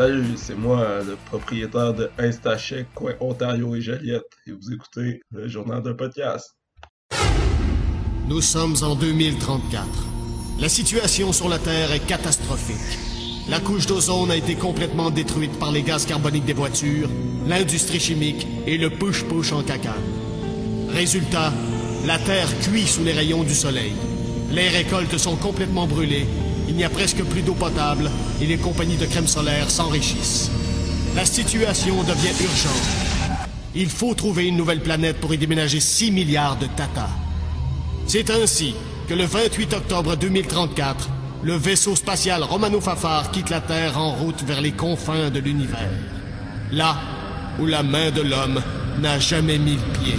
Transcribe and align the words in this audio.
Salut, 0.00 0.34
c'est 0.36 0.54
moi, 0.54 1.02
le 1.06 1.14
propriétaire 1.26 1.92
de 1.92 2.10
InstaCheck, 2.16 2.86
coin 2.94 3.12
Ontario 3.20 3.74
et 3.74 3.82
Joliette, 3.82 4.24
et 4.46 4.52
vous 4.52 4.72
écoutez 4.72 5.20
le 5.30 5.46
journal 5.46 5.82
d'un 5.82 5.92
podcast. 5.92 6.56
Nous 8.26 8.40
sommes 8.40 8.76
en 8.80 8.94
2034. 8.94 9.84
La 10.58 10.70
situation 10.70 11.34
sur 11.34 11.50
la 11.50 11.58
Terre 11.58 11.92
est 11.92 12.06
catastrophique. 12.06 12.98
La 13.50 13.60
couche 13.60 13.84
d'ozone 13.84 14.30
a 14.30 14.36
été 14.36 14.54
complètement 14.54 15.10
détruite 15.10 15.58
par 15.58 15.70
les 15.70 15.82
gaz 15.82 16.06
carboniques 16.06 16.46
des 16.46 16.54
voitures, 16.54 17.10
l'industrie 17.46 18.00
chimique 18.00 18.46
et 18.66 18.78
le 18.78 18.88
push-push 18.88 19.52
en 19.52 19.62
caca. 19.62 19.96
Résultat, 20.88 21.52
la 22.06 22.18
Terre 22.18 22.48
cuit 22.60 22.86
sous 22.86 23.04
les 23.04 23.12
rayons 23.12 23.42
du 23.42 23.54
soleil. 23.54 23.92
Les 24.50 24.70
récoltes 24.70 25.18
sont 25.18 25.36
complètement 25.36 25.86
brûlées, 25.86 26.26
il 26.70 26.76
n'y 26.76 26.84
a 26.84 26.88
presque 26.88 27.24
plus 27.24 27.42
d'eau 27.42 27.54
potable 27.54 28.08
et 28.40 28.46
les 28.46 28.56
compagnies 28.56 28.96
de 28.96 29.04
crème 29.04 29.26
solaire 29.26 29.68
s'enrichissent. 29.68 30.50
La 31.16 31.24
situation 31.24 31.96
devient 32.04 32.30
urgente. 32.40 32.88
Il 33.74 33.90
faut 33.90 34.14
trouver 34.14 34.46
une 34.46 34.56
nouvelle 34.56 34.80
planète 34.80 35.18
pour 35.18 35.34
y 35.34 35.38
déménager 35.38 35.80
6 35.80 36.12
milliards 36.12 36.56
de 36.58 36.66
Tata. 36.66 37.08
C'est 38.06 38.30
ainsi 38.30 38.76
que 39.08 39.14
le 39.14 39.24
28 39.24 39.74
octobre 39.74 40.14
2034, 40.14 41.10
le 41.42 41.56
vaisseau 41.56 41.96
spatial 41.96 42.44
Romano 42.44 42.80
Fafar 42.80 43.32
quitte 43.32 43.50
la 43.50 43.60
Terre 43.60 43.98
en 43.98 44.12
route 44.12 44.42
vers 44.44 44.60
les 44.60 44.72
confins 44.72 45.30
de 45.30 45.40
l'univers. 45.40 45.90
Là 46.70 46.96
où 47.58 47.66
la 47.66 47.82
main 47.82 48.12
de 48.12 48.22
l'homme 48.22 48.62
n'a 49.00 49.18
jamais 49.18 49.58
mis 49.58 49.74
le 49.74 49.98
pied. 49.98 50.14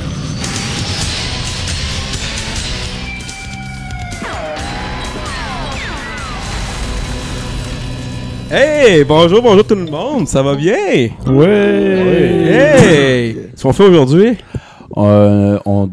Hey, 8.53 9.05
bonjour, 9.05 9.41
bonjour 9.41 9.65
tout 9.65 9.75
le 9.75 9.85
monde, 9.85 10.27
ça 10.27 10.43
va 10.43 10.55
bien? 10.55 11.07
Oui! 11.25 11.45
Hey! 11.45 13.37
Ce 13.55 13.63
qu'on 13.63 13.71
fait 13.71 13.85
aujourd'hui? 13.85 14.35
Euh, 14.97 15.57
on 15.65 15.89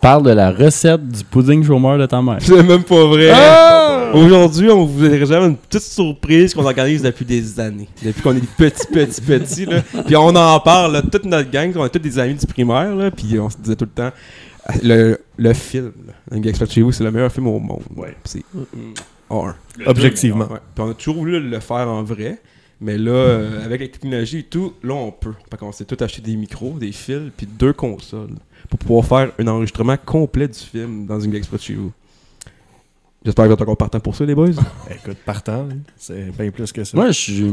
parle 0.00 0.22
de 0.22 0.30
la 0.30 0.50
recette 0.50 1.06
du 1.06 1.22
pudding 1.24 1.62
chômeur 1.62 1.98
de 1.98 2.06
ta 2.06 2.22
mère. 2.22 2.38
C'est 2.40 2.62
même 2.62 2.84
pas 2.84 3.04
vrai. 3.04 3.28
Ah! 3.34 4.12
Aujourd'hui, 4.14 4.70
on 4.70 4.86
vous 4.86 5.10
réserve 5.10 5.44
une 5.44 5.56
petite 5.58 5.82
surprise 5.82 6.54
qu'on 6.54 6.64
organise 6.64 7.02
depuis 7.02 7.26
des 7.26 7.60
années. 7.60 7.90
Depuis 8.02 8.22
qu'on 8.22 8.34
est 8.34 8.46
petits, 8.56 8.86
petits, 8.90 9.20
petits, 9.20 9.66
là. 9.66 9.82
Puis 10.06 10.16
on 10.16 10.34
en 10.34 10.58
parle, 10.60 10.94
là, 10.94 11.02
toute 11.02 11.26
notre 11.26 11.50
gang, 11.50 11.70
on 11.76 11.84
est 11.84 11.90
tous 11.90 11.98
des 11.98 12.18
amis 12.18 12.32
du 12.32 12.46
primaire, 12.46 12.96
là. 12.96 13.10
Puis 13.10 13.38
on 13.38 13.50
se 13.50 13.58
disait 13.58 13.76
tout 13.76 13.84
le 13.84 13.90
temps, 13.90 14.10
le, 14.82 15.18
le 15.36 15.52
film, 15.52 15.92
là, 16.06 16.14
Un 16.32 16.40
gars 16.40 16.48
expert 16.48 16.70
chez 16.70 16.80
vous, 16.80 16.92
c'est 16.92 17.04
le 17.04 17.10
meilleur 17.10 17.30
film 17.30 17.48
au 17.48 17.58
monde. 17.58 17.82
Ouais. 17.94 18.16
C'est 18.24 18.42
un. 19.30 19.54
Objectivement. 19.86 20.46
Ouais. 20.46 20.58
Puis 20.74 20.84
on 20.84 20.90
a 20.90 20.94
toujours 20.94 21.16
voulu 21.16 21.40
le 21.40 21.60
faire 21.60 21.88
en 21.88 22.02
vrai. 22.02 22.40
Mais 22.82 22.96
là, 22.96 23.10
euh, 23.10 23.64
avec 23.64 23.82
la 23.82 23.88
technologie 23.88 24.38
et 24.38 24.42
tout, 24.44 24.72
là, 24.82 24.94
on 24.94 25.12
peut. 25.12 25.34
Fait 25.50 25.58
qu'on 25.58 25.70
s'est 25.70 25.84
tout 25.84 26.02
acheté 26.02 26.22
des 26.22 26.34
micros, 26.34 26.78
des 26.78 26.92
fils, 26.92 27.30
puis 27.36 27.46
deux 27.46 27.74
consoles 27.74 28.30
pour 28.70 28.78
pouvoir 28.78 29.04
faire 29.04 29.32
un 29.38 29.46
enregistrement 29.48 29.96
complet 29.98 30.48
du 30.48 30.58
film 30.58 31.04
dans 31.06 31.20
une 31.20 31.34
Express 31.34 31.60
chez 31.60 31.74
vous. 31.74 31.92
J'espère 33.22 33.44
que 33.44 33.48
vous 33.48 33.54
êtes 33.54 33.60
encore 33.60 33.76
partant 33.76 34.00
pour 34.00 34.16
ça, 34.16 34.24
les 34.24 34.34
boys. 34.34 34.48
Écoute, 34.90 35.18
partant, 35.26 35.68
hein. 35.70 35.76
c'est 35.98 36.34
bien 36.38 36.50
plus 36.50 36.72
que 36.72 36.82
ça. 36.84 36.96
Moi, 36.96 37.10
je 37.10 37.44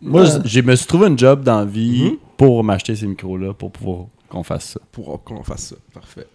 moi, 0.00 0.22
me 0.22 0.74
suis 0.76 0.86
trouvé 0.86 1.08
une 1.08 1.18
job 1.18 1.42
dans 1.44 1.58
la 1.58 1.64
vie 1.66 2.04
Mhm. 2.12 2.16
pour 2.38 2.64
m'acheter 2.64 2.96
ces 2.96 3.06
micros-là, 3.06 3.52
pour 3.52 3.70
pouvoir 3.70 4.06
qu'on 4.30 4.42
fasse 4.42 4.70
ça. 4.70 4.80
Pour 4.90 5.22
qu'on 5.22 5.42
fasse 5.42 5.66
ça. 5.66 5.76
Parfait. 5.92 6.26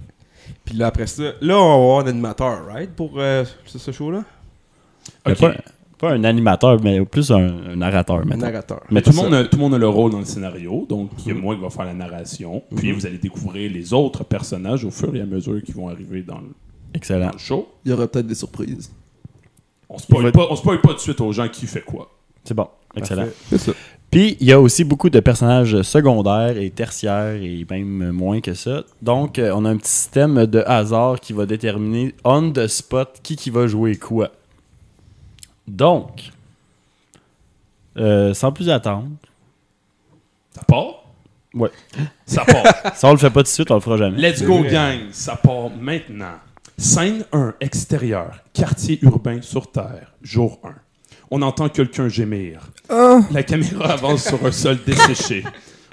Puis 0.64 0.76
là, 0.76 0.86
après 0.88 1.08
ça, 1.08 1.24
là, 1.42 1.58
on 1.58 1.68
va 1.68 1.74
avoir 1.74 2.00
un 2.06 2.08
animateur, 2.10 2.68
right? 2.68 2.92
Pour 2.92 3.14
euh, 3.18 3.44
ce, 3.66 3.80
ce 3.80 3.92
show-là? 3.92 4.24
Pas, 5.24 5.54
pas 5.98 6.12
un 6.12 6.24
animateur, 6.24 6.82
mais 6.84 7.04
plus 7.06 7.32
un, 7.32 7.38
un 7.72 7.76
narrateur, 7.78 8.18
Un 8.18 8.26
mettons. 8.26 8.42
narrateur. 8.42 8.82
Mais 8.92 9.02
tout 9.02 9.12
le, 9.12 9.16
monde 9.16 9.34
a, 9.34 9.44
tout 9.46 9.56
le 9.58 9.62
monde 9.62 9.74
a 9.76 9.78
le 9.78 9.88
rôle 9.88 10.12
dans 10.12 10.20
le 10.20 10.26
scénario, 10.26 10.86
donc 10.90 11.12
il 11.20 11.28
y 11.28 11.32
a 11.32 11.34
Mhm. 11.36 11.42
moi 11.42 11.56
qui 11.56 11.62
va 11.62 11.70
faire 11.70 11.86
la 11.86 11.94
narration, 11.94 12.62
puis 12.76 12.90
Mhm. 12.92 12.96
vous 13.00 13.06
allez 13.06 13.18
découvrir 13.18 13.72
les 13.72 13.94
autres 13.94 14.24
personnages 14.24 14.84
au 14.84 14.92
fur 14.92 15.16
et 15.16 15.22
à 15.22 15.26
mesure 15.26 15.62
qui 15.64 15.72
vont 15.72 15.88
arriver 15.90 16.22
dans 16.22 16.40
le, 16.40 16.50
Excellent. 16.94 17.28
dans 17.28 17.32
le 17.34 17.38
show. 17.40 17.70
Il 17.86 17.92
y 17.92 17.94
aura 17.94 18.08
peut-être 18.08 18.28
des 18.28 18.36
surprises. 18.36 18.92
On 19.90 19.98
spoil 19.98 20.32
pas, 20.32 20.48
on 20.50 20.56
spoil 20.56 20.82
pas 20.82 20.90
tout 20.90 20.96
de 20.96 21.00
suite 21.00 21.22
aux 21.22 21.32
gens 21.32 21.48
qui 21.48 21.66
fait 21.68 21.82
quoi. 21.82 22.12
C'est 22.44 22.54
bon. 22.54 22.68
Excellent. 22.96 23.24
Parfait. 23.24 23.36
C'est 23.50 23.58
ça. 23.58 23.72
Puis, 24.12 24.38
il 24.40 24.48
y 24.48 24.52
a 24.54 24.62
aussi 24.62 24.84
beaucoup 24.86 25.10
de 25.10 25.20
personnages 25.20 25.82
secondaires 25.82 26.58
et 26.58 26.70
tertiaires 26.70 27.34
et 27.42 27.66
même 27.70 28.12
moins 28.12 28.40
que 28.40 28.54
ça. 28.54 28.84
Donc, 29.02 29.40
euh, 29.40 29.52
on 29.54 29.66
a 29.66 29.70
un 29.70 29.78
petit 29.78 29.92
système 29.92 30.46
de 30.46 30.60
hasard 30.66 31.20
qui 31.20 31.34
va 31.34 31.46
déterminer 31.46 32.14
on 32.24 32.52
the 32.52 32.68
spot 32.68 33.20
qui, 33.24 33.36
qui 33.36 33.50
va 33.50 33.68
jouer 33.68 33.96
quoi. 33.98 34.32
Donc, 35.68 36.32
euh, 37.98 38.34
sans 38.34 38.52
plus 38.52 38.70
attendre, 38.70 39.10
Ça 40.54 40.64
part? 40.64 41.04
Ouais. 41.54 41.72
Ça 42.26 42.44
part. 42.46 42.66
ça 42.96 43.08
on 43.08 43.12
le 43.12 43.18
fait 43.18 43.30
pas 43.30 43.42
tout 43.42 43.44
de 43.44 43.48
suite, 43.48 43.72
on 43.72 43.76
le 43.76 43.82
fera 43.82 43.98
jamais. 43.98 44.18
Let's 44.18 44.44
go, 44.44 44.64
gang. 44.64 45.00
Ça 45.12 45.36
part 45.36 45.70
maintenant. 45.70 46.36
Scène 46.78 47.24
1, 47.32 47.56
extérieur. 47.62 48.44
Quartier 48.54 49.00
urbain 49.02 49.42
sur 49.42 49.72
Terre. 49.72 50.14
Jour 50.22 50.60
1. 50.64 50.76
On 51.32 51.42
entend 51.42 51.70
quelqu'un 51.70 52.10
gémir. 52.10 52.70
La 52.90 53.44
caméra 53.44 53.94
avance 53.94 54.26
sur 54.26 54.46
un 54.46 54.52
sol 54.52 54.78
desséché. 54.86 55.44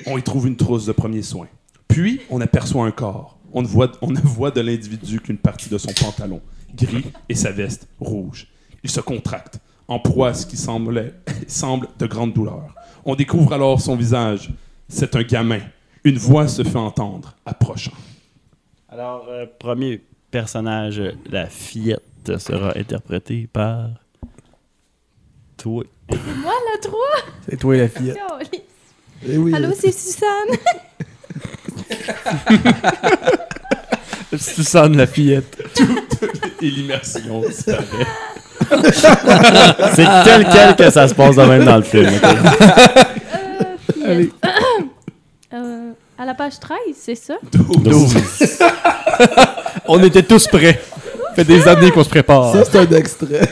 On 0.07 0.19
y 0.19 0.23
trouve 0.23 0.49
une 0.49 0.57
trousse 0.57 0.87
de 0.87 0.93
premiers 0.93 1.23
soins. 1.23 1.49
Puis, 1.87 2.21
on 2.31 2.41
aperçoit 2.41 2.85
un 2.85 2.91
corps. 2.91 3.39
On 3.53 3.63
ne 3.63 3.67
voit, 3.67 3.93
on 4.03 4.11
ne 4.11 4.19
voit 4.19 4.51
de 4.51 4.61
l'individu 4.61 5.21
qu'une 5.21 5.39
partie 5.39 5.69
de 5.69 5.79
son 5.79 5.93
pantalon, 5.93 6.41
gris, 6.75 7.05
et 7.29 7.35
sa 7.35 7.53
veste, 7.53 7.87
rouge. 8.01 8.49
Il 8.85 8.91
se 8.91 9.01
contracte, 9.01 9.59
en 9.89 9.99
proie 9.99 10.29
à 10.29 10.35
ce 10.35 10.47
qui 10.47 10.57
semblait, 10.57 11.15
semble 11.47 11.89
de 11.99 12.07
grande 12.07 12.33
douleur. 12.33 12.75
On 13.05 13.15
découvre 13.15 13.53
alors 13.53 13.81
son 13.81 13.97
visage. 13.97 14.51
C'est 14.89 15.17
un 15.17 15.23
gamin. 15.23 15.61
Une 16.05 16.19
voix 16.19 16.49
se 16.49 16.63
fait 16.63 16.77
entendre, 16.77 17.35
approchant. 17.47 17.93
Alors, 18.89 19.27
euh, 19.29 19.47
premier 19.59 20.03
personnage, 20.31 21.03
la 21.31 21.47
fillette, 21.47 22.03
sera 22.39 22.77
interprétée 22.77 23.49
par 23.53 23.89
toi. 25.57 25.85
Moi, 26.11 26.53
la 26.73 26.81
3! 26.81 26.99
C'est 27.49 27.57
toi 27.57 27.77
la 27.77 27.89
fillette. 27.89 28.19
Eh 29.27 29.37
oui. 29.37 29.55
Allô, 29.55 29.71
c'est 29.77 29.93
Suzanne! 29.93 30.57
Susanne, 34.39 34.97
la 34.97 35.07
fillette. 35.07 35.63
Et 36.61 36.71
l'immersion 36.71 37.41
disparaît. 37.41 38.07
C'est 39.95 40.07
tel 40.25 40.47
quel 40.53 40.77
que 40.77 40.91
ça 40.91 41.09
se 41.09 41.15
passe 41.15 41.37
de 41.37 41.43
même 41.43 41.65
dans 41.65 41.77
le 41.77 41.83
film. 41.83 42.09
ok? 42.09 42.23
Euh, 42.25 42.37
fillette. 43.93 44.31
Euh, 45.55 45.91
à 46.19 46.25
la 46.25 46.35
page 46.35 46.59
13, 46.61 46.79
c'est 46.99 47.15
ça? 47.15 47.35
On 49.87 50.03
était 50.03 50.23
tous 50.23 50.47
prêts. 50.49 50.81
Ça 51.31 51.35
fait 51.37 51.45
des 51.45 51.67
années 51.69 51.91
qu'on 51.91 52.05
se 52.05 52.09
prépare. 52.09 52.53
Ça, 52.53 52.65
c'est 52.65 52.79
un 52.79 52.91
extrait. 52.97 53.49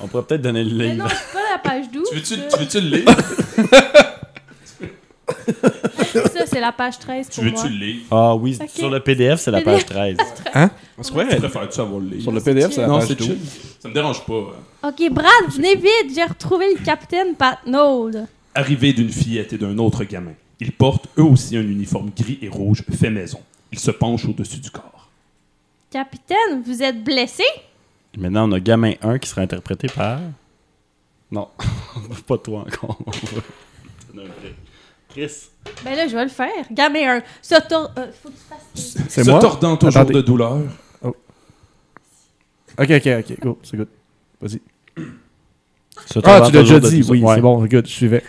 On 0.00 0.06
pourrait 0.08 0.22
peut-être 0.24 0.42
donner 0.42 0.64
le 0.64 0.74
Mais 0.76 0.84
livre. 0.92 1.04
non, 1.04 1.10
c'est 1.10 1.32
pas 1.32 1.40
la 1.52 1.58
page 1.70 1.84
12. 1.92 2.02
Tu 2.08 2.14
veux-tu 2.16 2.34
tu 2.50 2.58
veux-tu 2.58 2.80
le 2.80 2.96
lire? 2.98 3.04
Ça, 6.34 6.46
c'est 6.46 6.60
la 6.60 6.72
page 6.72 6.98
13 6.98 7.28
Tu 7.28 7.40
pour 7.40 7.52
moi. 7.52 7.62
veux-tu 7.62 7.72
le 7.74 7.84
lire? 7.86 7.96
Ah 8.10 8.34
oui, 8.34 8.58
Ok. 8.60 8.68
sur 8.70 8.90
le 8.90 9.00
PDF, 9.00 9.40
c'est 9.40 9.50
la 9.50 9.60
page 9.62 9.86
13. 9.86 10.16
On 10.98 11.02
se 11.02 11.10
croirait. 11.10 11.34
Tu 11.34 11.40
préfères-tu 11.40 11.80
avoir 11.80 12.00
le 12.00 12.06
livre? 12.08 12.22
Sur 12.22 12.32
le 12.32 12.40
PDF, 12.40 12.72
c'est 12.72 12.80
la 12.80 12.86
Non, 12.88 12.98
page 12.98 13.08
c'est 13.08 13.14
12. 13.18 13.26
chill. 13.28 13.38
Ça 13.80 13.88
me 13.88 13.94
dérange 13.94 14.24
pas. 14.26 14.34
hein. 14.82 14.88
Ok, 14.88 15.10
Brad, 15.12 15.26
venez 15.50 15.76
vite, 15.76 16.14
j'ai 16.14 16.24
retrouvé 16.24 16.66
le 16.76 16.84
capitaine 16.84 17.34
Patnaud. 17.34 18.10
Arrivée 18.54 18.92
d'une 18.92 19.10
fillette 19.10 19.52
et 19.52 19.58
d'un 19.58 19.76
autre 19.78 20.04
gamin. 20.04 20.32
Ils 20.58 20.72
portent 20.72 21.06
eux 21.18 21.22
aussi 21.22 21.56
un 21.56 21.62
uniforme 21.62 22.10
gris 22.16 22.38
et 22.42 22.48
rouge 22.48 22.84
fait 22.92 23.10
maison. 23.10 23.40
Ils 23.72 23.78
se 23.78 23.90
penchent 23.90 24.26
au-dessus 24.26 24.58
du 24.58 24.70
corps. 24.70 25.08
Capitaine, 25.90 26.62
vous 26.64 26.82
êtes 26.82 27.02
blessé? 27.02 27.44
Maintenant, 28.18 28.48
on 28.48 28.52
a 28.52 28.60
Gamin 28.60 28.92
1 29.02 29.18
qui 29.18 29.28
sera 29.28 29.42
interprété 29.42 29.86
par? 29.88 30.20
Non, 31.30 31.48
pas 32.26 32.38
toi 32.38 32.66
encore. 32.66 32.98
Chris. 35.10 35.48
Ben 35.84 35.94
là, 35.96 36.06
je 36.08 36.14
vais 36.16 36.24
le 36.24 36.30
faire. 36.30 36.48
Gamin 36.70 37.16
1. 37.18 37.22
Ça 37.42 37.60
tourne. 37.60 37.90
euh, 37.98 38.06
faut 38.22 38.28
que 38.30 38.34
tu 38.34 38.40
fasses. 38.48 38.96
C'est 39.08 39.24
se 39.24 39.30
moi? 39.30 39.40
tordant 39.40 39.76
toujours 39.76 40.00
Attendez. 40.02 40.14
de 40.14 40.20
douleur. 40.22 40.58
Ok, 42.78 42.90
ok, 42.90 43.06
ok. 43.18 43.40
Go, 43.40 43.58
c'est 43.62 43.76
good. 43.76 43.88
Vas-y. 44.40 44.60
Ça, 46.06 46.20
Ah, 46.24 46.42
tu 46.46 46.52
l'as 46.52 46.62
déjà 46.62 46.80
dit. 46.80 47.04
Oui, 47.08 47.22
Ouais. 47.22 47.34
c'est 47.34 47.40
bon, 47.42 47.64
good, 47.66 47.86
je 47.86 47.92
suivais. 47.92 48.24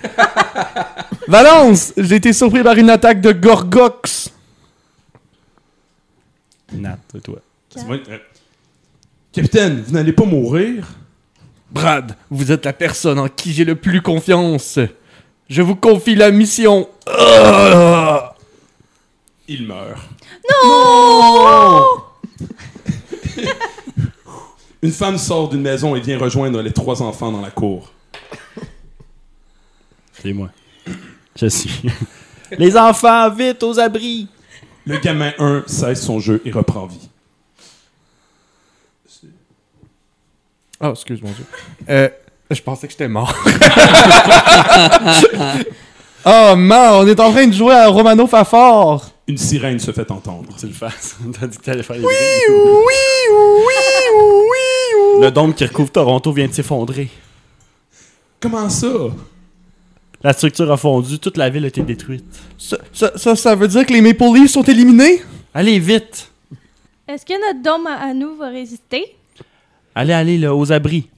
Valence! 1.28 1.94
J'ai 1.96 2.16
été 2.16 2.34
surpris 2.34 2.62
par 2.64 2.76
une 2.76 2.90
attaque 2.90 3.22
de 3.22 3.32
Gorgox. 3.32 4.32
Nat, 6.74 6.98
c'est 7.14 7.22
toi. 7.24 7.40
C'est 7.70 7.86
moi, 7.86 7.98
euh, 8.10 8.18
Capitaine, 9.32 9.82
vous 9.86 9.94
n'allez 9.94 10.12
pas 10.12 10.26
mourir? 10.26 10.88
Brad, 11.70 12.18
vous 12.30 12.52
êtes 12.52 12.66
la 12.66 12.74
personne 12.74 13.20
en 13.20 13.30
qui 13.30 13.54
j'ai 13.54 13.64
le 13.64 13.76
plus 13.76 14.02
confiance. 14.02 14.78
Je 15.52 15.62
vous 15.62 15.76
confie 15.76 16.16
la 16.16 16.32
mission. 16.32 16.88
Ah! 17.06 18.38
Il 19.50 19.68
meurt. 19.68 20.02
Non! 20.50 21.88
Une 24.82 24.94
femme 24.94 25.18
sort 25.18 25.50
d'une 25.50 25.62
maison 25.62 25.94
et 25.94 26.00
vient 26.00 26.18
rejoindre 26.18 26.62
les 26.62 26.72
trois 26.72 27.02
enfants 27.02 27.34
dans 27.34 27.42
la 27.42 27.52
cour. 27.52 27.92
C'est 30.14 30.32
moi. 30.32 30.52
Je 31.36 31.48
suis. 31.48 31.82
Les 32.58 32.78
enfants, 32.78 33.30
vite 33.30 33.62
aux 33.64 33.78
abris! 33.78 34.30
Le 34.86 35.00
gamin 35.00 35.34
1 35.38 35.66
cesse 35.68 36.02
son 36.02 36.22
jeu 36.22 36.42
et 36.46 36.52
reprend 36.52 36.88
vie. 36.88 37.10
Oh, 40.80 40.92
excuse 40.92 41.22
mon 41.22 41.32
Dieu. 41.32 41.46
Euh, 41.90 42.08
je 42.56 42.62
pensais 42.62 42.88
que 42.88 42.92
j'étais 42.94 43.08
mort. 43.08 43.34
oh 46.26 46.56
man, 46.56 46.94
on 46.94 47.08
est 47.08 47.20
en 47.20 47.32
train 47.32 47.48
de 47.48 47.54
jouer 47.54 47.74
à 47.74 47.88
Romano 47.88 48.28
Fafard. 48.28 49.10
Une 49.28 49.38
sirène 49.38 49.80
se 49.80 49.92
fait 49.92 50.10
entendre. 50.12 50.50
Tu 50.60 50.68
le 50.68 50.74
fasses. 50.74 51.16
T'as 51.40 51.48
dit 51.48 51.58
que 51.58 51.64
t'allais 51.64 51.84
faire 51.84 51.96
les 51.98 52.04
Oui, 52.04 52.14
bruits. 52.48 52.58
oui, 52.88 53.36
oui, 53.36 54.20
oui. 55.18 55.24
Le 55.24 55.32
dôme 55.32 55.54
qui 55.54 55.66
recouvre 55.66 55.92
Toronto 55.92 56.32
vient 56.34 56.48
de 56.48 56.54
s'effondrer. 56.54 57.10
Comment 58.40 58.70
ça? 58.70 58.88
La 60.24 60.34
structure 60.34 60.72
a 60.72 60.78
fondu, 60.78 61.18
toute 61.20 61.38
la 61.38 61.50
ville 61.50 61.64
a 61.66 61.68
été 61.68 61.82
détruite. 61.82 62.26
Ça, 62.58 62.78
ça, 62.94 63.12
ça, 63.16 63.36
ça 63.36 63.56
veut 63.56 63.68
dire 63.68 63.86
que 63.86 63.94
les 63.94 64.02
Maple 64.02 64.24
Leafs 64.36 64.52
sont 64.52 64.64
éliminés? 64.64 65.22
Allez, 65.54 65.80
vite! 65.80 66.30
Est-ce 67.08 67.26
que 67.26 67.34
notre 67.34 67.62
dôme 67.64 67.88
à, 67.88 68.10
à 68.10 68.14
nous 68.14 68.36
va 68.36 68.50
résister? 68.50 69.16
Allez, 69.96 70.14
allez, 70.14 70.38
là, 70.38 70.56
aux 70.56 70.72
abris. 70.72 71.10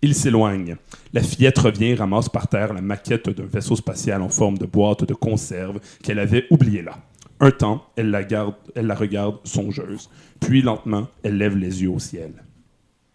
Il 0.00 0.14
s'éloigne. 0.14 0.76
La 1.12 1.22
fillette 1.22 1.58
revient 1.58 1.86
et 1.86 1.94
ramasse 1.94 2.28
par 2.28 2.48
terre 2.48 2.72
la 2.72 2.80
maquette 2.80 3.28
d'un 3.30 3.46
vaisseau 3.46 3.74
spatial 3.74 4.22
en 4.22 4.28
forme 4.28 4.56
de 4.56 4.66
boîte 4.66 5.04
de 5.04 5.14
conserve 5.14 5.80
qu'elle 6.02 6.20
avait 6.20 6.46
oubliée 6.50 6.82
là. 6.82 6.98
Un 7.40 7.50
temps, 7.50 7.84
elle 7.96 8.10
la, 8.10 8.24
garde, 8.24 8.54
elle 8.74 8.86
la 8.86 8.94
regarde 8.94 9.38
songeuse. 9.44 10.08
Puis, 10.40 10.62
lentement, 10.62 11.06
elle 11.22 11.38
lève 11.38 11.56
les 11.56 11.82
yeux 11.82 11.90
au 11.90 11.98
ciel. 11.98 12.32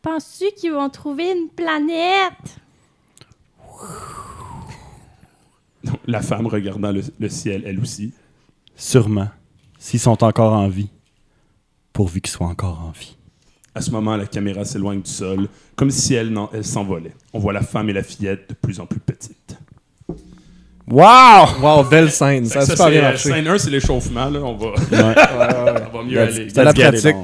Penses-tu 0.01 0.45
qu'ils 0.56 0.71
vont 0.71 0.89
trouver 0.89 1.31
une 1.31 1.50
planète? 1.50 2.57
La 6.06 6.21
femme 6.21 6.47
regardant 6.47 6.91
le, 6.91 7.01
le 7.19 7.30
ciel, 7.30 7.63
elle 7.65 7.80
aussi. 7.80 8.13
Sûrement. 8.75 9.30
S'ils 9.77 10.00
sont 10.00 10.24
encore 10.24 10.53
en 10.53 10.69
vie. 10.69 10.89
Pourvu 11.91 12.21
qu'ils 12.21 12.31
soient 12.31 12.47
encore 12.47 12.80
en 12.81 12.91
vie. 12.91 13.18
À 13.75 13.81
ce 13.81 13.89
moment, 13.91 14.15
la 14.15 14.25
caméra 14.27 14.65
s'éloigne 14.65 15.01
du 15.01 15.09
sol, 15.09 15.47
comme 15.75 15.89
si 15.89 16.13
elle, 16.13 16.35
elle 16.53 16.63
s'envolait. 16.63 17.13
On 17.33 17.39
voit 17.39 17.53
la 17.53 17.61
femme 17.61 17.89
et 17.89 17.93
la 17.93 18.03
fillette 18.03 18.49
de 18.49 18.53
plus 18.53 18.79
en 18.79 18.85
plus 18.85 18.99
petites. 18.99 19.57
Wow! 20.87 21.61
Wow, 21.61 21.83
belle 21.85 22.11
scène. 22.11 22.45
Ça 22.45 22.59
a 22.59 22.65
Ça, 22.65 22.75
c'est, 22.75 22.89
bien 22.91 22.99
euh, 22.99 23.03
marché. 23.03 23.29
scène 23.29 23.47
1, 23.47 23.57
c'est 23.57 23.69
l'échauffement. 23.69 24.29
Là. 24.29 24.39
On, 24.43 24.55
va, 24.55 24.67
Ouais. 24.67 24.75
on 25.93 25.97
va 25.97 26.03
mieux 26.03 26.19
aller. 26.19 26.49
C'est 26.53 26.63
la 26.63 26.73
pratique. 26.73 27.15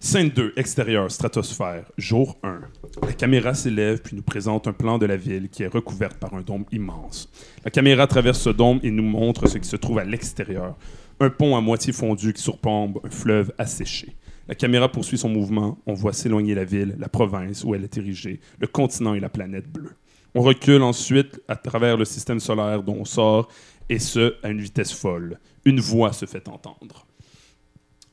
Scène 0.00 0.30
2, 0.30 0.52
extérieur, 0.56 1.10
stratosphère, 1.10 1.84
jour 1.98 2.36
1. 2.44 2.60
La 3.02 3.12
caméra 3.12 3.54
s'élève 3.54 4.00
puis 4.00 4.14
nous 4.14 4.22
présente 4.22 4.68
un 4.68 4.72
plan 4.72 4.98
de 4.98 5.06
la 5.06 5.16
ville 5.16 5.48
qui 5.48 5.64
est 5.64 5.66
recouverte 5.66 6.16
par 6.16 6.32
un 6.34 6.42
dôme 6.42 6.64
immense. 6.70 7.28
La 7.64 7.70
caméra 7.70 8.06
traverse 8.06 8.40
ce 8.40 8.50
dôme 8.50 8.78
et 8.82 8.90
nous 8.90 9.02
montre 9.02 9.48
ce 9.48 9.58
qui 9.58 9.68
se 9.68 9.76
trouve 9.76 9.98
à 9.98 10.04
l'extérieur. 10.04 10.76
Un 11.18 11.28
pont 11.28 11.56
à 11.56 11.60
moitié 11.60 11.92
fondu 11.92 12.32
qui 12.32 12.42
surplombe 12.42 13.00
un 13.04 13.10
fleuve 13.10 13.52
asséché. 13.58 14.14
La 14.48 14.54
caméra 14.54 14.90
poursuit 14.90 15.18
son 15.18 15.28
mouvement. 15.28 15.78
On 15.86 15.94
voit 15.94 16.12
s'éloigner 16.12 16.54
la 16.54 16.64
ville, 16.64 16.96
la 16.98 17.08
province 17.08 17.64
où 17.64 17.74
elle 17.74 17.84
est 17.84 17.96
érigée, 17.96 18.40
le 18.58 18.66
continent 18.66 19.14
et 19.14 19.20
la 19.20 19.28
planète 19.28 19.68
bleue. 19.70 19.96
On 20.34 20.42
recule 20.42 20.82
ensuite 20.82 21.40
à 21.48 21.56
travers 21.56 21.96
le 21.96 22.04
système 22.04 22.40
solaire 22.40 22.82
dont 22.82 22.96
on 23.00 23.04
sort, 23.04 23.48
et 23.88 23.98
ce, 23.98 24.34
à 24.42 24.50
une 24.50 24.60
vitesse 24.60 24.92
folle. 24.92 25.38
Une 25.64 25.80
voix 25.80 26.12
se 26.12 26.26
fait 26.26 26.48
entendre. 26.48 27.06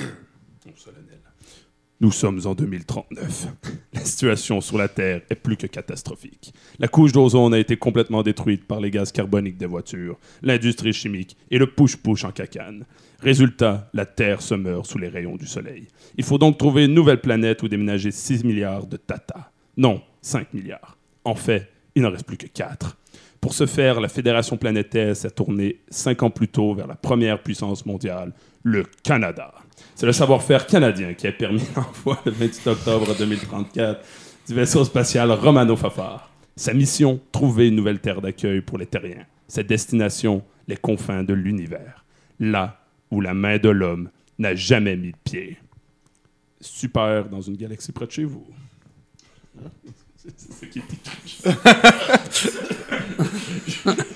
Nous 2.02 2.12
sommes 2.12 2.40
en 2.46 2.54
2039. 2.54 3.48
La 3.92 4.00
situation 4.00 4.62
sur 4.62 4.78
la 4.78 4.88
Terre 4.88 5.20
est 5.28 5.34
plus 5.34 5.58
que 5.58 5.66
catastrophique. 5.66 6.54
La 6.78 6.88
couche 6.88 7.12
d'ozone 7.12 7.52
a 7.52 7.58
été 7.58 7.76
complètement 7.76 8.22
détruite 8.22 8.66
par 8.66 8.80
les 8.80 8.90
gaz 8.90 9.12
carboniques 9.12 9.58
des 9.58 9.66
voitures, 9.66 10.18
l'industrie 10.40 10.94
chimique 10.94 11.36
et 11.50 11.58
le 11.58 11.66
push-push 11.66 12.24
en 12.24 12.32
cacane. 12.32 12.86
Résultat, 13.22 13.88
la 13.92 14.06
Terre 14.06 14.40
se 14.40 14.54
meurt 14.54 14.86
sous 14.86 14.98
les 14.98 15.08
rayons 15.08 15.36
du 15.36 15.46
Soleil. 15.46 15.86
Il 16.16 16.24
faut 16.24 16.38
donc 16.38 16.56
trouver 16.56 16.86
une 16.86 16.94
nouvelle 16.94 17.20
planète 17.20 17.62
où 17.62 17.68
déménager 17.68 18.10
6 18.10 18.44
milliards 18.44 18.86
de 18.86 18.96
Tata. 18.96 19.50
Non, 19.76 20.00
5 20.22 20.54
milliards. 20.54 20.96
En 21.24 21.34
fait, 21.34 21.70
il 21.94 22.02
n'en 22.02 22.10
reste 22.10 22.26
plus 22.26 22.38
que 22.38 22.46
4. 22.46 22.96
Pour 23.40 23.52
ce 23.52 23.66
faire, 23.66 24.00
la 24.00 24.08
Fédération 24.08 24.56
planétaire 24.56 25.14
s'est 25.14 25.30
tournée 25.30 25.80
5 25.90 26.22
ans 26.22 26.30
plus 26.30 26.48
tôt 26.48 26.74
vers 26.74 26.86
la 26.86 26.94
première 26.94 27.42
puissance 27.42 27.84
mondiale, 27.84 28.32
le 28.62 28.84
Canada. 29.02 29.52
C'est 29.94 30.06
le 30.06 30.12
savoir-faire 30.12 30.66
canadien 30.66 31.12
qui 31.12 31.26
a 31.26 31.32
permis 31.32 31.62
l'envoi 31.76 32.18
le 32.24 32.32
28 32.32 32.66
octobre 32.68 33.14
2034 33.18 34.00
du 34.48 34.54
vaisseau 34.54 34.84
spatial 34.84 35.30
Romano 35.32 35.76
Fafar. 35.76 36.30
Sa 36.56 36.72
mission, 36.72 37.20
trouver 37.32 37.68
une 37.68 37.76
nouvelle 37.76 38.00
terre 38.00 38.20
d'accueil 38.22 38.62
pour 38.62 38.78
les 38.78 38.86
terriens. 38.86 39.26
Sa 39.46 39.62
destination, 39.62 40.42
les 40.68 40.76
confins 40.76 41.22
de 41.22 41.34
l'univers. 41.34 42.04
Là 42.38 42.79
où 43.10 43.20
la 43.20 43.34
main 43.34 43.58
de 43.58 43.68
l'homme 43.68 44.10
n'a 44.38 44.54
jamais 44.54 44.96
mis 44.96 45.12
de 45.12 45.16
pied. 45.24 45.58
Super 46.60 47.28
dans 47.28 47.40
une 47.40 47.56
galaxie 47.56 47.92
près 47.92 48.06
de 48.06 48.12
chez 48.12 48.24
vous. 48.24 48.46
Hein? 49.58 49.68
C'est 50.16 50.34
c'est 50.36 50.52
ce 50.52 50.66
qui 50.66 50.78
est 50.80 50.82
écrit. 50.92 51.42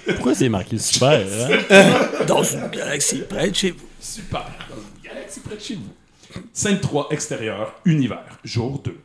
Pourquoi 0.06 0.34
c'est 0.34 0.48
marqué 0.50 0.76
super, 0.78 1.26
hein? 1.70 2.24
Dans 2.26 2.42
une 2.42 2.68
galaxie 2.68 3.22
près 3.28 3.50
de 3.50 3.54
chez 3.54 3.70
vous. 3.70 3.86
Super. 4.00 4.44
Dans 4.68 4.76
une 4.76 5.02
galaxie 5.02 5.40
près 5.40 5.56
de 5.56 5.60
chez 5.60 5.76
vous. 5.76 6.42
Scène 6.52 6.80
3, 6.80 7.08
extérieur, 7.10 7.74
univers, 7.86 8.38
jour 8.44 8.80
2. 8.80 8.98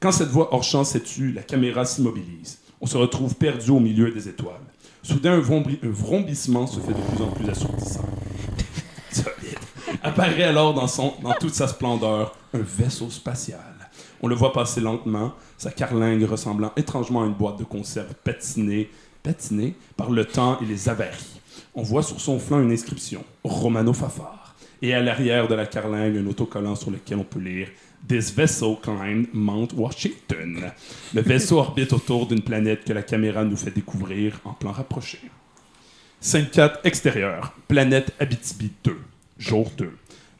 Quand 0.00 0.12
cette 0.12 0.28
voix 0.28 0.54
hors 0.54 0.62
champ 0.62 0.84
s'étue, 0.84 1.32
la 1.32 1.42
caméra 1.42 1.84
s'immobilise. 1.84 2.58
On 2.80 2.86
se 2.86 2.96
retrouve 2.96 3.34
perdu 3.34 3.70
au 3.70 3.80
milieu 3.80 4.12
des 4.12 4.28
étoiles. 4.28 4.60
Soudain, 5.02 5.32
un 5.32 5.90
vrombissement 5.90 6.66
se 6.66 6.78
fait 6.80 6.92
de 6.92 7.00
plus 7.00 7.22
en 7.22 7.30
plus 7.32 7.48
assourdissant. 7.48 8.04
Apparaît 10.02 10.44
alors 10.44 10.74
dans, 10.74 10.86
son, 10.86 11.14
dans 11.22 11.34
toute 11.34 11.54
sa 11.54 11.68
splendeur 11.68 12.34
un 12.54 12.60
vaisseau 12.60 13.10
spatial. 13.10 13.60
On 14.22 14.28
le 14.28 14.34
voit 14.34 14.52
passer 14.52 14.80
lentement, 14.80 15.32
sa 15.56 15.70
carlingue 15.70 16.24
ressemblant 16.24 16.72
étrangement 16.76 17.22
à 17.22 17.26
une 17.26 17.34
boîte 17.34 17.58
de 17.58 17.64
conserve 17.64 18.14
patinée, 18.24 18.90
patinée 19.22 19.74
par 19.96 20.10
le 20.10 20.24
temps 20.24 20.58
et 20.60 20.66
les 20.66 20.88
avaries. 20.88 21.40
On 21.74 21.82
voit 21.82 22.02
sur 22.02 22.20
son 22.20 22.38
flanc 22.38 22.60
une 22.60 22.72
inscription 22.72 23.24
Romano 23.44 23.92
Fafar. 23.92 24.54
Et 24.80 24.94
à 24.94 25.00
l'arrière 25.00 25.48
de 25.48 25.54
la 25.54 25.66
carlingue, 25.66 26.16
un 26.16 26.26
autocollant 26.26 26.76
sur 26.76 26.90
lequel 26.90 27.18
on 27.18 27.24
peut 27.24 27.40
lire 27.40 27.68
This 28.06 28.32
vessel 28.32 28.76
climbed 28.80 29.28
Mount 29.32 29.68
Washington. 29.76 30.70
Le 31.12 31.20
vaisseau 31.20 31.58
orbite 31.58 31.92
autour 31.92 32.26
d'une 32.26 32.42
planète 32.42 32.84
que 32.84 32.92
la 32.92 33.02
caméra 33.02 33.42
nous 33.44 33.56
fait 33.56 33.72
découvrir 33.72 34.40
en 34.44 34.52
plan 34.52 34.70
rapproché. 34.70 35.18
Scène 36.20 36.48
4, 36.48 36.80
extérieur. 36.84 37.52
Planète 37.66 38.12
Abitibi 38.20 38.72
2. 38.84 38.96
Jour 39.38 39.70
2. 39.76 39.90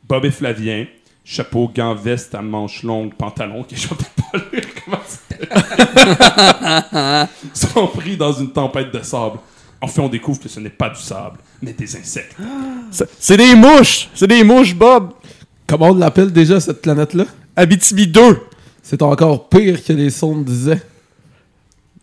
Bob 0.08 0.24
et 0.24 0.30
Flavien. 0.30 0.86
Chapeau, 1.24 1.70
gants, 1.74 1.94
veste 1.94 2.34
à 2.34 2.40
manches 2.40 2.82
longues, 2.82 3.12
pantalon, 3.14 3.62
que 3.62 3.76
je 3.76 3.86
pas 3.88 4.38
lire 4.52 4.62
comment 4.84 4.98
c'est. 5.06 5.38
sont 7.54 7.86
pris 7.88 8.16
dans 8.16 8.32
une 8.32 8.50
tempête 8.50 8.90
de 8.92 9.02
sable. 9.02 9.38
Enfin, 9.80 10.02
on 10.02 10.08
découvre 10.08 10.40
que 10.40 10.48
ce 10.48 10.58
n'est 10.58 10.70
pas 10.70 10.88
du 10.88 11.00
sable, 11.00 11.36
mais 11.62 11.72
des 11.74 11.94
insectes. 11.96 12.34
C'est- 12.90 13.08
C'est 13.20 13.36
des 13.36 13.54
mouches! 13.54 14.08
C'est 14.14 14.26
des 14.26 14.42
mouches, 14.42 14.74
Bob! 14.74 15.10
Comment 15.66 15.88
on 15.90 15.94
l'appelle 15.94 16.32
déjà 16.32 16.58
cette 16.60 16.80
planète-là? 16.80 17.26
Abitibi 17.54 18.06
2! 18.06 18.40
C'est 18.82 19.02
encore 19.02 19.48
pire 19.50 19.84
que 19.84 19.92
les 19.92 20.08
sondes 20.10 20.44
disaient. 20.46 20.80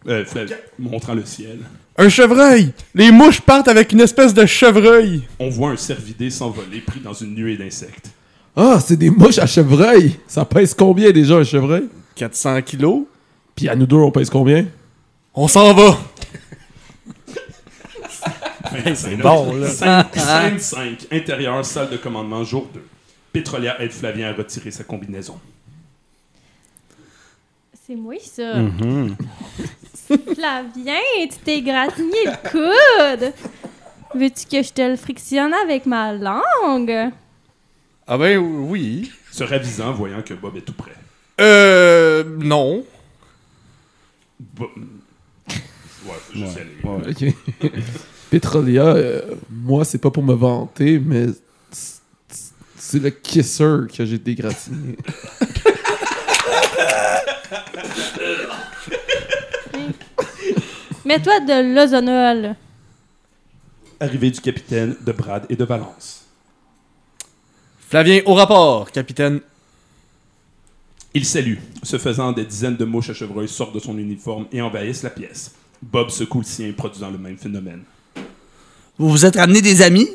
Euh, 0.08 0.24
Flavien, 0.26 0.58
montrant 0.78 1.14
le 1.14 1.26
ciel. 1.26 1.60
Un 1.98 2.10
chevreuil! 2.10 2.74
Les 2.94 3.10
mouches 3.12 3.42
partent 3.42 3.68
avec 3.68 3.92
une 3.92 4.02
espèce 4.02 4.34
de 4.34 4.46
chevreuil! 4.46 5.24
On 5.40 5.50
voit 5.50 5.72
un 5.72 5.78
cervidé 5.78 6.30
s'envoler 6.30 6.82
pris 6.82 7.00
dans 7.00 7.14
une 7.14 7.34
nuée 7.34 7.58
d'insectes. 7.58 8.12
Ah, 8.56 8.80
c'est 8.86 8.98
des 8.98 9.10
mouches 9.10 9.40
à 9.40 9.48
chevreuil. 9.48 10.18
Ça 10.28 10.46
pèse 10.46 10.74
combien 10.74 11.12
déjà 11.12 11.36
un 11.38 11.44
chevreuil? 11.44 11.90
400 12.16 12.62
kilos? 12.62 13.04
Puis 13.56 13.68
à 13.68 13.76
nous 13.76 13.86
deux, 13.86 13.96
on 13.98 14.12
pèse 14.12 14.30
combien? 14.30 14.66
On 15.34 15.48
s'en 15.48 15.74
va! 15.74 15.98
C'est 18.94 19.16
bon, 19.16 19.56
là. 19.56 19.70
Scène, 19.70 20.06
scène 20.14 20.60
5, 20.60 21.08
intérieur, 21.12 21.64
salle 21.66 21.90
de 21.90 21.98
commandement, 21.98 22.44
jour 22.44 22.68
2. 22.74 22.82
Pétrolière 23.32 23.80
aide 23.82 23.92
Flavien 23.92 24.30
à 24.30 24.34
retirer 24.34 24.72
sa 24.72 24.84
combinaison. 24.84 25.40
C'est 27.88 27.96
moi, 27.96 28.16
ça. 28.22 28.56
Mhm. 28.56 29.16
Flavien, 30.34 30.96
tu 31.30 31.38
t'es 31.44 31.62
gratigné 31.62 32.18
le 32.26 32.50
coude. 32.50 33.34
Veux-tu 34.14 34.46
que 34.46 34.64
je 34.64 34.72
te 34.72 34.82
le 34.82 34.96
frictionne 34.96 35.54
avec 35.54 35.86
ma 35.86 36.14
langue? 36.14 37.12
Ah 38.08 38.18
ben 38.18 38.38
oui. 38.38 39.12
Se 39.32 39.44
ravisant, 39.44 39.92
voyant 39.94 40.22
que 40.22 40.34
Bob 40.34 40.56
est 40.58 40.62
tout 40.62 40.74
près. 40.74 40.94
Euh. 41.42 42.24
Non. 42.40 42.86
Bo- 44.40 44.70
Ouais, 46.08 46.14
faut 46.30 46.38
juste 46.38 46.56
y 46.56 46.60
aller. 46.60 47.34
Ok. 47.62 47.72
Petrolia, 48.30 48.86
euh, 48.86 49.22
moi, 49.50 49.84
c'est 49.86 49.98
pas 49.98 50.12
pour 50.12 50.22
me 50.24 50.34
vanter, 50.36 51.00
mais 51.04 51.26
c'est 52.78 53.00
le 53.00 53.10
kisser 53.10 53.88
que 53.92 54.06
j'ai 54.06 54.20
dégratigné. 54.20 54.98
Mets-toi 61.06 61.40
de 61.42 61.76
l'ozonol. 61.76 62.56
Arrivée 64.00 64.32
du 64.32 64.42
capitaine, 64.42 64.96
de 65.06 65.12
Brad 65.12 65.46
et 65.50 65.56
de 65.56 65.64
Valence. 65.64 66.26
Flavien, 67.88 68.22
au 68.26 68.34
rapport, 68.34 68.92
capitaine. 68.92 69.40
Il 71.14 71.26
salue. 71.26 71.58
Ce 71.84 71.98
faisant, 71.98 72.32
des 72.34 72.44
dizaines 72.46 72.76
de 72.76 72.86
mouches 72.86 73.12
à 73.12 73.14
chevreuil 73.14 73.48
sortent 73.48 73.76
de 73.76 73.80
son 73.80 73.98
uniforme 73.98 74.48
et 74.52 74.62
envahissent 74.62 75.04
la 75.04 75.12
pièce. 75.12 75.54
Bob 75.82 76.10
secoue 76.10 76.40
le 76.40 76.46
sien, 76.46 76.72
produisant 76.74 77.12
le 77.12 77.18
même 77.18 77.38
phénomène. 77.38 77.84
Vous 78.98 79.10
vous 79.10 79.26
êtes 79.26 79.36
ramené 79.36 79.62
des 79.62 79.82
amis? 79.82 80.10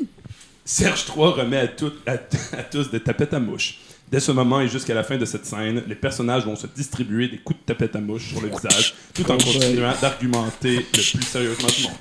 Serge 0.65 1.05
III 1.07 1.27
remet 1.31 1.57
à, 1.57 1.67
tout- 1.69 1.93
à- 2.05 2.13
à 2.57 2.63
tous 2.63 2.91
des 2.91 2.99
tapettes 2.99 3.33
à 3.33 3.39
mouches. 3.39 3.79
Dès 4.11 4.19
ce 4.19 4.33
moment 4.33 4.59
et 4.59 4.67
jusqu'à 4.67 4.93
la 4.93 5.03
fin 5.05 5.15
de 5.15 5.23
cette 5.23 5.45
scène, 5.45 5.83
les 5.87 5.95
personnages 5.95 6.43
vont 6.43 6.57
se 6.57 6.67
distribuer 6.67 7.29
des 7.29 7.37
coups 7.37 7.57
de 7.61 7.65
tapette 7.65 7.95
à 7.95 8.01
mouche 8.01 8.27
sur 8.27 8.41
le 8.41 8.49
visage, 8.49 8.93
tout 9.13 9.23
en 9.31 9.37
continuant 9.37 9.93
d'argumenter 10.01 10.75
le 10.75 11.17
plus 11.17 11.23
sérieusement 11.23 11.69
du 11.69 11.83
monde. 11.83 11.93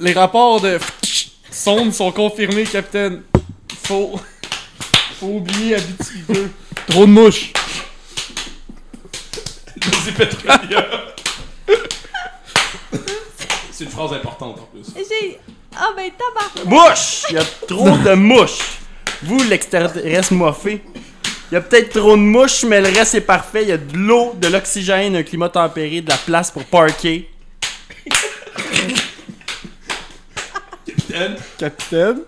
Les 0.00 0.14
rapports 0.14 0.58
de 0.62 0.78
sonde 1.50 1.92
sont 1.92 2.10
confirmés, 2.12 2.64
capitaine. 2.64 3.22
Faut. 3.84 4.18
Faut 5.20 5.26
oublier 5.26 5.76
2. 6.30 6.50
Trop 6.88 7.04
de 7.04 7.10
mouches. 7.10 7.52
C'est 13.70 13.84
une 13.84 13.90
phrase 13.90 14.14
importante 14.14 14.58
en 14.60 14.68
plus. 14.72 14.86
J'ai. 14.96 15.38
Ah 15.76 15.90
ben 15.94 16.10
tabac. 16.10 16.64
Mouche! 16.64 17.24
Il 17.28 17.34
y 17.34 17.38
a 17.38 17.44
trop 17.66 17.98
de 17.98 18.14
mouches. 18.14 18.78
Vous, 19.24 19.42
l'extraterrestre 19.44 20.32
moffé. 20.32 20.82
Il 21.50 21.54
y 21.54 21.56
a 21.56 21.60
peut-être 21.60 21.90
trop 22.00 22.16
de 22.16 22.22
mouches, 22.22 22.64
mais 22.64 22.80
le 22.80 22.88
reste 22.88 23.14
est 23.14 23.20
parfait. 23.20 23.62
Il 23.62 23.68
y 23.68 23.72
a 23.72 23.76
de 23.76 23.96
l'eau, 23.96 24.34
de 24.40 24.48
l'oxygène, 24.48 25.16
un 25.16 25.22
climat 25.22 25.48
tempéré, 25.48 26.00
de 26.00 26.08
la 26.08 26.16
place 26.16 26.50
pour 26.50 26.64
parker. 26.64 27.28
Capitaine, 30.86 31.36
Capitaine? 31.58 32.18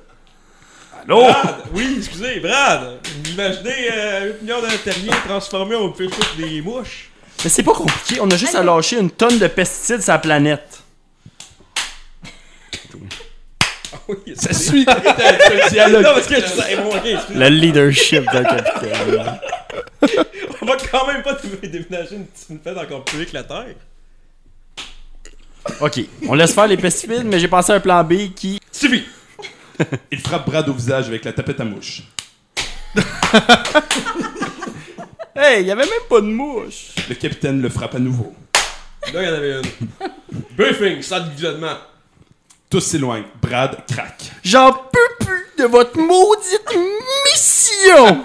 Allô? 1.02 1.20
Brad! 1.20 1.64
Oui, 1.72 1.96
excusez, 1.98 2.40
Brad! 2.40 3.00
Vous 3.24 3.30
imaginez 3.32 3.90
euh, 3.92 4.32
un 4.32 4.42
million 4.42 4.60
de 4.60 4.76
terriers 4.76 5.10
transformés 5.26 5.76
en 5.76 5.92
fish 5.92 6.10
des 6.36 6.60
mouches? 6.60 7.10
Mais 7.42 7.50
c'est 7.50 7.62
pas 7.62 7.74
compliqué. 7.74 8.20
On 8.20 8.30
a 8.30 8.36
juste 8.36 8.54
à 8.54 8.62
lâcher 8.62 8.98
une 8.98 9.10
tonne 9.10 9.38
de 9.38 9.46
pesticides 9.46 10.02
sur 10.02 10.12
la 10.12 10.18
planète. 10.18 10.82
Oui, 14.08 14.16
ça 14.36 14.52
suit. 14.52 14.84
Un 14.86 15.68
dialogue. 15.70 16.02
Non, 16.02 16.14
parce 16.14 16.26
que 16.26 16.34
je 16.36 16.46
sais, 16.46 16.76
bon, 16.76 16.88
ok, 16.94 17.02
excusez. 17.06 17.38
Le 17.38 17.48
leadership 17.48 18.24
d'un 18.32 18.44
capitaine. 18.44 19.38
On 20.60 20.66
va 20.66 20.76
quand 20.90 21.06
même 21.06 21.22
pas 21.22 21.34
dé- 21.34 21.68
déménager 21.68 22.16
une, 22.16 22.26
une 22.50 22.58
fête 22.60 22.76
encore 22.76 23.04
plus 23.04 23.18
vite 23.20 23.30
que 23.30 23.34
la 23.34 23.44
Terre. 23.44 23.74
Ok, 25.80 26.00
on 26.28 26.34
laisse 26.34 26.52
faire 26.54 26.66
les 26.66 26.76
pesticides, 26.76 27.24
mais 27.24 27.38
j'ai 27.38 27.48
pensé 27.48 27.72
à 27.72 27.76
un 27.76 27.80
plan 27.80 28.04
B 28.04 28.34
qui. 28.34 28.60
Suffit! 28.70 29.04
Il 30.12 30.20
frappe 30.20 30.46
Brad 30.46 30.68
au 30.68 30.74
visage 30.74 31.06
avec 31.08 31.24
la 31.24 31.32
tapette 31.32 31.60
à 31.60 31.64
mouche. 31.64 32.02
Hey, 35.36 35.62
il 35.62 35.66
y 35.66 35.72
avait 35.72 35.82
même 35.82 35.90
pas 36.08 36.20
de 36.20 36.26
mouche. 36.26 36.90
Le 37.08 37.14
capitaine 37.16 37.60
le 37.60 37.68
frappe 37.68 37.96
à 37.96 37.98
nouveau. 37.98 38.32
Là, 39.12 39.20
il 39.22 39.26
y 39.26 39.28
en 39.28 39.34
avait 39.34 39.50
une. 39.58 39.62
Briefing, 40.56 41.02
salle 41.02 41.34
de. 41.34 41.58
Tous 42.70 42.80
s'éloignent. 42.80 43.24
Brad 43.40 43.84
craque. 43.86 44.32
J'en 44.42 44.72
peux 44.72 45.24
plus 45.26 45.46
de 45.58 45.64
votre 45.64 45.96
maudite 45.98 46.76
mission! 47.26 48.22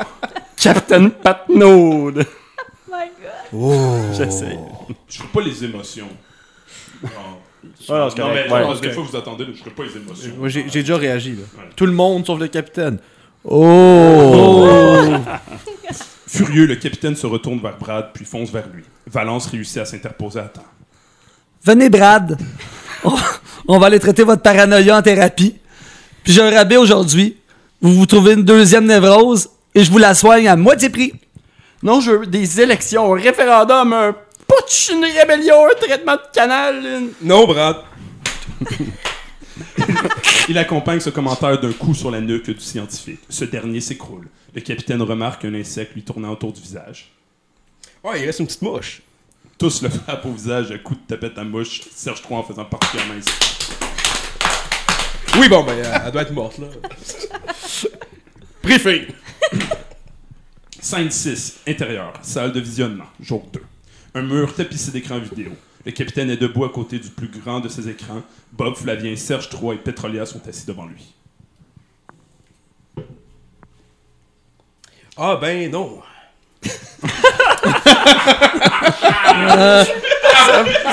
Capitaine 0.58 1.12
Patnaud. 1.12 2.12
My 2.12 2.22
god. 2.92 3.54
Oh! 3.54 3.98
J'essaie. 4.14 4.58
Je 5.08 5.22
pas 5.24 5.42
les 5.42 5.64
émotions. 5.64 6.08
Non, 7.04 7.10
Ouais, 7.90 7.98
non, 7.98 8.10
c'est 8.10 8.20
non 8.20 8.28
correct. 8.28 8.46
mais 8.50 8.54
Ouais, 8.54 8.62
non, 8.62 8.76
c'est 8.76 8.82
des 8.82 8.88
correct. 8.88 8.94
fois 8.96 9.04
vous 9.12 9.16
attendez, 9.18 9.46
là, 9.46 9.52
je 9.54 9.60
ferai 9.60 9.72
pas 9.72 9.84
les 9.84 9.98
émotions. 9.98 10.32
Moi, 10.38 10.50
j'ai 10.50 10.66
j'ai 10.70 10.82
déjà 10.82 10.98
réagi, 10.98 11.32
là. 11.34 11.42
Ouais. 11.58 11.70
Tout 11.76 11.86
le 11.86 11.92
monde 11.92 12.26
sauf 12.26 12.40
le 12.40 12.48
capitaine. 12.48 13.00
Oh! 13.44 15.14
Furieux, 16.28 16.66
le 16.68 16.76
capitaine 16.76 17.16
se 17.16 17.26
retourne 17.28 17.60
vers 17.60 17.78
Brad 17.78 18.12
puis 18.14 18.26
fonce 18.26 18.50
vers 18.52 18.68
lui. 18.68 18.84
Valence 19.08 19.48
réussit 19.48 19.78
à 19.78 19.86
s'interposer 19.86 20.40
à 20.40 20.44
temps. 20.44 20.66
Venez, 21.64 21.90
Brad. 21.90 22.38
on 23.70 23.78
va 23.80 23.86
aller 23.88 24.00
traiter 24.00 24.24
votre 24.24 24.42
paranoïa 24.42 24.98
en 24.98 25.02
thérapie. 25.02 25.56
Puis 26.24 26.34
j'ai 26.34 26.42
un 26.42 26.52
rabais 26.52 26.76
aujourd'hui. 26.78 27.38
Vous 27.82 27.94
vous 27.94 28.06
trouvez 28.06 28.34
une 28.34 28.44
deuxième 28.44 28.86
névrose 28.86 29.50
et 29.74 29.84
je 29.84 29.92
vous 29.92 29.98
la 30.00 30.14
soigne 30.14 30.48
à 30.48 30.56
moitié 30.58 30.90
prix. 30.90 31.14
Non, 31.82 32.02
je 32.02 32.12
veux 32.12 32.28
des 32.28 32.60
élections, 32.60 33.16
un 33.16 33.20
référendum, 33.22 33.94
un 33.94 34.14
putsch, 34.48 34.90
une 34.90 35.06
rébellion, 35.06 35.66
un 35.66 35.76
traitement 35.80 36.16
de 36.16 36.22
canal. 36.34 36.76
une- 36.86 37.12
Non, 37.22 37.46
Brad. 37.48 37.78
Il 40.50 40.58
accompagne 40.58 41.00
ce 41.00 41.10
commentaire 41.10 41.60
d'un 41.60 41.72
coup 41.72 41.94
sur 41.94 42.12
la 42.12 42.20
nuque 42.22 42.50
du 42.50 42.60
scientifique. 42.60 43.20
Ce 43.30 43.46
dernier 43.46 43.82
s'écroule. 43.82 44.28
Le 44.54 44.62
capitaine 44.62 45.02
remarque 45.02 45.46
un 45.46 45.54
insecte 45.54 45.94
lui 45.94 46.02
tournant 46.04 46.32
autour 46.32 46.52
du 46.52 46.60
visage. 46.62 47.12
Ouais, 48.04 48.22
il 48.22 48.26
reste 48.26 48.40
une 48.40 48.48
petite 48.48 48.62
mouche. 48.62 49.02
Tous 49.58 49.82
le 49.82 49.90
frappent 49.90 50.26
au 50.26 50.32
visage 50.32 50.72
à 50.72 50.78
coups 50.78 51.00
de 51.02 51.16
tapette 51.16 51.38
à 51.38 51.44
mouche, 51.44 51.82
Serge 51.94 52.22
III 52.30 52.40
en 52.40 52.44
faisant 52.44 52.66
particulièrement 52.66 53.14
ici. 53.20 53.30
Bon, 55.50 55.64
ben, 55.64 55.76
elle 56.06 56.12
doit 56.12 56.22
être 56.22 56.32
morte, 56.32 56.60
là. 56.60 56.68
Briefing! 58.64 59.08
Scène 60.80 61.10
6, 61.10 61.62
intérieur, 61.68 62.14
salle 62.22 62.52
de 62.52 62.60
visionnement, 62.60 63.08
jour 63.20 63.44
2. 63.52 63.60
Un 64.14 64.22
mur 64.22 64.54
tapissé 64.54 64.92
d'écrans 64.92 65.18
vidéo. 65.18 65.52
Le 65.86 65.92
capitaine 65.92 66.30
est 66.30 66.38
debout 66.38 66.66
à 66.66 66.70
côté 66.70 67.00
du 67.00 67.10
plus 67.10 67.30
grand 67.30 67.62
de 67.62 67.68
ses 67.68 67.90
écrans. 67.90 68.22
Bob, 68.52 68.76
Flavien, 68.76 69.16
Serge 69.16 69.50
III 69.52 69.72
et 69.74 69.78
Petrolia 69.78 70.28
sont 70.28 70.42
assis 70.48 70.68
devant 70.68 70.86
lui. 70.86 71.16
Ah, 75.18 75.36
ben, 75.42 75.72
non. 75.72 76.00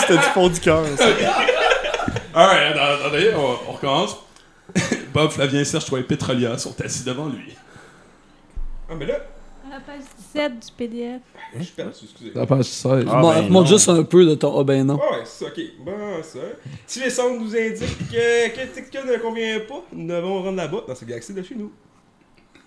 C'était 0.01 0.17
du 0.17 0.23
fond 0.33 0.49
du 0.49 0.61
cœur, 0.61 0.85
ça. 0.97 1.05
Alright, 2.35 2.77
attendez, 2.77 3.33
on, 3.37 3.59
on 3.69 3.73
recommence. 3.73 4.17
Bob, 5.15 5.31
Flavien, 5.31 5.65
Serge 5.65 5.85
III 5.91 6.01
et 6.01 6.03
Petrolia 6.03 6.59
sont 6.59 6.75
assis 6.85 7.05
devant 7.05 7.27
lui. 7.27 7.55
Ah, 8.89 8.95
mais 8.99 9.07
là, 9.07 9.15
À 9.67 9.75
la 9.75 9.81
page 9.81 10.03
17 10.35 10.53
du 10.55 10.73
PDF. 10.77 11.21
je 11.59 11.63
suis 11.65 11.73
perdu, 11.73 11.93
excusez. 12.03 12.33
La 12.35 12.47
page 12.47 12.65
16. 12.67 13.05
Ah, 13.11 13.17
Mon- 13.17 13.33
ben 13.33 13.43
montre 13.49 13.71
non. 13.71 13.77
juste 13.77 13.89
un 13.89 14.03
peu 14.03 14.25
de 14.25 14.35
ton. 14.35 14.59
Ah 14.61 14.65
ben 14.65 14.85
non. 14.87 14.95
Ouais, 14.97 15.23
c'est 15.25 15.45
ça, 15.45 15.51
ok. 15.51 15.61
Bon, 15.85 15.93
ça. 16.23 16.39
Si 16.87 17.01
les 17.01 17.11
sondes 17.11 17.41
nous 17.41 17.57
indiquent 17.57 18.09
que 18.11 18.49
que 18.49 18.67
Ticka 18.75 19.05
ne 19.05 19.17
convient 19.19 19.61
pas, 19.69 19.83
nous 19.93 20.07
devons 20.09 20.43
rendre 20.43 20.57
là-bas, 20.57 20.79
dans 20.87 20.95
cette 20.95 21.09
galaxie 21.09 21.33
de 21.35 21.43
chez 21.43 21.55
nous. 21.55 21.73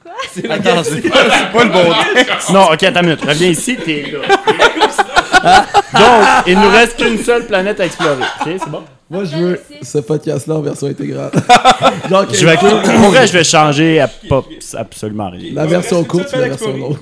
Quoi? 0.04 0.12
C'est 0.32 0.48
la 0.48 0.56
Attends, 0.56 0.64
galaxie. 0.64 1.02
c'est 1.04 1.10
pas, 1.10 1.18
c'est 1.30 1.52
pas 1.52 1.64
le 1.66 1.72
bon. 1.72 2.54
Non, 2.54 2.72
ok, 2.74 2.84
attends 2.84 3.00
une 3.02 3.06
minute. 3.08 3.22
Reviens 3.26 3.50
ici, 3.50 3.78
t'es 3.78 4.12
là. 4.12 4.20
Donc, 5.94 6.48
il 6.48 6.60
nous 6.60 6.70
reste 6.70 6.98
qu'une 6.98 7.18
seule 7.24 7.46
planète 7.48 7.80
à 7.80 7.86
explorer. 7.86 8.24
Ok, 8.42 8.48
c'est 8.60 8.70
bon? 8.70 8.84
Moi, 9.10 9.24
je 9.24 9.36
veux 9.38 9.60
ce 9.82 9.98
podcast-là 9.98 10.56
en 10.56 10.62
version 10.62 10.86
intégrale. 10.86 11.32
Genre, 12.10 12.26
Je 12.32 12.46
vais, 12.46 12.58
pour 12.58 13.10
vrai, 13.10 13.26
je 13.26 13.34
vais 13.34 13.44
changer 13.44 14.00
à 14.00 14.08
pas 14.08 14.44
absolument 14.78 15.32
rien. 15.32 15.52
La 15.54 15.66
version 15.66 16.04
courte, 16.04 16.32
la 16.32 16.50
version 16.50 16.78
longue. 16.78 16.98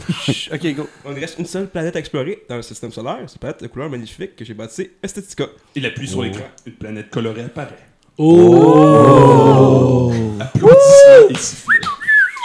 Ok, 0.53 0.75
go. 0.75 0.87
On 1.03 1.13
il 1.13 1.19
reste 1.19 1.37
une 1.37 1.45
seule 1.45 1.67
planète 1.67 1.97
à 1.97 1.99
explorer 1.99 2.43
dans 2.49 2.55
le 2.55 2.61
système 2.61 2.93
solaire. 2.93 3.17
C'est 3.27 3.33
une 3.33 3.39
planète 3.39 3.61
de 3.61 3.67
couleur 3.67 3.89
magnifique 3.89 4.37
que 4.37 4.45
j'ai 4.45 4.53
baptisée 4.53 4.93
Estetica. 5.03 5.47
Il 5.75 5.85
appuie 5.85 6.07
sur 6.07 6.21
l'écran. 6.23 6.45
Une 6.65 6.73
planète 6.73 7.09
colorée 7.09 7.43
apparaît. 7.43 7.75
Oh! 8.17 10.13
Applaudissements 10.39 11.29
et 11.29 11.35
sifflets. 11.35 11.87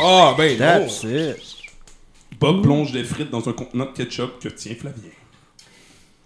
Ah, 0.02 0.35
ben 0.37 0.52
non. 0.59 0.59
That's 0.59 1.04
it. 1.04 1.37
Bob 2.40 2.62
plonge 2.62 2.90
des 2.90 3.04
frites 3.04 3.31
dans 3.31 3.49
un 3.49 3.52
contenant 3.52 3.85
de 3.87 3.92
ketchup 3.92 4.40
que 4.40 4.49
tient 4.49 4.75
Flavien. 4.75 5.11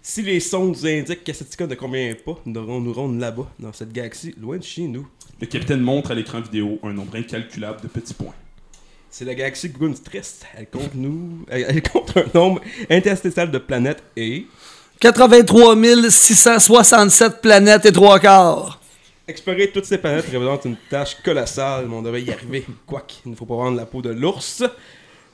Si 0.09 0.21
les 0.21 0.39
sondes 0.39 0.69
nous 0.69 0.85
indiquent 0.87 1.25
qu'Estetica 1.25 1.67
ne 1.67 1.75
convient 1.75 2.13
pas, 2.25 2.39
nous 2.45 2.53
devrons 2.53 2.79
nous 2.79 2.93
rendre 2.93 3.19
là-bas, 3.19 3.51
dans 3.59 3.73
cette 3.73 3.91
galaxie, 3.91 4.33
loin 4.39 4.55
de 4.55 4.63
chez 4.63 4.83
nous. 4.83 5.05
Le 5.41 5.47
capitaine 5.47 5.81
montre 5.81 6.11
à 6.11 6.15
l'écran 6.15 6.39
vidéo 6.39 6.79
un 6.83 6.93
nombre 6.93 7.17
incalculable 7.17 7.81
de 7.81 7.87
petits 7.89 8.13
points. 8.13 8.33
C'est 9.09 9.25
la 9.25 9.35
galaxie 9.35 9.67
Gunstress. 9.67 10.43
Elle 10.57 10.69
compte 10.69 10.95
nous. 10.95 11.45
Elle, 11.49 11.83
compte 11.83 12.15
un 12.15 12.23
nombre 12.33 12.61
interstitiel 12.89 13.51
de 13.51 13.57
planètes 13.57 14.01
et. 14.15 14.47
83 15.01 15.75
667 16.09 17.41
planètes 17.41 17.85
et 17.85 17.91
trois 17.91 18.17
quarts. 18.17 18.79
Explorer 19.27 19.71
toutes 19.71 19.85
ces 19.85 19.97
planètes 19.97 20.27
représente 20.27 20.63
une 20.63 20.77
tâche 20.89 21.21
colossale, 21.21 21.85
mais 21.85 21.95
on 21.95 22.01
devrait 22.01 22.23
y 22.23 22.31
arriver. 22.31 22.65
Quoique, 22.85 23.15
il 23.25 23.31
ne 23.31 23.35
faut 23.35 23.45
pas 23.45 23.55
vendre 23.55 23.75
la 23.75 23.85
peau 23.85 24.01
de 24.01 24.11
l'ours. 24.11 24.63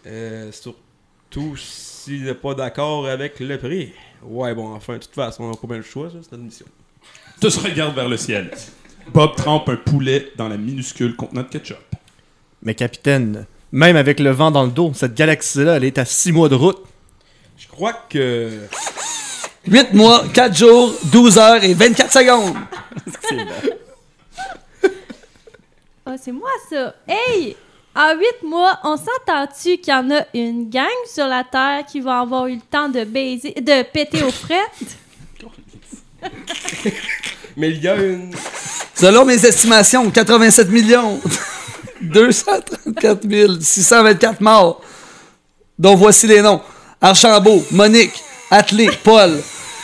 Euh, 0.08 0.52
surtout 0.52 1.56
s'il 1.58 2.24
n'est 2.24 2.34
pas 2.34 2.56
d'accord 2.56 3.06
avec 3.06 3.40
le 3.40 3.60
prix. 3.60 3.94
Ouais, 4.26 4.54
bon, 4.54 4.74
enfin, 4.74 4.94
de 4.94 5.00
toute 5.00 5.14
façon, 5.16 5.44
on 5.44 5.52
n'a 5.52 5.56
pas 5.56 5.68
bien 5.68 5.78
le 5.78 5.84
choix, 5.84 6.10
ça, 6.10 6.18
c'est 6.22 6.36
une 6.36 6.44
mission. 6.44 6.66
Tous 7.42 7.58
regardent 7.58 7.96
vers 7.96 8.10
le 8.10 8.18
ciel. 8.18 8.52
Bob 9.14 9.36
trempe 9.36 9.70
un 9.70 9.76
poulet 9.76 10.32
dans 10.38 10.48
la 10.48 10.58
minuscule 10.58 11.16
contenant 11.16 11.44
de 11.44 11.48
ketchup. 11.48 11.78
Mais 12.62 12.76
capitaine, 12.76 13.46
même 13.72 13.96
avec 13.98 14.20
le 14.20 14.32
vent 14.32 14.52
dans 14.52 14.64
le 14.64 14.72
dos, 14.72 14.92
cette 14.94 15.16
galaxie-là, 15.16 15.78
elle 15.78 15.84
est 15.84 15.98
à 15.98 16.06
6 16.06 16.32
mois 16.32 16.48
de 16.48 16.56
route. 16.56 16.82
Je 17.58 17.68
crois 17.68 17.94
que. 18.10 18.60
8 19.68 19.94
mois, 19.94 20.24
4 20.34 20.56
jours, 20.56 20.94
12 21.06 21.38
heures 21.38 21.64
et 21.64 21.74
24 21.74 22.12
secondes. 22.12 22.56
Ah, 26.06 26.18
c'est 26.18 26.34
moi 26.34 26.50
ça. 26.70 26.96
Hey! 27.08 27.56
En 27.96 28.16
huit 28.18 28.48
mois, 28.48 28.80
on 28.84 28.98
s'entend-tu 28.98 29.78
qu'il 29.78 29.94
y 29.94 29.96
en 29.96 30.10
a 30.10 30.26
une 30.34 30.68
gang 30.70 30.88
sur 31.14 31.28
la 31.28 31.44
Terre 31.44 31.86
qui 31.86 32.00
va 32.00 32.22
avoir 32.22 32.48
eu 32.48 32.56
le 32.56 32.62
temps 32.62 32.90
de 32.90 33.04
baiser, 33.04 33.52
de 33.52 33.84
péter 33.84 34.24
aux 34.24 34.32
frettes? 34.32 34.98
Mais 37.58 37.70
il 37.70 37.84
y 37.84 37.88
a 37.88 37.96
une. 37.96 38.32
Selon 38.96 39.26
mes 39.26 39.46
estimations, 39.46 40.10
87 40.10 40.70
millions 40.70 41.22
234 42.02 43.62
624 43.62 44.42
morts. 44.42 44.82
Dont 45.78 45.96
voici 45.96 46.26
les 46.26 46.42
noms. 46.42 46.62
Archambault, 47.00 47.64
Monique, 47.72 48.24
Atlé, 48.50 48.90
Paul, 49.04 49.40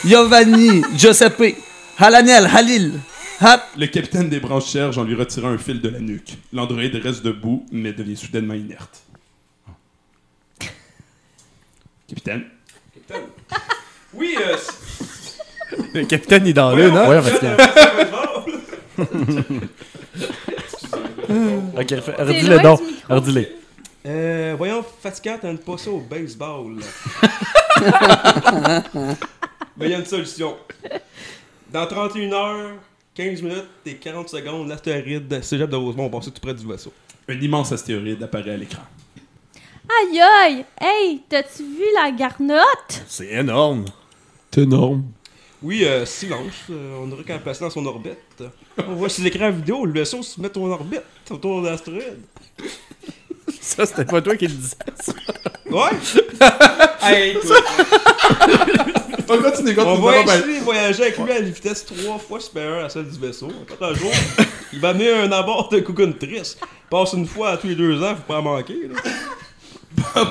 Giovanni, 0.05 0.81
Giuseppe, 0.95 1.57
Halaniel, 1.97 2.49
Halil, 2.51 2.93
Le 3.41 3.85
capitaine 3.85 4.29
des 4.29 4.39
branches 4.39 4.67
cherche 4.67 4.97
en 4.97 5.03
lui 5.03 5.15
retirant 5.15 5.49
un 5.49 5.57
fil 5.57 5.81
de 5.81 5.89
la 5.89 5.99
nuque. 5.99 6.37
L'androïde 6.51 6.95
reste 6.95 7.23
debout, 7.23 7.65
mais 7.71 7.93
devient 7.93 8.17
soudainement 8.17 8.53
inerte. 8.53 9.03
Capitaine? 12.07 12.43
Oui, 14.13 14.35
euh. 14.39 14.57
Le 15.93 16.05
capitaine 16.05 16.47
est 16.47 16.53
dans 16.53 16.75
l'une, 16.75 16.97
hein? 16.97 17.07
Ouais, 17.07 17.21
Vatican. 17.21 17.55
Ok, 21.77 21.91
redis-le 22.17 22.59
donc. 22.61 22.81
Redis-les. 23.07 23.55
Euh, 24.05 24.55
voyons, 24.57 24.83
fatigant, 25.01 25.37
t'aimes 25.39 25.59
pas 25.59 25.77
ça 25.77 25.91
au 25.91 25.99
baseball. 25.99 26.75
Mais 29.77 29.85
il 29.85 29.91
y 29.91 29.93
a 29.93 29.99
une 29.99 30.05
solution. 30.05 30.57
Dans 31.71 31.85
31 31.85 32.31
heures, 32.33 32.71
15 33.19 33.41
minutes 33.41 33.65
et 33.85 33.95
40 33.95 34.29
secondes, 34.29 34.69
l'astéroïde 34.69 35.43
cégep 35.43 35.69
de 35.69 35.75
Rosemont 35.75 36.07
va 36.07 36.19
passer 36.19 36.31
tout 36.31 36.39
près 36.39 36.53
du 36.53 36.65
vaisseau. 36.65 36.93
Un 37.27 37.33
immense 37.33 37.69
astéroïde 37.73 38.23
apparaît 38.23 38.51
à 38.51 38.55
l'écran. 38.55 38.83
Aïe 39.89 40.21
aïe! 40.21 40.65
Hey, 40.79 41.21
t'as-tu 41.27 41.63
vu 41.63 41.83
la 41.95 42.11
garnotte? 42.11 43.03
C'est 43.09 43.27
énorme. 43.27 43.83
C'est 44.49 44.61
énorme. 44.61 45.03
Oui, 45.61 45.83
euh, 45.83 46.05
silence. 46.05 46.67
euh, 46.69 46.97
on 47.01 47.11
aurait 47.11 47.25
qu'à 47.25 47.39
placer 47.39 47.59
dans 47.59 47.69
son 47.69 47.85
orbite. 47.85 48.41
On 48.87 48.95
voit 48.95 49.09
sur 49.09 49.25
l'écran 49.25 49.51
vidéo, 49.51 49.85
le 49.85 49.91
vaisseau 49.91 50.23
se 50.23 50.39
met 50.39 50.57
en 50.57 50.69
orbite 50.69 51.03
autour 51.29 51.61
de 51.61 51.67
l'astéroïde. 51.67 52.21
Ça, 53.59 53.85
c'était 53.85 54.05
pas 54.05 54.21
toi 54.21 54.37
qui 54.37 54.47
le 54.47 54.53
disais. 54.53 54.77
Ouais! 55.69 55.89
hey, 57.01 57.35
On 59.27 59.37
continue, 59.41 59.71
on 59.71 59.75
continue. 59.75 59.75
ça 59.75 59.75
va 59.75 60.23
bien. 60.23 60.33
ainsi 60.33 60.59
voyager 60.59 61.03
avec 61.03 61.17
lui 61.17 61.31
à 61.31 61.39
une 61.39 61.49
vitesse 61.49 61.85
trois 61.85 62.17
fois 62.17 62.39
supérieure 62.39 62.85
à 62.85 62.89
celle 62.89 63.09
du 63.09 63.19
vaisseau. 63.19 63.47
Peut-être 63.47 63.83
un 63.83 63.93
jour, 63.93 64.11
il 64.73 64.79
va 64.79 64.89
amener 64.89 65.11
un 65.11 65.31
abord 65.31 65.69
de 65.69 65.79
cocoon 65.79 66.13
triste. 66.13 66.59
Passe 66.89 67.13
une 67.13 67.27
fois 67.27 67.51
à 67.51 67.57
tous 67.57 67.67
les 67.67 67.75
deux 67.75 68.01
ans, 68.03 68.15
faut 68.15 68.33
pas 68.33 68.39
en 68.39 68.43
manquer. 68.43 68.87
Là. 68.87 69.11
Bob, 69.91 70.27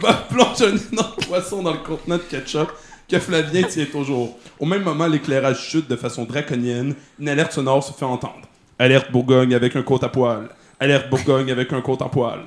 Bob 0.00 0.16
plonge 0.30 0.62
un 0.62 0.76
énorme 0.92 1.16
poisson 1.26 1.62
dans 1.62 1.72
le 1.72 1.78
contenant 1.78 2.16
de 2.16 2.22
ketchup 2.22 2.70
que 3.08 3.18
Flavien 3.18 3.62
tient 3.62 3.86
toujours. 3.86 4.38
Au 4.58 4.66
même 4.66 4.82
moment, 4.82 5.06
l'éclairage 5.06 5.60
chute 5.60 5.88
de 5.88 5.96
façon 5.96 6.24
draconienne. 6.24 6.94
Une 7.18 7.28
alerte 7.28 7.52
sonore 7.52 7.82
se 7.84 7.92
fait 7.92 8.04
entendre. 8.04 8.42
Alerte 8.78 9.10
Bourgogne 9.10 9.54
avec 9.54 9.76
un 9.76 9.82
côte 9.82 10.04
à 10.04 10.08
poil. 10.08 10.48
Alerte 10.80 11.08
Bourgogne 11.08 11.50
avec 11.50 11.72
un 11.72 11.80
côte 11.80 12.02
à 12.02 12.06
poil. 12.06 12.40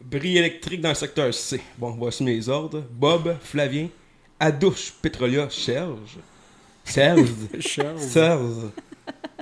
Bris 0.00 0.38
électrique 0.38 0.80
dans 0.80 0.90
le 0.90 0.94
secteur 0.94 1.32
C. 1.32 1.60
Bon, 1.78 1.90
voici 1.90 2.22
mes 2.22 2.48
ordres. 2.48 2.82
Bob, 2.90 3.36
Flavien, 3.42 3.88
Adouche, 4.40 4.92
Petrolia, 5.02 5.48
Serge. 5.50 6.18
Serge. 6.84 7.28
Serge. 7.98 8.70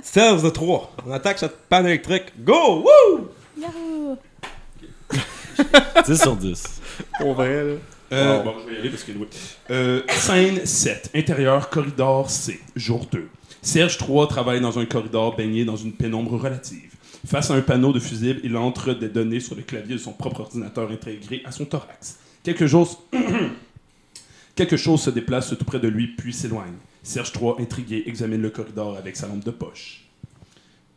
Serge 0.03 0.43
de 0.43 0.49
3. 0.49 0.95
On 1.07 1.11
attaque 1.11 1.39
cette 1.39 1.57
panne 1.69 1.85
électrique. 1.87 2.25
Go! 2.39 2.83
Woo! 2.83 3.29
Yahoo! 3.57 4.17
10 6.05 6.21
sur 6.21 6.35
10. 6.35 6.63
Pour 7.19 7.33
vrai, 7.33 7.63
là. 7.63 7.75
Euh, 8.11 8.43
Bon, 8.43 8.55
je 8.61 8.69
vais 8.69 8.75
y 8.75 8.79
aller 8.79 8.89
parce 8.89 9.03
que. 9.03 9.11
Euh, 9.71 10.01
scène 10.09 10.65
7. 10.65 11.11
Intérieur, 11.15 11.69
corridor 11.69 12.29
C. 12.29 12.59
Jour 12.75 13.07
2. 13.11 13.29
Serge 13.61 13.97
3 13.97 14.27
travaille 14.27 14.61
dans 14.61 14.79
un 14.79 14.85
corridor 14.85 15.35
baigné 15.35 15.65
dans 15.65 15.75
une 15.75 15.93
pénombre 15.93 16.37
relative. 16.37 16.91
Face 17.27 17.51
à 17.51 17.55
un 17.55 17.61
panneau 17.61 17.91
de 17.91 17.99
fusible, 17.99 18.39
il 18.43 18.55
entre 18.57 18.93
des 18.93 19.09
données 19.09 19.41
sur 19.41 19.55
le 19.55 19.61
clavier 19.61 19.95
de 19.95 19.99
son 19.99 20.13
propre 20.13 20.41
ordinateur 20.41 20.89
intégré 20.89 21.41
à 21.45 21.51
son 21.51 21.65
thorax. 21.65 22.17
Quelque 22.43 22.65
chose, 22.65 22.97
Quelque 24.59 24.75
chose 24.75 24.99
se 24.99 25.09
déplace 25.09 25.55
tout 25.57 25.63
près 25.63 25.79
de 25.79 25.87
lui 25.87 26.07
puis 26.07 26.33
s'éloigne. 26.33 26.73
Serge 27.01 27.31
3, 27.31 27.61
intrigué, 27.61 28.03
examine 28.07 28.41
le 28.41 28.49
corridor 28.49 28.97
avec 28.97 29.15
sa 29.15 29.25
lampe 29.25 29.45
de 29.45 29.51
poche. 29.51 30.03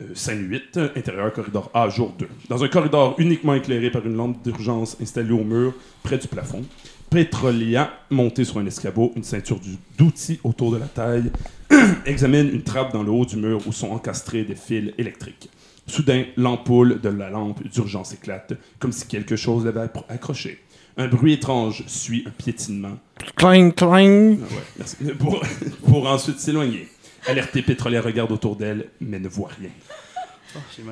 Euh, 0.00 0.06
scène 0.16 0.50
8, 0.50 0.80
intérieur 0.96 1.32
corridor 1.32 1.70
A, 1.72 1.88
jour 1.88 2.12
2. 2.18 2.26
Dans 2.48 2.64
un 2.64 2.66
corridor 2.66 3.14
uniquement 3.18 3.54
éclairé 3.54 3.92
par 3.92 4.04
une 4.04 4.16
lampe 4.16 4.42
d'urgence 4.42 4.96
installée 5.00 5.30
au 5.30 5.44
mur 5.44 5.74
près 6.02 6.18
du 6.18 6.26
plafond, 6.26 6.64
Petrolia, 7.08 7.92
monté 8.10 8.42
sur 8.42 8.58
un 8.58 8.66
escabeau, 8.66 9.12
une 9.14 9.22
ceinture 9.22 9.60
d'outils 9.96 10.40
autour 10.42 10.72
de 10.72 10.78
la 10.78 10.86
taille, 10.86 11.30
examine 12.04 12.48
une 12.52 12.64
trappe 12.64 12.92
dans 12.92 13.04
le 13.04 13.12
haut 13.12 13.26
du 13.26 13.36
mur 13.36 13.60
où 13.68 13.72
sont 13.72 13.92
encastrés 13.92 14.42
des 14.42 14.56
fils 14.56 14.92
électriques. 14.98 15.50
Soudain, 15.86 16.24
l'ampoule 16.36 17.00
de 17.00 17.10
la 17.10 17.30
lampe 17.30 17.62
d'urgence 17.68 18.12
éclate, 18.12 18.54
comme 18.80 18.90
si 18.90 19.06
quelque 19.06 19.36
chose 19.36 19.64
l'avait 19.64 19.88
accroché. 20.08 20.58
Un 20.96 21.08
bruit 21.08 21.32
étrange 21.34 21.84
suit 21.86 22.24
un 22.26 22.30
piétinement. 22.30 22.98
Clang, 23.36 23.70
clang. 23.72 24.36
Ah 24.42 24.54
ouais, 24.54 24.62
merci. 24.78 24.96
Pour, 25.18 25.42
pour 25.86 26.06
ensuite 26.06 26.38
s'éloigner. 26.38 26.88
Alertée, 27.26 27.62
Pétrolière 27.62 28.04
regarde 28.04 28.32
autour 28.32 28.56
d'elle, 28.56 28.88
mais 29.00 29.18
ne 29.18 29.28
voit 29.28 29.50
rien. 29.58 29.70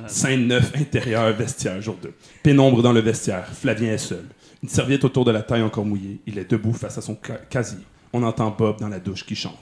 Scène 0.06 0.46
9, 0.46 0.72
intérieur, 0.76 1.32
vestiaire, 1.34 1.82
jour 1.82 1.96
2. 2.02 2.12
Pénombre 2.42 2.82
dans 2.82 2.92
le 2.92 3.00
vestiaire. 3.00 3.46
Flavien 3.46 3.92
est 3.92 3.98
seul. 3.98 4.24
Une 4.62 4.68
serviette 4.68 5.04
autour 5.04 5.24
de 5.24 5.30
la 5.32 5.42
taille 5.42 5.62
encore 5.62 5.84
mouillée. 5.84 6.20
Il 6.26 6.38
est 6.38 6.50
debout 6.50 6.72
face 6.72 6.96
à 6.96 7.02
son 7.02 7.18
ca- 7.26 7.36
casier. 7.50 7.78
On 8.12 8.22
entend 8.22 8.54
Bob 8.56 8.80
dans 8.80 8.88
la 8.88 8.98
douche 9.00 9.24
qui 9.26 9.34
chante. 9.34 9.58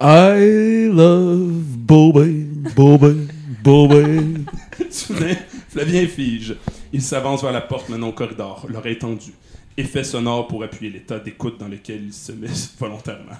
I 0.00 0.88
love 0.92 1.38
Bobby, 1.76 2.46
Bobby, 2.76 3.28
Bobby. 3.62 4.44
Soudain, 4.90 5.34
Flavien 5.70 6.06
fige. 6.06 6.56
Il 6.92 7.00
s'avance 7.00 7.42
vers 7.42 7.52
la 7.52 7.60
porte 7.62 7.88
menant 7.88 8.08
au 8.08 8.12
corridor, 8.12 8.66
l'oreille 8.68 8.98
tendue. 8.98 9.32
Effet 9.76 10.04
sonore 10.04 10.48
pour 10.48 10.62
appuyer 10.64 10.92
l'état 10.92 11.18
d'écoute 11.18 11.58
dans 11.58 11.68
lequel 11.68 12.04
il 12.04 12.12
se 12.12 12.32
met 12.32 12.48
volontairement. 12.78 13.32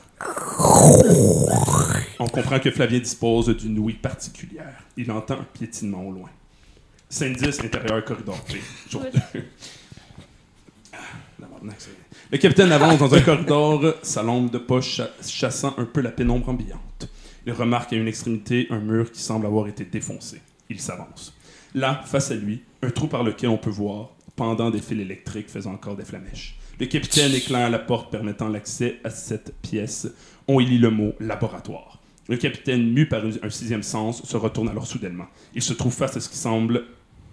On 2.19 2.27
comprend 2.27 2.59
que 2.59 2.71
Flavien 2.71 3.01
dispose 3.01 3.49
d'une 3.57 3.79
ouïe 3.79 3.95
particulière. 3.95 4.75
Il 4.97 5.11
entend 5.13 5.35
un 5.35 5.47
piétinement 5.53 6.03
au 6.07 6.13
loin. 6.13 6.31
Scène 7.09 7.35
10, 7.35 7.61
intérieur 7.61 8.03
corridor 8.05 8.41
P. 8.45 8.61
Jour 8.89 9.03
2. 9.03 9.43
Tabarnak, 11.39 11.75
c'est- 11.79 11.91
Le 12.31 12.39
capitaine 12.39 12.73
avance 12.73 12.99
dans 12.99 13.15
un 13.15 13.21
corridor, 13.21 13.95
sa 14.03 14.23
lampe 14.23 14.51
de 14.51 14.59
poche 14.59 14.95
cha- 14.97 15.11
chassant 15.27 15.75
un 15.77 15.85
peu 15.85 16.01
la 16.01 16.11
pénombre 16.11 16.49
ambiante. 16.49 17.09
Il 17.45 17.53
remarque 17.53 17.93
à 17.93 17.97
une 17.97 18.09
extrémité 18.09 18.69
un 18.71 18.79
mur 18.79 19.11
qui 19.13 19.21
semble 19.21 19.45
avoir 19.45 19.67
été 19.69 19.85
défoncé. 19.85 20.41
Il 20.71 20.81
s'avance. 20.81 21.35
Là, 21.75 22.03
face 22.07 22.31
à 22.31 22.35
lui, 22.35 22.63
un 22.83 22.91
trou 22.91 23.09
par 23.09 23.23
lequel 23.25 23.51
on 23.51 23.59
peut 23.59 23.69
voir, 23.71 24.11
pendant 24.37 24.71
des 24.71 24.81
fils 24.81 25.01
électriques 25.01 25.49
faisant 25.49 25.73
encore 25.75 25.97
des 25.97 26.05
flamèches. 26.05 26.57
Le 26.81 26.87
capitaine 26.87 27.33
éclaire 27.35 27.71
la 27.71 27.79
porte 27.79 28.11
permettant 28.11 28.49
l'accès 28.49 28.99
à 29.05 29.11
cette 29.11 29.55
pièce. 29.63 30.09
On 30.49 30.59
y 30.61 30.67
lit 30.67 30.79
le 30.79 30.91
mot 30.91 31.13
laboratoire. 31.21 32.01
Le 32.29 32.37
capitaine, 32.37 32.91
mu 32.93 33.07
par 33.07 33.23
un 33.43 33.51
sixième 33.51 33.83
sens, 33.83 34.25
se 34.25 34.37
retourne 34.37 34.69
alors 34.69 34.87
soudainement. 34.87 35.27
Il 35.55 35.63
se 35.63 35.73
trouve 35.75 35.93
face 35.93 36.17
à 36.17 36.21
ce 36.21 36.29
qui 36.29 36.37
semble, 36.39 36.85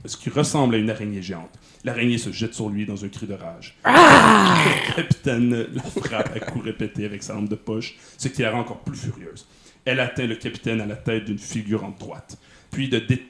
ce 0.05 0.17
qui 0.17 0.29
ressemble 0.29 0.75
à 0.75 0.77
une 0.77 0.89
araignée 0.89 1.21
géante. 1.21 1.51
L'araignée 1.85 2.17
se 2.17 2.31
jette 2.31 2.53
sur 2.53 2.69
lui 2.69 2.85
dans 2.85 3.05
un 3.05 3.07
cri 3.07 3.25
de 3.27 3.33
rage. 3.33 3.77
Le 3.85 4.95
capitaine 4.95 5.67
la 5.73 5.81
frappe 5.83 6.35
à 6.35 6.39
coups 6.39 6.65
répétés 6.65 7.05
avec 7.05 7.23
sa 7.23 7.33
lampe 7.33 7.49
de 7.49 7.55
poche, 7.55 7.95
ce 8.17 8.27
qui 8.27 8.41
la 8.41 8.51
rend 8.51 8.59
encore 8.61 8.79
plus 8.79 8.97
furieuse. 8.97 9.47
Elle 9.85 9.99
atteint 10.01 10.27
le 10.27 10.35
capitaine 10.35 10.81
à 10.81 10.85
la 10.85 10.95
tête 10.97 11.25
d'une 11.25 11.39
figurante 11.39 11.97
droite. 11.99 12.37
Puis 12.71 12.89
de 12.89 12.99
dé- 12.99 13.25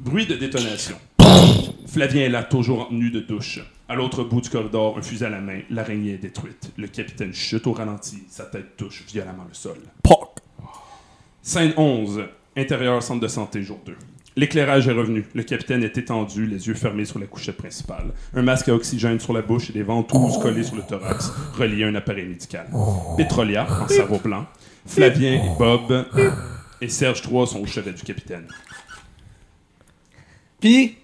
bruit 0.00 0.26
de 0.26 0.34
détonation. 0.34 0.96
Flavien 1.86 2.22
est 2.22 2.28
là, 2.28 2.42
toujours 2.42 2.82
en 2.82 2.84
tenue 2.86 3.10
de 3.10 3.20
douche. 3.20 3.60
À 3.88 3.94
l'autre 3.94 4.24
bout 4.24 4.40
du 4.40 4.50
corridor, 4.50 4.98
un 4.98 5.02
fusil 5.02 5.24
à 5.24 5.30
la 5.30 5.40
main, 5.40 5.60
l'araignée 5.70 6.14
est 6.14 6.18
détruite. 6.18 6.72
Le 6.76 6.88
capitaine 6.88 7.32
chute 7.32 7.66
au 7.66 7.72
ralenti, 7.72 8.24
sa 8.28 8.44
tête 8.44 8.76
touche 8.76 9.04
violemment 9.08 9.44
le 9.48 9.54
sol. 9.54 9.78
Scène 11.40 11.72
11, 11.76 12.24
intérieur 12.56 13.02
centre 13.02 13.20
de 13.20 13.28
santé, 13.28 13.62
jour 13.62 13.78
2. 13.86 13.96
L'éclairage 14.34 14.88
est 14.88 14.92
revenu. 14.92 15.24
Le 15.34 15.42
capitaine 15.44 15.82
est 15.82 15.96
étendu, 15.96 16.46
les 16.46 16.66
yeux 16.66 16.74
fermés 16.74 17.06
sur 17.06 17.18
la 17.18 17.26
couchette 17.26 17.56
principale. 17.56 18.12
Un 18.34 18.42
masque 18.42 18.68
à 18.68 18.74
oxygène 18.74 19.18
sur 19.18 19.32
la 19.32 19.40
bouche 19.40 19.70
et 19.70 19.72
des 19.72 19.82
ventouses 19.82 20.38
collées 20.38 20.64
sur 20.64 20.76
le 20.76 20.82
thorax, 20.82 21.32
reliées 21.56 21.84
à 21.84 21.86
un 21.86 21.94
appareil 21.94 22.26
médical. 22.26 22.66
Petrolia, 23.16 23.66
en 23.82 23.88
cerveau 23.88 24.18
blanc. 24.18 24.44
Flavien 24.84 25.34
et 25.34 25.58
Bob 25.58 26.04
et 26.82 26.88
Serge 26.88 27.22
III 27.26 27.46
sont 27.46 27.60
au 27.60 27.66
chevet 27.66 27.92
du 27.92 28.02
capitaine. 28.02 28.46
Puis, 30.60 30.96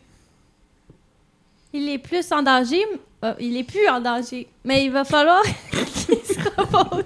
Il 1.73 1.89
est 1.89 1.99
plus 1.99 2.31
en 2.33 2.43
danger. 2.43 2.83
euh, 3.25 3.35
il 3.41 3.57
est 3.57 3.65
plus 3.65 3.89
en 3.89 4.01
danger. 4.01 4.47
Mais 4.65 4.85
il 4.85 4.91
va 4.93 5.05
falloir 5.05 5.43
qu'il 5.71 6.17
se 6.19 6.39
repose. 6.57 7.05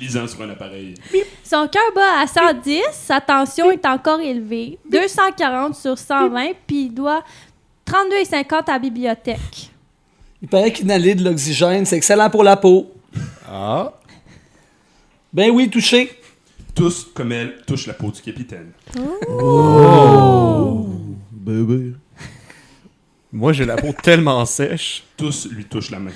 Lisant 0.00 0.26
sur 0.26 0.42
un 0.42 0.50
appareil. 0.50 0.94
Son 1.44 1.66
cœur 1.68 1.82
bat 1.94 2.20
à 2.20 2.26
110, 2.26 2.82
sa 2.92 3.20
tension 3.20 3.70
est 3.70 3.84
encore 3.86 4.20
élevée. 4.20 4.78
240 4.90 5.74
sur 5.74 5.98
120, 5.98 6.52
puis 6.66 6.86
il 6.86 6.94
doit 6.94 7.22
32,50 7.86 8.54
à 8.68 8.72
la 8.72 8.78
bibliothèque. 8.78 9.70
il 10.42 10.48
paraît 10.48 10.72
qu'inhaler 10.72 11.14
de 11.14 11.24
l'oxygène, 11.24 11.84
c'est 11.86 11.96
excellent 11.96 12.30
pour 12.30 12.42
la 12.44 12.56
peau. 12.56 12.92
Ah. 13.50 13.92
Ben 15.32 15.50
oui, 15.50 15.68
touché. 15.70 16.10
Tous, 16.74 17.08
comme 17.14 17.32
elle, 17.32 17.56
touchent 17.66 17.86
la 17.86 17.94
peau 17.94 18.10
du 18.10 18.20
capitaine. 18.20 18.72
Oh! 19.28 20.86
Bébé. 21.32 21.94
Moi, 23.32 23.52
j'ai 23.52 23.64
la 23.64 23.76
peau 23.76 23.94
tellement 24.02 24.44
sèche. 24.46 25.04
Tous 25.16 25.48
lui 25.50 25.64
touchent 25.64 25.90
la 25.90 25.98
main. 25.98 26.12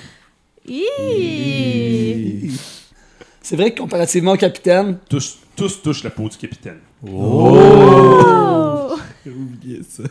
C'est 3.41 3.55
vrai 3.55 3.73
que 3.73 3.79
comparativement 3.81 4.31
au 4.31 4.37
capitaine, 4.37 4.97
Tous, 5.09 5.37
tous 5.55 5.81
touchent 5.81 6.03
la 6.03 6.09
peau 6.09 6.29
du 6.29 6.37
capitaine. 6.37 6.79
Oh! 7.05 8.95
J'ai 9.25 9.31
oublié 9.31 9.81
ça. 9.87 10.03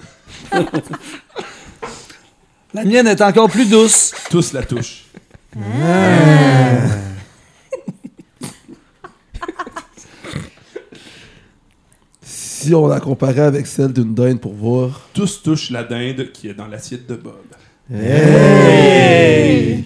la 2.74 2.84
mienne 2.84 3.06
est 3.06 3.20
encore 3.20 3.50
plus 3.50 3.68
douce. 3.68 4.12
Tous 4.30 4.52
la 4.52 4.62
touchent. 4.62 5.04
Si 12.62 12.72
on 12.76 12.86
la 12.86 13.00
comparait 13.00 13.40
avec 13.40 13.66
celle 13.66 13.92
d'une 13.92 14.14
dinde 14.14 14.40
pour 14.40 14.54
voir. 14.54 15.08
Tous 15.12 15.42
touchent 15.42 15.70
la 15.70 15.82
dinde 15.82 16.30
qui 16.32 16.48
est 16.48 16.54
dans 16.54 16.68
l'assiette 16.68 17.08
de 17.08 17.16
Bob. 17.16 17.34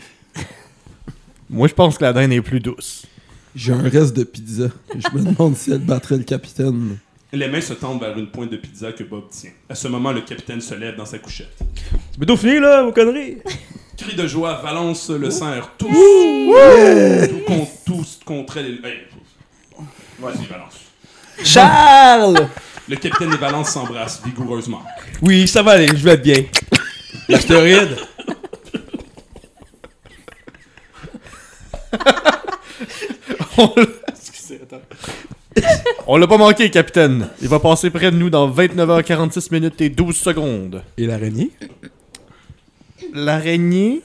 Moi, 1.49 1.69
je 1.69 1.73
pense 1.73 1.97
que 1.97 2.05
la 2.05 2.13
dinde 2.13 2.33
est 2.33 2.43
plus 2.43 2.61
douce. 2.61 3.07
J'ai 3.55 3.73
un 3.73 3.81
reste 3.81 4.15
de 4.15 4.25
pizza. 4.25 4.69
Je 4.95 5.09
me 5.17 5.25
demande 5.25 5.57
si 5.57 5.73
elle 5.73 5.79
battrait 5.79 6.19
le 6.19 6.25
capitaine. 6.25 6.99
Les 7.33 7.49
mains 7.49 7.63
se 7.63 7.73
tendent 7.73 8.01
vers 8.01 8.19
une 8.19 8.27
pointe 8.27 8.51
de 8.51 8.59
pizza 8.59 8.93
que 8.93 9.05
Bob 9.05 9.31
tient. 9.31 9.53
À 9.71 9.75
ce 9.75 9.89
moment, 9.89 10.13
le 10.13 10.21
capitaine 10.21 10.61
se 10.61 10.75
lève 10.75 10.97
dans 10.97 11.07
sa 11.07 11.19
couchette. 11.19 11.57
C'est 12.11 12.19
bientôt 12.19 12.37
fini, 12.37 12.61
là, 12.61 12.83
vos 12.83 12.93
conneries? 12.93 13.39
Cri 13.97 14.15
de 14.15 14.27
joie, 14.27 14.61
Valence 14.63 15.09
le 15.09 15.31
serre. 15.31 15.73
Tous, 15.79 15.89
tous 17.87 18.21
contre 18.23 18.59
elle. 18.59 18.85
Hey, 18.85 18.99
Vas-y, 20.19 20.45
Valence. 20.45 20.86
Charles! 21.45 22.49
Le 22.89 22.97
capitaine 22.97 23.33
et 23.33 23.37
Valence 23.37 23.71
s'embrassent 23.71 24.23
vigoureusement. 24.25 24.83
Oui, 25.23 25.49
ça 25.49 25.63
va 25.63 25.73
aller, 25.73 25.89
je 25.89 25.95
vais 26.05 26.13
être 26.13 26.23
bien. 26.23 26.45
L'astéroïde. 27.29 27.97
On 33.59 33.73
l'a-. 33.77 33.87
On 36.07 36.17
l'a 36.19 36.27
pas 36.27 36.37
manqué, 36.37 36.71
capitaine. 36.71 37.29
Il 37.43 37.49
va 37.49 37.59
passer 37.59 37.91
près 37.91 38.11
de 38.11 38.17
nous 38.17 38.31
dans 38.31 38.49
29h46 38.51 39.53
minutes 39.53 39.81
et 39.81 39.89
12 39.89 40.17
secondes. 40.17 40.83
Et 40.97 41.07
l'araignée? 41.07 41.51
L'araignée? 43.13 44.03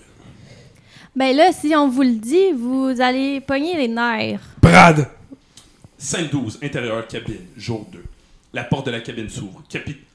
Ben 1.16 1.36
là, 1.36 1.52
si 1.52 1.76
on 1.76 1.90
vous 1.90 2.02
le 2.04 2.14
dit, 2.14 2.54
vous 2.58 2.96
allez 3.00 3.42
pogner 3.42 3.76
les 3.76 3.88
nerfs. 3.88 4.42
Brad! 4.62 5.08
Scène 6.04 6.30
12, 6.32 6.62
intérieur 6.64 7.08
cabine, 7.08 7.46
jour 7.56 7.88
2. 7.92 8.04
La 8.54 8.64
porte 8.64 8.88
de 8.88 8.92
la 8.92 9.02
cabine 9.02 9.30
s'ouvre. 9.30 9.62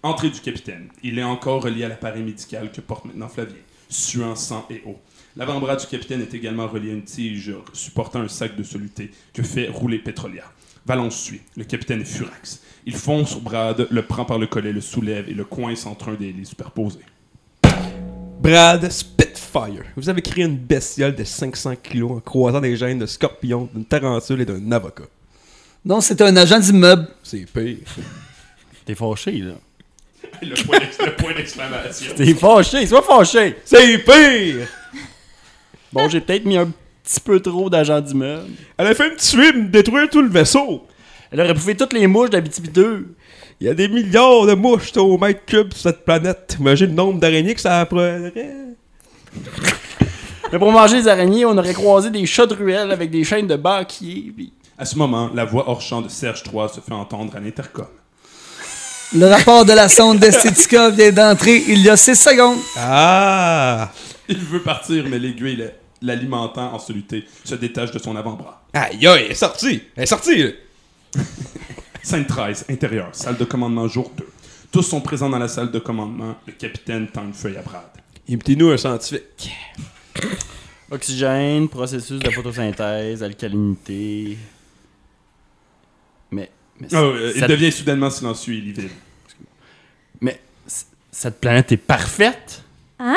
Entrée 0.02 0.30
du 0.30 0.40
capitaine. 0.40 0.88
Il 1.04 1.16
est 1.16 1.22
encore 1.22 1.62
relié 1.62 1.84
à 1.84 1.88
l'appareil 1.88 2.24
médical 2.24 2.72
que 2.72 2.80
porte 2.80 3.04
maintenant 3.04 3.28
Flavien, 3.28 3.54
suant 3.88 4.34
sang 4.34 4.66
et 4.68 4.82
eau. 4.84 4.98
L'avant-bras 5.36 5.76
du 5.76 5.86
capitaine 5.86 6.22
est 6.22 6.34
également 6.34 6.66
relié 6.66 6.90
à 6.90 6.94
une 6.94 7.04
tige 7.04 7.54
supportant 7.72 8.20
un 8.20 8.26
sac 8.26 8.56
de 8.56 8.64
soluté 8.64 9.12
que 9.32 9.44
fait 9.44 9.68
rouler 9.68 10.00
Petrolia. 10.00 10.42
Valence 10.84 11.20
suit. 11.20 11.42
Le 11.56 11.62
capitaine 11.62 12.00
est 12.00 12.04
furax. 12.04 12.62
Il 12.84 12.96
fonce 12.96 13.30
sur 13.30 13.40
Brad, 13.40 13.86
le 13.88 14.02
prend 14.02 14.24
par 14.24 14.40
le 14.40 14.48
collet, 14.48 14.72
le 14.72 14.80
soulève 14.80 15.28
et 15.28 15.34
le 15.34 15.44
coince 15.44 15.86
entre 15.86 16.08
un 16.08 16.14
des 16.14 16.32
lits 16.32 16.46
superposés. 16.46 16.98
Brad 18.40 18.90
Spitfire. 18.90 19.84
Vous 19.94 20.08
avez 20.08 20.20
créé 20.20 20.46
une 20.46 20.58
bestiole 20.58 21.14
de 21.14 21.22
500 21.22 21.76
kilos 21.80 22.10
en 22.10 22.18
croisant 22.18 22.60
des 22.60 22.76
gènes 22.76 22.98
de 22.98 23.06
scorpion, 23.06 23.68
d'une 23.72 23.84
tarentule 23.84 24.40
et 24.40 24.44
d'un 24.44 24.72
avocat. 24.72 25.04
Non, 25.86 26.00
c'est 26.00 26.20
un 26.20 26.36
agent 26.36 26.58
d'immeuble. 26.58 27.06
C'est 27.22 27.46
pire. 27.46 27.76
T'es 28.84 28.96
fâché, 28.96 29.32
là. 29.38 29.52
Le 30.42 30.54
point 30.64 30.78
d'ex- 30.80 30.98
le 30.98 31.14
point 31.14 31.32
d'exclamation. 31.34 32.12
T'es 32.16 32.34
fâché, 32.34 32.86
sois 32.86 33.02
fâché. 33.02 33.56
C'est 33.64 33.98
pire! 33.98 34.66
Bon, 35.92 36.08
j'ai 36.08 36.20
peut-être 36.20 36.44
mis 36.44 36.56
un 36.58 36.70
petit 37.04 37.20
peu 37.20 37.38
trop 37.40 37.70
d'agents 37.70 38.00
d'immeuble. 38.00 38.48
Elle 38.76 38.88
a 38.88 38.94
fait 38.94 39.10
me 39.10 39.16
tuer, 39.16 39.52
me 39.52 39.68
détruire 39.68 40.10
tout 40.10 40.20
le 40.22 40.28
vaisseau. 40.28 40.84
Elle 41.30 41.40
aurait 41.40 41.54
bouffé 41.54 41.76
toutes 41.76 41.92
les 41.92 42.06
mouches 42.08 42.30
d'Abitibi 42.30 42.68
2. 42.68 43.14
Il 43.60 43.66
y 43.68 43.70
a 43.70 43.74
des 43.74 43.88
milliards 43.88 44.44
de 44.44 44.54
mouches 44.54 44.94
au 44.96 45.16
mètre 45.16 45.44
cube 45.46 45.72
sur 45.72 45.82
cette 45.82 46.04
planète. 46.04 46.56
Imagine 46.58 46.88
le 46.88 46.92
nombre 46.94 47.20
d'araignées 47.20 47.54
que 47.54 47.60
ça 47.60 47.86
prendrait. 47.86 48.32
Mais 50.52 50.58
pour 50.58 50.70
manger 50.72 50.96
les 50.96 51.08
araignées, 51.08 51.44
on 51.44 51.56
aurait 51.56 51.72
croisé 51.74 52.10
des 52.10 52.26
chats 52.26 52.46
de 52.46 52.54
ruelle 52.54 52.90
avec 52.90 53.10
des 53.10 53.24
chaînes 53.24 53.46
de 53.46 53.56
banquiers. 53.56 54.32
Puis... 54.36 54.52
À 54.78 54.84
ce 54.84 54.96
moment, 54.96 55.30
la 55.34 55.44
voix 55.44 55.68
hors 55.68 55.80
champ 55.80 56.02
de 56.02 56.08
Serge 56.08 56.42
III 56.52 56.68
se 56.68 56.80
fait 56.80 56.92
entendre 56.92 57.34
à 57.36 57.40
l'intercom. 57.40 57.86
Le 59.14 59.26
rapport 59.26 59.64
de 59.64 59.72
la 59.72 59.88
sonde 59.88 60.18
d'Estetica 60.18 60.90
vient 60.90 61.12
d'entrer 61.12 61.62
il 61.68 61.78
y 61.80 61.88
a 61.88 61.96
6 61.96 62.16
secondes. 62.16 62.58
Ah! 62.76 63.90
Il 64.28 64.38
veut 64.38 64.62
partir, 64.62 65.04
mais 65.08 65.18
l'aiguille 65.18 65.56
la- 65.56 65.66
l'alimentant 66.14 66.74
en 66.74 66.78
soluté 66.78 67.24
se 67.44 67.54
détache 67.54 67.92
de 67.92 67.98
son 67.98 68.16
avant-bras. 68.16 68.62
Aïe, 68.74 69.06
aïe, 69.06 69.22
elle 69.26 69.30
est 69.30 69.34
sortie! 69.34 69.82
Elle 69.96 70.02
est 70.02 70.06
sortie! 70.06 70.52
Scène 72.02 72.26
13, 72.26 72.66
intérieur, 72.68 73.08
salle 73.12 73.36
de 73.36 73.44
commandement 73.44 73.88
jour 73.88 74.10
2. 74.16 74.28
Tous 74.72 74.82
sont 74.82 75.00
présents 75.00 75.30
dans 75.30 75.38
la 75.38 75.48
salle 75.48 75.70
de 75.70 75.78
commandement. 75.78 76.34
Le 76.46 76.52
capitaine 76.52 77.06
tend 77.08 77.22
une 77.24 77.32
feuille 77.32 77.56
à 77.56 77.62
Brad. 77.62 77.82
Imitez-nous 78.28 78.70
un 78.70 78.76
scientifique. 78.76 79.52
Oxygène, 80.90 81.68
processus 81.68 82.18
de 82.18 82.30
photosynthèse, 82.30 83.22
alcalinité. 83.22 84.36
Mais. 86.80 86.94
euh, 86.94 87.32
il 87.34 87.46
devient 87.46 87.72
soudainement 87.72 88.10
silencieux 88.10 88.54
et 88.54 88.60
livide. 88.60 88.90
Mais 90.20 90.40
cette 91.10 91.40
planète 91.40 91.72
est 91.72 91.76
parfaite. 91.76 92.62
Hein? 92.98 93.16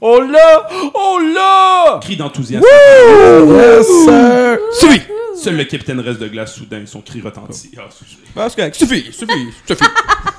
Oh 0.00 0.20
là! 0.20 0.68
Oh 0.94 1.18
là! 1.34 2.00
Cri 2.02 2.16
d'enthousiasme. 2.16 2.64
Yes, 2.66 3.86
sir! 3.86 4.58
Suffit! 4.72 5.02
Seul 5.36 5.56
le 5.56 5.64
capitaine 5.64 6.00
reste 6.00 6.20
de 6.20 6.28
glace 6.28 6.54
soudain. 6.54 6.84
Son 6.86 7.00
cri 7.00 7.20
retentit. 7.20 7.72
Ah, 7.76 7.88
suffit. 7.90 8.18
Ah, 8.36 8.48
c'est 8.48 8.56
correct. 8.56 8.74
Suffit, 8.76 9.12
suffit, 9.12 9.48
suffit. 9.66 9.84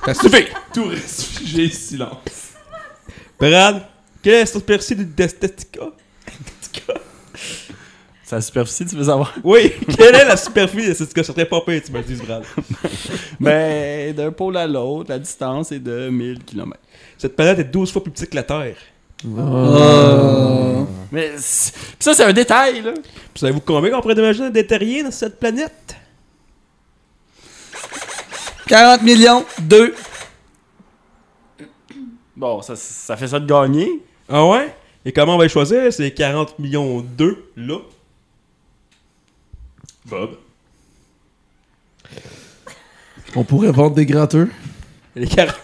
Ça 0.05 0.13
suffit! 0.13 0.45
Tout 0.73 0.85
reste 0.85 1.21
figé, 1.21 1.69
silence. 1.69 2.53
Brad, 3.39 3.85
quelle 4.21 4.33
est 4.33 4.39
la 4.41 4.45
superficie 4.45 4.95
d'Estetica? 4.95 5.81
C'est 6.61 6.83
la 8.31 8.41
superficie, 8.41 8.85
tu 8.85 8.95
veux 8.95 9.03
savoir? 9.03 9.33
Oui, 9.43 9.71
quelle 9.97 10.15
est 10.15 10.25
la 10.25 10.35
superficie? 10.37 10.87
d'Estetica? 10.87 11.23
Ça 11.23 11.33
serait 11.33 11.45
pas 11.45 11.61
pire, 11.61 11.81
tu 11.85 11.91
me 11.91 12.01
dis, 12.01 12.15
Brad. 12.15 12.43
Ben, 13.39 14.13
d'un 14.15 14.31
pôle 14.31 14.57
à 14.57 14.65
l'autre, 14.67 15.09
la 15.09 15.19
distance 15.19 15.71
est 15.71 15.79
de 15.79 16.09
1000 16.09 16.43
km. 16.43 16.79
Cette 17.17 17.35
planète 17.35 17.59
est 17.59 17.63
12 17.65 17.91
fois 17.91 18.03
plus 18.03 18.11
petite 18.11 18.29
que 18.31 18.35
la 18.35 18.43
Terre. 18.43 18.75
Mais 21.11 21.31
c'est- 21.37 21.73
pis 21.73 21.95
ça, 21.99 22.13
c'est 22.13 22.23
un 22.23 22.33
détail, 22.33 22.81
là. 22.81 22.91
Puis 22.93 23.39
savez-vous 23.39 23.61
combien 23.61 23.91
qu'on 23.91 24.01
pourrait 24.01 24.13
imaginer 24.15 24.49
des 24.51 24.65
terriens 24.65 25.03
dans 25.05 25.11
cette 25.11 25.39
planète? 25.39 25.95
40 28.67 29.03
millions, 29.03 29.45
2. 29.61 29.93
Bon, 32.35 32.61
ça, 32.61 32.75
ça 32.75 33.15
fait 33.15 33.27
ça 33.27 33.39
de 33.39 33.45
gagner. 33.45 33.89
Ah 34.27 34.45
ouais? 34.45 34.75
Et 35.05 35.11
comment 35.11 35.35
on 35.35 35.37
va 35.37 35.43
les 35.43 35.49
choisir? 35.49 35.93
C'est 35.93 36.11
40 36.11 36.57
millions 36.59 36.99
2, 37.01 37.51
là. 37.55 37.77
Bob. 40.05 40.37
On 43.35 43.43
pourrait 43.43 43.71
vendre 43.71 43.95
des 43.95 44.05
gratteux. 44.05 44.49
Les 45.15 45.27
40... 45.27 45.55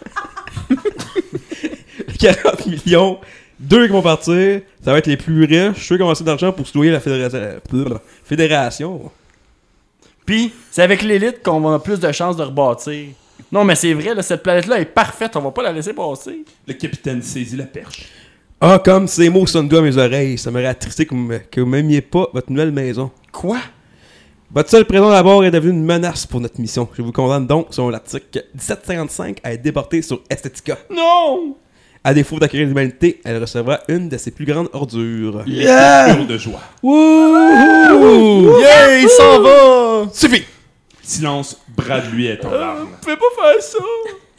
40 2.19 2.65
millions. 2.86 3.19
Deux 3.60 3.86
qui 3.86 3.93
vont 3.93 4.01
partir. 4.01 4.62
Ça 4.84 4.91
va 4.91 4.97
être 4.97 5.08
les 5.08 5.17
plus 5.17 5.45
riches. 5.45 5.88
Ceux 5.88 5.97
qui 5.97 6.04
ont 6.04 6.10
assez 6.10 6.23
d'argent 6.23 6.51
pour 6.51 6.67
se 6.67 6.77
louer 6.77 6.89
la 6.89 6.99
fédération. 6.99 7.60
fédération. 8.23 9.12
Puis, 10.25 10.54
c'est 10.71 10.82
avec 10.82 11.01
l'élite 11.01 11.43
qu'on 11.43 11.71
a 11.71 11.80
plus 11.80 11.99
de 11.99 12.12
chances 12.12 12.36
de 12.38 12.43
rebâtir. 12.43 13.10
Non, 13.51 13.63
mais 13.63 13.75
c'est 13.75 13.93
vrai, 13.93 14.15
là, 14.15 14.21
cette 14.21 14.43
planète-là 14.43 14.80
est 14.80 14.86
parfaite, 14.86 15.36
on 15.36 15.41
va 15.41 15.51
pas 15.51 15.63
la 15.63 15.71
laisser 15.73 15.93
passer. 15.93 16.45
Le 16.67 16.73
capitaine 16.73 17.21
saisit 17.21 17.58
la 17.58 17.65
perche. 17.65 18.08
Ah, 18.60 18.80
comme 18.84 19.08
ces 19.08 19.30
mots 19.30 19.47
sonnent 19.47 19.67
doux 19.67 19.77
à 19.77 19.82
mes 19.82 19.97
oreilles. 19.97 20.38
Ça 20.38 20.51
m'aurait 20.51 20.67
attristé 20.67 21.06
que 21.06 21.15
vous 21.15 21.32
vous 21.58 21.65
m'aimiez 21.65 22.01
pas 22.01 22.27
votre 22.34 22.51
nouvelle 22.51 22.71
maison. 22.71 23.12
Quoi? 23.32 23.58
Votre 24.54 24.70
seule 24.70 24.84
présence 24.84 25.14
à 25.14 25.24
bord 25.24 25.46
est 25.46 25.52
devenue 25.52 25.72
une 25.72 25.86
menace 25.86 26.26
pour 26.26 26.42
notre 26.42 26.60
mission. 26.60 26.90
Je 26.94 27.02
vous 27.02 27.14
condamne 27.14 27.48
donc, 27.48 27.68
selon 27.70 27.88
l'article 27.88 28.44
1755, 28.54 29.38
à 29.44 29.54
être 29.54 29.62
déporté 29.62 30.02
sur 30.02 30.22
Estetica. 30.30 30.78
Non! 30.94 31.56
À 32.04 32.14
défaut 32.14 32.38
d'accueillir 32.38 32.68
l'humanité, 32.68 33.22
elle 33.24 33.40
recevra 33.40 33.80
une 33.88 34.10
de 34.10 34.18
ses 34.18 34.32
plus 34.32 34.44
grandes 34.44 34.68
ordures. 34.74 35.44
Yeah! 35.48 36.16
de 36.26 36.38
joie. 36.38 36.60
Wouhou! 36.84 38.60
Yeah, 38.60 39.00
il 39.00 39.08
s'en 39.10 39.42
va! 39.42 40.10
Suffit! 40.12 40.44
Silence, 41.02 41.58
Brad 41.70 42.12
lui 42.12 42.26
est 42.26 42.44
en 42.44 42.52
larmes. 42.52 42.90
Fais 43.06 43.16
pas 43.16 43.24
faire 43.42 43.62
ça! 43.64 43.78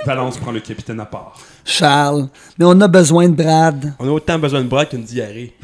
Valence 0.04 0.36
prend 0.36 0.52
le 0.52 0.60
capitaine 0.60 1.00
à 1.00 1.06
part. 1.06 1.38
Charles, 1.64 2.28
mais 2.58 2.66
on 2.66 2.78
a 2.82 2.88
besoin 2.88 3.30
de 3.30 3.34
Brad. 3.34 3.94
On 3.98 4.06
a 4.08 4.10
autant 4.10 4.38
besoin 4.38 4.60
de 4.60 4.68
bras 4.68 4.84
qu'une 4.84 5.04
diarrhée. 5.04 5.54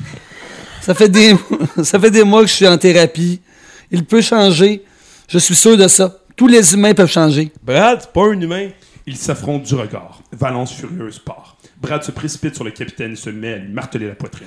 Ça 0.80 0.94
fait 0.94 1.10
des, 1.10 1.36
ça 1.82 2.00
fait 2.00 2.10
des 2.10 2.24
mois 2.24 2.40
que 2.40 2.48
je 2.48 2.54
suis 2.54 2.66
en 2.66 2.78
thérapie. 2.78 3.42
Il 3.90 4.04
peut 4.04 4.20
changer. 4.20 4.82
Je 5.28 5.38
suis 5.38 5.54
sûr 5.54 5.76
de 5.76 5.88
ça. 5.88 6.18
Tous 6.36 6.46
les 6.46 6.74
humains 6.74 6.94
peuvent 6.94 7.10
changer. 7.10 7.50
Brad, 7.62 8.00
c'est 8.02 8.12
pas 8.12 8.26
un 8.26 8.40
humain. 8.40 8.68
Ils 9.06 9.16
s'affrontent 9.16 9.64
du 9.64 9.74
regard. 9.74 10.22
Valence 10.32 10.72
furieuse 10.74 11.18
part. 11.18 11.56
Brad 11.80 12.02
se 12.02 12.10
précipite 12.10 12.54
sur 12.54 12.64
le 12.64 12.70
capitaine 12.70 13.12
et 13.12 13.16
se 13.16 13.30
met 13.30 13.54
à 13.54 13.56
lui 13.56 13.72
marteler 13.72 14.08
la 14.08 14.14
poitrine. 14.14 14.46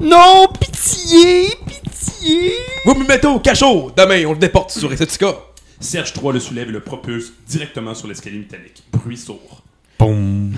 Non, 0.00 0.48
pitié, 0.58 1.48
pitié! 1.66 2.52
Vous 2.84 2.94
me 2.94 3.06
mettez 3.06 3.26
au 3.26 3.38
cachot! 3.38 3.92
Demain, 3.96 4.24
on 4.26 4.32
le 4.32 4.38
déporte 4.38 4.70
sur 4.70 4.92
Estetica. 4.92 5.34
Serge 5.78 6.12
III 6.16 6.32
le 6.32 6.40
soulève 6.40 6.68
et 6.68 6.72
le 6.72 6.80
propulse 6.80 7.32
directement 7.46 7.94
sur 7.94 8.08
l'escalier 8.08 8.38
métallique. 8.38 8.82
Bruit 8.90 9.16
sourd. 9.16 9.62
Boum. 9.98 10.54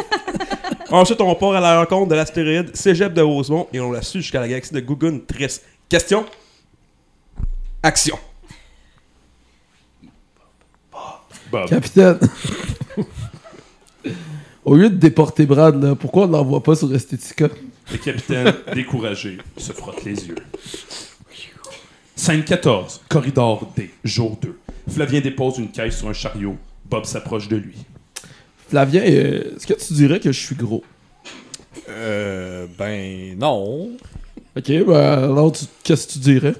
Ensuite, 0.90 1.20
on 1.20 1.34
part 1.34 1.54
à 1.54 1.60
la 1.60 1.78
rencontre 1.78 2.08
de 2.08 2.14
l'astéroïde 2.14 2.74
Cégep 2.74 3.12
de 3.12 3.22
Rosemont 3.22 3.68
et 3.72 3.80
on 3.80 3.92
la 3.92 4.02
suit 4.02 4.22
jusqu'à 4.22 4.40
la 4.40 4.48
galaxie 4.48 4.72
de 4.72 4.80
Gugun 4.80 5.18
Triss. 5.26 5.62
Question? 5.88 6.24
Action. 7.82 8.18
Bob. 11.50 11.68
Capitaine. 11.68 12.18
Au 14.64 14.76
lieu 14.76 14.90
de 14.90 14.96
déporter 14.96 15.46
Brad, 15.46 15.82
là, 15.82 15.94
pourquoi 15.94 16.24
on 16.24 16.26
ne 16.28 16.32
l'envoie 16.32 16.62
pas 16.62 16.76
sur 16.76 16.94
Estetica? 16.94 17.48
Le 17.90 17.98
capitaine, 17.98 18.54
découragé, 18.74 19.38
se 19.56 19.72
frotte 19.72 20.04
les 20.04 20.28
yeux. 20.28 20.36
Scène 22.14 22.44
14, 22.44 23.00
corridor 23.08 23.72
D, 23.74 23.90
jour 24.04 24.38
2. 24.40 24.56
Flavien 24.90 25.20
dépose 25.20 25.58
une 25.58 25.70
caisse 25.72 25.98
sur 25.98 26.08
un 26.08 26.12
chariot. 26.12 26.56
Bob 26.84 27.04
s'approche 27.06 27.48
de 27.48 27.56
lui. 27.56 27.74
Flavien, 28.68 29.02
euh, 29.02 29.56
est-ce 29.56 29.66
que 29.66 29.72
tu 29.74 29.94
dirais 29.94 30.20
que 30.20 30.30
je 30.30 30.38
suis 30.38 30.54
gros? 30.54 30.84
Euh, 31.88 32.66
ben 32.78 33.36
non. 33.38 33.90
Ok, 34.56 34.68
ben 34.86 34.92
alors 34.94 35.50
tu- 35.52 35.64
qu'est-ce 35.82 36.06
que 36.06 36.12
tu 36.12 36.18
dirais? 36.20 36.54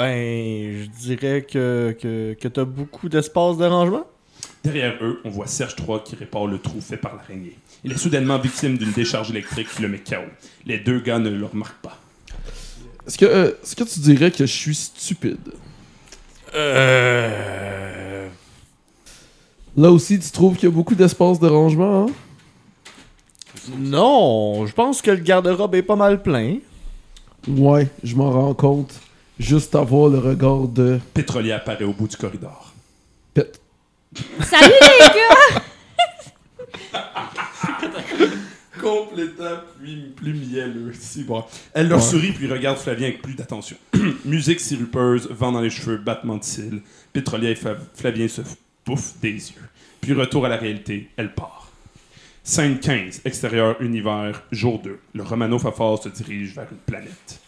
Ben, 0.00 0.82
je 0.82 0.86
dirais 0.98 1.42
que, 1.42 1.94
que, 2.00 2.32
que 2.32 2.48
t'as 2.48 2.64
beaucoup 2.64 3.10
d'espace 3.10 3.58
de 3.58 3.66
rangement. 3.66 4.06
Derrière 4.64 4.94
eux, 5.02 5.20
on 5.26 5.28
voit 5.28 5.46
Serge 5.46 5.76
III 5.78 5.98
qui 6.02 6.16
répare 6.16 6.46
le 6.46 6.58
trou 6.58 6.80
fait 6.80 6.96
par 6.96 7.16
l'araignée. 7.16 7.58
Il 7.84 7.92
est 7.92 7.98
soudainement 7.98 8.38
victime 8.38 8.78
d'une 8.78 8.92
décharge 8.92 9.28
électrique 9.28 9.68
qui 9.68 9.82
le 9.82 9.88
met 9.88 9.98
KO. 9.98 10.24
Les 10.64 10.78
deux 10.78 11.00
gars 11.00 11.18
ne 11.18 11.28
le 11.28 11.44
remarquent 11.44 11.82
pas. 11.82 11.98
Est-ce 13.06 13.18
que, 13.18 13.26
euh, 13.26 13.50
est-ce 13.62 13.76
que 13.76 13.84
tu 13.84 14.00
dirais 14.00 14.30
que 14.30 14.46
je 14.46 14.56
suis 14.56 14.74
stupide? 14.74 15.52
Euh... 16.54 18.26
Là 19.76 19.90
aussi, 19.90 20.18
tu 20.18 20.30
trouves 20.30 20.54
qu'il 20.56 20.70
y 20.70 20.72
a 20.72 20.74
beaucoup 20.74 20.94
d'espace 20.94 21.38
de 21.38 21.46
rangement, 21.46 22.06
hein? 22.06 22.12
Non, 23.76 24.64
je 24.64 24.72
pense 24.72 25.02
que 25.02 25.10
le 25.10 25.18
garde-robe 25.18 25.74
est 25.74 25.82
pas 25.82 25.96
mal 25.96 26.22
plein. 26.22 26.56
Ouais, 27.46 27.86
je 28.02 28.16
m'en 28.16 28.30
rends 28.30 28.54
compte. 28.54 28.98
Juste 29.40 29.74
à 29.74 29.80
voir 29.80 30.10
le 30.10 30.18
regard 30.18 30.68
de 30.68 31.00
Pétrolier 31.14 31.52
apparaît 31.52 31.84
au 31.84 31.94
bout 31.94 32.06
du 32.06 32.16
corridor. 32.16 32.74
Pet. 33.32 33.58
Salut 34.42 34.70
les 34.82 35.06
gars! 35.06 35.62
Complètement 38.80 39.56
plus, 39.78 40.10
plus 40.14 40.34
mielleux. 40.34 40.92
Si 40.98 41.24
bon. 41.24 41.42
Elle 41.72 41.88
leur 41.88 41.98
Ouais. 42.00 42.04
sourit 42.04 42.32
puis 42.32 42.50
regarde 42.50 42.76
Flavien 42.78 43.08
avec 43.08 43.22
plus 43.22 43.34
d'attention. 43.34 43.76
Musique 44.26 44.60
sirupeuse, 44.60 45.28
vent 45.30 45.52
dans 45.52 45.60
les 45.62 45.70
cheveux, 45.70 45.96
battement 45.96 46.36
de 46.36 46.44
cils. 46.44 46.82
Pétrolier 47.12 47.50
et 47.50 47.54
Fla- 47.54 47.78
Flavien 47.94 48.28
se 48.28 48.42
bouffent 48.84 49.18
des 49.22 49.32
yeux. 49.32 49.68
Puis 50.02 50.12
retour 50.12 50.44
à 50.46 50.48
la 50.50 50.56
réalité, 50.56 51.08
elle 51.16 51.34
part. 51.34 51.70
Scène 52.44 52.78
15, 52.78 53.22
extérieur, 53.24 53.80
univers, 53.80 54.42
jour 54.52 54.80
2. 54.82 54.98
Le 55.14 55.22
Romano 55.22 55.58
Fafard 55.58 56.02
se 56.02 56.08
dirige 56.10 56.54
vers 56.54 56.66
une 56.70 56.78
planète. 56.78 57.39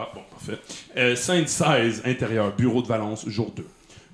Ah 0.00 0.08
bon, 0.14 0.20
parfait. 0.30 0.58
Euh, 0.96 1.14
scène 1.16 1.46
16, 1.46 2.02
intérieur, 2.06 2.54
bureau 2.56 2.80
de 2.82 2.86
Valence, 2.86 3.28
jour 3.28 3.50
2. 3.54 3.66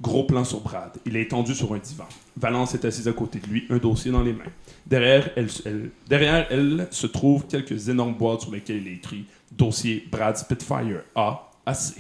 Gros 0.02 0.24
plan 0.24 0.44
sur 0.44 0.60
Brad. 0.60 0.90
Il 1.06 1.16
est 1.16 1.22
étendu 1.22 1.54
sur 1.54 1.72
un 1.72 1.78
divan. 1.78 2.06
Valence 2.36 2.74
est 2.74 2.84
assise 2.84 3.08
à 3.08 3.12
côté 3.12 3.38
de 3.38 3.46
lui, 3.46 3.66
un 3.70 3.78
dossier 3.78 4.10
dans 4.10 4.22
les 4.22 4.32
mains. 4.32 4.44
Derrière 4.84 5.30
elle, 5.36 5.48
elle- 5.64 5.90
derrière 6.08 6.46
elle 6.50 6.86
se 6.90 7.06
trouvent 7.06 7.46
quelques 7.46 7.88
énormes 7.88 8.14
boîtes 8.14 8.42
sur 8.42 8.50
lesquelles 8.52 8.82
il 8.84 8.88
est 8.88 8.96
écrit 8.96 9.24
Dossier 9.52 10.06
Brad 10.10 10.36
Spitfire 10.36 11.02
A 11.14 11.50
à 11.64 11.72
C. 11.74 11.94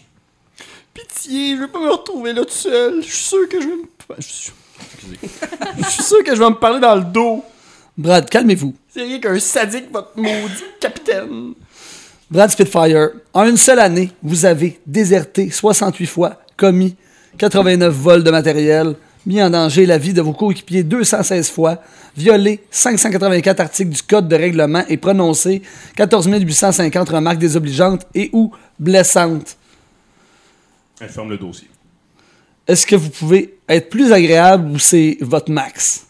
Pitié, 0.92 1.56
je 1.56 1.60
vais 1.62 1.68
pas 1.68 1.80
me 1.80 1.90
retrouver 1.90 2.32
là 2.32 2.44
tout 2.44 2.50
seul. 2.50 3.02
Je 3.02 3.06
suis 3.08 3.24
sûr 3.28 3.48
que 3.48 3.60
je 3.60 3.66
vais 3.66 3.76
me... 3.76 3.84
Je 4.18 4.22
suis... 4.26 4.52
Excusez. 4.92 5.18
Je 5.78 5.88
suis 5.90 6.02
sûr 6.02 6.22
que 6.24 6.34
je 6.34 6.40
vais 6.40 6.50
me 6.50 6.54
parler 6.56 6.80
dans 6.80 6.94
le 6.96 7.04
dos. 7.04 7.44
Brad, 7.96 8.28
calmez-vous. 8.28 8.74
C'est 8.88 9.02
rien 9.04 9.18
qu'un 9.20 9.38
sadique, 9.38 9.90
votre 9.90 10.12
maudit 10.18 10.64
capitaine. 10.80 11.54
Brad 12.28 12.50
Spitfire, 12.50 13.10
en 13.32 13.44
une 13.44 13.56
seule 13.56 13.78
année, 13.78 14.10
vous 14.20 14.46
avez 14.46 14.80
déserté 14.84 15.48
68 15.48 16.06
fois, 16.06 16.40
commis 16.56 16.96
89 17.38 17.94
vols 17.94 18.24
de 18.24 18.30
matériel, 18.32 18.96
mis 19.26 19.40
en 19.40 19.48
danger 19.48 19.86
la 19.86 19.96
vie 19.96 20.12
de 20.12 20.22
vos 20.22 20.32
coéquipiers 20.32 20.82
216 20.82 21.48
fois, 21.50 21.80
violé 22.16 22.64
584 22.72 23.60
articles 23.60 23.90
du 23.90 24.02
Code 24.02 24.26
de 24.26 24.34
règlement 24.34 24.82
et 24.88 24.96
prononcé 24.96 25.62
14 25.94 26.26
850 26.26 27.08
remarques 27.10 27.38
désobligeantes 27.38 28.08
et 28.12 28.30
ou 28.32 28.50
blessantes. 28.80 29.56
Elle 31.00 31.10
ferme 31.10 31.30
le 31.30 31.38
dossier. 31.38 31.68
Est-ce 32.66 32.86
que 32.86 32.96
vous 32.96 33.10
pouvez 33.10 33.58
être 33.68 33.88
plus 33.88 34.12
agréable 34.12 34.72
ou 34.72 34.80
c'est 34.80 35.18
votre 35.20 35.52
max? 35.52 36.06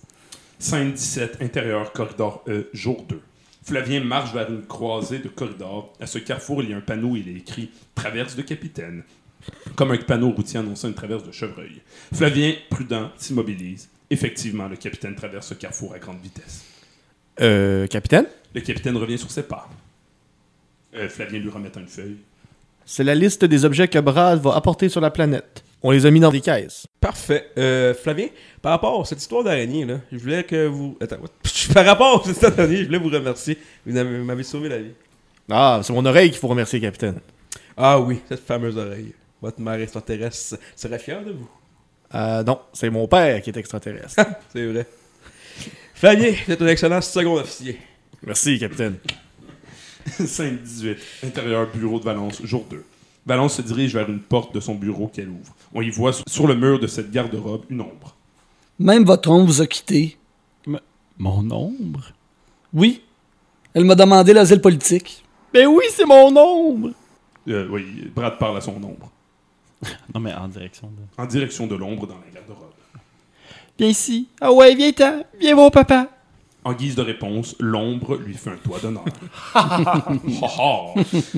Scène 0.59 0.93
17, 0.93 1.43
intérieur, 1.43 1.93
corridor 1.93 2.43
E, 2.49 2.71
jour 2.73 3.05
2. 3.07 3.21
Flavien 3.67 3.99
marche 4.01 4.33
vers 4.33 4.49
une 4.49 4.65
croisée 4.65 5.19
de 5.19 5.29
corridors. 5.29 5.93
À 6.01 6.07
ce 6.07 6.19
carrefour, 6.19 6.63
il 6.63 6.71
y 6.71 6.73
a 6.73 6.77
un 6.77 6.81
panneau 6.81 7.09
où 7.09 7.17
il 7.17 7.29
est 7.29 7.35
écrit 7.35 7.71
Traverse 7.97 8.37
de 8.37 8.43
capitaine. 8.43 9.03
Comme 9.75 9.91
un 9.91 9.97
panneau 9.97 10.31
routier 10.31 10.61
annonçant 10.61 10.87
une 10.87 10.95
traverse 10.95 11.25
de 11.25 11.33
chevreuil. 11.33 11.83
Flavien, 12.15 12.55
prudent, 12.71 13.11
s'immobilise. 13.17 13.89
Effectivement, 14.09 14.69
le 14.69 14.77
capitaine 14.77 15.17
traverse 15.17 15.49
ce 15.49 15.55
carrefour 15.55 15.95
à 15.95 15.99
grande 15.99 16.21
vitesse. 16.23 16.65
Euh, 17.41 17.89
capitaine? 17.89 18.27
Le 18.55 18.61
capitaine 18.61 18.97
revient 18.97 19.19
sur 19.19 19.33
ses 19.33 19.43
pas. 19.43 19.69
Euh, 20.95 21.09
Flavien 21.09 21.41
lui 21.41 21.51
remet 21.51 21.73
une 21.77 21.89
feuille. 21.89 22.19
C'est 22.85 23.05
la 23.05 23.17
liste 23.17 23.45
des 23.45 23.65
objets 23.65 23.89
que 23.89 23.99
Brad 23.99 24.41
va 24.41 24.55
apporter 24.55 24.89
sur 24.89 25.01
la 25.01 25.11
planète. 25.11 25.65
On 25.83 25.91
les 25.91 26.07
a 26.07 26.11
mis 26.11 26.21
dans 26.21 26.31
des 26.31 26.41
caisses. 26.41 26.87
Parfait. 27.01 27.51
Euh, 27.59 27.95
Flavien, 27.95 28.29
par 28.63 28.73
rapport 28.73 29.01
à 29.01 29.05
cette 29.05 29.21
histoire 29.21 29.45
d'araignée, 29.45 29.85
là, 29.85 30.01
je 30.11 30.19
voulais 30.19 30.43
que 30.43 30.67
vous. 30.67 30.97
Attends, 31.01 31.19
what? 31.21 31.29
Par 31.75 31.85
rapport 31.85 32.21
à 32.21 32.25
cette 32.25 32.33
histoire 32.35 32.53
d'araignée, 32.53 32.79
je 32.79 32.85
voulais 32.87 32.99
vous 32.99 33.11
remercier. 33.11 33.59
Vous 33.87 33.97
avez- 33.97 34.19
m'avez 34.19 34.43
sauvé 34.43 34.69
la 34.69 34.79
vie. 34.79 34.93
Ah, 35.51 35.81
c'est 35.85 35.93
mon 35.93 36.05
oreille 36.05 36.31
qu'il 36.31 36.39
faut 36.41 36.49
remercier, 36.49 36.81
capitaine. 36.81 37.21
Ah 37.77 38.01
oui, 38.01 38.21
cette 38.29 38.45
fameuse 38.45 38.77
oreille. 38.77 39.13
Votre 39.43 39.61
mère 39.61 39.75
extraterrestre 39.81 40.59
serait 40.75 40.99
fière 40.99 41.23
de 41.25 41.33
vous. 41.33 41.49
Euh, 42.15 42.43
non, 42.43 42.59
c'est 42.73 42.91
mon 42.91 43.07
père 43.07 43.41
qui 43.43 43.51
est 43.51 43.57
extraterrestre. 43.57 44.17
C'est 44.53 44.67
vrai. 44.67 44.87
Flavien, 45.95 46.33
vous 46.47 46.53
êtes 46.53 46.63
un 46.63 46.67
excellent 46.69 47.01
second 47.01 47.35
officier. 47.37 47.79
Merci, 48.25 48.59
capitaine. 48.59 48.97
Scène 50.07 50.59
18, 50.59 50.99
intérieur 51.25 51.67
bureau 51.73 51.99
de 51.99 52.05
Valence, 52.05 52.41
jour 52.45 52.65
2. 52.71 52.83
Valence 53.27 53.55
se 53.57 53.63
dirige 53.63 53.93
vers 53.95 54.09
une 54.09 54.21
porte 54.21 54.55
de 54.55 54.61
son 54.61 54.77
bureau 54.77 55.09
qu'elle 55.09 55.29
ouvre. 55.29 55.55
On 55.75 55.83
y 55.83 55.91
voit 55.91 56.13
sur 56.29 56.47
le 56.47 56.55
mur 56.55 56.79
de 56.79 56.87
cette 56.87 57.11
garde-robe 57.11 57.65
une 57.69 57.81
ombre. 57.81 58.15
Même 58.79 59.05
votre 59.05 59.31
ombre 59.31 59.47
vous 59.47 59.61
a 59.63 59.67
quitté. 59.67 60.17
Mon 61.19 61.51
ombre? 61.51 62.13
Oui. 62.73 63.03
Elle 63.75 63.85
m'a 63.85 63.95
demandé 63.95 64.33
l'asile 64.33 64.61
politique. 64.61 65.25
Ben 65.53 65.67
oui, 65.67 65.85
c'est 65.91 66.05
mon 66.05 66.37
ombre! 66.37 66.91
Euh, 67.49 67.67
oui, 67.71 68.11
Brad 68.15 68.39
parle 68.39 68.59
à 68.59 68.61
son 68.61 68.77
ombre. 68.77 69.11
Non, 70.15 70.21
mais 70.21 70.33
en 70.35 70.49
direction 70.49 70.89
de. 70.89 71.23
En 71.23 71.27
direction 71.27 71.67
de 71.67 71.75
l'ombre 71.75 72.07
dans 72.07 72.15
la 72.15 72.31
garde-robe. 72.33 72.71
Viens 73.79 73.89
ici. 73.89 74.29
Ah 74.41 74.53
ouais, 74.53 74.75
viens-t'en. 74.75 75.23
Viens 75.39 75.55
voir 75.55 75.71
papa. 75.71 76.09
En 76.67 76.73
guise 76.73 76.97
de 76.97 77.03
réponse, 77.03 77.55
l'ombre 77.61 78.17
lui 78.17 78.35
fait 78.35 78.51
un 78.51 78.57
toit 78.57 78.81
d'honneur. 78.81 79.05
Ha, 79.55 79.85
ha. 80.43 80.95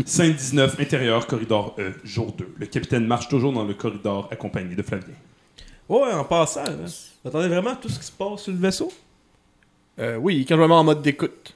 Scène 0.07 0.33
19, 0.33 0.81
intérieur, 0.81 1.27
corridor 1.27 1.75
E, 1.79 1.93
jour 2.03 2.33
2. 2.33 2.55
Le 2.57 2.65
capitaine 2.65 3.07
marche 3.07 3.29
toujours 3.29 3.53
dans 3.53 3.65
le 3.65 3.75
corridor 3.75 4.27
accompagné 4.33 4.75
de 4.75 4.83
Flavien. 4.83 5.15
Ouais, 5.87 6.13
en 6.15 6.25
passant, 6.25 6.65
là, 6.65 6.71
vous 6.73 7.29
attendez 7.29 7.49
vraiment 7.49 7.77
tout 7.77 7.91
ce 7.91 7.99
qui 7.99 8.07
se 8.07 8.13
passe 8.13 8.43
sur 8.45 8.53
le 8.53 8.59
vaisseau? 8.59 8.91
Euh, 9.99 10.17
oui, 10.17 10.47
quand 10.49 10.57
je 10.57 10.63
me 10.63 10.67
mets 10.67 10.73
en 10.75 10.85
mode 10.85 11.03
d'écoute. 11.03 11.55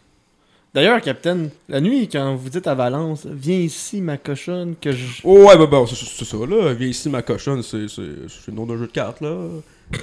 D'ailleurs, 0.74 1.00
capitaine, 1.00 1.48
la 1.68 1.80
nuit, 1.80 2.08
quand 2.08 2.34
vous 2.34 2.50
dites 2.50 2.66
à 2.66 2.74
Valence, 2.74 3.26
viens 3.26 3.56
ici, 3.58 4.00
ma 4.02 4.18
cochonne, 4.18 4.74
que 4.80 4.92
je. 4.92 5.20
Oh, 5.24 5.44
ouais, 5.46 5.56
bah, 5.56 5.66
bah, 5.66 5.84
c'est 5.86 6.24
ça, 6.26 6.36
là. 6.46 6.74
Viens 6.74 6.88
ici, 6.88 7.08
ma 7.08 7.22
cochonne, 7.22 7.62
c'est 7.62 7.88
c'est- 7.88 8.28
c'est 8.28 8.48
le 8.50 8.54
nom 8.54 8.66
d'un 8.66 8.76
jeu 8.76 8.86
de 8.86 8.92
cartes, 8.92 9.20
là. 9.22 9.34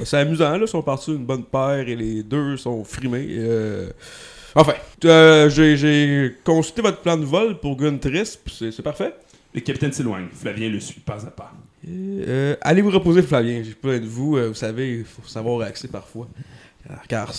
C'est 0.04 0.18
amusant, 0.18 0.52
là. 0.52 0.60
Ils 0.62 0.68
sont 0.68 0.82
partis 0.82 1.12
une 1.12 1.26
bonne 1.26 1.44
paire 1.44 1.88
et 1.88 1.96
les 1.96 2.24
deux 2.24 2.58
sont 2.58 2.84
frimés. 2.84 3.28
euh. 3.30 3.90
Enfin, 4.56 4.74
euh, 5.06 5.50
j'ai- 5.50 6.36
consulté 6.44 6.82
votre 6.82 7.00
plan 7.02 7.18
de 7.18 7.26
vol 7.26 7.60
pour 7.60 7.76
Guntris, 7.78 8.38
c'est 8.48 8.82
parfait. 8.82 9.14
Le 9.54 9.62
capitaine 9.62 9.92
s'éloigne. 9.92 10.28
Flavien 10.34 10.70
le 10.70 10.80
suit 10.80 11.00
pas 11.02 11.26
à 11.26 11.30
pas. 11.32 11.54
Euh, 11.88 12.56
allez 12.62 12.82
vous 12.82 12.90
reposer, 12.92 13.22
Flavien. 13.22 13.62
J'ai 13.64 13.74
plein 13.74 14.00
de 14.00 14.06
vous. 14.06 14.38
euh, 14.38 14.48
vous 14.50 14.54
savez, 14.56 14.98
il 15.00 15.06
faut 15.06 15.28
savoir 15.28 15.62
axer 15.68 15.88
parfois. 15.88 16.28
Car, 17.08 17.32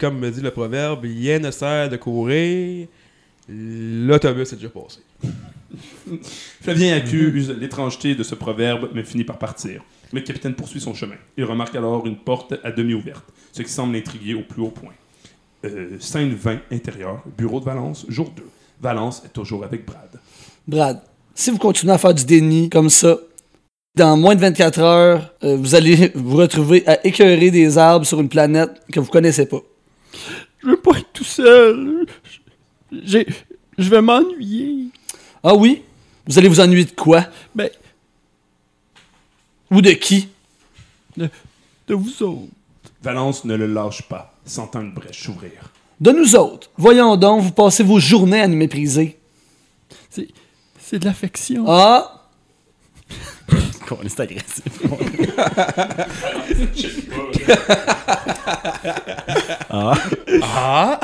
comme 0.00 0.18
me 0.18 0.30
dit 0.30 0.40
le 0.40 0.50
proverbe, 0.50 1.02
rien 1.04 1.38
ne 1.38 1.50
sert 1.50 1.88
de 1.88 1.96
courir. 1.96 2.86
L'autobus 3.48 4.52
est 4.52 4.56
déjà 4.56 4.68
passé. 4.68 5.00
Flavien 6.62 6.96
accuse 6.96 7.50
l'étrangeté 7.50 8.14
de 8.14 8.22
ce 8.22 8.34
proverbe, 8.34 8.90
mais 8.94 9.02
finit 9.04 9.24
par 9.24 9.38
partir. 9.38 9.82
Le 10.12 10.20
capitaine 10.20 10.54
poursuit 10.54 10.80
son 10.80 10.94
chemin. 10.94 11.16
Il 11.36 11.44
remarque 11.44 11.74
alors 11.74 12.06
une 12.06 12.16
porte 12.16 12.54
à 12.64 12.72
demi 12.72 12.94
ouverte, 12.94 13.24
ce 13.52 13.62
qui 13.62 13.70
semble 13.70 13.94
l'intriguer 13.94 14.34
au 14.34 14.42
plus 14.42 14.62
haut 14.62 14.70
point. 14.70 14.94
Euh, 15.64 15.98
scène 16.00 16.34
20, 16.34 16.60
intérieur, 16.70 17.22
bureau 17.36 17.60
de 17.60 17.64
Valence, 17.64 18.06
jour 18.08 18.30
2. 18.30 18.42
Valence 18.80 19.22
est 19.24 19.32
toujours 19.32 19.64
avec 19.64 19.84
Brad. 19.84 20.20
Brad, 20.66 21.00
si 21.34 21.50
vous 21.50 21.58
continuez 21.58 21.92
à 21.92 21.98
faire 21.98 22.14
du 22.14 22.24
déni 22.24 22.70
comme 22.70 22.90
ça, 22.90 23.18
dans 23.96 24.16
moins 24.16 24.34
de 24.36 24.40
24 24.40 24.78
heures, 24.80 25.34
euh, 25.42 25.56
vous 25.56 25.74
allez 25.74 26.12
vous 26.14 26.36
retrouver 26.36 26.84
à 26.86 27.04
écœurer 27.04 27.50
des 27.50 27.76
arbres 27.76 28.06
sur 28.06 28.20
une 28.20 28.28
planète 28.28 28.70
que 28.92 29.00
vous 29.00 29.10
connaissez 29.10 29.46
pas. 29.46 29.60
Je 30.62 30.68
veux 30.68 30.80
pas 30.80 30.98
être 30.98 31.12
tout 31.12 31.24
seul. 31.24 32.06
J'ai. 32.92 33.26
Je 33.76 33.88
vais 33.90 34.00
m'ennuyer. 34.00 34.86
Ah 35.42 35.54
oui? 35.54 35.82
Vous 36.26 36.38
allez 36.38 36.48
vous 36.48 36.60
ennuyer 36.60 36.84
de 36.84 36.90
quoi? 36.92 37.24
Ben. 37.54 37.68
Ou 39.70 39.80
de 39.82 39.90
qui? 39.90 40.28
De, 41.16 41.28
de 41.88 41.94
vous 41.94 42.22
autres. 42.22 42.48
Valence 43.02 43.44
ne 43.44 43.54
le 43.54 43.66
lâche 43.66 44.02
pas, 44.02 44.34
sentant 44.44 44.80
une 44.80 44.92
brèche 44.92 45.22
s'ouvrir. 45.24 45.70
De 46.00 46.10
nous 46.12 46.36
autres. 46.36 46.70
Voyons 46.76 47.16
donc, 47.16 47.42
vous 47.42 47.52
passez 47.52 47.82
vos 47.82 47.98
journées 48.00 48.40
à 48.40 48.48
nous 48.48 48.56
mépriser. 48.56 49.18
C'est. 50.10 50.28
C'est 50.80 50.98
de 51.00 51.04
l'affection. 51.04 51.64
Ah! 51.68 52.14
C'est 54.06 54.20
agressif. 54.20 54.62
ah. 59.70 59.94
Ah. 60.42 61.00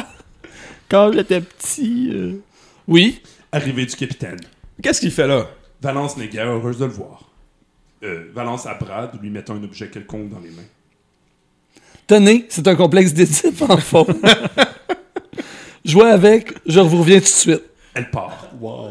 Quand 0.89 1.13
j'étais 1.13 1.41
petit. 1.41 2.11
euh, 2.13 2.43
Oui? 2.87 3.21
Arrivée 3.53 3.87
du 3.87 3.97
capitaine. 3.97 4.39
Qu'est-ce 4.83 5.01
qu'il 5.01 5.11
fait 5.11 5.27
là? 5.27 5.47
Valence 5.81 6.17
n'est 6.17 6.29
guère 6.29 6.49
heureuse 6.49 6.79
de 6.79 6.85
le 6.85 6.91
voir. 6.93 7.25
Euh, 8.05 8.31
Valence 8.35 8.67
à 8.67 8.75
Brad, 8.75 9.19
lui 9.23 9.31
mettant 9.31 9.55
un 9.55 9.65
objet 9.65 9.89
quelconque 9.89 10.29
dans 10.29 10.41
les 10.41 10.51
mains. 10.51 10.63
Tenez, 12.07 12.45
c'est 12.51 12.69
un 12.69 12.77
complexe 12.77 13.15
d'édipe 13.15 13.63
en 13.63 13.79
fond. 13.79 14.07
Jouez 15.85 16.11
avec, 16.11 16.53
je 16.67 16.81
vous 16.81 16.99
reviens 16.99 17.19
tout 17.19 17.25
de 17.25 17.29
suite. 17.29 17.63
Elle 17.95 18.11
part. 18.11 18.49
Wow. 18.61 18.91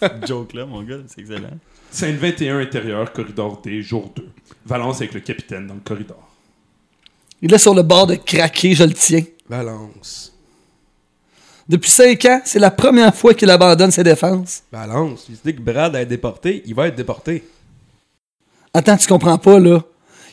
Cette 0.00 0.26
joke-là, 0.26 0.66
mon 0.66 0.82
gars, 0.82 0.98
c'est 1.08 1.20
excellent. 1.20 1.58
Scène 1.90 2.16
21, 2.16 2.58
intérieur, 2.58 3.12
corridor 3.12 3.60
D, 3.62 3.82
jour 3.82 4.12
2. 4.14 4.28
Valence 4.66 4.96
avec 4.96 5.14
le 5.14 5.20
capitaine 5.20 5.66
dans 5.66 5.74
le 5.74 5.80
corridor. 5.80 6.28
Il 7.42 7.52
est 7.52 7.58
sur 7.58 7.74
le 7.74 7.82
bord 7.82 8.06
de 8.06 8.14
craquer, 8.14 8.74
je 8.74 8.84
le 8.84 8.94
tiens. 8.94 9.22
Balance. 9.48 10.33
Depuis 11.68 11.90
cinq 11.90 12.24
ans, 12.26 12.40
c'est 12.44 12.58
la 12.58 12.70
première 12.70 13.14
fois 13.14 13.32
qu'il 13.32 13.48
abandonne 13.50 13.90
ses 13.90 14.02
défenses. 14.02 14.62
Balance. 14.70 15.26
Il 15.30 15.36
se 15.36 15.40
dit 15.44 15.54
que 15.54 15.60
Brad 15.60 15.92
va 15.92 16.02
être 16.02 16.08
déporté, 16.08 16.62
il 16.66 16.74
va 16.74 16.88
être 16.88 16.96
déporté. 16.96 17.44
Attends, 18.72 18.96
tu 18.96 19.06
comprends 19.06 19.38
pas, 19.38 19.58
là. 19.58 19.80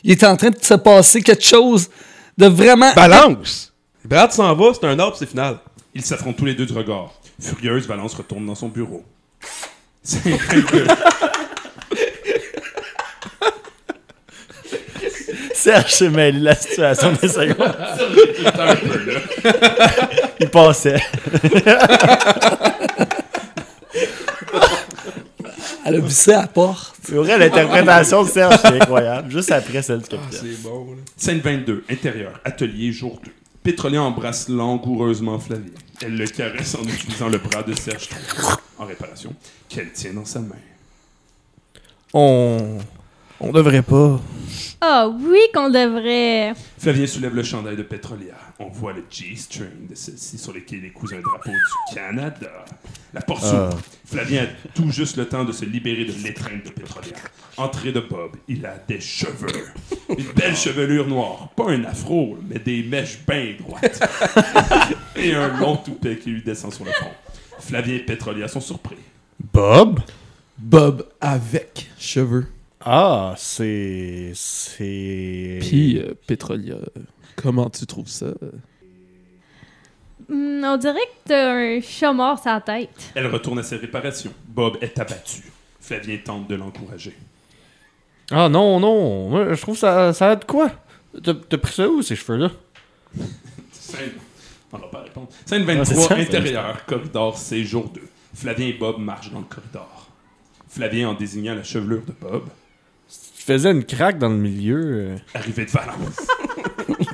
Il 0.04 0.10
est 0.10 0.24
en 0.24 0.36
train 0.36 0.50
de 0.50 0.58
se 0.60 0.74
passer 0.74 1.22
quelque 1.22 1.44
chose 1.44 1.88
de 2.36 2.46
vraiment... 2.46 2.92
Balance! 2.94 3.72
Brad 4.04 4.32
s'en 4.32 4.54
va, 4.54 4.72
c'est 4.74 4.86
un 4.86 4.98
ordre, 4.98 5.16
c'est 5.16 5.26
final. 5.26 5.58
Ils 5.94 6.02
s'affrontent 6.02 6.36
tous 6.38 6.44
les 6.44 6.54
deux 6.54 6.66
du 6.66 6.72
regard. 6.72 7.12
Furieuse, 7.40 7.86
Valence 7.86 8.14
retourne 8.14 8.46
dans 8.46 8.54
son 8.54 8.68
bureau. 8.68 9.02
Scène 10.02 10.36
22. 10.50 10.86
Serge 15.62 15.92
s'est 15.92 16.08
mêlé 16.10 16.38
de 16.40 16.44
la 16.44 16.54
situation 16.56 17.12
des 17.12 17.28
secondes. 17.28 17.74
Il 18.38 18.46
était 18.46 18.60
un 18.60 18.76
peu 18.76 19.12
là. 19.12 19.20
Il 20.40 20.48
passait. 20.48 21.00
Elle 25.84 25.96
a 25.96 26.00
vissé 26.00 26.32
à 26.32 26.42
la 26.42 26.46
porte. 26.46 26.94
C'est 27.02 27.14
vrai, 27.14 27.38
l'interprétation 27.38 28.22
de 28.22 28.28
Serge, 28.28 28.56
c'est 28.62 28.80
incroyable. 28.80 29.30
Juste 29.30 29.50
après 29.50 29.82
celle 29.82 29.98
du 29.98 30.04
Ah, 30.12 30.16
capitaine. 30.16 30.40
c'est 30.56 30.62
bon, 30.62 30.92
là. 30.92 30.96
Scène 31.16 31.40
22, 31.40 31.84
intérieur, 31.90 32.40
atelier, 32.44 32.92
jour 32.92 33.20
2. 33.24 33.30
Pétrolier 33.64 33.98
embrasse 33.98 34.48
langoureusement 34.48 35.38
Flavien. 35.38 35.66
Elle 36.04 36.16
le 36.16 36.26
caresse 36.26 36.74
en 36.74 36.82
utilisant 36.82 37.28
le 37.28 37.38
bras 37.38 37.62
de 37.62 37.74
Serge 37.74 38.08
en 38.78 38.86
réparation, 38.86 39.34
qu'elle 39.68 39.92
tient 39.92 40.12
dans 40.12 40.24
sa 40.24 40.40
main. 40.40 40.56
On. 42.14 42.78
On 43.44 43.50
devrait 43.50 43.82
pas. 43.82 44.20
Ah 44.80 45.08
oui 45.08 45.40
qu'on 45.52 45.68
devrait. 45.68 46.54
Flavien 46.78 47.06
soulève 47.08 47.34
le 47.34 47.42
chandail 47.42 47.76
de 47.76 47.82
Petrolia. 47.82 48.36
On 48.60 48.68
voit 48.68 48.92
le 48.92 49.04
G-string 49.10 49.88
de 49.90 49.96
celle-ci 49.96 50.38
sur 50.38 50.52
lequel 50.52 50.84
est 50.84 50.90
cousu 50.90 51.16
un 51.16 51.20
drapeau 51.20 51.50
du 51.50 51.94
Canada. 51.94 52.64
La 53.12 53.20
porte 53.20 53.42
s'ouvre. 53.42 53.80
Flavien 54.04 54.44
a 54.44 54.46
tout 54.74 54.90
juste 54.92 55.16
le 55.16 55.26
temps 55.26 55.44
de 55.44 55.50
se 55.50 55.64
libérer 55.64 56.04
de 56.04 56.12
l'étreinte 56.22 56.64
de 56.64 56.70
Petrolia. 56.70 57.16
Entrée 57.56 57.90
de 57.90 57.98
Bob, 57.98 58.36
il 58.46 58.64
a 58.64 58.76
des 58.86 59.00
cheveux. 59.00 59.66
Une 60.08 60.32
belle 60.36 60.56
chevelure 60.56 61.08
noire. 61.08 61.48
Pas 61.56 61.70
un 61.70 61.82
afro, 61.84 62.38
mais 62.48 62.60
des 62.60 62.84
mèches 62.84 63.18
bien 63.26 63.54
droites. 63.58 64.00
et 65.16 65.34
un 65.34 65.58
long 65.58 65.76
toupet 65.78 66.16
qui 66.16 66.30
lui 66.30 66.42
descend 66.42 66.72
sur 66.72 66.84
le 66.84 66.92
front. 66.92 67.10
Flavien 67.58 67.96
et 67.96 68.00
Petrolia 68.04 68.46
sont 68.46 68.60
surpris. 68.60 68.98
Bob? 69.52 69.98
Bob 70.58 71.08
avec 71.20 71.90
cheveux. 71.98 72.46
Ah, 72.84 73.34
c'est. 73.36 74.32
C'est. 74.34 75.58
Puis, 75.60 75.98
euh, 75.98 76.14
Petrolia, 76.26 76.76
comment 77.36 77.70
tu 77.70 77.86
trouves 77.86 78.08
ça? 78.08 78.32
Hmm, 80.28 80.64
on 80.64 80.76
dirait 80.76 80.94
que 80.94 81.28
t'as 81.28 81.52
un 81.52 81.80
chat 81.80 82.12
mort 82.12 82.40
sur 82.40 82.50
la 82.50 82.60
tête. 82.60 83.12
Elle 83.14 83.26
retourne 83.26 83.58
à 83.58 83.62
ses 83.62 83.76
réparations. 83.76 84.32
Bob 84.48 84.78
est 84.80 84.98
abattu. 84.98 85.42
Flavien 85.80 86.18
tente 86.24 86.48
de 86.48 86.54
l'encourager. 86.54 87.16
Ah 88.30 88.48
non, 88.48 88.80
non. 88.80 89.28
Moi, 89.28 89.54
je 89.54 89.60
trouve 89.60 89.76
ça, 89.76 90.12
ça 90.12 90.30
a 90.30 90.36
de 90.36 90.44
quoi? 90.44 90.70
T'as 91.22 91.58
pris 91.58 91.72
ça 91.72 91.88
où, 91.88 92.02
ces 92.02 92.16
cheveux-là? 92.16 92.50
On 94.72 94.78
va 94.78 94.86
pas 94.86 95.02
répondre. 95.02 95.28
Scène 95.44 95.64
Ah, 95.68 95.84
c'est 95.84 95.94
23, 95.94 96.08
ça, 96.08 96.14
c'est 96.16 96.22
intérieur, 96.22 96.86
corridor 96.86 97.36
C, 97.36 97.62
jour 97.62 97.90
2. 97.90 98.00
Flavien 98.34 98.68
et 98.68 98.72
Bob 98.72 98.98
marchent 98.98 99.30
dans 99.30 99.40
le 99.40 99.44
corridor. 99.44 100.08
Flavien 100.68 101.10
en 101.10 101.14
désignant 101.14 101.54
la 101.54 101.62
chevelure 101.62 102.02
de 102.06 102.12
Bob. 102.18 102.44
Tu 103.44 103.52
faisais 103.52 103.72
une 103.72 103.82
craque 103.84 104.18
dans 104.18 104.28
le 104.28 104.36
milieu. 104.36 104.80
euh. 104.84 105.16
Arrivée 105.34 105.64
de 105.64 105.70
Valence. 105.70 105.96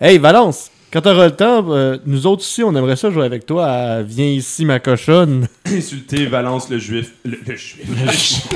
Hey, 0.00 0.18
Valence! 0.18 0.70
Quand 0.92 1.00
t'auras 1.00 1.24
le 1.26 1.34
temps, 1.36 1.64
euh, 1.70 1.96
nous 2.04 2.26
autres 2.26 2.42
ici, 2.42 2.62
on 2.62 2.74
aimerait 2.76 2.96
ça 2.96 3.10
jouer 3.10 3.24
avec 3.24 3.44
toi 3.46 3.66
à 3.66 4.02
Viens 4.02 4.26
ici, 4.26 4.64
ma 4.66 4.78
cochonne. 4.78 5.48
Insulter 5.66 6.26
Valence 6.26 6.68
le 6.70 6.78
juif. 6.78 7.12
Le, 7.24 7.38
le 7.46 7.56
juif. 7.56 7.86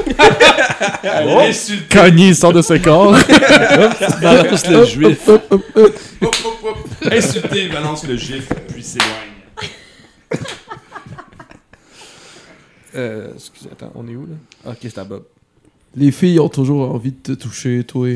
Oh. 1.03 1.39
Insulter. 1.41 1.87
Kanye 1.89 2.29
il 2.29 2.37
sort 2.37 2.53
de 2.53 2.61
ce 2.63 2.75
corps. 2.75 3.13
Balance 4.23 4.69
le 4.69 4.85
juif. 4.85 5.29
Insulter 7.11 7.69
Valence 7.69 8.07
le 8.07 8.17
juif, 8.17 8.49
puis 8.69 8.83
s'éloigne. 8.83 9.11
euh, 12.97 13.33
excusez, 13.35 13.69
attends, 13.73 13.93
on 13.95 14.07
est 14.09 14.15
où 14.17 14.27
là? 14.27 14.35
Ah, 14.67 14.71
ok, 14.71 14.77
c'est 14.83 14.99
à 14.99 15.05
Bob. 15.05 15.25
Les 15.97 16.13
filles 16.13 16.39
ont 16.41 16.49
toujours 16.49 16.91
envie 16.95 17.13
de 17.13 17.17
te 17.17 17.33
toucher, 17.33 17.83
toi. 17.85 18.09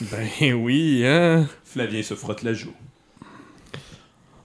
Ben 0.00 0.54
oui, 0.54 1.02
hein? 1.04 1.46
Flavien 1.64 2.02
se 2.02 2.14
frotte 2.14 2.42
la 2.42 2.54
joue. 2.54 2.72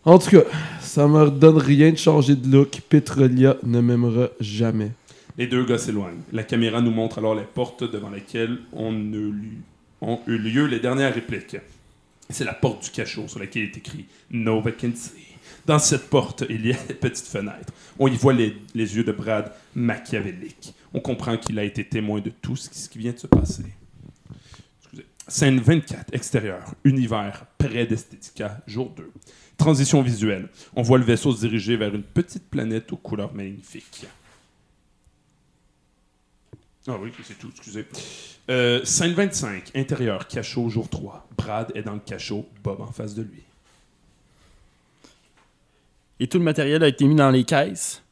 En 0.05 0.19
tout 0.19 0.31
cas, 0.31 0.43
ça 0.81 1.07
me 1.07 1.29
donne 1.29 1.57
rien 1.57 1.91
de 1.91 1.97
changer 1.97 2.35
de 2.35 2.51
look. 2.51 2.81
Petrolia 2.89 3.55
ne 3.63 3.79
m'aimera 3.79 4.27
jamais. 4.41 4.91
Les 5.37 5.47
deux 5.47 5.63
gars 5.65 5.77
s'éloignent. 5.77 6.21
La 6.33 6.43
caméra 6.43 6.81
nous 6.81 6.91
montre 6.91 7.19
alors 7.19 7.35
les 7.35 7.43
portes 7.45 7.89
devant 7.89 8.09
lesquelles 8.09 8.59
on 8.73 8.91
a 8.91 9.15
lu- 9.15 9.61
ont 10.01 10.19
eu 10.27 10.37
lieu 10.37 10.65
les 10.65 10.79
dernières 10.81 11.13
répliques. 11.13 11.57
C'est 12.29 12.43
la 12.43 12.53
porte 12.53 12.83
du 12.83 12.89
cachot 12.91 13.27
sur 13.29 13.39
laquelle 13.39 13.63
est 13.63 13.77
écrit 13.77 14.05
No 14.31 14.59
vacancy. 14.61 15.11
Dans 15.65 15.79
cette 15.79 16.09
porte, 16.09 16.43
il 16.49 16.67
y 16.67 16.73
a 16.73 16.77
des 16.87 16.93
petites 16.93 17.25
fenêtres. 17.25 17.71
On 17.97 18.09
y 18.09 18.15
voit 18.17 18.33
les, 18.33 18.57
les 18.75 18.95
yeux 18.97 19.05
de 19.05 19.13
Brad 19.13 19.53
machiavéliques. 19.75 20.73
On 20.93 20.99
comprend 20.99 21.37
qu'il 21.37 21.57
a 21.59 21.63
été 21.63 21.87
témoin 21.87 22.21
de 22.21 22.29
tout 22.29 22.55
ce 22.55 22.89
qui, 22.89 22.99
vient 22.99 23.13
de 23.13 23.17
se 23.17 23.27
passer. 23.27 23.65
Scène 25.27 25.59
24, 25.59 26.13
extérieur, 26.13 26.75
univers, 26.83 27.45
près 27.57 27.87
d'Estetica, 27.87 28.61
jour 28.67 28.91
2. 28.91 29.11
Transition 29.57 30.01
visuelle. 30.01 30.49
On 30.75 30.81
voit 30.81 30.97
le 30.97 31.05
vaisseau 31.05 31.33
se 31.33 31.39
diriger 31.39 31.77
vers 31.77 31.95
une 31.95 32.03
petite 32.03 32.49
planète 32.49 32.91
aux 32.91 32.97
couleurs 32.97 33.33
magnifiques. 33.33 34.05
Ah 36.87 36.97
oui, 37.01 37.11
c'est 37.23 37.39
tout, 37.39 37.49
excusez. 37.49 37.87
Euh, 38.49 38.83
scène 38.83 39.13
25, 39.13 39.71
intérieur, 39.75 40.27
cachot, 40.27 40.67
jour 40.69 40.89
3. 40.89 41.29
Brad 41.37 41.71
est 41.75 41.83
dans 41.83 41.93
le 41.93 42.01
cachot, 42.01 42.45
Bob 42.61 42.81
en 42.81 42.91
face 42.91 43.15
de 43.15 43.21
lui. 43.23 43.43
Et 46.19 46.27
tout 46.27 46.37
le 46.37 46.43
matériel 46.43 46.83
a 46.83 46.87
été 46.89 47.05
mis 47.05 47.15
dans 47.15 47.31
les 47.31 47.45
caisses? 47.45 48.02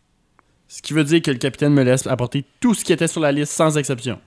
Ce 0.74 0.82
qui 0.82 0.94
veut 0.94 1.04
dire 1.04 1.22
que 1.22 1.32
le 1.32 1.38
capitaine 1.38 1.74
me 1.74 1.84
laisse 1.84 2.08
apporter 2.08 2.46
tout 2.62 2.74
ce 2.74 2.86
qui 2.86 2.94
était 2.94 3.10
sur 3.10 3.20
la 3.20 3.34
liste 3.34 3.52
sans 3.52 3.78
exception. 3.78 4.18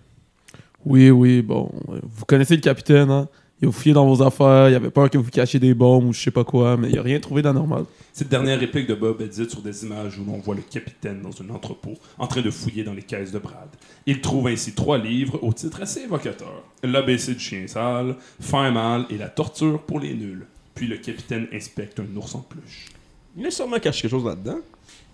Oui, 0.85 1.09
oui, 1.09 1.41
bon. 1.41 1.71
euh, 1.89 2.01
Vous 2.03 2.27
connaissez 2.27 2.55
le 2.55 2.61
capitaine, 2.61 3.11
hein? 3.11 3.29
Il 3.63 3.69
a 3.69 3.73
fouillé 3.73 3.95
dans 3.95 4.07
vos 4.07 4.23
affaires, 4.23 4.69
il 4.69 4.75
avait 4.75 4.91
peur 4.91 5.09
que 5.09 5.17
vous 5.17 5.31
cachiez 5.31 5.59
des 5.59 5.73
bombes 5.73 6.05
ou 6.05 6.13
je 6.13 6.21
sais 6.21 6.31
pas 6.31 6.45
quoi, 6.45 6.77
mais 6.77 6.91
il 6.91 6.99
a 6.99 7.03
rien 7.03 7.19
trouvé 7.19 7.41
d'anormal. 7.41 7.85
Cette 8.13 8.29
dernière 8.29 8.61
réplique 8.61 8.87
de 8.87 8.95
Bob 8.95 9.23
est 9.23 9.29
dite 9.29 9.49
sur 9.53 9.63
des 9.63 9.85
images 9.87 10.19
où 10.19 10.25
l'on 10.27 10.37
voit 10.37 10.55
le 10.55 10.61
capitaine 10.61 11.23
dans 11.23 11.31
un 11.43 11.49
entrepôt 11.55 11.95
en 12.19 12.27
train 12.27 12.43
de 12.43 12.51
fouiller 12.51 12.85
dans 12.85 12.93
les 12.93 13.01
caisses 13.01 13.33
de 13.33 13.39
Brad. 13.39 13.71
Il 14.05 14.21
trouve 14.21 14.49
ainsi 14.49 14.75
trois 14.75 14.99
livres 14.99 15.39
au 15.43 15.51
titre 15.55 15.81
assez 15.81 16.01
évocateur 16.01 16.63
L'ABC 16.83 17.31
du 17.31 17.41
chien 17.41 17.67
sale, 17.69 18.17
Fin 18.39 18.71
mal 18.71 19.07
et 19.09 19.17
La 19.17 19.29
torture 19.31 19.81
pour 19.81 19.99
les 19.99 20.13
nuls. 20.13 20.47
Puis 20.75 20.89
le 20.89 20.99
capitaine 20.99 21.47
inspecte 21.55 22.01
un 22.01 22.17
ours 22.19 22.35
en 22.35 22.41
peluche. 22.41 22.89
Il 23.35 23.47
a 23.47 23.51
sûrement 23.51 23.79
caché 23.79 24.03
quelque 24.03 24.11
chose 24.11 24.27
là-dedans. 24.27 24.59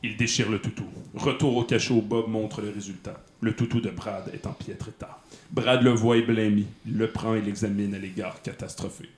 Il 0.03 0.17
déchire 0.17 0.51
le 0.51 0.59
toutou. 0.61 0.85
Retour 1.15 1.57
au 1.57 1.65
cachot, 1.65 2.01
Bob 2.01 2.29
montre 2.29 2.63
le 2.63 2.71
résultat. 2.71 3.21
Le 3.41 3.55
toutou 3.55 3.81
de 3.81 3.91
Brad 3.91 4.31
est 4.33 4.47
en 4.47 4.53
piètre 4.53 4.89
état. 4.89 5.21
Brad 5.51 5.83
le 5.83 5.91
voit 5.91 6.17
et 6.17 6.23
blêmi. 6.23 6.67
Il 6.87 6.97
le 6.97 7.09
prend 7.11 7.35
et 7.35 7.41
l'examine 7.43 7.95
à 7.95 7.99
l'égard 7.99 8.41
catastrophé. 8.43 9.09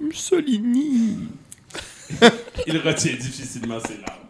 Mussolini! 0.00 1.28
Il 2.66 2.78
retient 2.78 3.14
difficilement 3.14 3.80
ses 3.80 3.94
larmes. 3.98 4.22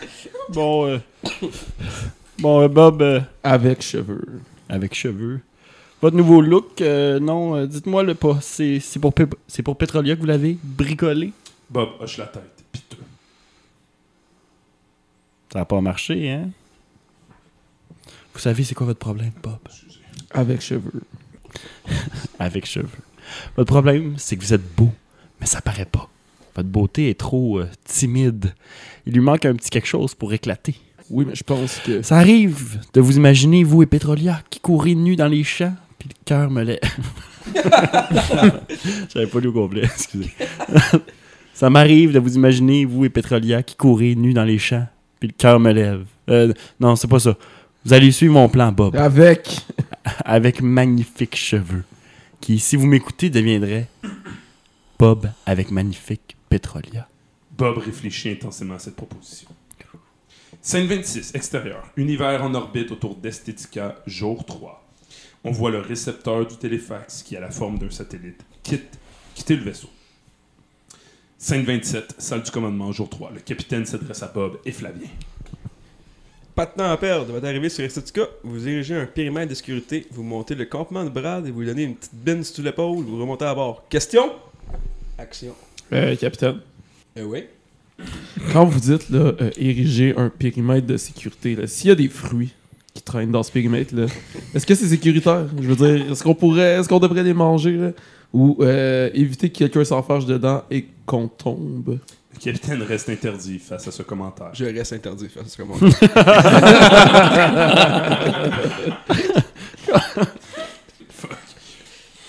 Bon, 0.50 0.86
euh... 0.86 0.98
bon, 2.38 2.62
euh, 2.62 2.68
Bob. 2.68 3.02
euh, 3.02 3.20
Avec 3.42 3.82
cheveux. 3.82 4.40
Avec 4.68 4.94
cheveux. 4.94 5.40
Votre 6.00 6.16
nouveau 6.16 6.40
look, 6.40 6.80
euh, 6.80 7.18
non, 7.20 7.54
euh, 7.56 7.66
dites-moi 7.66 8.02
le 8.02 8.14
pas. 8.14 8.38
C'est 8.40 8.80
pour, 9.00 9.12
c'est 9.46 9.62
pour 9.62 9.76
Petrolia 9.76 10.14
que 10.16 10.20
vous 10.20 10.26
l'avez 10.26 10.56
bricolé? 10.62 11.32
Bob 11.68 11.90
hoche 12.00 12.16
la 12.18 12.26
tête. 12.26 12.57
Ça 15.52 15.60
n'a 15.60 15.64
pas 15.64 15.80
marché, 15.80 16.30
hein? 16.30 16.50
Vous 18.34 18.40
savez, 18.40 18.64
c'est 18.64 18.74
quoi 18.74 18.86
votre 18.86 18.98
problème, 18.98 19.32
Bob? 19.42 19.58
Avec 20.30 20.60
cheveux. 20.60 21.02
Avec 22.38 22.66
cheveux. 22.66 22.88
Votre 23.56 23.72
problème, 23.72 24.14
c'est 24.18 24.36
que 24.36 24.42
vous 24.44 24.54
êtes 24.54 24.74
beau, 24.76 24.92
mais 25.40 25.46
ça 25.46 25.60
paraît 25.60 25.86
pas. 25.86 26.08
Votre 26.54 26.68
beauté 26.68 27.10
est 27.10 27.18
trop 27.18 27.60
euh, 27.60 27.68
timide. 27.84 28.54
Il 29.06 29.14
lui 29.14 29.20
manque 29.20 29.44
un 29.44 29.54
petit 29.54 29.70
quelque 29.70 29.88
chose 29.88 30.14
pour 30.14 30.32
éclater. 30.32 30.74
Oui, 31.10 31.24
mais 31.26 31.34
je 31.34 31.42
pense 31.42 31.78
que. 31.78 32.02
Ça 32.02 32.18
arrive 32.18 32.80
de 32.92 33.00
vous 33.00 33.16
imaginer, 33.16 33.64
vous 33.64 33.82
et 33.82 33.86
Petrolia, 33.86 34.42
qui 34.50 34.60
courez 34.60 34.94
nus 34.94 35.16
dans 35.16 35.28
les 35.28 35.44
champs, 35.44 35.74
puis 35.98 36.10
le 36.10 36.14
cœur 36.24 36.50
me 36.50 36.62
lève. 36.62 36.78
J'avais 39.14 39.26
pas 39.26 39.40
lu 39.40 39.48
au 39.48 39.52
complet, 39.52 39.82
excusez. 39.84 40.32
Ça 41.54 41.70
m'arrive 41.70 42.12
de 42.12 42.18
vous 42.18 42.36
imaginer, 42.36 42.84
vous 42.84 43.04
et 43.04 43.08
Petrolia, 43.08 43.62
qui 43.62 43.74
courez 43.74 44.14
nus 44.14 44.34
dans 44.34 44.44
les 44.44 44.58
champs, 44.58 44.86
puis 45.18 45.28
le 45.28 45.34
cœur 45.36 45.60
me 45.60 45.72
lève. 45.72 46.04
Euh, 46.28 46.52
non, 46.80 46.96
c'est 46.96 47.08
pas 47.08 47.18
ça. 47.18 47.36
Vous 47.84 47.92
allez 47.92 48.10
suivre 48.12 48.34
mon 48.34 48.48
plan, 48.48 48.72
Bob. 48.72 48.96
Avec. 48.96 49.60
avec 50.24 50.60
magnifiques 50.60 51.36
cheveux, 51.36 51.84
qui, 52.40 52.58
si 52.58 52.76
vous 52.76 52.86
m'écoutez, 52.86 53.30
deviendrait 53.30 53.88
Bob 54.98 55.30
avec 55.46 55.70
magnifique 55.70 56.36
Petrolia. 56.48 57.08
Bob 57.56 57.78
réfléchit 57.78 58.30
intensément 58.30 58.74
à 58.74 58.78
cette 58.78 58.96
proposition. 58.96 59.48
Scène 60.60 60.86
26, 60.86 61.34
extérieur. 61.34 61.88
Univers 61.96 62.42
en 62.42 62.54
orbite 62.54 62.90
autour 62.90 63.14
d'Estetica, 63.16 63.96
jour 64.06 64.44
3. 64.44 64.84
On 65.44 65.52
voit 65.52 65.70
le 65.70 65.78
récepteur 65.78 66.46
du 66.46 66.56
téléfax 66.56 67.22
qui 67.22 67.36
a 67.36 67.40
la 67.40 67.50
forme 67.50 67.78
d'un 67.78 67.90
satellite 67.90 68.44
quitte, 68.62 68.98
quitter 69.34 69.56
le 69.56 69.62
vaisseau. 69.62 69.88
Scène 71.40 71.62
27, 71.62 72.16
salle 72.18 72.42
du 72.42 72.50
commandement, 72.50 72.90
jour 72.90 73.08
3. 73.08 73.30
Le 73.32 73.38
capitaine 73.38 73.86
s'adresse 73.86 74.24
à 74.24 74.26
Bob 74.26 74.58
et 74.64 74.72
Flavien. 74.72 75.06
Pas 76.56 76.66
de 76.66 76.72
temps 76.72 76.90
à 76.90 76.96
perdre. 76.96 77.32
Votre 77.32 77.46
arrivée 77.46 77.68
sur 77.68 77.84
Estetica, 77.84 78.22
vous 78.42 78.58
dirigez 78.58 78.96
un 78.96 79.06
périmètre 79.06 79.50
de 79.50 79.54
sécurité, 79.54 80.04
vous 80.10 80.24
montez 80.24 80.56
le 80.56 80.64
campement 80.64 81.04
de 81.04 81.10
Brad 81.10 81.46
et 81.46 81.52
vous 81.52 81.60
lui 81.60 81.68
donnez 81.68 81.84
une 81.84 81.94
petite 81.94 82.12
bine 82.12 82.42
sous 82.42 82.60
l'épaule, 82.60 83.04
vous 83.04 83.20
remontez 83.20 83.44
à 83.44 83.54
bord. 83.54 83.84
Question? 83.88 84.32
Action. 85.16 85.54
Euh, 85.92 86.16
capitaine. 86.16 86.58
Euh, 87.16 87.22
oui. 87.22 87.44
Quand 88.52 88.64
vous 88.64 88.80
dites, 88.80 89.08
là, 89.08 89.32
euh, 89.40 89.50
ériger 89.56 90.14
un 90.16 90.30
périmètre 90.30 90.88
de 90.88 90.96
sécurité, 90.96 91.54
là, 91.54 91.68
s'il 91.68 91.86
y 91.90 91.92
a 91.92 91.94
des 91.94 92.08
fruits 92.08 92.52
qui 92.94 93.02
traînent 93.02 93.30
dans 93.30 93.44
ce 93.44 93.52
périmètre-là, 93.52 94.06
est-ce 94.56 94.66
que 94.66 94.74
c'est 94.74 94.88
sécuritaire? 94.88 95.46
Je 95.56 95.68
veux 95.68 95.76
dire, 95.76 96.10
est-ce 96.10 96.24
qu'on 96.24 96.34
pourrait, 96.34 96.80
est-ce 96.80 96.88
qu'on 96.88 96.98
devrait 96.98 97.22
les 97.22 97.32
manger, 97.32 97.76
là? 97.76 97.90
Ou 98.32 98.56
euh, 98.60 99.10
éviter 99.14 99.50
que 99.50 99.58
quelqu'un 99.58 99.84
s'enfarge 99.84 100.26
dedans 100.26 100.62
et 100.70 100.86
qu'on 101.06 101.28
tombe? 101.28 101.98
Le 102.34 102.38
capitaine 102.38 102.82
reste 102.82 103.08
interdit 103.08 103.58
face 103.58 103.88
à 103.88 103.90
ce 103.90 104.02
commentaire? 104.02 104.50
Je 104.52 104.66
reste 104.66 104.92
interdit 104.92 105.28
face 105.28 105.46
à 105.46 105.48
ce 105.48 105.56
commentaire. 105.56 105.88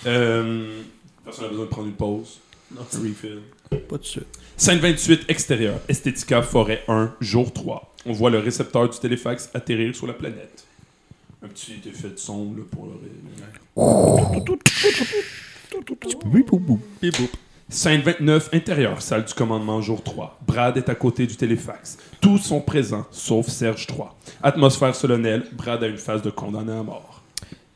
Euh, 0.06 0.80
personne 1.22 1.44
n'a 1.44 1.50
besoin 1.50 1.66
de 1.66 1.70
prendre 1.70 1.88
une 1.88 1.94
pause. 1.94 2.40
Non, 2.74 2.80
refill. 2.90 3.40
Pas 3.88 3.98
de 3.98 4.04
suite. 4.04 4.26
Scène 4.56 4.78
28, 4.78 5.26
extérieur. 5.28 5.78
Esthética, 5.88 6.40
forêt 6.42 6.82
1, 6.88 7.14
jour 7.20 7.52
3. 7.52 7.94
On 8.06 8.12
voit 8.12 8.30
le 8.30 8.38
récepteur 8.38 8.88
du 8.88 8.98
téléfax 8.98 9.50
atterrir 9.52 9.94
sur 9.94 10.06
la 10.06 10.14
planète. 10.14 10.64
Un 11.42 11.48
petit 11.48 11.80
effet 11.86 12.08
de 12.10 12.18
son 12.18 12.54
là, 12.54 12.62
pour 12.70 12.86
le. 12.86 12.92
Scène 17.68 18.00
29, 18.00 18.50
intérieur, 18.52 19.00
salle 19.00 19.24
du 19.24 19.32
commandement, 19.32 19.80
jour 19.80 20.02
3. 20.02 20.40
Brad 20.44 20.76
est 20.76 20.88
à 20.88 20.94
côté 20.96 21.26
du 21.26 21.36
téléfax. 21.36 21.98
Tous 22.20 22.38
sont 22.38 22.60
présents, 22.60 23.06
sauf 23.12 23.46
Serge 23.46 23.86
3. 23.86 24.16
Atmosphère 24.42 24.94
solennelle, 24.94 25.46
Brad 25.52 25.82
a 25.84 25.86
une 25.86 25.96
phase 25.96 26.22
de 26.22 26.30
condamné 26.30 26.72
à 26.72 26.82
mort. 26.82 27.22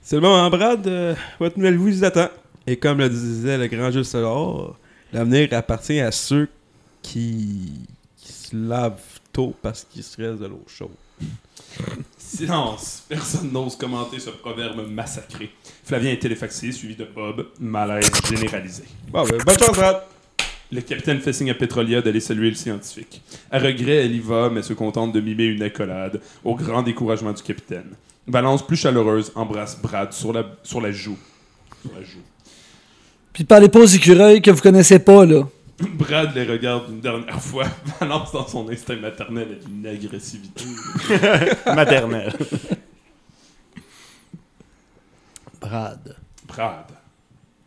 C'est 0.03 0.16
le 0.16 0.22
moment, 0.22 0.51
Brad. 0.51 0.84
euh, 0.88 1.14
votre 1.38 1.57
nouvelle 1.57 1.76
vous 1.78 2.05
attend. 2.05 2.28
Et 2.66 2.76
comme 2.76 2.99
le 2.99 3.09
disait 3.09 3.57
le 3.57 3.68
grand 3.68 3.92
Jules 3.92 4.05
César, 4.05 4.74
l'avenir 5.12 5.49
appartient 5.53 6.01
à 6.01 6.11
ceux 6.11 6.49
qui, 7.03 7.86
qui 8.16 8.32
se 8.32 8.57
lavent 8.57 8.99
tôt 9.32 9.55
parce 9.62 9.84
qu'ils 9.84 10.03
se 10.03 10.20
restent 10.20 10.40
de 10.40 10.47
l'eau 10.47 10.64
chaude. 10.66 10.88
Silence. 12.35 13.05
Personne 13.09 13.53
n'ose 13.53 13.76
commenter 13.76 14.18
ce 14.18 14.30
proverbe 14.30 14.89
massacré. 14.91 15.51
Flavien 15.85 16.11
est 16.11 16.18
téléfaxé, 16.18 16.72
suivi 16.72 16.97
de 16.97 17.05
Bob. 17.05 17.47
Malaise 17.61 18.11
généralisé. 18.28 18.85
Bon, 19.09 19.24
ben, 19.24 19.39
bonne 19.45 19.59
chance, 19.59 19.76
Brad. 19.76 20.03
Le 20.72 20.80
capitaine 20.80 21.20
fait 21.20 21.32
signe 21.32 21.51
à 21.51 21.55
Petrolia 21.55 22.03
d'aller 22.03 22.18
saluer 22.20 22.49
le 22.49 22.57
scientifique. 22.57 23.22
À 23.51 23.59
regret, 23.59 24.05
elle 24.05 24.14
y 24.16 24.18
va, 24.18 24.51
mais 24.51 24.62
se 24.62 24.72
contente 24.72 25.12
de 25.12 25.20
mimer 25.20 25.45
une 25.45 25.62
accolade, 25.62 26.20
au 26.43 26.57
grand 26.57 26.82
découragement 26.82 27.32
du 27.32 27.43
capitaine. 27.43 27.93
Valence, 28.26 28.66
plus 28.66 28.76
chaleureuse, 28.76 29.30
embrasse 29.37 29.80
Brad 29.80 30.12
sur 30.12 30.32
la, 30.32 30.45
sur 30.64 30.80
la 30.80 30.91
joue. 30.91 31.18
Sur 31.82 31.93
la 31.95 32.03
joue. 32.03 32.22
Puis 33.32 33.45
parlez 33.45 33.68
pas 33.68 33.80
aux 33.80 33.87
écureuils 33.87 34.43
que 34.43 34.51
vous 34.51 34.62
connaissez 34.62 34.99
pas, 34.99 35.24
là. 35.24 35.43
Brad 35.94 36.34
les 36.34 36.44
regarde 36.44 36.90
une 36.90 37.00
dernière 37.00 37.40
fois, 37.40 37.64
Valence 38.00 38.32
dans 38.32 38.46
son 38.46 38.68
instinct 38.68 38.96
maternel 38.96 39.58
et 39.60 39.64
d'une 39.64 39.86
agressivité. 39.86 40.64
Maternelle. 41.66 42.32
Brad. 45.60 46.16
Brad. 46.46 46.86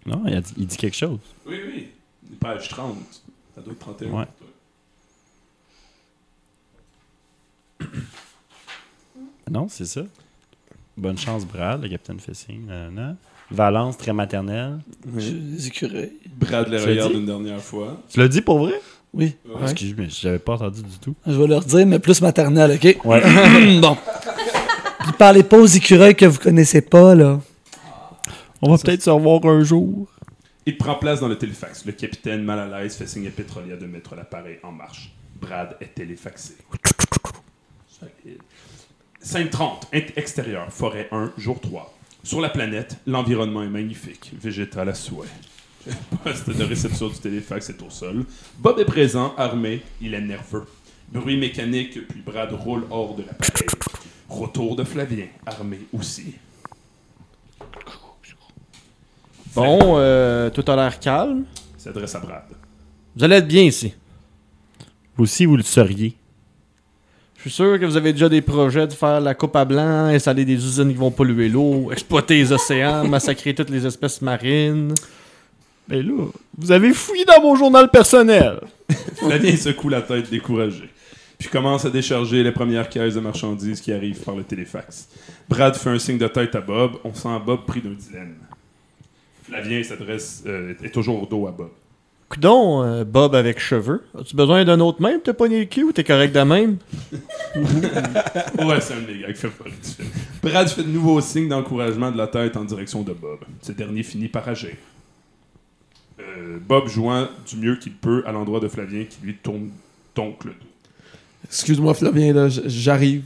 Non, 0.05 0.23
il, 0.25 0.35
a 0.35 0.41
dit, 0.41 0.53
il 0.57 0.67
dit 0.67 0.77
quelque 0.77 0.95
chose. 0.95 1.19
Oui, 1.45 1.59
oui. 1.67 1.89
Page 2.39 2.69
30. 2.69 2.97
Ça 3.55 3.61
doit 3.61 3.73
être 3.73 3.79
31. 3.79 4.11
Ouais. 4.11 4.25
Non, 9.49 9.67
c'est 9.67 9.85
ça. 9.85 10.01
Bonne 10.95 11.17
chance, 11.17 11.45
Brad, 11.45 11.81
le 11.81 11.89
capitaine 11.89 12.19
fait 12.19 12.33
signe. 12.33 12.69
Valence, 13.49 13.97
très 13.97 14.13
maternelle. 14.13 14.79
Les 15.15 15.67
écureuils. 15.67 16.13
Brad 16.35 16.67
les 16.67 16.79
regarde 16.79 17.13
une 17.13 17.25
dernière 17.25 17.61
fois. 17.61 18.01
Tu 18.09 18.19
l'as 18.19 18.27
dit 18.27 18.41
pour 18.41 18.59
vrai? 18.59 18.73
Oui. 19.13 19.35
Ah, 19.55 19.59
Excuse-moi, 19.63 20.07
j'avais 20.09 20.39
pas 20.39 20.53
entendu 20.55 20.83
du 20.83 20.99
tout. 20.99 21.15
Je 21.25 21.31
vais 21.31 21.47
leur 21.47 21.63
dire, 21.63 21.87
mais 21.87 21.99
plus 21.99 22.21
maternel, 22.21 22.71
OK? 22.75 22.97
Ouais. 23.05 23.21
bon. 23.81 23.97
Puis 25.03 25.11
parlez 25.17 25.43
pas 25.43 25.57
aux 25.57 25.65
écureuils 25.65 26.15
que 26.15 26.25
vous 26.25 26.39
connaissez 26.39 26.81
pas, 26.81 27.15
là. 27.15 27.39
On 28.61 28.69
va 28.71 28.77
peut-être 28.77 29.01
se 29.03 29.09
revoir 29.09 29.45
un 29.45 29.63
jour. 29.63 30.07
Il 30.65 30.77
prend 30.77 30.95
place 30.95 31.21
dans 31.21 31.29
le 31.29 31.37
téléfax. 31.37 31.85
Le 31.85 31.93
capitaine, 31.93 32.43
mal 32.43 32.59
à 32.59 32.81
l'aise, 32.81 32.95
fait 32.97 33.07
signe 33.07 33.27
à 33.27 33.31
Petrolia 33.31 33.77
de 33.77 33.85
mettre 33.85 34.13
l'appareil 34.15 34.57
en 34.63 34.73
marche. 34.73 35.13
Brad 35.39 35.77
est 35.79 35.93
téléfaxé. 35.95 36.55
Solide. 37.87 38.39
Scène 39.21 39.49
30, 39.49 39.87
int- 39.93 40.11
extérieur, 40.17 40.67
forêt 40.71 41.07
1, 41.11 41.31
jour 41.37 41.59
3. 41.61 41.96
Sur 42.27 42.41
la 42.41 42.49
planète, 42.49 42.97
l'environnement 43.07 43.63
est 43.63 43.69
magnifique, 43.69 44.33
végétal 44.37 44.89
à 44.89 44.93
souhait. 44.93 45.29
Le 45.85 45.93
poste 46.21 46.49
de 46.49 46.61
réception 46.65 47.07
du 47.07 47.15
téléfax 47.15 47.69
est 47.69 47.81
au 47.81 47.89
sol. 47.89 48.25
Bob 48.59 48.77
est 48.79 48.83
présent, 48.83 49.33
armé, 49.37 49.81
il 50.01 50.13
est 50.13 50.19
nerveux. 50.19 50.65
Bruit 51.09 51.37
mécanique, 51.37 52.05
puis 52.05 52.19
Brad 52.19 52.51
roule 52.51 52.85
hors 52.89 53.15
de 53.15 53.23
l'appareil. 53.23 53.67
Retour 54.27 54.75
de 54.75 54.83
Flavien, 54.83 55.27
armé 55.45 55.79
aussi. 55.93 56.35
Bon, 59.55 59.97
euh, 59.97 60.49
tout 60.49 60.69
a 60.69 60.75
l'air 60.75 60.99
calme. 60.99 61.45
S'adresse 61.77 62.13
à 62.13 62.19
Brad. 62.19 62.43
Vous 63.15 63.23
allez 63.23 63.37
être 63.37 63.47
bien 63.47 63.63
ici. 63.63 63.93
Vous 65.15 65.23
aussi, 65.23 65.45
vous 65.45 65.55
le 65.55 65.63
seriez. 65.63 66.16
Je 67.37 67.43
suis 67.43 67.51
sûr 67.51 67.79
que 67.79 67.85
vous 67.85 67.95
avez 67.95 68.13
déjà 68.13 68.29
des 68.29 68.41
projets 68.41 68.87
de 68.87 68.93
faire 68.93 69.21
la 69.21 69.35
coupe 69.35 69.55
à 69.55 69.63
blanc, 69.63 70.05
installer 70.05 70.43
des 70.43 70.55
usines 70.55 70.89
qui 70.89 70.97
vont 70.97 71.11
polluer 71.11 71.49
l'eau, 71.49 71.91
exploiter 71.91 72.35
les 72.35 72.51
océans, 72.51 73.07
massacrer 73.07 73.53
toutes 73.53 73.69
les 73.69 73.85
espèces 73.85 74.21
marines. 74.23 74.93
Mais 75.87 76.01
là, 76.01 76.25
vous 76.57 76.71
avez 76.71 76.93
fouillé 76.93 77.25
dans 77.25 77.39
mon 77.41 77.55
journal 77.55 77.89
personnel. 77.89 78.59
Flavien 79.15 79.55
secoue 79.55 79.89
la 79.89 80.01
tête 80.01 80.31
découragé, 80.31 80.89
puis 81.37 81.47
commence 81.47 81.85
à 81.85 81.91
décharger 81.91 82.43
les 82.43 82.51
premières 82.51 82.89
caisses 82.89 83.13
de 83.13 83.19
marchandises 83.19 83.81
qui 83.81 83.93
arrivent 83.93 84.23
par 84.23 84.35
le 84.35 84.43
téléfax. 84.43 85.07
Brad 85.47 85.75
fait 85.75 85.91
un 85.91 85.99
signe 85.99 86.17
de 86.17 86.27
tête 86.27 86.55
à 86.55 86.61
Bob. 86.61 86.93
On 87.03 87.13
sent 87.13 87.29
Bob 87.45 87.65
pris 87.65 87.81
d'un 87.81 87.91
dilemme. 87.93 88.35
Flavien 89.43 89.81
s'adresse, 89.83 90.43
euh, 90.47 90.73
est 90.83 90.89
toujours 90.89 91.21
au 91.21 91.25
dos 91.25 91.47
à 91.47 91.51
Bob. 91.51 91.69
Coudon, 92.29 92.83
euh, 92.83 93.03
Bob 93.05 93.35
avec 93.35 93.57
cheveux. 93.59 94.03
As-tu 94.19 94.35
besoin 94.35 94.65
d'un 94.65 94.79
autre 94.81 95.01
même 95.01 95.15
pour 95.15 95.23
te 95.23 95.31
pogner 95.31 95.59
le 95.59 95.65
cul 95.65 95.83
ou 95.83 95.91
t'es 95.93 96.03
correct 96.03 96.33
de 96.33 96.41
même? 96.41 96.77
Ouais, 97.55 98.81
c'est 98.81 98.93
un 98.93 99.01
des 99.01 99.19
gars 99.19 99.33
qui 99.33 99.39
fait 99.39 99.49
pas 99.49 99.63
du 99.63 99.71
film. 99.81 100.09
Brad 100.43 100.67
fait 100.67 100.83
de 100.83 100.89
nouveaux 100.89 101.21
signes 101.21 101.47
d'encouragement 101.47 102.11
de 102.11 102.17
la 102.17 102.27
tête 102.27 102.57
en 102.57 102.65
direction 102.65 103.01
de 103.01 103.13
Bob. 103.13 103.39
Ce 103.61 103.71
dernier 103.71 104.03
finit 104.03 104.27
par 104.27 104.47
agir. 104.47 104.75
Euh, 106.19 106.57
Bob 106.59 106.87
jouant 106.87 107.27
du 107.49 107.57
mieux 107.57 107.77
qu'il 107.77 107.93
peut 107.93 108.23
à 108.27 108.31
l'endroit 108.31 108.59
de 108.59 108.67
Flavien 108.67 109.05
qui 109.05 109.17
lui 109.23 109.35
tourne 109.35 109.69
donc 110.15 110.43
le 110.43 110.51
dos. 110.51 110.67
Excuse-moi, 111.45 111.93
Flavien, 111.93 112.33
là, 112.33 112.47
j'arrive. 112.49 113.23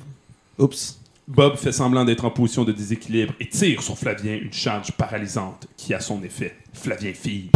Oups. 0.59 0.99
Bob 1.27 1.55
fait 1.55 1.71
semblant 1.71 2.05
d'être 2.05 2.25
en 2.25 2.31
position 2.31 2.63
de 2.63 2.71
déséquilibre 2.71 3.33
et 3.39 3.47
tire 3.47 3.81
sur 3.81 3.97
Flavien 3.97 4.35
une 4.35 4.53
charge 4.53 4.91
paralysante 4.91 5.67
qui 5.77 5.93
a 5.93 5.99
son 5.99 6.21
effet. 6.23 6.55
Flavien 6.73 7.13
fille. 7.13 7.49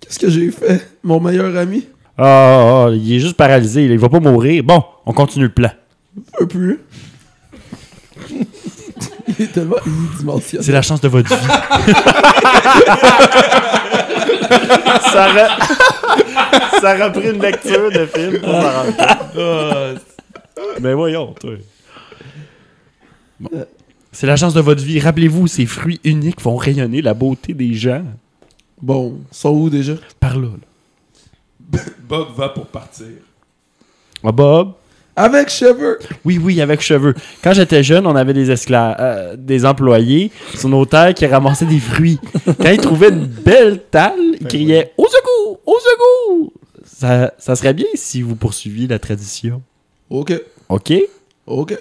Qu'est-ce 0.00 0.18
que 0.18 0.30
j'ai 0.30 0.50
fait, 0.50 0.88
mon 1.02 1.20
meilleur 1.20 1.56
ami? 1.56 1.86
Ah, 2.18 2.86
ah, 2.86 2.90
il 2.92 3.12
est 3.14 3.18
juste 3.18 3.36
paralysé, 3.36 3.84
il 3.84 3.98
va 3.98 4.08
pas 4.08 4.20
mourir. 4.20 4.62
Bon, 4.64 4.82
on 5.04 5.12
continue 5.12 5.44
le 5.46 5.52
plan. 5.52 5.70
Un 6.40 6.46
peu. 6.46 6.78
il 8.30 8.46
est 9.38 9.52
tellement 9.52 9.76
unidimensionnel. 9.84 10.64
C'est 10.64 10.72
la 10.72 10.82
chance 10.82 11.00
de 11.00 11.08
votre 11.08 11.28
vie. 11.28 11.34
ça, 15.12 15.28
aurait... 15.28 15.48
ça 16.80 16.96
aurait 16.96 17.12
pris 17.12 17.30
une 17.30 17.42
lecture 17.42 17.90
de 17.90 18.06
film 18.06 18.38
pour 18.40 18.52
s'en 18.52 18.72
rendre 18.72 18.96
compte. 18.96 20.02
Mais 20.80 20.94
voyons, 20.94 21.34
toi. 21.38 21.52
Bon. 23.40 23.50
C'est 24.12 24.26
la 24.26 24.36
chance 24.36 24.54
de 24.54 24.60
votre 24.60 24.82
vie. 24.82 24.98
Rappelez-vous, 24.98 25.46
ces 25.46 25.66
fruits 25.66 26.00
uniques 26.02 26.40
vont 26.40 26.56
rayonner 26.56 27.02
la 27.02 27.12
beauté 27.12 27.52
des 27.52 27.74
gens. 27.74 28.02
Bon, 28.80 29.18
sont 29.30 29.50
où 29.50 29.70
déjà? 29.70 29.94
Par 30.20 30.36
là. 30.38 30.48
là. 30.48 31.80
Bob 32.08 32.28
va 32.36 32.48
pour 32.50 32.66
partir. 32.66 33.06
Ah, 34.22 34.32
Bob? 34.32 34.72
Avec 35.18 35.48
cheveux! 35.48 35.98
Oui, 36.26 36.38
oui, 36.38 36.60
avec 36.60 36.82
cheveux. 36.82 37.14
Quand 37.42 37.54
j'étais 37.54 37.82
jeune, 37.82 38.06
on 38.06 38.14
avait 38.14 38.34
des 38.34 38.50
esclaves, 38.50 38.96
euh, 39.00 39.34
des 39.36 39.64
employés 39.64 40.30
sur 40.54 40.68
nos 40.68 40.84
terres 40.84 41.14
qui 41.14 41.24
ramassaient 41.26 41.64
des 41.64 41.80
fruits. 41.80 42.18
Quand 42.44 42.70
ils 42.70 42.80
trouvaient 42.80 43.08
une 43.08 43.24
belle 43.24 43.82
talle, 43.90 44.18
ils 44.38 44.46
criaient 44.46 44.92
Au 44.98 45.06
secours! 45.06 45.60
Au 45.64 45.76
secours! 45.78 46.52
Ça, 46.84 47.32
ça 47.38 47.56
serait 47.56 47.72
bien 47.72 47.86
si 47.94 48.20
vous 48.20 48.36
poursuiviez 48.36 48.86
la 48.88 48.98
tradition. 48.98 49.62
Ok. 50.10 50.34
OK? 50.68 50.92
Ok. 51.46 51.78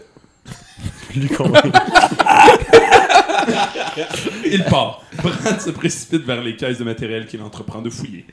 Lui 1.16 1.28
convaincu. 1.28 1.72
Il 4.46 4.64
part. 4.66 5.04
Brad 5.22 5.62
se 5.62 5.70
précipite 5.72 6.24
vers 6.24 6.42
les 6.42 6.56
caisses 6.56 6.80
de 6.80 6.84
matériel 6.84 7.26
qu'il 7.28 7.42
entreprend 7.42 7.82
de 7.82 7.90
fouiller. 7.90 8.26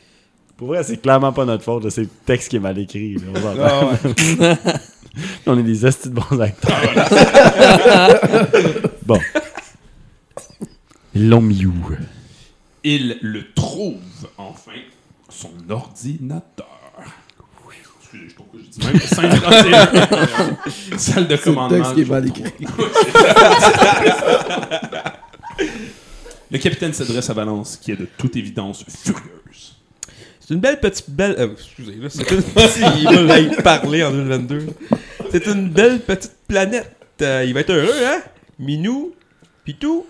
Pour 0.56 0.68
vrai, 0.68 0.82
c'est 0.82 0.98
clairement 0.98 1.32
pas 1.32 1.44
notre 1.44 1.64
faute. 1.64 1.88
C'est 1.90 2.02
le 2.02 2.10
texte 2.26 2.50
qui 2.50 2.56
est 2.56 2.60
mal 2.60 2.78
écrit. 2.78 3.14
là. 3.14 3.22
On, 3.34 3.40
s'entend. 3.40 4.54
Ah 4.66 4.78
On 5.46 5.58
est 5.58 5.62
des 5.62 5.86
estis 5.86 6.08
de 6.08 6.14
bons 6.14 6.40
acteurs. 6.40 6.80
bon. 9.04 9.18
Ils 11.14 11.28
l'ont 11.28 11.40
mis 11.40 11.66
où? 11.66 11.74
Il 12.84 13.18
le 13.20 13.52
trouve 13.52 14.00
enfin, 14.38 14.72
son 15.28 15.52
ordinateur. 15.68 16.66
Excusez, 18.12 18.28
je 18.28 18.34
trouve 18.34 18.48
que 18.52 18.58
je 18.58 18.64
dis 18.68 18.78
même 18.86 19.00
531. 19.00 20.58
Salle 20.98 21.26
de 21.28 21.32
le 21.34 21.38
commandement. 21.38 21.78
texte 21.78 21.94
qui 21.94 22.00
est 22.00 22.04
jour 22.04 22.14
mal 22.14 22.30
trois. 22.30 22.46
écrit. 22.46 22.66
Le 26.50 26.58
capitaine 26.58 26.92
s'adresse 26.92 27.30
à 27.30 27.32
Valence, 27.32 27.78
qui 27.80 27.92
est 27.92 27.96
de 27.96 28.06
toute 28.18 28.36
évidence 28.36 28.84
furieuse. 28.86 29.76
C'est 30.40 30.52
une 30.54 30.60
belle 30.60 30.80
petite 30.80 31.08
belle. 31.08 31.34
euh, 31.38 31.52
excusez, 31.52 31.94
là, 31.94 32.08
c'est 32.10 32.30
une 32.30 32.42
si 32.68 32.82
il 33.10 33.24
va 33.26 33.38
y 33.38 33.48
parler 33.62 34.04
en 34.04 34.10
2022. 34.10 34.66
C'est 35.30 35.46
une 35.46 35.70
belle 35.70 36.00
petite 36.00 36.36
planète. 36.46 36.94
Euh, 37.22 37.44
il 37.46 37.54
va 37.54 37.60
être 37.60 37.70
heureux, 37.72 38.04
hein? 38.04 38.20
Minou, 38.58 39.14
Pitou, 39.64 40.04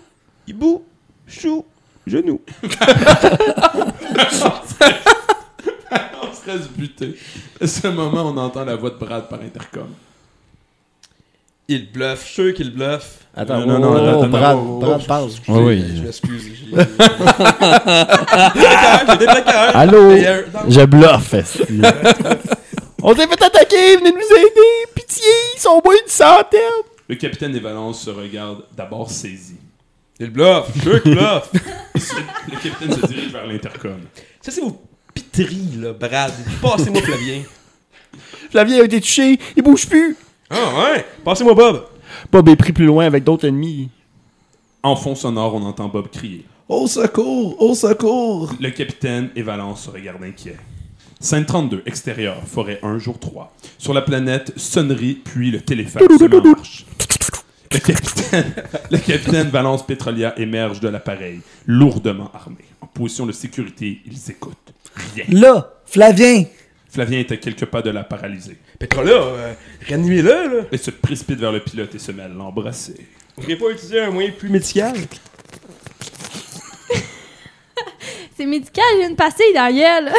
Hibou, 0.47 0.83
Chou, 1.27 1.63
Genou. 2.05 2.41
reste 6.45 6.71
buté. 6.71 7.15
À 7.61 7.67
ce 7.67 7.87
moment, 7.87 8.23
on 8.33 8.37
entend 8.37 8.65
la 8.65 8.75
voix 8.75 8.89
de 8.89 8.95
Brad 8.97 9.27
par 9.29 9.41
intercom. 9.41 9.87
Il 11.67 11.91
bluffe, 11.91 12.21
je 12.21 12.25
suis 12.25 12.33
sûr 12.33 12.53
qu'il 12.53 12.71
bluffe. 12.73 13.19
Attends, 13.35 13.65
Non, 13.65 13.75
oh, 13.75 13.79
non, 13.79 13.93
non, 13.93 13.95
attends, 13.95 14.05
oh, 14.05 14.19
attends, 14.19 14.29
Brad, 14.29 14.55
oh, 14.57 14.59
oh, 14.61 14.79
Brad 14.79 15.01
oh, 15.01 15.07
parle. 15.07 15.29
Oui, 15.47 15.59
oui. 15.63 15.83
Je 15.95 16.01
m'excuse. 16.03 16.43
j'ai- 16.43 16.53
J'ai 19.11 19.17
des 19.17 19.25
placards. 19.25 19.75
Allô? 19.75 20.15
Je 20.67 20.85
bluffe. 20.85 21.33
On 23.05 23.13
s'est 23.15 23.27
fait 23.27 23.43
attaquer, 23.43 23.97
venez 23.97 24.11
nous 24.11 24.37
aider. 24.37 24.87
Pitié, 24.95 25.23
ils 25.55 25.59
sont 25.59 25.69
au 25.71 25.81
moins 25.83 25.95
une 26.01 26.07
centaine. 26.09 26.59
Le 27.09 27.15
capitaine 27.15 27.55
et 27.55 27.59
Valence 27.59 28.01
se 28.03 28.09
regardent 28.09 28.63
d'abord 28.75 29.09
saisis. 29.09 29.57
Il 30.19 30.29
bluffe, 30.29 30.67
je 30.75 30.79
suis 30.79 30.89
sûr 30.89 31.03
qu'il 31.03 31.15
bluffe. 31.15 31.49
Le 32.51 32.57
capitaine 32.61 32.91
se 33.01 33.05
dirige 33.07 33.31
vers 33.31 33.45
l'intercom. 33.47 33.99
Ça, 34.41 34.51
c'est 34.51 34.61
vos 34.61 34.81
piteries, 35.33 35.77
là, 35.77 35.93
Brad. 35.93 36.31
Passez-moi 36.61 37.01
Flavien. 37.03 37.41
Flavien 38.51 38.81
a 38.81 38.85
été 38.85 39.01
touché, 39.01 39.39
il 39.57 39.63
bouge 39.63 39.87
plus. 39.87 40.15
Ah 40.49 40.55
ouais? 40.77 41.05
Passez-moi 41.25 41.55
Bob. 41.55 41.85
Bob 42.31 42.47
est 42.49 42.55
pris 42.55 42.71
plus 42.71 42.85
loin 42.85 43.05
avec 43.05 43.23
d'autres 43.23 43.47
ennemis. 43.47 43.89
En 44.83 44.95
fond 44.95 45.15
sonore, 45.15 45.55
on 45.55 45.63
entend 45.63 45.87
Bob 45.87 46.09
crier. 46.09 46.45
Au 46.69 46.87
secours! 46.87 47.61
Au 47.61 47.73
secours! 47.73 48.53
Le 48.59 48.69
capitaine 48.69 49.29
et 49.35 49.41
Valence 49.41 49.85
se 49.85 49.89
regardent 49.89 50.23
inquiets. 50.23 50.57
Scène 51.19 51.45
32, 51.45 51.83
extérieur, 51.85 52.37
forêt 52.45 52.79
1, 52.83 52.99
jour 52.99 53.19
3. 53.19 53.53
Sur 53.77 53.93
la 53.93 54.01
planète, 54.01 54.53
sonnerie, 54.57 55.15
puis 55.23 55.51
le 55.51 55.61
téléphone 55.61 56.03
se 56.19 56.25
marche. 56.25 56.85
Le 57.71 57.79
capitaine, 57.79 58.53
le 58.91 58.97
capitaine 58.97 59.49
Valence 59.49 59.85
Petrolia 59.85 60.37
émerge 60.39 60.79
de 60.79 60.89
l'appareil, 60.89 61.41
lourdement 61.65 62.29
armé. 62.33 62.65
En 62.81 62.87
position 62.87 63.25
de 63.25 63.31
sécurité, 63.31 64.01
ils 64.05 64.31
écoutent. 64.31 64.62
Rien. 64.95 65.25
Là, 65.29 65.73
Flavien! 65.85 66.43
Flavien 66.89 67.19
est 67.19 67.31
à 67.31 67.37
quelques 67.37 67.65
pas 67.65 67.81
de 67.81 67.89
la 67.89 68.03
paralyser. 68.03 68.57
Petrola, 68.77 69.11
euh, 69.11 69.53
réanimez-le, 69.87 70.57
là. 70.57 70.63
Il 70.71 70.77
se 70.79 70.91
précipite 70.91 71.39
vers 71.39 71.51
le 71.51 71.59
pilote 71.59 71.93
et 71.95 71.99
se 71.99 72.11
met 72.11 72.21
à 72.23 72.27
l'embrasser. 72.27 72.95
Vous 73.35 73.41
pourriez 73.41 73.57
pas 73.57 73.71
utiliser 73.71 73.99
un 73.99 74.11
moyen 74.11 74.31
plus 74.31 74.49
médical? 74.49 74.93
C'est 78.37 78.45
médical, 78.45 78.83
j'ai 78.99 79.07
une 79.07 79.15
pastille 79.15 79.53
dans 79.55 79.63
la 79.63 79.73
gueule. 79.73 80.11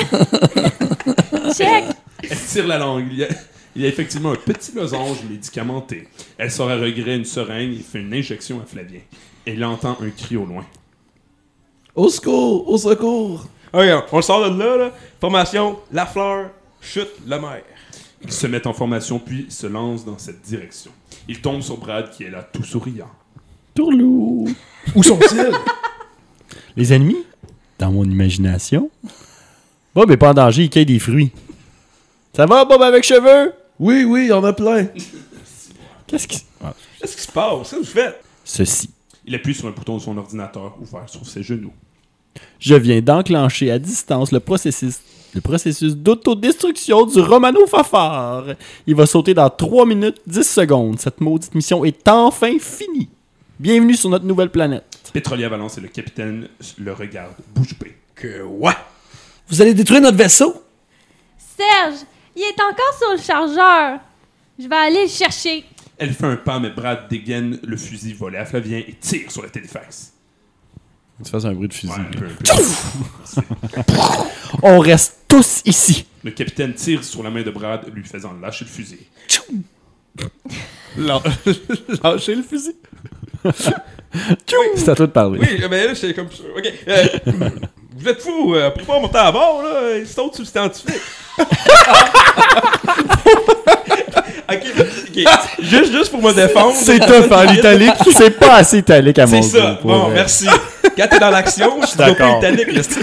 Check! 1.54 1.84
Elle 2.28 2.38
tire 2.38 2.66
la 2.66 2.78
langue. 2.78 3.06
Il 3.10 3.18
y, 3.18 3.24
a, 3.24 3.28
il 3.76 3.82
y 3.82 3.84
a 3.84 3.88
effectivement 3.88 4.32
un 4.32 4.36
petit 4.36 4.72
losange 4.72 5.18
médicamenté. 5.28 6.08
Elle 6.38 6.50
sort 6.50 6.70
à 6.70 6.76
regret 6.76 7.16
une 7.16 7.24
seringue 7.24 7.74
et 7.74 7.82
fait 7.82 8.00
une 8.00 8.14
injection 8.14 8.60
à 8.60 8.64
Flavien. 8.66 9.00
Il 9.46 9.64
entend 9.64 9.96
un 10.00 10.10
cri 10.10 10.36
au 10.36 10.46
loin. 10.46 10.64
Au 11.94 12.08
secours! 12.08 12.68
Au 12.68 12.78
secours! 12.78 13.46
Ok, 13.74 14.04
on 14.12 14.16
le 14.16 14.22
sort 14.22 14.48
de 14.52 14.56
là, 14.56 14.76
là. 14.76 14.92
Formation, 15.20 15.80
la 15.90 16.06
fleur, 16.06 16.50
chute, 16.80 17.10
la 17.26 17.40
mer. 17.40 17.62
Il 18.22 18.30
se 18.30 18.46
met 18.46 18.64
en 18.68 18.72
formation 18.72 19.18
puis 19.18 19.46
se 19.48 19.66
lance 19.66 20.04
dans 20.04 20.16
cette 20.16 20.42
direction. 20.42 20.92
Il 21.26 21.40
tombe 21.40 21.60
sur 21.60 21.76
Brad 21.78 22.10
qui 22.10 22.22
est 22.22 22.30
là 22.30 22.42
tout 22.44 22.62
souriant. 22.62 23.10
Tourlou. 23.74 24.46
Où 24.94 25.02
sont-ils? 25.02 25.50
Les 26.76 26.92
ennemis? 26.92 27.26
Dans 27.80 27.90
mon 27.90 28.04
imagination. 28.04 28.90
Bob 29.92 30.08
est 30.12 30.16
pas 30.16 30.30
en 30.30 30.34
danger, 30.34 30.62
il 30.62 30.70
cueille 30.70 30.86
des 30.86 31.00
fruits. 31.00 31.32
Ça 32.32 32.46
va, 32.46 32.64
Bob, 32.64 32.80
avec 32.80 33.02
cheveux? 33.02 33.52
Oui, 33.80 34.04
oui, 34.04 34.26
il 34.26 34.28
y 34.28 34.32
en 34.32 34.44
a 34.44 34.52
plein. 34.52 34.86
Qu'est-ce 36.06 36.28
qui... 36.28 36.44
Ah, 36.62 36.72
Qu'est-ce 37.00 37.16
qui 37.16 37.22
se 37.22 37.32
passe? 37.32 37.58
Qu'est-ce 37.58 37.70
que 37.72 37.76
vous 37.80 37.84
faites? 37.84 38.22
Ceci. 38.44 38.90
Il 39.26 39.34
appuie 39.34 39.54
sur 39.54 39.66
un 39.66 39.72
bouton 39.72 39.96
de 39.96 40.02
son 40.02 40.16
ordinateur 40.16 40.76
ouvert 40.80 41.08
sur 41.08 41.26
ses 41.26 41.42
genoux. 41.42 41.72
Je 42.58 42.74
viens 42.74 43.00
d'enclencher 43.00 43.70
à 43.70 43.78
distance 43.78 44.32
le 44.32 44.40
processus, 44.40 45.00
le 45.34 45.40
processus 45.40 45.94
d'autodestruction 45.96 47.06
du 47.06 47.20
Romano 47.20 47.66
Fafard. 47.66 48.54
Il 48.86 48.94
va 48.94 49.06
sauter 49.06 49.34
dans 49.34 49.50
3 49.50 49.86
minutes 49.86 50.20
10 50.26 50.42
secondes. 50.42 50.98
Cette 50.98 51.20
maudite 51.20 51.54
mission 51.54 51.84
est 51.84 52.08
enfin 52.08 52.58
finie. 52.58 53.08
Bienvenue 53.58 53.94
sur 53.94 54.10
notre 54.10 54.24
nouvelle 54.24 54.50
planète. 54.50 54.84
Pétrolier 55.12 55.46
Valence 55.46 55.78
et 55.78 55.80
le 55.80 55.88
capitaine 55.88 56.48
le 56.78 56.92
regardent 56.92 57.36
bouche 57.54 57.78
bée. 57.78 57.94
Que 58.14 58.42
ouais! 58.42 58.72
Vous 59.48 59.62
allez 59.62 59.74
détruire 59.74 60.00
notre 60.00 60.16
vaisseau? 60.16 60.64
Serge, 61.56 62.00
il 62.34 62.42
est 62.42 62.60
encore 62.60 62.98
sur 62.98 63.12
le 63.12 63.18
chargeur. 63.18 64.00
Je 64.58 64.66
vais 64.66 64.74
aller 64.74 65.02
le 65.02 65.08
chercher. 65.08 65.64
Elle 65.98 66.12
fait 66.12 66.26
un 66.26 66.36
pas, 66.36 66.58
mais 66.58 66.70
Brad 66.70 67.08
dégaine 67.08 67.60
le 67.62 67.76
fusil 67.76 68.12
volé 68.12 68.38
à 68.38 68.44
Flavien 68.44 68.78
et 68.78 68.96
tire 69.00 69.30
sur 69.30 69.42
le 69.42 69.50
téléfax. 69.50 70.13
Tu 71.22 71.30
fasses 71.30 71.44
un 71.44 71.52
bruit 71.52 71.68
de 71.68 71.74
fusil. 71.74 71.92
On 74.62 74.78
reste 74.78 75.18
tous 75.28 75.62
ici. 75.64 76.06
Le 76.24 76.30
capitaine 76.32 76.74
tire 76.74 77.04
sur 77.04 77.22
la 77.22 77.30
main 77.30 77.42
de 77.42 77.50
Brad, 77.50 77.82
lui 77.94 78.04
faisant 78.04 78.32
lâcher 78.40 78.64
le 78.64 78.70
fusil. 78.70 78.98
Lâchez 80.96 82.34
le 82.34 82.42
fusil. 82.42 82.74
C'est 84.76 84.88
à 84.88 84.94
toi 84.94 85.06
de 85.06 85.12
parler. 85.12 85.38
Oui, 85.40 85.60
mais 85.68 85.86
là, 85.86 85.94
j'étais 85.94 86.14
comme 86.14 86.30
ça. 86.30 86.42
Ok. 86.56 86.72
euh, 86.88 87.06
vous 87.96 88.08
êtes 88.08 88.20
fous, 88.20 88.54
euh, 88.54 88.70
pour 88.70 88.86
pas 88.86 89.00
monter 89.00 89.18
à 89.18 89.32
bord, 89.32 89.62
là, 89.62 90.04
c'est 90.04 90.18
autre 90.20 90.36
substantifique. 90.36 91.00
ok, 94.48 94.62
Juste, 95.62 95.92
juste 95.92 96.10
pour 96.10 96.22
me 96.22 96.32
défendre. 96.32 96.74
C'est 96.76 96.98
tough 96.98 97.30
en 97.32 97.44
italique. 97.52 97.92
C'est 98.12 98.30
pas 98.38 98.56
assez 98.56 98.78
italique 98.78 99.18
à 99.18 99.26
mon 99.26 99.42
C'est 99.42 99.58
ça. 99.58 99.78
goût, 99.82 99.88
Bon, 99.88 99.98
vrai. 100.04 100.14
merci. 100.14 100.46
Quand 100.96 101.06
t'es 101.08 101.18
dans 101.18 101.30
l'action, 101.30 101.80
je 101.82 101.86
suis 101.86 101.96
pas 101.96 102.10
italique, 102.10 102.72
le 102.72 102.82
style. 102.82 103.02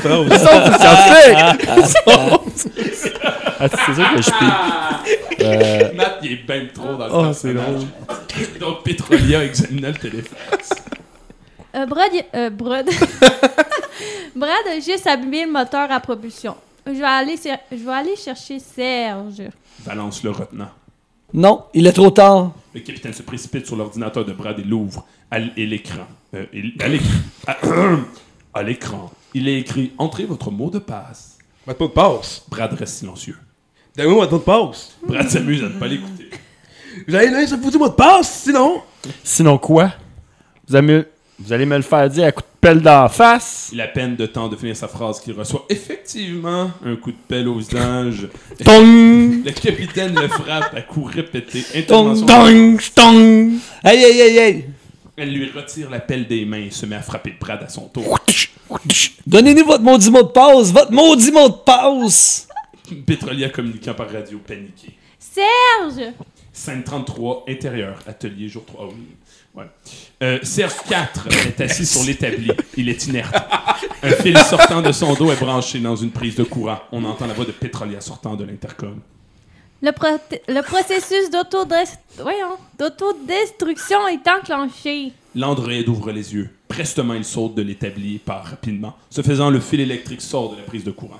Ah, 3.59 3.67
c'est 3.69 3.93
sûr 3.93 4.15
que 4.15 4.21
je 4.21 4.31
pique. 4.31 5.41
Euh, 5.41 5.93
Matt, 5.93 6.19
il 6.23 6.31
est 6.33 6.45
ben 6.47 6.67
trop 6.73 6.95
dans 6.95 7.05
le 7.07 7.11
Oh, 7.13 7.23
personnage. 7.23 7.81
Donc, 8.59 8.83
Pétrolia 8.83 9.43
examina 9.43 9.89
le 9.89 9.95
téléfax. 9.95 10.69
Euh, 11.75 11.85
Brad, 11.85 12.11
euh, 12.35 12.49
Brad. 12.49 12.87
Brad 14.35 14.67
a 14.69 14.75
juste 14.79 15.05
allumé 15.07 15.45
le 15.45 15.51
moteur 15.51 15.91
à 15.91 15.99
propulsion. 15.99 16.55
Je 16.85 16.91
vais 16.93 17.03
aller, 17.03 17.35
je 17.71 17.77
vais 17.77 17.91
aller 17.91 18.15
chercher 18.15 18.57
Serge. 18.59 19.43
Valence 19.85 20.23
le 20.23 20.31
retenant. 20.31 20.69
Non, 21.33 21.63
il 21.73 21.87
est 21.87 21.93
trop 21.93 22.11
tard. 22.11 22.51
Le 22.73 22.79
capitaine 22.81 23.13
se 23.13 23.21
précipite 23.23 23.65
sur 23.65 23.75
l'ordinateur 23.75 24.25
de 24.25 24.33
Brad 24.33 24.59
et 24.59 24.63
l'ouvre. 24.63 25.05
À 25.29 25.39
l'écran. 25.39 26.07
Euh, 26.33 26.45
et- 26.53 26.73
à 26.83 26.87
l'écran. 26.87 27.09
À, 27.47 27.57
à 28.59 28.63
l'écran. 28.63 29.11
Il 29.33 29.47
est 29.47 29.59
écrit 29.59 29.91
Entrez 29.97 30.25
votre 30.25 30.51
mot 30.51 30.69
de 30.69 30.79
passe. 30.79 31.37
Votre 31.65 31.81
mot 31.81 31.87
de 31.87 31.93
passe? 31.93 32.43
Brad 32.49 32.73
reste 32.73 32.95
silencieux. 32.99 33.37
Donnez-moi 33.95 34.25
votre 34.25 34.31
mot 34.33 34.39
de 34.39 34.43
passe. 34.71 34.91
Brad 35.07 35.29
s'amuse 35.29 35.63
à 35.63 35.69
ne 35.69 35.79
pas 35.79 35.87
l'écouter. 35.87 36.29
Vous 37.07 37.15
allez 37.15 37.29
donner 37.29 37.47
ce 37.47 37.55
foutu 37.57 37.77
mot 37.77 37.87
de 37.87 37.93
passe, 37.93 38.41
sinon? 38.43 38.81
Sinon 39.23 39.57
quoi? 39.57 39.91
Vous 40.67 40.75
allez, 40.75 40.87
me, 40.87 41.07
vous 41.39 41.53
allez 41.53 41.65
me 41.65 41.75
le 41.77 41.81
faire 41.81 42.09
dire 42.09 42.25
à 42.25 42.31
coup 42.31 42.41
de 42.41 42.50
pelle 42.61 42.81
d'en 42.81 43.09
face? 43.09 43.69
Il 43.73 43.81
a 43.81 43.87
peine 43.87 44.15
de 44.15 44.25
temps 44.27 44.47
de 44.47 44.55
finir 44.55 44.75
sa 44.75 44.87
phrase 44.87 45.19
qu'il 45.19 45.33
reçoit 45.33 45.65
effectivement 45.69 46.71
un 46.85 46.95
coup 46.95 47.11
de 47.11 47.17
pelle 47.27 47.47
au 47.47 47.55
visage. 47.55 48.27
Tong! 48.63 49.43
Le 49.45 49.51
capitaine 49.51 50.13
le 50.15 50.27
frappe 50.27 50.73
à 50.75 50.81
coups 50.81 51.15
répétés. 51.15 51.63
Intervention- 51.75 52.25
tong, 52.27 52.79
tong. 52.95 53.51
Hey, 53.83 54.03
hey, 54.03 54.19
hey, 54.21 54.37
hey. 54.37 54.65
Elle 55.17 55.33
lui 55.33 55.49
retire 55.51 55.89
la 55.89 55.99
pelle 55.99 56.27
des 56.27 56.45
mains 56.45 56.65
et 56.67 56.71
se 56.71 56.85
met 56.85 56.95
à 56.95 57.01
frapper 57.01 57.35
Brad 57.39 57.61
à 57.63 57.67
son 57.69 57.87
tour. 57.89 58.17
Donnez-nous 59.27 59.65
votre 59.65 59.83
maudit 59.83 60.09
mot 60.11 60.23
de 60.23 60.29
passe. 60.29 60.71
Votre 60.71 60.91
maudit 60.91 61.31
mot 61.31 61.49
de 61.49 61.55
passe. 61.65 62.47
Pétrolier 63.05 63.51
communiquant 63.51 63.93
par 63.93 64.09
radio 64.09 64.39
paniqué. 64.39 64.93
Serge! 65.19 66.13
Scène 66.53 66.83
33, 66.83 67.45
intérieur, 67.47 67.99
atelier 68.07 68.49
jour 68.49 68.65
3. 68.65 68.87
oui. 68.87 69.07
Ouais. 69.53 69.65
Euh, 70.23 70.39
Serge 70.43 70.75
4 70.87 71.27
est 71.47 71.61
assis 71.61 71.85
sur 71.85 72.03
l'établi. 72.03 72.51
Il 72.77 72.87
est 72.89 73.07
inerte. 73.07 73.35
Un 74.03 74.11
fil 74.11 74.37
sortant 74.37 74.81
de 74.81 74.91
son 74.91 75.13
dos 75.13 75.31
est 75.31 75.39
branché 75.39 75.79
dans 75.79 75.95
une 75.95 76.11
prise 76.11 76.35
de 76.35 76.43
courant. 76.43 76.79
On 76.91 77.03
entend 77.03 77.27
la 77.27 77.33
voix 77.33 77.45
de 77.45 77.51
Pétrolier 77.51 77.99
sortant 77.99 78.35
de 78.35 78.45
l'intercom. 78.45 78.99
Le, 79.81 79.91
processus 80.61 81.31
d'autodestruction 82.77 84.07
est 84.07 84.27
enclenché. 84.27 85.11
L'androïde 85.33 85.89
ouvre 85.89 86.11
les 86.11 86.35
yeux. 86.35 86.49
Prestement, 86.67 87.15
il 87.15 87.25
saute 87.25 87.55
de 87.55 87.63
l'établi 87.63 88.15
et 88.15 88.19
part 88.19 88.45
rapidement. 88.45 88.95
Ce 89.09 89.23
faisant, 89.23 89.49
le 89.49 89.59
fil 89.59 89.79
électrique 89.79 90.21
sort 90.21 90.51
de 90.51 90.57
la 90.57 90.63
prise 90.63 90.83
de 90.83 90.91
courant. 90.91 91.19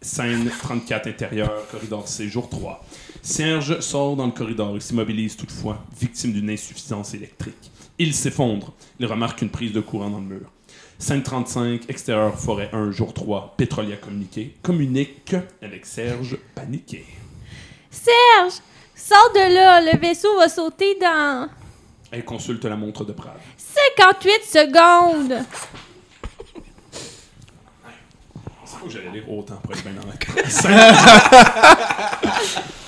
Scène 0.00 0.50
34 0.60 1.08
intérieur, 1.08 1.52
corridor 1.70 2.08
C, 2.08 2.26
jour 2.26 2.48
3. 2.48 2.82
Serge 3.22 3.80
sort 3.80 4.16
dans 4.16 4.26
le 4.26 4.32
corridor 4.32 4.76
et 4.76 4.80
s'immobilise 4.80 5.36
toutefois, 5.36 5.84
victime 5.98 6.32
d'une 6.32 6.50
insuffisance 6.50 7.14
électrique. 7.14 7.70
Il 7.98 8.14
s'effondre. 8.14 8.72
Il 8.98 9.06
remarque 9.06 9.42
une 9.42 9.50
prise 9.50 9.72
de 9.72 9.80
courant 9.80 10.10
dans 10.10 10.20
le 10.20 10.24
mur. 10.24 10.50
Scène 10.98 11.22
35, 11.22 11.88
extérieur, 11.88 12.38
forêt 12.38 12.70
1, 12.72 12.90
jour 12.90 13.12
3. 13.12 13.54
Pétrolier 13.56 13.96
communiqué. 13.96 14.56
Communique 14.62 15.34
avec 15.62 15.86
Serge, 15.86 16.38
paniqué. 16.54 17.04
Serge! 17.90 18.60
Sors 18.94 19.32
de 19.34 19.54
là, 19.54 19.80
le 19.80 19.98
vaisseau 19.98 20.36
va 20.36 20.48
sauter 20.48 20.96
dans 21.00 21.48
Elle 22.10 22.24
consulte 22.24 22.64
la 22.66 22.76
montre 22.76 23.04
de 23.04 23.12
Brad. 23.12 23.36
58 23.56 24.44
secondes. 24.44 25.44
Pas 28.80 28.86
que 28.86 28.92
j'allais 28.92 29.10
lire 29.12 29.30
autant 29.30 29.56
pour 29.56 29.72
être 29.74 29.82
bien 29.82 29.92
dans 29.92 30.06
la 30.06 30.14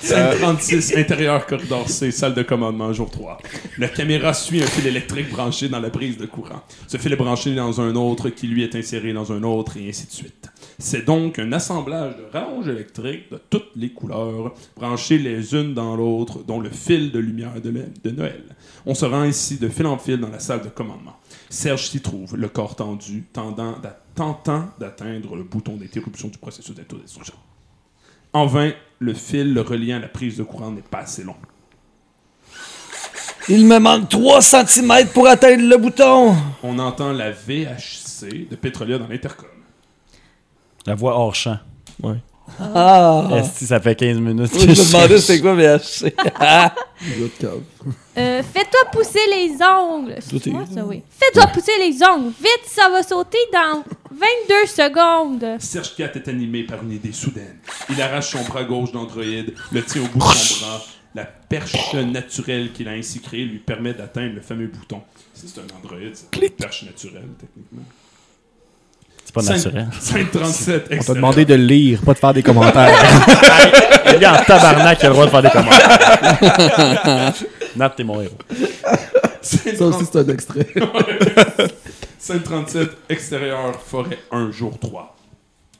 Scène 0.01 0.38
36, 0.38 0.97
intérieur, 0.97 1.47
corridor 1.47 1.88
C, 1.88 2.11
salle 2.11 2.34
de 2.34 2.43
commandement, 2.43 2.93
jour 2.93 3.11
3. 3.11 3.38
La 3.78 3.88
caméra 3.88 4.32
suit 4.32 4.62
un 4.62 4.66
fil 4.66 4.86
électrique 4.86 5.30
branché 5.30 5.68
dans 5.68 5.80
la 5.80 5.90
prise 5.90 6.16
de 6.16 6.26
courant. 6.26 6.62
Ce 6.88 6.97
fil 6.97 7.12
est 7.12 7.16
branché 7.16 7.55
dans 7.55 7.80
un 7.80 7.95
autre 7.95 8.30
qui 8.30 8.49
lui 8.49 8.62
est 8.62 8.74
inséré 8.74 9.12
dans 9.12 9.32
un 9.32 9.43
autre 9.43 9.76
et 9.76 9.88
ainsi 9.88 10.07
de 10.07 10.12
suite. 10.12 10.49
C'est 10.78 11.05
donc 11.05 11.38
un 11.38 11.53
assemblage 11.53 12.16
de 12.16 12.24
rallonges 12.32 12.68
électriques 12.68 13.30
de 13.30 13.38
toutes 13.51 13.70
les 13.76 13.90
couleurs, 13.90 14.55
branchées 14.76 15.18
les 15.18 15.55
unes 15.55 15.74
dans 15.74 15.95
l'autre, 15.95 16.43
dont 16.45 16.59
le 16.59 16.70
fil 16.70 17.12
de 17.12 17.18
lumière 17.18 17.53
de, 17.62 18.11
Noël. 18.11 18.43
On 18.86 18.95
se 18.95 19.05
rend 19.05 19.24
ici 19.24 19.59
de 19.59 19.68
fil 19.68 19.86
en 19.86 19.99
fil 19.99 20.18
dans 20.18 20.30
la 20.30 20.40
salle 20.40 20.62
de 20.62 20.68
commandement. 20.68 21.16
Serge 21.51 21.88
s'y 21.88 22.01
trouve, 22.01 22.36
le 22.36 22.49
corps 22.49 22.74
tendu, 22.74 23.24
tendant 23.32 23.78
d'a- 23.78 24.01
tentant 24.14 24.68
d'atteindre 24.78 25.36
le 25.36 25.42
bouton 25.42 25.76
d'interruption 25.76 26.28
du 26.28 26.38
processus 26.38 26.74
d'autodestruction. 26.74 27.34
En 28.32 28.46
vain, 28.46 28.72
le 28.98 29.14
fil 29.14 29.52
le 29.52 29.60
reliant 29.60 29.96
à 29.96 30.00
la 30.00 30.08
prise 30.08 30.38
de 30.38 30.42
courant 30.42 30.70
n'est 30.70 30.80
pas 30.80 31.00
assez 31.00 31.22
long. 31.22 31.36
Il 33.48 33.66
me 33.66 33.78
manque 33.78 34.08
3 34.08 34.40
cm 34.40 35.08
pour 35.12 35.26
atteindre 35.26 35.64
le 35.64 35.76
bouton. 35.76 36.36
On 36.62 36.78
entend 36.78 37.12
la 37.12 37.32
VHC 37.32 38.48
de 38.48 38.56
Pétrolia 38.56 38.98
dans 38.98 39.08
l'intercom. 39.08 39.48
La 40.86 40.94
voix 40.94 41.16
hors 41.16 41.34
champ. 41.34 41.58
Ouais. 42.02 42.18
Ah. 42.61 43.43
Ça 43.55 43.80
fait 43.80 43.95
15 43.95 44.18
minutes 44.18 44.51
Je 44.53 44.66
me 44.66 44.74
demandais 44.93 45.18
c'était 45.18 45.40
quoi 45.40 45.55
VHC. 45.55 46.14
L'autre 47.18 47.38
cave. 47.40 47.61
Euh, 48.18 48.43
Fais-toi 48.43 48.80
pousser 48.93 49.20
les 49.30 49.53
ongles. 49.64 50.16
Tout 50.28 50.38
C'est 50.43 50.51
est- 50.51 50.53
moi, 50.53 50.64
ça, 50.72 50.84
oui. 50.84 51.03
Fais-toi 51.11 51.47
pousser 51.49 51.72
les 51.78 52.03
ongles. 52.05 52.32
Vite, 52.38 52.66
ça 52.66 52.88
va 52.90 53.03
sauter 53.03 53.38
dans 53.53 53.82
22 54.11 54.66
secondes. 54.66 55.57
Serge 55.61 55.95
4 55.97 56.16
est 56.16 56.28
animé 56.28 56.64
par 56.64 56.82
une 56.82 56.93
idée 56.93 57.12
soudaine. 57.12 57.57
Il 57.90 58.01
arrache 58.03 58.30
son 58.32 58.43
bras 58.45 58.64
gauche 58.64 58.93
d'androïde, 58.93 59.55
le 59.72 59.82
tient 59.84 60.03
au 60.03 60.07
bout 60.09 60.18
de 60.18 60.34
son 60.36 60.64
bras. 60.66 60.82
La 61.14 61.24
perche 61.24 61.95
naturelle 61.95 62.72
qu'il 62.72 62.88
a 62.88 62.93
ainsi 62.93 63.20
créée 63.20 63.45
lui 63.45 63.59
permet 63.59 63.93
d'atteindre 63.93 64.34
le 64.34 64.40
fameux 64.40 64.66
bouton. 64.68 65.03
Si 65.34 65.47
c'est 65.49 65.61
un 65.61 65.76
androïde, 65.78 66.14
c'est 66.14 66.40
une 66.43 66.51
perche 66.51 66.84
naturelle, 66.84 67.28
techniquement. 67.38 67.82
C'est 69.41 69.47
pas 69.49 69.55
naturel. 69.55 69.89
Scène 69.99 70.26
37, 70.30 70.89
On 70.93 71.05
t'a 71.05 71.14
demandé 71.14 71.45
de 71.45 71.55
le 71.55 71.64
lire, 71.64 72.03
pas 72.03 72.12
de 72.12 72.18
faire 72.18 72.35
des 72.35 72.43
commentaires. 72.43 72.93
Le 74.12 74.18
gars 74.18 74.41
en 74.41 74.45
tabarnak 74.45 74.99
qui 74.99 75.07
a 75.07 75.09
le 75.09 75.14
droit 75.14 75.24
de 75.24 75.30
faire 75.30 75.43
des 75.43 75.49
commentaires. 75.49 77.35
Nat, 77.76 77.91
t'es 77.91 78.05
mon 78.05 78.20
héros. 78.20 78.37
Ça 79.41 79.87
aussi, 79.87 80.05
c'est 80.12 80.18
un 80.18 80.28
extrait. 80.28 80.66
Scène 82.18 82.43
37, 82.43 82.91
extérieur, 83.09 83.80
forêt 83.80 84.18
1, 84.30 84.51
jour 84.51 84.78
3. 84.78 85.16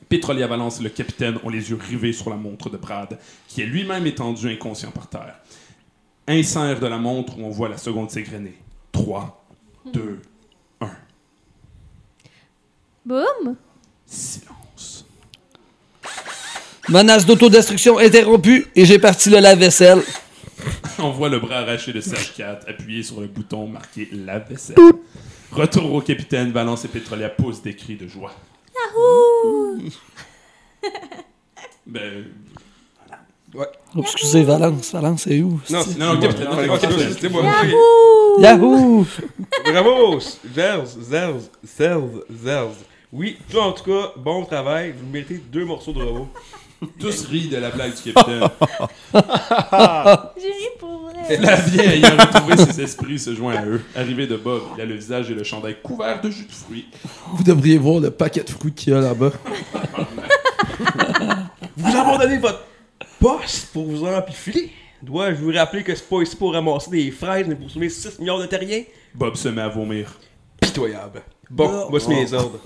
Pétrolier 0.09 0.43
à 0.43 0.47
Valence 0.47 0.79
et 0.79 0.83
le 0.83 0.89
capitaine 0.89 1.37
ont 1.43 1.49
les 1.49 1.69
yeux 1.69 1.77
rivés 1.89 2.13
sur 2.13 2.29
la 2.31 2.35
montre 2.37 2.69
de 2.71 2.77
Brad, 2.77 3.19
qui 3.47 3.61
est 3.61 3.65
lui-même 3.65 4.07
étendu 4.07 4.51
inconscient 4.51 4.91
par 4.91 5.07
terre. 5.07 5.35
Insère 6.27 6.79
de 6.79 6.87
la 6.87 6.97
montre 6.97 7.37
où 7.37 7.43
on 7.43 7.49
voit 7.49 7.69
la 7.69 7.77
seconde 7.77 8.09
s'égrener. 8.09 8.57
3, 8.93 9.45
2, 9.93 10.21
Boum. 13.05 13.55
Silence. 14.05 15.05
Menace 16.89 17.25
d'autodestruction 17.25 17.97
interrompue 17.97 18.67
et 18.75 18.85
j'ai 18.85 18.99
parti 18.99 19.29
le 19.29 19.39
lave-vaisselle. 19.39 20.01
On 20.99 21.11
voit 21.11 21.29
le 21.29 21.39
bras 21.39 21.59
arraché 21.59 21.91
de 21.93 22.01
Serge 22.01 22.33
4 22.35 22.69
appuyé 22.69 23.03
sur 23.03 23.19
le 23.21 23.27
bouton 23.27 23.67
marqué 23.67 24.07
la 24.11 24.39
vaisselle. 24.39 24.75
Retour 25.51 25.93
au 25.93 26.01
capitaine, 26.01 26.51
Valence 26.51 26.85
et 26.85 26.87
Pétrolia 26.87 27.29
poussent 27.29 27.61
des 27.61 27.75
cris 27.75 27.95
de 27.95 28.07
joie. 28.07 28.33
Yahoo! 28.75 29.79
Ben, 31.85 32.25
Ouais. 33.55 33.67
Oh, 33.95 33.99
excusez, 34.01 34.43
Valence. 34.43 34.91
Valence, 34.93 35.21
c'est 35.25 35.39
où? 35.41 35.61
Non, 35.69 35.83
c'est- 35.83 35.95
non, 35.99 36.15
non, 36.15 36.19
capitaine, 36.21 36.45
non, 36.49 36.73
Ok, 36.73 36.81
capitaine. 36.81 37.13
c'était 37.13 37.29
moi. 37.29 37.43
Yahoo! 37.43 38.41
Yahoo! 38.41 39.05
Bravo! 39.63 40.19
Zerz, 40.55 40.97
Zerz, 40.99 41.51
Zerz, 41.63 42.01
Zerz. 42.43 42.73
Oui, 43.15 43.37
toi 43.47 43.65
en 43.65 43.73
tout 43.73 43.83
cas, 43.83 44.11
bon 44.17 44.43
travail. 44.43 44.95
Vous 44.97 45.07
méritez 45.07 45.35
deux 45.35 45.65
morceaux 45.65 45.93
de 45.93 46.01
robot. 46.01 46.27
tous 46.99 47.27
rient 47.27 47.47
de 47.47 47.57
la 47.57 47.69
blague 47.69 47.93
du 47.93 48.11
capitaine. 48.11 48.41
J'ai 50.35 50.47
ri 50.47 50.69
pour 50.79 50.97
vrai. 50.97 51.37
Flavien, 51.37 51.91
ayant 51.91 52.17
retrouvé 52.17 52.57
ses 52.57 52.81
esprits, 52.81 53.19
se 53.19 53.35
joint 53.35 53.53
à 53.53 53.65
eux. 53.67 53.81
Arrivé 53.95 54.25
de 54.25 54.35
Bob, 54.35 54.63
il 54.75 54.81
a 54.81 54.85
le 54.85 54.95
visage 54.95 55.29
et 55.29 55.35
le 55.35 55.43
chandail 55.43 55.77
couverts 55.83 56.21
de 56.21 56.31
jus 56.31 56.47
de 56.47 56.51
fruits. 56.51 56.87
Vous 57.33 57.43
devriez 57.43 57.77
voir 57.77 57.99
le 57.99 58.09
paquet 58.09 58.43
de 58.43 58.49
fruits 58.49 58.73
qu'il 58.73 58.93
y 58.93 58.95
a 58.95 58.99
là-bas. 58.99 59.31
Vous 61.77 61.95
abandonnez 61.95 62.39
votre 62.39 62.63
poste 63.19 63.67
pour 63.73 63.85
vous 63.85 64.07
empifiler. 64.07 64.71
Dois-je 65.03 65.35
vous 65.39 65.51
rappeler 65.51 65.83
que 65.83 65.93
c'est 65.93 66.09
pas 66.09 66.23
ici 66.23 66.35
pour 66.35 66.51
ramasser 66.51 66.89
des 66.89 67.11
fraises, 67.11 67.45
mais 67.47 67.55
pour 67.55 67.69
sauver 67.69 67.89
6 67.89 68.17
milliards 68.17 68.39
de 68.39 68.47
terriens? 68.47 68.85
Bob 69.13 69.35
se 69.35 69.49
met 69.49 69.61
à 69.61 69.69
vomir. 69.69 70.11
Pitoyable. 70.59 71.21
Bon, 71.51 71.85
voici 71.91 72.09
mes 72.09 72.33
ordres. 72.33 72.59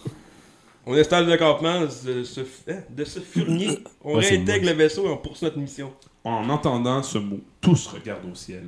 On 0.89 0.93
installe 0.97 1.27
le 1.29 1.35
campement 1.37 1.81
de 1.81 2.23
ce, 2.23 2.39
hein, 2.69 2.79
de 2.89 3.03
ce 3.03 3.19
furnier. 3.19 3.83
On 4.03 4.15
Ouais, 4.15 4.25
réintègre 4.25 4.67
le 4.67 4.71
vaisseau 4.71 5.05
et 5.05 5.09
on 5.09 5.17
poursuit 5.17 5.45
notre 5.45 5.57
mission. 5.59 5.93
En 6.23 6.49
entendant 6.49 7.03
ce 7.03 7.17
mot, 7.17 7.41
tous 7.59 7.87
regardent 7.87 8.31
au 8.31 8.35
ciel. 8.35 8.63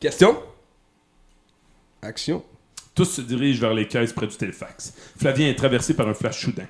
Question? 0.00 0.36
Action? 2.02 2.42
Tous 2.96 3.04
se 3.04 3.20
dirigent 3.20 3.60
vers 3.60 3.74
les 3.74 3.86
caisses 3.86 4.12
près 4.12 4.26
du 4.26 4.36
téléfax. 4.36 4.92
Flavien 5.18 5.48
est 5.48 5.54
traversé 5.54 5.94
par 5.94 6.08
un 6.08 6.14
flash 6.14 6.40
soudain. 6.44 6.66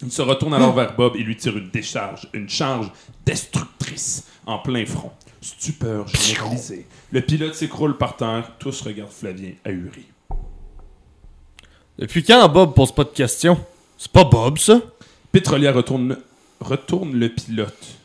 Il 0.00 0.12
se 0.12 0.22
retourne 0.22 0.54
alors 0.54 0.74
vers 0.74 0.94
Bob 0.94 1.16
et 1.16 1.22
lui 1.22 1.36
tire 1.36 1.56
une 1.56 1.70
décharge, 1.70 2.28
une 2.34 2.48
charge 2.48 2.90
destructrice 3.26 4.28
en 4.46 4.58
plein 4.58 4.84
front. 4.86 5.10
Stupeur 5.40 6.06
généralisée. 6.08 6.86
Le 7.10 7.20
pilote 7.20 7.54
s'écroule 7.54 7.96
par 7.98 8.16
terre. 8.16 8.52
Tous 8.58 8.80
regardent 8.82 9.10
Flavien 9.12 9.52
ahuri. 9.64 10.06
Depuis 11.98 12.24
quand 12.24 12.48
Bob 12.48 12.74
pose 12.74 12.92
pas 12.92 13.04
de 13.04 13.10
questions? 13.10 13.58
C'est 13.96 14.10
pas 14.10 14.24
Bob, 14.24 14.58
ça? 14.58 14.80
Petrolia 15.30 15.72
retourne, 15.72 16.18
retourne 16.60 17.12
le 17.12 17.28
pilote. 17.28 17.98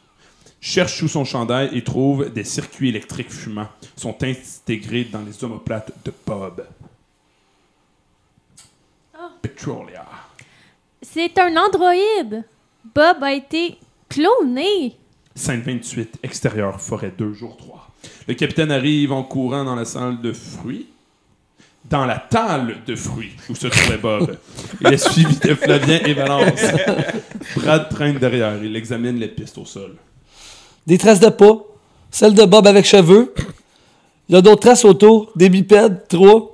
Cherche 0.61 0.97
sous 0.99 1.07
son 1.07 1.25
chandail 1.25 1.69
et 1.73 1.83
trouve 1.83 2.31
des 2.31 2.43
circuits 2.43 2.89
électriques 2.89 3.31
fumants. 3.31 3.69
Sont 3.95 4.23
intégrés 4.23 5.05
dans 5.05 5.21
les 5.21 5.43
omoplates 5.43 5.91
de 6.05 6.13
Bob. 6.25 6.65
Petrolia. 9.41 10.05
C'est 11.01 11.37
un 11.39 11.55
androïde. 11.57 12.43
Bob 12.93 13.23
a 13.23 13.33
été 13.33 13.77
cloné. 14.07 14.95
Scène 15.33 15.61
28, 15.61 16.19
extérieur, 16.23 16.79
forêt 16.81 17.13
2, 17.17 17.33
jour 17.33 17.55
3. 17.57 17.89
Le 18.27 18.33
capitaine 18.33 18.71
arrive 18.71 19.11
en 19.11 19.23
courant 19.23 19.63
dans 19.63 19.75
la 19.75 19.85
salle 19.85 20.21
de 20.21 20.33
fruits. 20.33 20.87
Dans 21.85 22.05
la 22.05 22.17
table 22.17 22.77
de 22.85 22.95
fruits 22.95 23.31
où 23.49 23.55
se 23.55 23.67
trouvait 23.67 23.97
Bob. 23.97 24.37
Il 24.81 24.87
est 24.93 24.97
suivi 24.97 25.37
de 25.37 25.55
Flavien 25.55 25.99
et 26.05 26.13
Valence. 26.13 26.61
Brad 27.55 27.89
traîne 27.89 28.17
derrière. 28.19 28.63
Il 28.63 28.75
examine 28.75 29.17
les 29.17 29.27
pistes 29.27 29.57
au 29.57 29.65
sol. 29.65 29.95
Des 30.85 30.97
traces 30.97 31.19
de 31.19 31.29
pas. 31.29 31.57
Celle 32.11 32.33
de 32.35 32.45
Bob 32.45 32.67
avec 32.67 32.85
cheveux. 32.85 33.33
Il 34.27 34.35
y 34.35 34.37
a 34.37 34.41
d'autres 34.41 34.61
traces 34.61 34.85
autour. 34.85 35.31
Des 35.35 35.49
bipèdes. 35.49 36.07
Trois. 36.07 36.53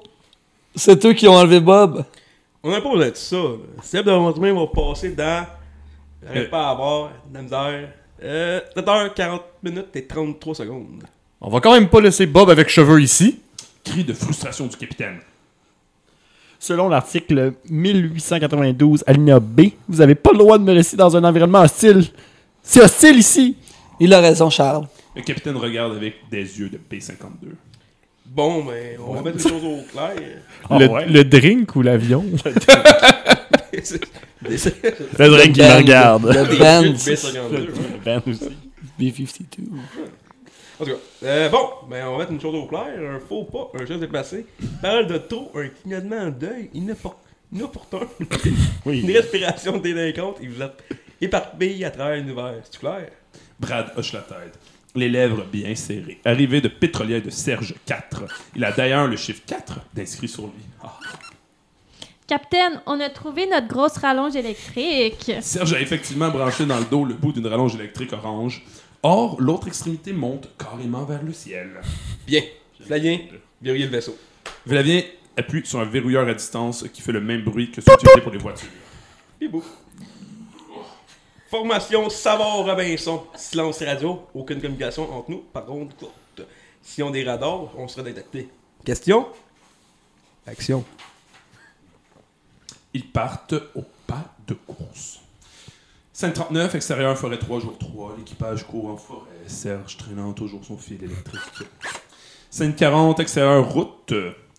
C'est 0.76 1.04
eux 1.06 1.14
qui 1.14 1.28
ont 1.28 1.34
enlevé 1.36 1.60
Bob. 1.60 2.06
On 2.64 2.72
n'a 2.72 2.80
pas 2.82 2.90
besoin 2.92 3.10
de 3.10 3.16
ça. 3.16 3.38
Seb 3.84 4.06
de 4.06 4.12
Montremain 4.12 4.54
va 4.54 4.68
passer 4.68 5.10
dans. 5.12 5.46
J'arrive 6.24 6.44
Euh. 6.44 6.50
pas 6.50 6.68
à 6.68 6.72
avoir. 6.72 7.10
De 7.30 7.34
la 7.36 7.42
misère. 7.42 7.90
Euh, 8.24 8.60
7h40 8.76 9.40
minutes 9.64 9.96
et 9.96 10.06
33 10.06 10.56
secondes. 10.56 11.04
On 11.42 11.50
va 11.50 11.60
quand 11.60 11.74
même 11.74 11.90
pas 11.90 12.00
laisser 12.00 12.26
Bob 12.26 12.50
avec 12.50 12.70
cheveux 12.70 13.02
ici. 13.02 13.40
Cri 13.86 14.04
de 14.04 14.14
frustration 14.14 14.68
du 14.68 14.76
capitaine. 14.76 15.20
Selon 16.60 16.90
l'article 16.90 17.54
1892 17.70 19.04
alinéa 19.06 19.40
B, 19.40 19.62
vous 19.88 20.02
avez 20.02 20.16
pas 20.16 20.32
le 20.32 20.40
droit 20.40 20.58
de 20.58 20.64
me 20.64 20.74
laisser 20.74 20.98
dans 20.98 21.16
un 21.16 21.24
environnement 21.24 21.62
hostile. 21.62 22.04
C'est 22.64 22.82
hostile 22.82 23.18
ici. 23.18 23.56
Il 24.00 24.14
a 24.14 24.20
raison, 24.20 24.50
Charles. 24.50 24.88
Le 25.16 25.22
capitaine 25.22 25.56
regarde 25.56 25.96
avec 25.96 26.16
des 26.30 26.60
yeux 26.60 26.70
de 26.70 26.78
P-52. 26.78 27.54
Bon, 28.26 28.66
ben, 28.66 28.98
on 29.06 29.14
va 29.14 29.22
mettre 29.22 29.38
les 29.38 29.50
choses 29.50 29.64
au 29.64 29.84
clair. 29.92 30.16
le, 30.72 30.88
ouais. 30.88 31.06
le 31.06 31.24
drink 31.24 31.76
ou 31.76 31.82
l'avion? 31.82 32.26
Le 35.18 35.28
drink 35.30 35.54
qui 35.54 35.62
me 35.62 35.68
band. 35.68 35.78
regarde. 35.78 36.26
Le 36.26 36.58
band. 36.58 36.84
B52. 36.94 37.68
Ben 38.04 38.22
aussi. 38.26 38.50
B-52. 38.98 39.68
En 40.80 40.84
tout 40.86 40.92
cas, 40.92 40.98
euh, 41.24 41.50
bon, 41.50 41.70
ben, 41.90 42.06
on 42.08 42.12
va 42.14 42.18
mettre 42.20 42.32
une 42.32 42.42
chose 42.42 42.56
au 42.56 42.66
clair. 42.66 42.86
Un 43.16 43.20
faux 43.20 43.44
pas, 43.46 43.72
un 43.80 43.86
geste 43.86 44.02
déplacé. 44.02 44.46
Parole 44.82 45.08
de 45.08 45.18
trop, 45.18 45.52
un 45.56 45.68
clignotement 45.70 46.28
d'œil 46.30 46.70
inoppor- 46.74 47.16
inopportun. 47.54 48.00
Une 48.86 49.10
respiration 49.12 49.78
délinquante 49.78 50.38
et 50.42 50.48
vous 50.48 50.62
êtes 50.62 50.84
éparpillé 51.22 51.86
à 51.86 51.92
travers 51.92 52.18
l'univers. 52.18 52.56
C'est 52.70 52.80
clair? 52.80 53.10
Brad 53.60 53.92
hoche 53.96 54.12
la 54.14 54.20
tête. 54.22 54.60
Les 54.96 55.10
lèvres 55.10 55.46
bien 55.46 55.74
serrées. 55.76 56.20
Arrivé 56.26 56.60
de 56.62 56.68
pétrolier 56.68 57.22
de 57.22 57.30
Serge 57.30 57.74
4. 57.86 58.24
Il 58.56 58.64
a 58.66 58.72
d'ailleurs 58.72 59.08
le 59.08 59.16
chiffre 59.18 59.42
4 59.46 59.80
d'inscrit 59.94 60.28
sur 60.28 60.44
lui. 60.44 60.52
Ah. 60.84 60.98
Capitaine, 62.28 62.82
on 62.88 63.00
a 63.02 63.10
trouvé 63.10 63.46
notre 63.48 63.68
grosse 63.68 63.98
rallonge 63.98 64.36
électrique. 64.36 65.32
Serge 65.42 65.74
a 65.74 65.80
effectivement 65.80 66.30
branché 66.30 66.66
dans 66.66 66.80
le 66.80 66.86
dos 66.86 67.06
le 67.06 67.14
bout 67.14 67.32
d'une 67.32 67.46
rallonge 67.46 67.76
électrique 67.76 68.14
orange. 68.14 68.64
Or, 69.08 69.40
l'autre 69.40 69.68
extrémité 69.68 70.14
monte 70.14 70.50
carrément 70.58 71.06
vers 71.06 71.22
le 71.22 71.32
ciel. 71.32 71.80
Bien. 72.26 72.42
Flavien, 72.88 73.20
verrouillez 73.62 73.86
le 73.86 73.92
vaisseau. 73.92 74.18
Flavien 74.68 75.04
appuie 75.38 75.64
sur 75.64 75.80
un 75.80 75.86
verrouilleur 75.86 76.28
à 76.28 76.34
distance 76.34 76.86
qui 76.92 77.04
fait 77.04 77.12
le 77.12 77.22
même 77.22 77.44
bruit 77.44 77.70
que 77.70 77.82
celui 77.82 77.94
utilisé 77.94 78.22
pour 78.22 78.32
les 78.32 78.40
voitures. 78.40 78.68
Bibou. 79.40 79.64
Formation 81.52 82.10
Savard 82.10 82.66
Robinson. 82.66 83.28
Silence 83.36 83.84
radio. 83.84 84.26
Aucune 84.34 84.60
communication 84.60 85.04
entre 85.14 85.30
nous. 85.30 85.44
Par 85.54 85.66
contre, 85.66 85.96
courte. 85.98 86.42
Si 86.82 87.04
on 87.04 87.10
a 87.10 87.12
des 87.12 87.24
radars, 87.24 87.78
on 87.78 87.88
sera 87.88 88.02
détecté. 88.02 88.50
Question? 88.84 89.28
Action. 90.48 90.84
Ils 92.92 93.08
partent 93.08 93.54
au 93.76 93.84
pas 94.08 94.34
de 94.48 94.56
course. 94.56 95.20
Scène 96.16 96.32
39, 96.32 96.76
extérieur, 96.76 97.18
forêt 97.18 97.38
3, 97.38 97.60
jour 97.60 97.78
3. 97.78 98.16
L'équipage 98.18 98.66
court 98.66 98.88
en 98.88 98.96
forêt. 98.96 99.28
Serge 99.48 99.98
traînant 99.98 100.32
toujours 100.32 100.64
son 100.64 100.78
fil 100.78 101.04
électrique. 101.04 101.68
Scène 102.50 102.74
40, 102.74 103.20
extérieur, 103.20 103.70
route. 103.70 104.14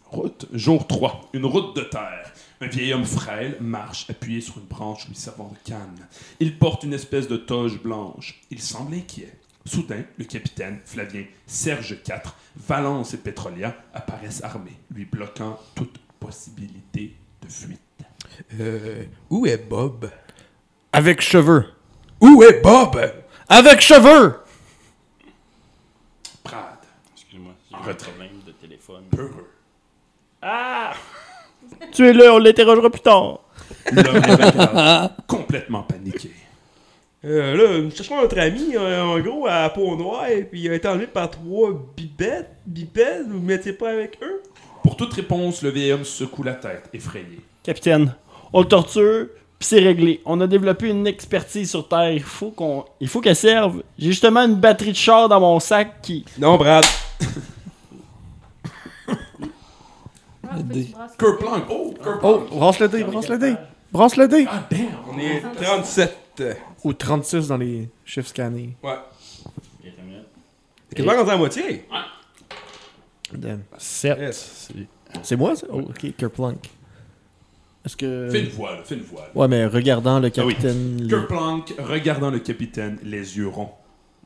Route, 0.04 0.44
jour 0.52 0.86
3. 0.86 1.30
Une 1.32 1.46
route 1.46 1.74
de 1.74 1.80
terre. 1.80 2.30
Un 2.61 2.66
vieil 2.66 2.92
homme 2.92 3.07
frêle 3.07 3.57
marche 3.59 4.04
appuyé 4.11 4.42
sur 4.42 4.59
une 4.59 4.66
branche 4.66 5.09
lui 5.09 5.16
servant 5.16 5.50
de 5.50 5.70
canne. 5.70 6.07
Il 6.40 6.59
porte 6.59 6.84
une 6.84 6.92
espèce 6.92 7.26
de 7.26 7.38
toge 7.38 7.82
blanche. 7.82 8.38
Il 8.50 8.61
semble 8.61 8.92
inquiet. 8.92 9.32
Soudain, 9.64 10.04
le 10.18 10.26
capitaine, 10.26 10.80
Flavien, 10.84 11.24
Serge 11.46 12.02
4, 12.02 12.36
Valence 12.68 13.14
et 13.14 13.16
Pétrolia 13.16 13.74
apparaissent 13.94 14.44
armés, 14.44 14.76
lui 14.94 15.07
bloquant 15.07 15.59
toute 15.74 15.96
possibilité 16.20 17.16
de 17.40 17.48
fuite. 17.48 17.80
Euh, 18.61 19.04
où 19.30 19.46
est 19.46 19.57
Bob? 19.57 20.11
Avec 20.97 21.20
cheveux. 21.20 21.66
Où 22.22 22.42
est 22.42 22.62
Bob? 22.62 22.99
Avec 23.51 23.82
cheveux! 23.82 24.36
Brad, 26.42 26.78
Excuse-moi, 27.14 27.53
j'ai 27.70 27.76
un 27.76 27.94
problème 27.94 28.40
de 28.47 28.53
téléphone. 28.53 29.03
peureux. 29.14 29.51
Ah! 30.40 30.94
Tu 31.92 32.09
es 32.09 32.14
là, 32.14 32.32
on 32.32 32.38
l'interrogera 32.38 32.88
plus 32.88 33.03
tard. 33.03 33.40
L'homme 33.92 34.22
complètement 35.26 35.82
paniqué. 35.82 36.30
Euh, 37.26 37.57
là, 37.57 37.78
nous 37.78 37.90
cherchons 37.90 38.18
notre 38.22 38.38
ami, 38.38 38.74
un, 38.74 39.11
un 39.11 39.20
gros 39.20 39.47
à 39.47 39.68
peau 39.68 39.97
noire, 39.97 40.24
puis 40.51 40.62
il 40.62 40.70
a 40.70 40.74
été 40.76 40.88
enlevé 40.88 41.09
par 41.09 41.28
trois 41.30 41.72
bipèdes. 41.94 42.49
Bipèdes, 42.64 43.26
vous 43.28 43.40
ne 43.40 43.44
mettiez 43.44 43.74
pas 43.74 43.90
avec 43.90 44.18
eux? 44.22 44.42
Pour 44.82 44.97
toute 44.97 45.12
réponse, 45.12 45.61
le 45.62 45.68
vieil 45.68 45.92
homme 45.92 46.05
secoue 46.05 46.42
la 46.42 46.55
tête, 46.55 46.88
effrayé. 46.94 47.40
Capitaine, 47.62 48.14
on 48.55 48.61
le 48.62 48.68
torture, 48.68 49.26
puis 49.59 49.68
c'est 49.68 49.80
réglé. 49.80 50.20
On 50.24 50.40
a 50.40 50.46
développé 50.46 50.88
une 50.88 51.07
expertise 51.07 51.70
sur 51.70 51.88
Terre. 51.88 52.12
Il 52.12 52.22
faut 52.22 52.50
qu'on, 52.50 52.84
il 53.00 53.09
faut 53.09 53.20
qu'elle 53.20 53.36
serve. 53.36 53.82
J'ai 53.98 54.11
justement 54.11 54.40
une 54.44 54.57
batterie 54.57 54.92
de 54.92 54.96
char 54.96 55.28
dans 55.28 55.40
mon 55.40 55.59
sac 55.61 56.00
qui. 56.02 56.24
Non, 56.38 56.57
Brad. 56.57 56.84
Kerplunk! 61.18 61.64
Oh, 61.70 61.94
Kerplunk! 62.02 62.20
Oh, 62.22 62.38
branche 62.50 62.78
le 62.78 62.88
dé, 62.88 63.04
branche 63.04 63.28
le 63.28 63.38
dé. 63.38 63.54
Brasse 63.92 64.16
le 64.16 64.28
dé. 64.28 64.46
Ah, 64.48 64.62
damn! 64.70 64.88
On 65.11 65.18
est 65.18 65.40
37. 65.62 66.42
Ou 66.84 66.92
36 66.92 67.48
dans 67.48 67.57
les 67.57 67.88
chiffres 68.04 68.28
scannés. 68.28 68.76
Ouais. 68.82 68.98
T'es 70.90 70.96
quasiment 70.96 71.16
rendu 71.16 71.30
à 71.30 71.32
la 71.32 71.38
moitié. 71.38 71.86
Damn. 73.32 73.62
7. 73.76 74.18
Yes. 74.18 74.68
C'est 75.22 75.36
moi, 75.36 75.57
ça? 75.57 75.66
Oh, 75.70 75.80
ok, 75.80 76.14
Kerplunk. 76.16 76.70
Est-ce 77.87 77.97
que... 77.97 78.28
Fais 78.30 78.41
une 78.41 78.49
voix, 78.49 78.72
là, 78.74 78.82
fais 78.84 78.97
une 78.97 79.03
voix. 79.03 79.22
là. 79.22 79.41
Ouais, 79.41 79.49
mais 79.49 79.64
regardant 79.66 80.18
le 80.18 80.30
Ah 80.37 80.45
oui. 80.45 80.53
capitaine... 80.55 81.03
le- 81.03 81.09
Kerplunk, 81.09 81.74
regardant 81.78 82.30
le 82.30 82.41
capitaine, 82.41 82.99
les 83.05 83.37
yeux 83.39 83.49
ronds. 83.49 83.70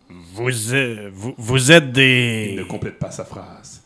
Vous, 0.09 0.49
euh, 0.75 1.11
vous, 1.13 1.35
vous 1.37 1.71
êtes 1.71 1.85
Il 1.85 1.93
des... 1.93 2.55
ne 2.59 2.65
complète 2.65 2.99
pas 2.99 3.11
sa 3.11 3.25
phrase. 3.25 3.83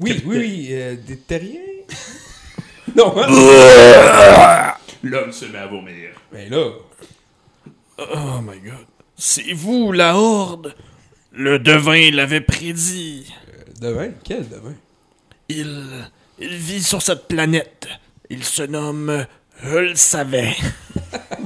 Oui, 0.00 0.10
Capitaine. 0.10 0.30
oui, 0.30 0.38
oui. 0.38 0.68
euh, 0.70 0.96
des 1.06 1.18
terriens? 1.18 1.60
non, 2.96 3.12
hein? 3.16 4.72
L'homme 5.02 5.32
se 5.32 5.44
met 5.46 5.58
à 5.58 5.66
vomir. 5.66 6.10
Mais 6.32 6.48
là. 6.48 6.70
Oh 7.98 8.40
my 8.42 8.58
god. 8.60 8.86
C'est 9.16 9.52
vous, 9.52 9.92
la 9.92 10.16
Horde. 10.16 10.74
Le 11.32 11.58
devin 11.58 12.10
l'avait 12.10 12.40
prédit. 12.40 13.32
Devin? 13.80 14.10
Quel 14.24 14.48
devin? 14.48 14.74
Il... 15.48 15.86
Il 16.38 16.54
vit 16.56 16.82
sur 16.82 17.02
cette 17.02 17.28
planète. 17.28 17.86
Il 18.30 18.44
se 18.44 18.62
nomme... 18.62 19.26
Je 19.62 19.76
le 19.76 19.94
savais. 19.94 20.54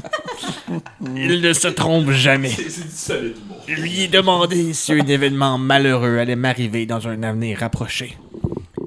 Il 1.16 1.41
ne 1.41 1.53
se 1.53 1.66
trompe 1.68 2.11
jamais. 2.12 2.49
C'est 2.51 2.64
du 2.85 2.89
solide. 2.91 3.37
Je 3.66 3.74
lui 3.74 4.03
ai 4.03 4.09
demandé 4.09 4.72
si 4.72 4.93
un 4.93 5.05
événement 5.07 5.59
malheureux 5.59 6.18
allait 6.18 6.37
m'arriver 6.37 6.87
dans 6.87 7.09
un 7.09 7.22
avenir 7.24 7.59
rapproché. 7.59 8.16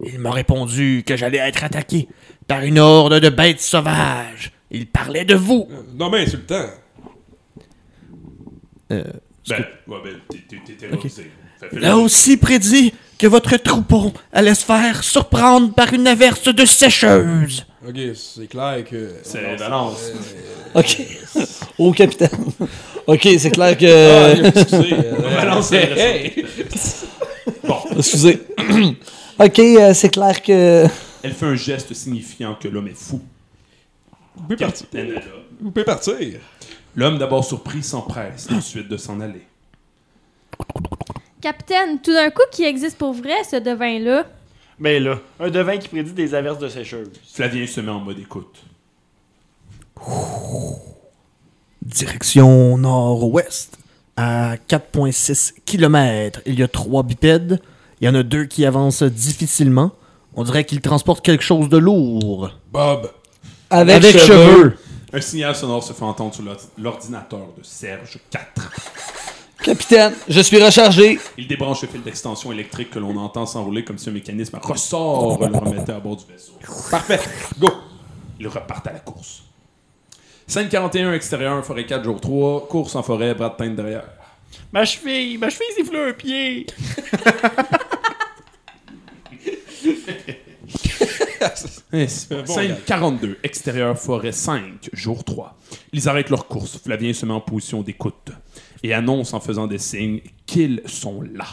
Il 0.06 0.20
m'a 0.20 0.32
répondu 0.32 1.04
que 1.06 1.18
j'allais 1.18 1.39
être 1.39 1.64
attaqué 1.66 2.08
par 2.48 2.62
une 2.62 2.80
horde 2.80 3.20
de 3.20 3.30
bêtes 3.30 3.60
sauvages. 3.60 4.54
Il 4.72 4.88
parlait 4.88 5.26
de 5.26 5.36
vous. 5.36 5.68
Non, 5.95 6.10
mais 6.10 6.22
insultant. 6.22 6.68
Euh, 8.91 9.04
Ben, 9.50 9.66
ouais, 9.88 9.98
ben, 10.04 10.16
t'es- 10.30 10.74
terrorisé. 10.76 11.32
Il 11.72 11.86
a 11.86 11.97
aussi 11.97 12.38
prédit 12.38 12.93
que 13.18 13.28
votre 13.28 13.58
troupeau 13.58 14.14
allait 14.32 14.53
se 14.53 14.64
faire 14.64 15.03
surprendre 15.03 15.74
par 15.74 15.93
une 15.93 16.08
averse 16.08 16.43
de 16.53 16.66
sécheuse. 16.66 17.66
Ok, 17.88 17.95
c'est 18.16 18.47
clair 18.47 18.84
que. 18.89 19.14
C'est 19.24 19.58
balance. 19.58 20.12
OK. 20.76 21.01
Au 21.78 21.91
capitaine. 21.91 22.30
OK, 23.08 23.28
c'est 23.39 23.51
clair 23.51 23.70
Ah, 23.72 23.76
que... 23.76 24.47
excusez. 24.47 24.93
euh, 24.93 25.36
Balance, 25.36 25.72
hey. 25.72 26.45
Bon, 27.64 27.78
Excusez. 27.97 28.41
OK, 29.39 29.60
euh, 29.60 29.93
c'est 29.93 30.10
clair 30.10 30.41
que... 30.41 30.86
elle 31.24 31.34
fait 31.34 31.45
un 31.45 31.55
geste 31.55 31.93
signifiant 31.93 32.55
que 32.55 32.68
l'homme 32.68 32.88
est 32.89 32.97
fou. 32.97 33.22
Vous 34.36 34.43
pouvez 34.43 34.58
partir. 34.58 34.88
Vous 35.62 35.72
pouvez 35.72 35.86
partir. 35.86 36.39
L'homme, 36.95 37.18
d'abord 37.18 37.45
surpris, 37.45 37.82
s'empresse 37.82 38.47
ensuite 38.51 38.89
de 38.89 38.97
s'en 38.97 39.20
aller. 39.22 39.45
Capitaine, 41.42 42.00
tout 42.02 42.14
d'un 42.14 42.30
coup, 42.30 42.42
qui 42.52 42.64
existe 42.64 42.98
pour 42.98 43.14
vrai, 43.14 43.44
ce 43.50 43.58
devin-là? 43.58 44.26
Mais 44.80 45.00
là, 45.00 45.20
un 45.40 45.50
devin 45.50 45.78
qui 45.78 45.88
prédit 45.88 46.12
des 46.14 46.34
averses 46.36 46.60
de 46.60 46.68
sécheuse. 46.70 47.10
Flavien 47.34 47.66
se 47.68 47.82
met 47.82 47.92
en 47.92 48.00
mode 48.00 48.20
écoute. 48.20 48.64
Direction 51.82 52.78
nord-ouest. 52.78 53.78
À 54.20 54.56
4,6 54.68 55.54
km, 55.66 56.42
il 56.48 56.60
y 56.60 56.64
a 56.64 56.68
trois 56.68 57.04
bipèdes. 57.04 57.62
Il 58.02 58.06
y 58.06 58.10
en 58.10 58.16
a 58.16 58.24
deux 58.24 58.46
qui 58.46 58.66
avancent 58.66 59.04
difficilement. 59.04 59.92
On 60.34 60.44
dirait 60.44 60.66
qu'ils 60.66 60.82
transportent 60.82 61.24
quelque 61.24 61.44
chose 61.44 61.70
de 61.70 61.78
lourd. 61.78 62.52
Bob. 62.72 63.12
Avec, 63.70 63.96
Avec 63.98 64.18
cheveux. 64.18 64.26
cheveux. 64.26 64.78
Un 65.14 65.22
signal 65.22 65.56
sonore 65.56 65.84
se 65.84 65.94
fait 65.94 66.04
entendre 66.04 66.34
sur 66.34 66.44
l'or- 66.44 66.58
l'ordinateur 66.80 67.48
de 67.58 67.64
Serge 67.64 68.18
4. 68.32 68.72
Capitaine, 69.64 70.14
je 70.30 70.41
suis 70.41 70.64
rechargé. 70.64 71.20
Il 71.38 71.47
débranche 71.47 71.82
le 71.82 71.88
fil 71.88 72.01
d'extension 72.01 72.51
électrique 72.51 72.91
que 72.91 72.99
l'on 72.99 73.16
entend 73.18 73.45
s'enrouler 73.45 73.84
comme 73.84 73.97
si 73.97 74.10
un 74.10 74.14
mécanisme 74.14 74.60
ressort 74.62 75.39
le 75.39 75.58
remettait 75.58 75.91
à 75.91 75.99
bord 75.99 76.16
du 76.16 76.26
vaisseau. 76.32 76.53
Parfait. 76.89 77.20
Go. 77.60 77.70
Ils 78.39 78.47
repartent 78.47 78.88
à 78.88 78.93
la 78.93 78.99
course. 78.99 79.43
Scène 80.45 80.70
41, 80.70 81.14
extérieur, 81.14 81.66
forêt 81.66 81.86
4, 81.86 82.03
jour 82.03 82.22
3, 82.22 82.68
course 82.68 82.95
en 82.95 83.03
forêt, 83.03 83.34
bras 83.34 83.49
de 83.49 83.55
teinte 83.55 83.76
derrière. 83.76 84.05
Ma 84.72 84.86
cheville, 84.86 85.38
ma 85.38 85.49
cheville 85.49 85.74
siffle 85.76 85.95
un 85.97 86.14
pied. 86.14 86.68
Scène 92.08 92.68
gag. 92.68 92.86
42, 92.86 93.39
extérieur, 93.43 93.97
forêt 93.97 94.32
5, 94.32 94.89
jour 94.93 95.24
3. 95.24 95.58
Ils 95.93 96.08
arrêtent 96.08 96.30
leur 96.30 96.47
course. 96.47 96.78
Flavien 96.78 97.12
se 97.14 97.26
met 97.26 97.34
en 97.34 97.41
position 97.41 97.82
d'écoute 97.82 98.32
et 98.84 98.94
annonce 98.94 99.34
en 99.34 99.40
faisant 99.40 99.68
des 99.68 99.78
signes 99.78 100.22
qu'ils 100.46 100.82
sont 100.86 101.22
là. 101.22 101.48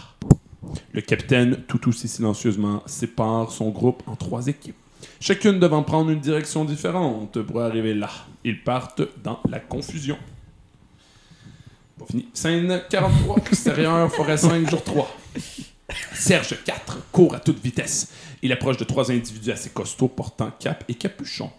Le 0.93 1.01
capitaine, 1.01 1.63
tout 1.69 1.89
aussi 1.89 2.09
silencieusement, 2.09 2.83
sépare 2.87 3.51
son 3.51 3.71
groupe 3.71 4.03
en 4.07 4.17
trois 4.17 4.47
équipes, 4.47 4.77
chacune 5.21 5.59
devant 5.59 5.83
prendre 5.83 6.11
une 6.11 6.21
direction 6.21 6.65
différente 6.65 7.41
pour 7.43 7.61
arriver 7.61 7.95
là. 7.95 8.11
Ils 8.45 8.63
partent 8.63 9.03
dans 9.23 9.41
la 9.49 9.61
confusion. 9.61 10.19
Pas 11.99 12.07
fini. 12.07 12.29
Scène 12.33 12.83
43, 12.91 13.37
extérieur, 13.51 14.13
forêt 14.13 14.37
5, 14.37 14.69
jour 14.69 14.83
3. 14.83 15.17
Serge 16.15 16.57
4 16.65 17.11
court 17.13 17.35
à 17.35 17.41
toute 17.41 17.63
vitesse. 17.63 18.13
Il 18.43 18.53
approche 18.53 18.77
de 18.77 18.85
trois 18.85 19.11
individus 19.11 19.51
assez 19.51 19.71
costauds 19.71 20.09
portant 20.09 20.51
cap 20.59 20.85
et 20.89 20.95
capuchon. 20.95 21.51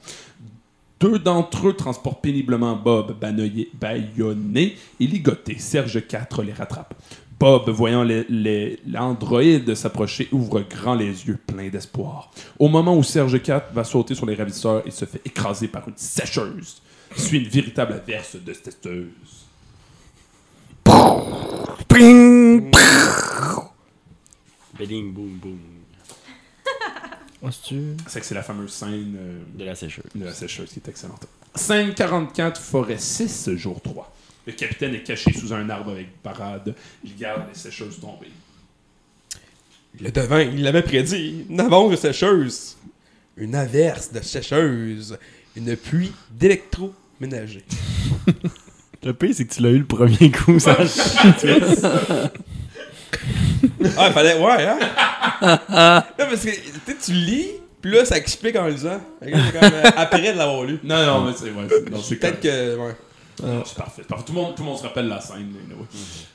Deux 0.99 1.19
d'entre 1.19 1.67
eux 1.69 1.73
transportent 1.73 2.21
péniblement 2.21 2.75
Bob, 2.75 3.15
bâillonné 3.19 4.75
et 4.99 5.07
ligoté. 5.07 5.57
Serge 5.59 6.07
4 6.07 6.41
les 6.43 6.53
rattrape. 6.53 6.93
Bob, 7.37 7.69
voyant 7.69 8.03
les- 8.03 8.25
les- 8.29 8.79
l'androïde 8.87 9.75
s'approcher, 9.75 10.29
ouvre 10.31 10.61
grand 10.61 10.95
les 10.95 11.27
yeux, 11.27 11.37
plein 11.45 11.67
d'espoir. 11.67 12.31
Au 12.59 12.69
moment 12.69 12.95
où 12.95 13.03
Serge 13.03 13.41
4 13.41 13.73
va 13.73 13.83
sauter 13.83 14.15
sur 14.15 14.25
les 14.25 14.35
ravisseurs, 14.35 14.83
il 14.85 14.93
se 14.93 15.03
fait 15.03 15.21
écraser 15.25 15.67
par 15.67 15.85
une 15.87 15.97
sécheuse. 15.97 16.81
Suit 17.15 17.39
une 17.39 17.49
véritable 17.49 17.93
averse 17.93 18.37
de 18.37 18.53
testeuse. 18.53 19.45
Boom. 21.89 22.71
C'est 27.51 28.19
que 28.19 28.25
c'est 28.25 28.35
la 28.35 28.43
fameuse 28.43 28.71
scène 28.71 29.15
euh, 29.17 29.39
De 29.55 29.63
la 29.65 29.75
sécheuse. 29.75 30.03
de 30.13 30.25
la 30.25 30.33
sécheuse 30.33 30.69
qui 30.69 30.79
est 30.79 30.89
excellente. 30.89 31.25
Scène 31.53 31.93
44, 31.93 32.59
forêt 32.59 32.97
6, 32.97 33.55
jour 33.55 33.81
3. 33.81 34.11
Le 34.47 34.53
capitaine 34.53 34.93
est 34.93 35.03
caché 35.03 35.33
sous 35.33 35.53
un 35.53 35.69
arbre 35.69 35.91
avec 35.91 36.21
parade. 36.21 36.75
Il 37.03 37.15
garde 37.15 37.43
les 37.47 37.57
sécheuses 37.57 37.99
tombées. 37.99 38.31
Le 39.99 40.11
devin, 40.11 40.41
il 40.41 40.61
l'avait 40.63 40.81
prédit. 40.83 41.45
Une 41.49 41.59
avance 41.59 41.91
de 41.91 41.95
sécheuse. 41.95 42.77
Une 43.37 43.55
averse 43.55 44.11
de 44.11 44.21
sécheuse. 44.21 45.17
Une 45.55 45.75
pluie 45.75 46.11
d'électroménager. 46.31 47.63
Le 49.03 49.13
pire, 49.13 49.35
c'est 49.35 49.45
que 49.45 49.53
tu 49.53 49.61
l'as 49.61 49.69
eu 49.69 49.77
le 49.77 49.85
premier 49.85 50.31
coup. 50.31 50.59
Ça... 50.59 50.77
Ah, 53.97 54.07
il 54.07 54.13
fallait. 54.13 54.39
Ouais, 54.39 54.65
hein? 54.67 54.79
non, 55.69 56.25
parce 56.29 56.43
que 56.45 56.51
tu 57.05 57.11
lis, 57.13 57.47
puis 57.81 57.91
là, 57.91 58.05
ça 58.05 58.17
explique 58.17 58.55
en 58.55 58.67
lisant. 58.67 58.99
C'est 59.21 59.31
comme, 59.31 59.41
euh, 59.63 59.83
après 59.95 60.33
de 60.33 60.37
l'avoir 60.37 60.63
lu. 60.63 60.79
Non, 60.83 61.05
non, 61.05 61.25
mais 61.25 61.31
c'est 61.35 61.51
ouais, 61.51 61.67
c'est- 61.69 61.89
non, 61.89 61.99
c'est 62.01 62.15
Peut-être 62.17 62.41
correct. 62.41 62.43
que. 62.43 62.77
Ouais. 62.77 62.95
Non, 63.43 63.63
c'est 63.65 63.75
parfait. 63.75 63.91
c'est 63.97 64.07
parfait. 64.07 64.23
Tout, 64.27 64.31
le 64.33 64.39
monde, 64.41 64.55
tout 64.55 64.63
le 64.63 64.69
monde 64.69 64.77
se 64.77 64.83
rappelle 64.83 65.09
la 65.09 65.19
scène. 65.19 65.53
anyway. 65.65 65.83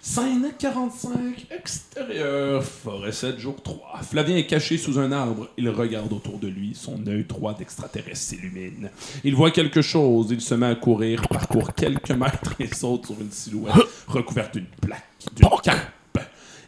Scène 0.02 0.52
45, 0.58 1.46
extérieur, 1.50 2.62
forêt 2.62 3.10
7, 3.10 3.38
jour 3.38 3.56
3. 3.62 4.00
Flavien 4.02 4.36
est 4.36 4.44
caché 4.46 4.76
sous 4.76 4.98
un 4.98 5.10
arbre. 5.10 5.48
Il 5.56 5.70
regarde 5.70 6.12
autour 6.12 6.38
de 6.38 6.48
lui. 6.48 6.74
Son 6.74 6.98
œil 7.06 7.24
droit 7.24 7.54
d'extraterrestre 7.54 8.18
s'illumine. 8.18 8.90
Il 9.24 9.34
voit 9.34 9.50
quelque 9.50 9.80
chose. 9.80 10.26
Il 10.30 10.42
se 10.42 10.54
met 10.54 10.66
à 10.66 10.74
courir, 10.74 11.22
parcourt 11.26 11.72
quelques 11.74 12.10
mètres 12.10 12.54
et 12.60 12.66
saute 12.66 13.06
sur 13.06 13.18
une 13.18 13.32
silhouette 13.32 13.72
recouverte 14.06 14.52
d'une 14.52 14.66
plaque, 14.82 15.02
d'une 15.34 15.48
cape. 15.62 15.78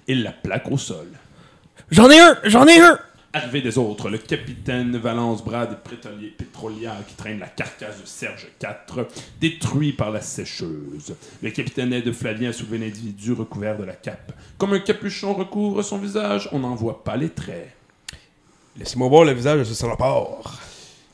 Il 0.09 0.23
la 0.23 0.33
plaque 0.33 0.71
au 0.71 0.79
sol. 0.79 1.09
J'en 1.91 2.11
ai 2.11 2.19
un! 2.19 2.39
J'en 2.45 2.67
ai 2.67 2.79
un! 2.79 2.99
Arrivé 3.35 3.63
des 3.63 3.79
autres, 3.79 4.11
le 4.11 4.19
capitaine 4.19 4.95
Valence 4.99 5.43
Brad 5.43 5.79
pétrolière 6.37 7.03
qui 7.09 7.15
traîne 7.15 7.39
la 7.39 7.47
carcasse 7.47 7.99
de 7.99 8.07
Serge 8.07 8.49
IV, 8.63 9.07
détruit 9.41 9.93
par 9.93 10.11
la 10.11 10.21
sécheuse. 10.21 11.15
Le 11.43 11.51
capitaine 11.51 11.95
aide 11.95 12.13
Flavien 12.13 12.51
à 12.51 12.53
soulever 12.53 12.77
l'individu 12.77 13.33
recouvert 13.33 13.79
de 13.79 13.85
la 13.85 13.95
cape. 13.95 14.33
Comme 14.59 14.75
un 14.75 14.81
capuchon 14.81 15.33
recouvre 15.33 15.83
son 15.83 15.97
visage, 15.97 16.49
on 16.53 16.59
n'en 16.59 16.75
voit 16.75 17.05
pas 17.05 17.17
les 17.17 17.31
traits. 17.31 17.73
Laissez-moi 18.77 19.09
voir 19.09 19.25
le 19.25 19.33
visage 19.33 19.61
de 19.61 19.65
ce 19.65 19.75
salopard. 19.75 20.61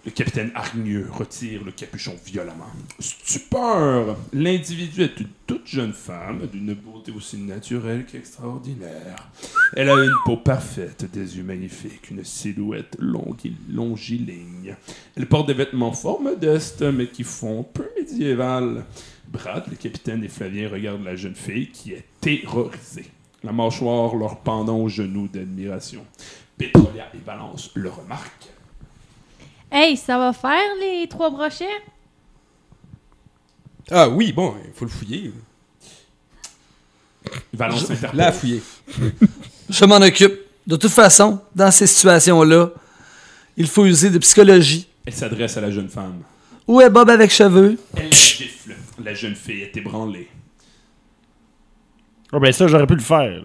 Le 0.08 0.14
capitaine 0.14 0.50
hargneux 0.54 1.06
retire 1.12 1.62
le 1.62 1.70
capuchon 1.70 2.16
violemment. 2.24 2.72
Stupeur! 2.98 4.16
L'individu 4.32 5.02
est 5.02 5.20
une 5.20 5.28
toute 5.46 5.66
jeune 5.66 5.92
femme, 5.92 6.48
d'une 6.50 6.72
beauté 6.72 7.12
aussi 7.12 7.36
naturelle 7.36 8.06
qu'extraordinaire. 8.06 9.28
Elle 9.76 9.90
a 9.90 10.02
une 10.02 10.14
peau 10.24 10.38
parfaite, 10.38 11.04
des 11.12 11.36
yeux 11.36 11.42
magnifiques, 11.42 12.10
une 12.10 12.24
silhouette 12.24 12.96
longue 12.98 13.44
et 13.44 13.52
longiligne. 13.70 14.76
Elle 15.14 15.26
porte 15.26 15.48
des 15.48 15.52
vêtements 15.52 15.92
fort 15.92 16.22
modestes, 16.22 16.80
mais 16.80 17.08
qui 17.08 17.22
font 17.22 17.62
peu 17.62 17.86
médiéval. 17.94 18.86
Brad, 19.30 19.64
le 19.68 19.76
capitaine 19.76 20.24
et 20.24 20.28
Flavien 20.28 20.70
regardent 20.70 21.04
la 21.04 21.16
jeune 21.16 21.34
fille 21.34 21.68
qui 21.68 21.92
est 21.92 22.06
terrorisée. 22.22 23.10
La 23.44 23.52
mâchoire 23.52 24.16
leur 24.16 24.40
pendant 24.40 24.78
aux 24.78 24.88
genoux 24.88 25.28
d'admiration. 25.28 26.02
Pétrolia 26.56 27.10
et 27.12 27.18
Balance 27.18 27.72
le 27.74 27.90
remarquent. 27.90 28.48
Hey, 29.70 29.96
ça 29.96 30.18
va 30.18 30.32
faire 30.32 30.74
les 30.80 31.06
trois 31.08 31.30
brochets? 31.30 31.66
Ah 33.90 34.08
oui, 34.08 34.32
bon, 34.32 34.54
il 34.66 34.72
faut 34.72 34.84
le 34.84 34.90
fouiller. 34.90 35.32
Valence 37.52 37.86
s'interpose. 37.86 38.18
Là, 38.18 38.28
à 38.28 38.32
fouiller. 38.32 38.62
Je 39.68 39.84
m'en 39.84 39.96
occupe. 39.96 40.38
De 40.66 40.76
toute 40.76 40.92
façon, 40.92 41.40
dans 41.54 41.70
ces 41.70 41.86
situations-là, 41.86 42.70
il 43.56 43.66
faut 43.66 43.86
user 43.86 44.10
de 44.10 44.18
psychologie. 44.18 44.86
Elle 45.06 45.14
s'adresse 45.14 45.56
à 45.56 45.62
la 45.62 45.70
jeune 45.70 45.88
femme. 45.88 46.22
Où 46.66 46.80
est 46.82 46.90
Bob 46.90 47.08
avec 47.08 47.30
cheveux? 47.30 47.78
Elle 47.96 48.12
gifle. 48.12 48.76
La 49.02 49.14
jeune 49.14 49.34
fille 49.34 49.62
est 49.62 49.76
ébranlée. 49.76 50.28
Oh 52.32 52.38
ben 52.40 52.52
ça, 52.52 52.66
j'aurais 52.66 52.86
pu 52.86 52.94
le 52.94 53.00
faire. 53.00 53.30
là. 53.30 53.44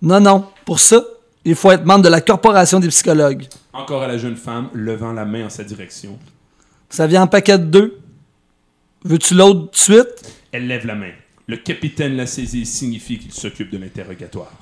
Non, 0.00 0.20
non. 0.20 0.46
Pour 0.64 0.80
ça, 0.80 1.02
il 1.44 1.54
faut 1.54 1.70
être 1.70 1.84
membre 1.84 2.04
de 2.04 2.08
la 2.08 2.22
Corporation 2.22 2.80
des 2.80 2.88
psychologues. 2.88 3.46
Encore 3.72 4.02
à 4.02 4.08
la 4.08 4.18
jeune 4.18 4.36
femme, 4.36 4.68
levant 4.74 5.12
la 5.12 5.24
main 5.24 5.46
en 5.46 5.50
sa 5.50 5.64
direction. 5.64 6.18
Ça 6.90 7.06
vient 7.06 7.22
en 7.22 7.26
paquet 7.26 7.58
de 7.58 7.64
deux. 7.64 8.00
Veux-tu 9.04 9.34
l'autre 9.34 9.70
tout 9.70 9.70
de 9.70 9.76
suite? 9.76 10.34
Elle 10.52 10.66
lève 10.66 10.86
la 10.86 10.94
main. 10.94 11.12
Le 11.46 11.56
capitaine 11.56 12.16
la 12.16 12.26
saisit 12.26 12.62
et 12.62 12.64
signifie 12.66 13.18
qu'il 13.18 13.32
s'occupe 13.32 13.70
de 13.70 13.78
l'interrogatoire. 13.78 14.52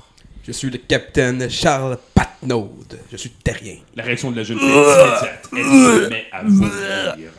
Je 0.47 0.53
suis 0.53 0.71
le 0.71 0.79
capitaine 0.79 1.51
Charles 1.51 1.99
Patnaud. 2.15 2.73
Je 3.13 3.17
suis 3.17 3.31
terrien. 3.31 3.77
La 3.95 4.05
réaction 4.05 4.31
de 4.31 4.37
la 4.37 4.45
jeune 4.45 4.59
fille 4.59 4.69
est 4.69 4.73
immédiate. 4.73 5.49
Elle 5.53 5.65
se 5.65 6.09
met 6.09 6.27
à 6.33 6.43
vomir. 6.45 7.31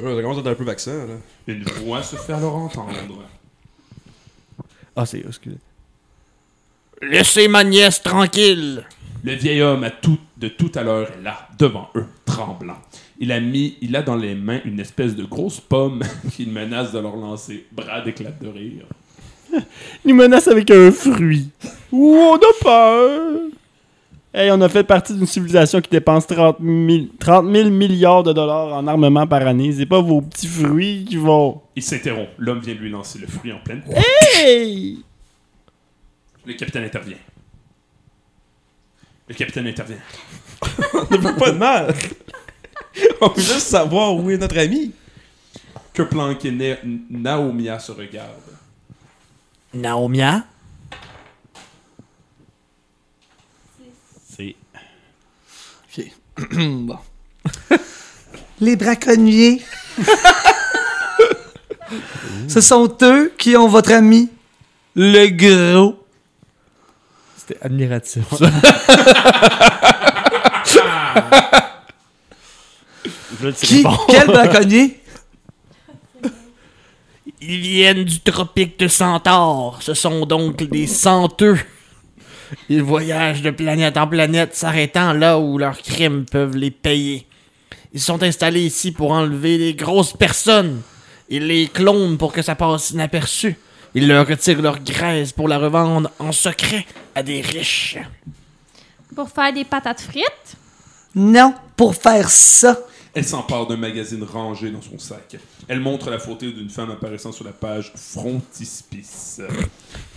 Ouais, 0.00 0.14
ça 0.16 0.22
commence 0.22 0.36
à 0.36 0.40
être 0.40 0.46
un 0.46 0.54
peu 0.54 0.64
vaccin, 0.64 1.06
là. 1.06 1.14
Une 1.46 1.64
voix 1.64 2.02
se 2.02 2.16
fait 2.16 2.32
alors 2.32 2.56
entendre. 2.56 2.94
Ah, 4.94 5.04
c'est. 5.04 5.24
Excusez. 5.26 5.58
Laissez 7.02 7.48
ma 7.48 7.64
nièce 7.64 8.02
tranquille. 8.02 8.86
Le 9.22 9.34
vieil 9.34 9.60
homme 9.60 9.84
à 9.84 9.90
tout, 9.90 10.18
de 10.36 10.48
tout 10.48 10.70
à 10.74 10.82
l'heure 10.82 11.08
est 11.10 11.22
là, 11.22 11.48
devant 11.58 11.88
eux, 11.94 12.06
tremblant. 12.24 12.78
Il 13.18 13.32
a 13.32 13.40
mis, 13.40 13.76
il 13.80 13.96
a 13.96 14.02
dans 14.02 14.16
les 14.16 14.34
mains 14.34 14.60
une 14.64 14.80
espèce 14.80 15.16
de 15.16 15.24
grosse 15.24 15.60
pomme 15.60 16.02
qu'il 16.32 16.50
menace 16.50 16.92
de 16.92 16.98
leur 16.98 17.16
lancer. 17.16 17.66
Brad 17.72 18.06
éclate 18.06 18.42
de 18.42 18.48
rire. 18.48 18.86
Il 20.04 20.10
nous 20.10 20.16
menace 20.16 20.48
avec 20.48 20.70
un 20.70 20.90
fruit. 20.90 21.48
Ouh, 21.92 22.16
on 22.16 22.36
a 22.36 22.62
peur. 22.62 23.40
Hey, 24.34 24.50
on 24.50 24.60
a 24.60 24.68
fait 24.68 24.82
partie 24.82 25.14
d'une 25.14 25.24
civilisation 25.24 25.80
qui 25.80 25.88
dépense 25.88 26.26
30 26.26 26.58
000, 26.60 27.06
30 27.18 27.50
000 27.50 27.70
milliards 27.70 28.22
de 28.22 28.34
dollars 28.34 28.74
en 28.74 28.86
armement 28.86 29.26
par 29.26 29.46
année. 29.46 29.72
C'est 29.72 29.86
pas 29.86 30.02
vos 30.02 30.20
petits 30.20 30.46
fruits 30.46 31.06
qui 31.08 31.16
vont. 31.16 31.62
Il 31.74 31.82
s'interrompt. 31.82 32.28
L'homme 32.36 32.60
vient 32.60 32.74
lui 32.74 32.90
lancer 32.90 33.18
le 33.18 33.26
fruit 33.26 33.52
en 33.52 33.58
pleine. 33.60 33.82
Hey! 34.34 34.98
Le 36.44 36.52
capitaine 36.52 36.84
intervient. 36.84 37.16
Le 39.28 39.34
capitaine 39.34 39.66
intervient. 39.66 39.98
On 40.94 41.14
ne 41.14 41.16
veut 41.18 41.36
pas 41.36 41.50
de 41.50 41.58
mal. 41.58 41.94
On 43.20 43.28
veut 43.28 43.42
juste 43.42 43.66
savoir 43.68 44.14
où 44.14 44.30
est 44.30 44.36
notre 44.38 44.58
ami. 44.58 44.92
Que 45.92 46.02
Planck 46.02 46.44
et 46.44 46.50
Na- 46.50 46.76
Naomia 47.10 47.78
se 47.78 47.92
regardent. 47.92 48.30
Naomia? 49.74 50.44
C'est. 54.28 54.54
OK. 55.98 56.04
bon. 56.52 56.98
Les 58.60 58.76
braconniers. 58.76 59.60
Ce 62.48 62.60
sont 62.60 62.96
eux 63.02 63.32
qui 63.38 63.56
ont 63.56 63.68
votre 63.68 63.92
ami, 63.92 64.30
le 64.94 65.28
gros. 65.28 66.05
C'était 67.46 67.64
admiratif, 67.64 68.24
Qui? 73.62 73.84
Quel 74.08 74.26
braconnier? 74.26 75.00
Ils 77.40 77.60
viennent 77.60 78.02
du 78.04 78.20
tropique 78.20 78.78
de 78.80 78.88
Centaure. 78.88 79.78
Ce 79.80 79.94
sont 79.94 80.26
donc 80.26 80.64
des 80.64 80.88
senteux. 80.88 81.58
Ils 82.68 82.82
voyagent 82.82 83.42
de 83.42 83.50
planète 83.50 83.96
en 83.96 84.08
planète, 84.08 84.56
s'arrêtant 84.56 85.12
là 85.12 85.38
où 85.38 85.58
leurs 85.58 85.78
crimes 85.78 86.24
peuvent 86.24 86.56
les 86.56 86.72
payer. 86.72 87.26
Ils 87.92 88.00
sont 88.00 88.22
installés 88.24 88.62
ici 88.62 88.90
pour 88.90 89.12
enlever 89.12 89.58
les 89.58 89.74
grosses 89.74 90.14
personnes. 90.14 90.80
Ils 91.28 91.46
les 91.46 91.68
clonent 91.68 92.18
pour 92.18 92.32
que 92.32 92.42
ça 92.42 92.56
passe 92.56 92.90
inaperçu. 92.90 93.56
Ils 93.96 94.08
leur 94.08 94.26
retirent 94.28 94.60
leur 94.60 94.78
graisse 94.80 95.32
pour 95.32 95.48
la 95.48 95.56
revendre 95.58 96.10
en 96.18 96.30
secret 96.30 96.84
à 97.14 97.22
des 97.22 97.40
riches. 97.40 97.96
Pour 99.14 99.30
faire 99.30 99.54
des 99.54 99.64
patates 99.64 100.02
frites? 100.02 100.56
Non, 101.14 101.54
pour 101.78 101.94
faire 101.94 102.28
ça. 102.28 102.78
Elle 103.14 103.24
s'empare 103.24 103.66
d'un 103.66 103.78
magazine 103.78 104.22
rangé 104.22 104.70
dans 104.70 104.82
son 104.82 104.98
sac. 104.98 105.36
Elle 105.66 105.80
montre 105.80 106.10
la 106.10 106.18
photo 106.18 106.44
d'une 106.50 106.68
femme 106.68 106.90
apparaissant 106.90 107.32
sur 107.32 107.46
la 107.46 107.52
page 107.52 107.90
frontispice. 107.96 109.40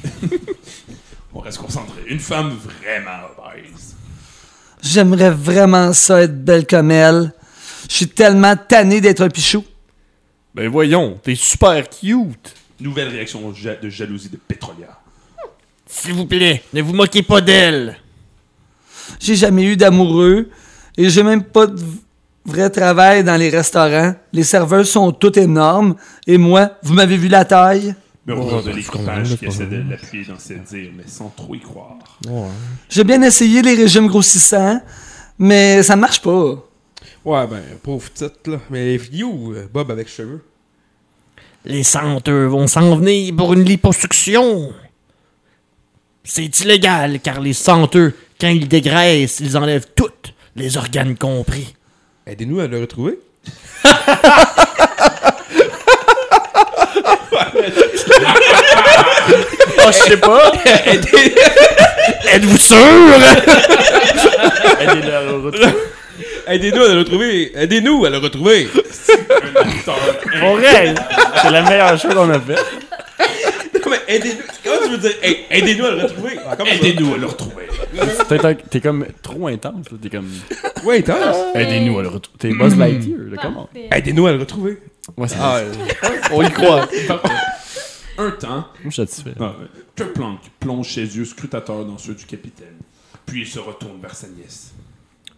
On 1.33 1.39
reste 1.39 1.59
concentré. 1.59 2.01
Une 2.07 2.19
femme 2.19 2.49
vraiment 2.49 3.29
obèse. 3.37 3.95
J'aimerais 4.83 5.31
vraiment 5.31 5.93
ça 5.93 6.21
être 6.21 6.43
belle 6.43 6.67
comme 6.67 6.91
elle. 6.91 7.33
Je 7.87 7.95
suis 7.95 8.09
tellement 8.09 8.57
tanné 8.57 8.99
d'être 8.99 9.21
un 9.21 9.29
pichou. 9.29 9.63
Ben 10.53 10.67
voyons, 10.67 11.17
t'es 11.23 11.35
super 11.35 11.89
cute. 11.89 12.55
Nouvelle 12.79 13.09
réaction 13.09 13.53
ja- 13.53 13.75
de 13.75 13.89
jalousie 13.89 14.29
de 14.29 14.37
Pétrolia. 14.37 14.97
S'il 15.85 16.13
vous 16.13 16.25
plaît, 16.25 16.63
ne 16.73 16.81
vous 16.81 16.93
moquez 16.93 17.23
pas 17.23 17.41
d'elle. 17.41 17.97
J'ai 19.19 19.35
jamais 19.35 19.63
eu 19.65 19.75
d'amoureux 19.75 20.49
et 20.97 21.09
j'ai 21.09 21.23
même 21.23 21.43
pas 21.43 21.65
de 21.67 21.79
v- 21.79 21.85
vrai 22.45 22.69
travail 22.69 23.23
dans 23.23 23.35
les 23.35 23.49
restaurants. 23.49 24.15
Les 24.31 24.43
serveurs 24.43 24.85
sont 24.85 25.11
toutes 25.11 25.37
énormes 25.37 25.95
et 26.27 26.37
moi, 26.37 26.77
vous 26.83 26.93
m'avez 26.93 27.17
vu 27.17 27.27
la 27.27 27.43
taille? 27.43 27.95
Murmure 28.25 28.63
de 28.63 28.71
l'équipage 28.71 29.35
qui 29.37 29.45
essaie 29.45 29.65
de 29.65 29.89
l'appuyer 29.89 30.25
dans 30.25 30.37
ses 30.37 30.55
dires, 30.57 30.91
mais 30.95 31.03
sans 31.07 31.29
trop 31.35 31.55
y 31.55 31.59
croire. 31.59 31.97
J'ai 32.87 33.03
bien 33.03 33.21
essayé 33.23 33.61
les 33.63 33.73
régimes 33.73 34.07
grossissants, 34.07 34.79
mais 35.39 35.81
ça 35.81 35.95
marche 35.95 36.21
pas. 36.21 36.63
Ouais, 37.25 37.47
ben, 37.47 37.61
pauvre 37.81 38.07
petite, 38.11 38.45
là. 38.47 38.57
Mais 38.69 38.99
où, 39.23 39.53
euh, 39.53 39.67
Bob 39.73 39.89
avec 39.91 40.07
cheveux? 40.07 40.43
Les 41.65 41.83
senteux 41.83 42.45
vont 42.45 42.67
s'en 42.67 42.95
venir 42.95 43.35
pour 43.35 43.53
une 43.53 43.63
liposuction. 43.63 44.73
C'est 46.23 46.59
illégal 46.61 47.19
car 47.19 47.41
les 47.41 47.53
senteux, 47.53 48.15
quand 48.39 48.47
ils 48.49 48.67
dégraissent, 48.67 49.39
ils 49.41 49.57
enlèvent 49.57 49.87
toutes, 49.95 50.33
les 50.55 50.77
organes 50.77 51.17
compris. 51.17 51.75
Aidez-nous 52.25 52.59
à 52.59 52.67
le 52.67 52.79
retrouver. 52.81 53.19
Oh, 53.83 53.89
je 59.87 59.91
sais 59.91 60.17
pas. 60.17 60.51
Êtes-vous 62.33 62.57
sûr? 62.57 62.77
Aidez-le 64.79 65.13
à 65.15 65.21
le 65.23 65.35
retrouver. 65.37 65.73
Aidez-nous 66.47 66.81
à 66.83 66.87
le 66.93 66.99
retrouver. 66.99 67.51
Aidez-nous 67.57 68.05
à 68.05 68.09
le 68.09 68.17
retrouver. 68.17 68.67
Pour 70.39 70.55
vrai, 70.57 70.95
c'est 71.41 71.51
la 71.51 71.61
meilleure 71.63 71.97
chose 71.99 72.13
qu'on 72.13 72.29
a 72.29 72.39
faite. 72.39 72.65
Non, 73.85 73.91
mais 73.91 74.15
aidez-nous. 74.15 74.43
Comment 74.63 74.77
tu 74.85 74.89
veux 74.91 74.97
dire? 74.97 75.11
Hey, 75.21 75.45
aidez-nous 75.49 75.85
à 75.85 75.91
le 75.91 76.01
retrouver? 76.03 76.39
Ah? 76.47 76.55
Aidez-nous 76.65 77.13
à 77.13 77.17
le 77.17 77.25
retrouver. 77.25 77.67
T'es 78.69 78.81
comme 78.81 79.05
trop 79.21 79.47
intense. 79.47 79.89
là. 79.91 79.97
T'es 80.01 80.09
comme. 80.09 80.29
Ouais, 80.83 80.99
intense. 80.99 81.37
Aidez-nous 81.55 81.97
à 81.99 82.01
le 82.03 82.07
retrouver. 82.09 82.37
T'es 82.39 82.49
Buzz 82.53 82.77
Lightyear, 82.77 83.19
là, 83.31 83.37
comment? 83.41 83.69
Aidez-nous 83.91 84.27
à 84.27 84.31
le 84.33 84.39
retrouver. 84.39 84.77
Ouais, 85.17 85.27
c'est 85.27 85.37
Ah, 85.39 85.61
On 86.31 86.43
y 86.43 86.51
croit. 86.51 86.87
Un 88.21 88.31
temps, 88.31 88.47
Moi, 88.49 88.65
je 88.85 88.89
suis 88.89 88.95
satisfait. 89.01 89.31
ah, 89.39 89.43
ouais, 89.45 89.67
que 89.95 90.03
Planck 90.03 90.39
plonge 90.59 90.89
ses 90.93 91.15
yeux 91.15 91.23
scrutateurs 91.23 91.85
dans 91.85 91.97
ceux 91.97 92.13
du 92.13 92.25
capitaine. 92.25 92.75
Puis 93.25 93.41
il 93.43 93.47
se 93.47 93.59
retourne 93.59 94.01
vers 94.01 94.13
sa 94.13 94.27
nièce. 94.27 94.73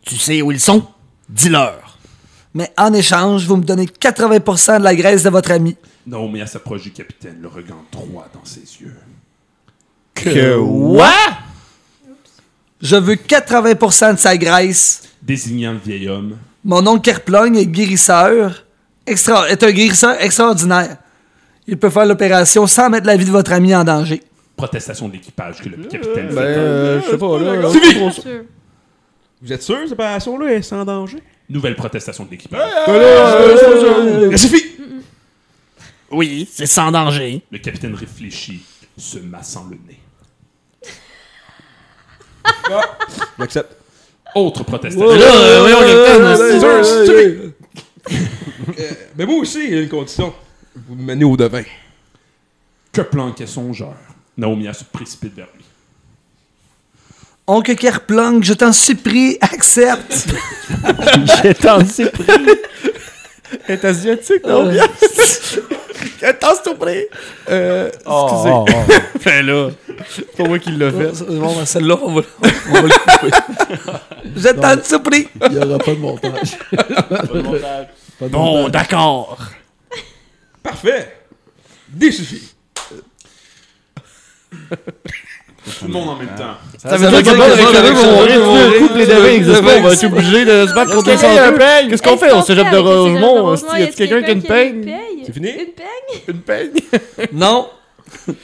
Tu 0.05 0.15
sais 0.17 0.41
où 0.41 0.51
ils 0.51 0.59
sont? 0.59 0.85
Dis-leur. 1.29 1.97
Mais 2.53 2.71
en 2.77 2.93
échange, 2.93 3.45
vous 3.45 3.55
me 3.57 3.63
donnez 3.63 3.85
80% 3.85 4.79
de 4.79 4.83
la 4.83 4.95
graisse 4.95 5.23
de 5.23 5.29
votre 5.29 5.51
ami. 5.51 5.75
Naomi 6.05 6.45
s'approche 6.47 6.81
du 6.83 6.91
capitaine, 6.91 7.37
le 7.41 7.47
regard 7.47 7.77
droit 7.91 8.27
dans 8.33 8.43
ses 8.43 8.61
yeux. 8.81 8.95
Que 10.15 10.57
what? 10.57 11.07
Je 12.81 12.95
veux 12.95 13.15
80% 13.15 14.13
de 14.15 14.19
sa 14.19 14.35
graisse. 14.37 15.03
Désignant 15.21 15.73
le 15.73 15.77
vieil 15.79 16.09
homme, 16.09 16.37
Mon 16.65 16.85
oncle 16.87 17.01
Kerplong 17.01 17.55
est 17.55 17.67
guérisseur, 17.67 18.65
extra, 19.05 19.47
est 19.49 19.63
un 19.63 19.71
guérisseur 19.71 20.19
extraordinaire. 20.19 20.97
Il 21.67 21.77
peut 21.77 21.91
faire 21.91 22.05
l'opération 22.07 22.65
sans 22.67 22.89
mettre 22.89 23.05
la 23.07 23.15
vie 23.15 23.25
de 23.25 23.31
votre 23.31 23.53
ami 23.53 23.73
en 23.75 23.83
danger. 23.83 24.21
Protestation 24.57 25.07
de 25.07 25.13
l'équipage 25.13 25.61
que 25.61 25.69
le 25.69 25.77
capitaine 25.85 26.27
Ben, 26.27 26.35
fait. 26.35 26.41
euh, 26.41 27.01
je 27.01 27.11
sais 27.11 27.17
pas, 27.17 27.39
là. 27.39 27.69
Vous 29.41 29.51
êtes 29.51 29.63
sûr, 29.63 29.77
cette 29.83 29.93
opération-là 29.93 30.53
est 30.53 30.61
sans 30.61 30.85
danger? 30.85 31.17
Nouvelle 31.49 31.75
protestation 31.75 32.25
de 32.25 32.31
l'équipage. 32.31 32.61
Euh, 32.87 34.37
suffit! 34.37 34.65
Oui, 36.11 36.47
c'est 36.51 36.65
sans 36.67 36.91
danger. 36.91 37.41
Le 37.51 37.57
capitaine 37.57 37.95
réfléchit, 37.95 38.61
se 38.97 39.17
massant 39.19 39.67
le 39.69 39.77
nez. 39.87 39.99
J'accepte. 43.39 43.75
Autre 44.35 44.63
protestation. 44.63 45.07
Là, 45.07 45.59
voyons, 45.59 45.79
Capitaine, 45.79 46.35
c'est-! 46.35 47.15
Euh, 48.79 48.91
Mais 49.17 49.25
moi 49.25 49.35
aussi, 49.37 49.65
il 49.65 49.73
y 49.73 49.77
a 49.77 49.81
une 49.81 49.89
condition. 49.89 50.33
Vous 50.75 50.95
me 50.95 51.03
menez 51.03 51.25
au 51.25 51.35
devin. 51.35 51.63
Que 52.93 53.01
planque 53.01 53.41
est 53.41 53.47
songeur. 53.47 53.95
Naomia 54.37 54.73
se 54.73 54.83
précipite 54.85 55.35
vers 55.35 55.47
lui. 55.55 55.65
Oncle 57.47 57.75
Kerplong, 57.75 58.41
je 58.43 58.53
t'en 58.53 58.71
supplie, 58.71 59.37
accepte. 59.41 60.27
J'ai 61.43 61.53
tendu 61.53 62.05
pris. 62.07 62.25
est 63.67 63.83
asiatique, 63.83 64.45
non? 64.45 64.67
Euh, 64.67 64.79
Attends, 66.23 66.53
s'il 66.55 66.73
te 66.73 66.77
plaît. 66.79 67.09
Euh, 67.49 67.89
Oh, 68.05 68.27
excusez. 68.31 68.49
oh, 68.53 68.65
oh. 68.69 69.19
Ben 69.25 69.45
là, 69.45 69.69
c'est 70.09 70.31
pas 70.37 70.43
moi 70.45 70.59
qui 70.59 70.71
l'a 70.71 70.91
fait. 70.91 71.23
Bon, 71.25 71.55
ben, 71.55 71.65
celle-là, 71.65 71.97
on 72.01 72.13
va, 72.13 72.21
on 72.69 72.73
va 72.73 72.81
le 72.83 72.89
couper. 72.89 73.31
je 74.35 74.49
t'en 74.49 74.83
supplie. 74.83 75.27
Il 75.49 75.57
n'y 75.57 75.63
aura 75.63 75.77
pas 75.79 75.91
de 75.91 75.99
montage. 75.99 76.57
Pas 76.69 76.77
de 77.27 78.27
Bon, 78.29 78.55
montage. 78.63 78.71
d'accord. 78.71 79.37
Parfait! 80.63 81.17
Suffit. 81.99 82.53
Tout 85.64 85.86
le 85.86 85.93
monde 85.93 86.09
en 86.09 86.16
même 86.16 86.36
temps. 86.36 86.55
Ça 86.78 86.97
veut 86.97 87.09
dire 87.09 87.22
que 87.22 87.30
les 87.30 87.82
devins 87.82 87.93
vont 87.93 88.12
mourir. 88.16 88.80
Coupe 88.80 88.95
les 88.95 89.05
devins 89.05 89.62
pas. 89.62 89.78
On 89.78 89.82
va 89.84 89.93
être 89.93 90.03
obligé 90.05 90.45
de 90.45 90.68
se 90.68 90.74
battre 90.74 90.95
contre 90.95 91.09
les 91.09 91.18
sans 91.18 91.89
Qu'est-ce 91.89 92.01
qu'on 92.01 92.18
fait? 92.18 92.34
On 92.34 92.41
se 92.41 92.55
jette 92.55 92.72
de 92.72 92.78
Rosemont. 92.78 93.55
Y 93.78 93.84
a 93.84 93.88
quelqu'un 93.88 94.22
qui 94.24 94.30
a 94.30 94.34
une 94.34 94.43
peigne? 94.43 94.93
C'est 95.26 95.34
fini? 95.34 95.49
Une 95.49 95.72
peigne? 95.74 96.22
Une 96.28 96.41
peigne? 96.41 96.72
Non. 97.34 97.70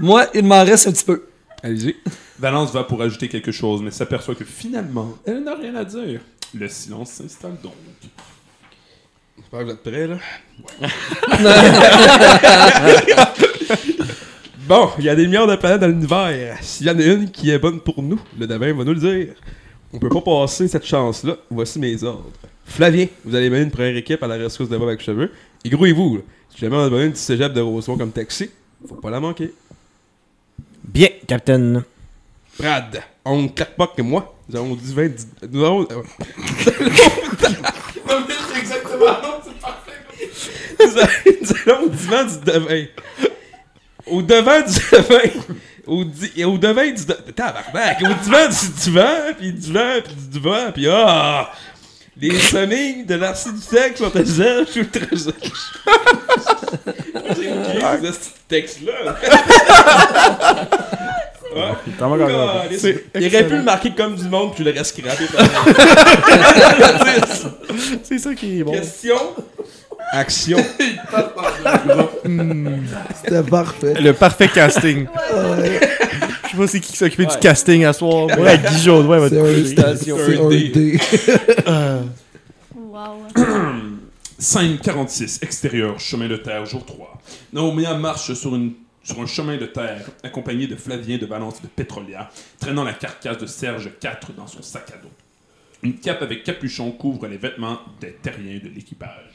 Moi, 0.00 0.26
il 0.34 0.44
m'en 0.44 0.64
reste 0.64 0.88
un 0.88 0.92
petit 0.92 1.04
peu. 1.04 1.24
Allez-y. 1.62 1.96
Valence 2.38 2.72
va 2.72 2.84
pour 2.84 3.00
ajouter 3.02 3.28
quelque 3.28 3.52
chose, 3.52 3.82
mais 3.82 3.90
s'aperçoit 3.90 4.34
que 4.34 4.44
finalement, 4.44 5.14
elle 5.26 5.44
n'a 5.44 5.54
rien 5.54 5.74
à 5.76 5.84
dire. 5.84 6.20
Le 6.54 6.68
silence 6.68 7.10
s'installe 7.10 7.56
donc. 7.62 7.74
J'espère 9.36 9.60
que 9.60 9.64
vous 9.64 9.70
êtes 9.70 9.82
prêts, 9.82 10.06
là. 10.06 10.16
bon, 14.70 14.88
il 14.98 15.04
y 15.04 15.08
a 15.08 15.16
des 15.16 15.26
milliards 15.26 15.48
de 15.48 15.56
planètes 15.56 15.80
dans 15.80 15.88
l'univers. 15.88 16.56
S'il 16.62 16.86
y 16.86 16.90
en 16.90 16.98
a 16.98 17.02
une 17.02 17.28
qui 17.28 17.50
est 17.50 17.58
bonne 17.58 17.80
pour 17.80 18.00
nous, 18.02 18.20
le 18.38 18.46
devin 18.46 18.72
va 18.72 18.84
nous 18.84 18.94
le 18.94 19.00
dire. 19.00 19.34
On 19.92 19.98
peut 19.98 20.08
pas 20.08 20.20
passer 20.20 20.68
cette 20.68 20.86
chance-là. 20.86 21.36
Voici 21.50 21.80
mes 21.80 22.04
ordres. 22.04 22.30
Flavien, 22.64 23.08
vous 23.24 23.34
allez 23.34 23.50
mener 23.50 23.64
une 23.64 23.72
première 23.72 23.96
équipe 23.96 24.22
à 24.22 24.28
la 24.28 24.36
rescousse 24.36 24.68
de 24.68 24.78
Bob 24.78 24.86
avec 24.86 25.02
cheveux. 25.02 25.32
Et 25.64 25.70
grouillez-vous, 25.70 26.18
là. 26.18 26.22
Si 26.50 26.60
jamais 26.60 26.76
on 26.76 26.84
a 26.84 26.88
besoin 26.88 27.08
du 27.08 27.16
cégep 27.16 27.52
de 27.52 27.60
Rosemont 27.60 27.98
comme 27.98 28.12
taxi, 28.12 28.48
faut 28.88 28.94
pas 28.94 29.10
la 29.10 29.18
manquer. 29.18 29.52
Bien, 30.84 31.08
Capitaine. 31.26 31.82
Brad, 32.56 33.02
on 33.24 33.48
claque 33.48 33.74
pas 33.76 33.88
que 33.88 34.02
moi. 34.02 34.36
Nous 34.48 34.56
avons 34.56 34.76
10, 34.76 34.94
20, 34.94 35.08
10, 35.08 35.28
nous 35.50 35.64
avons... 35.64 35.82
exactement, 38.56 39.16
c'est 39.44 39.60
parfait. 39.60 39.92
nous 41.40 41.52
allons 41.66 41.86
au 41.86 41.88
divan 41.88 42.24
du 42.24 42.38
devin. 42.44 42.86
Au 44.06 44.22
devant 44.22 44.60
du 44.60 44.74
devin. 44.92 45.30
Au, 45.86 46.04
di- 46.04 46.44
au 46.44 46.58
devant 46.58 46.84
du 46.84 47.04
devin. 47.04 47.32
Tabarnak! 47.34 47.98
Au 48.02 48.14
divan 48.24 48.48
du 48.48 48.68
divan, 48.82 49.34
puis 49.38 49.52
du 49.52 49.58
divan, 49.58 50.00
puis 50.04 50.14
du 50.14 50.28
divan, 50.38 50.72
puis 50.72 50.88
ah! 50.88 51.50
Les 52.20 52.34
familles 52.38 53.04
de 53.06 53.14
l'archiduchesse 53.14 53.96
sont 53.96 54.14
à 54.14 54.24
zèle 54.24 54.66
ou 54.76 54.84
très 54.84 55.16
zèle. 55.16 55.32
J'ai 57.40 57.50
oublié 57.52 58.12
ce 58.12 58.28
texte-là. 58.46 59.16
Ah, 61.56 61.76
calisse. 62.68 62.80
C'est 62.80 63.04
Il 63.14 63.26
aurait 63.26 63.46
pu 63.46 63.56
le 63.56 63.62
marquer 63.62 63.90
comme 63.92 64.14
du 64.16 64.24
monde, 64.28 64.54
puis 64.54 64.62
je 64.64 64.68
l'aurais 64.70 64.84
scrappé. 64.84 65.24
C'est 68.04 68.18
ça 68.18 68.34
qui 68.34 68.60
est 68.60 68.64
bon. 68.64 68.72
Question. 68.72 69.16
Action. 70.12 70.58
C'était 73.22 73.42
parfait. 73.42 73.94
Le 74.00 74.12
parfait 74.12 74.48
casting. 74.48 75.06
Je 76.44 76.56
sais 76.56 76.56
pas 76.56 76.66
c'est 76.66 76.80
qui 76.80 76.90
qui 76.90 76.96
s'occupait 76.96 77.26
du 77.26 77.36
casting 77.36 77.84
à 77.84 77.92
soir. 77.92 78.26
moi. 78.26 78.36
Ouais, 78.38 78.58
Guy 78.58 78.78
C'est 78.78 78.86
te 78.86 78.90
un, 78.90 79.02
coucher. 79.04 80.36
c'est 80.36 80.40
un 80.40 80.48
dé. 80.48 80.98
Wow. 82.74 83.26
Scène 84.38 84.78
46, 84.78 85.40
extérieur, 85.42 86.00
chemin 86.00 86.26
de 86.26 86.36
terre, 86.36 86.64
jour 86.64 86.84
3. 86.86 87.18
Naomia 87.52 87.92
marche 87.94 88.32
sur, 88.32 88.54
une, 88.56 88.72
sur 89.04 89.20
un 89.20 89.26
chemin 89.26 89.58
de 89.58 89.66
terre, 89.66 90.06
accompagné 90.22 90.66
de 90.66 90.76
Flavien 90.76 91.18
de 91.18 91.26
Valence 91.26 91.56
et 91.58 91.64
de 91.64 91.68
Pétrolia, 91.68 92.30
traînant 92.58 92.82
la 92.82 92.94
carcasse 92.94 93.36
de 93.36 93.44
Serge 93.46 93.90
IV 94.02 94.34
dans 94.38 94.46
son 94.46 94.62
sac 94.62 94.90
à 94.94 94.96
dos. 94.96 95.10
Une 95.82 95.94
cape 95.94 96.22
avec 96.22 96.42
capuchon 96.42 96.90
couvre 96.90 97.26
les 97.26 97.36
vêtements 97.36 97.80
des 98.00 98.12
terriens 98.12 98.58
de 98.64 98.70
l'équipage. 98.74 99.29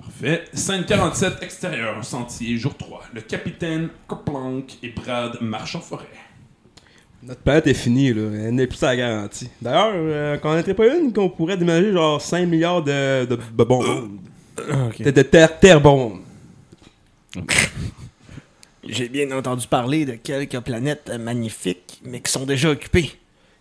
Parfait. 0.00 0.44
Scène 0.52 0.84
47, 0.86 1.42
extérieur, 1.42 2.04
sentier, 2.04 2.56
jour 2.56 2.76
3. 2.76 3.02
Le 3.14 3.20
capitaine, 3.20 3.90
Coplank 4.06 4.78
et 4.82 4.90
Brad 4.90 5.38
marchent 5.40 5.76
en 5.76 5.80
forêt. 5.80 6.06
Notre 7.22 7.42
planète 7.42 7.66
est 7.66 7.74
finie, 7.74 8.14
là. 8.14 8.22
Elle 8.32 8.54
n'est 8.54 8.66
plus 8.66 8.78
sa 8.78 8.96
garantie. 8.96 9.50
D'ailleurs, 9.60 9.92
euh, 9.94 10.38
qu'on 10.38 10.56
n'était 10.56 10.72
pas 10.72 10.86
une 10.96 11.12
qu'on 11.12 11.28
pourrait 11.28 11.58
déménager 11.58 11.92
genre 11.92 12.20
5 12.20 12.46
milliards 12.46 12.82
de, 12.82 13.26
de, 13.26 13.36
de 13.36 13.64
bonbons. 13.64 14.08
De, 14.56 15.10
de 15.10 15.22
terre, 15.22 15.58
terre 15.60 15.80
bonbons. 15.80 16.20
J'ai 18.88 19.08
bien 19.10 19.30
entendu 19.32 19.66
parler 19.68 20.06
de 20.06 20.12
quelques 20.14 20.58
planètes 20.60 21.10
magnifiques, 21.20 22.00
mais 22.04 22.20
qui 22.20 22.32
sont 22.32 22.46
déjà 22.46 22.70
occupées. 22.70 23.12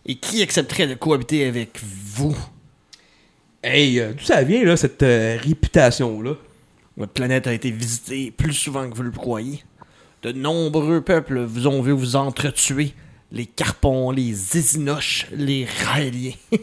Et 0.06 0.16
qui 0.16 0.42
accepterait 0.42 0.88
de 0.88 0.94
cohabiter 0.94 1.46
avec 1.46 1.80
vous? 1.84 2.36
Hey, 3.62 4.00
euh, 4.00 4.14
d'où 4.14 4.24
ça 4.24 4.42
vient, 4.44 4.64
là, 4.64 4.78
cette 4.78 5.04
euh, 5.04 5.38
réputation-là? 5.38 6.36
Votre 6.96 7.12
planète 7.12 7.46
a 7.46 7.54
été 7.54 7.72
visitée 7.72 8.32
plus 8.32 8.54
souvent 8.54 8.90
que 8.90 8.96
vous 8.96 9.04
le 9.04 9.12
croyez. 9.12 9.64
De 10.24 10.32
nombreux 10.32 11.02
peuples 11.02 11.40
vous 11.42 11.68
ont 11.68 11.82
vu 11.82 11.92
vous 11.92 12.16
entretuer. 12.16 12.94
Les 13.32 13.46
Carpons, 13.46 14.12
les 14.12 14.58
Isinoches, 14.58 15.28
les 15.32 15.66
Raéliens. 15.66 16.34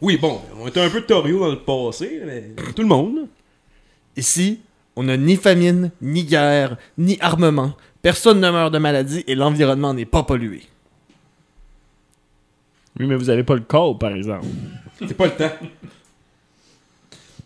Oui, 0.00 0.16
bon, 0.16 0.40
on 0.58 0.68
était 0.68 0.80
un 0.80 0.88
peu 0.88 1.02
torio 1.02 1.38
dans 1.40 1.50
le 1.50 1.58
passé, 1.58 2.22
mais 2.24 2.54
tout 2.74 2.82
le 2.82 2.88
monde. 2.88 3.28
Ici, 4.16 4.60
on 4.94 5.02
n'a 5.02 5.18
ni 5.18 5.36
famine, 5.36 5.90
ni 6.00 6.24
guerre, 6.24 6.78
ni 6.96 7.18
armement. 7.20 7.74
Personne 8.00 8.40
ne 8.40 8.50
meurt 8.50 8.72
de 8.72 8.78
maladie 8.78 9.22
et 9.26 9.34
l'environnement 9.34 9.92
n'est 9.92 10.06
pas 10.06 10.22
pollué. 10.22 10.62
Oui, 12.98 13.06
mais 13.06 13.16
vous 13.16 13.28
avez 13.28 13.44
pas 13.44 13.54
le 13.54 13.60
corps, 13.60 13.98
par 13.98 14.12
exemple. 14.12 14.46
C'est 14.98 15.16
pas 15.16 15.26
le 15.26 15.36
temps. 15.36 15.52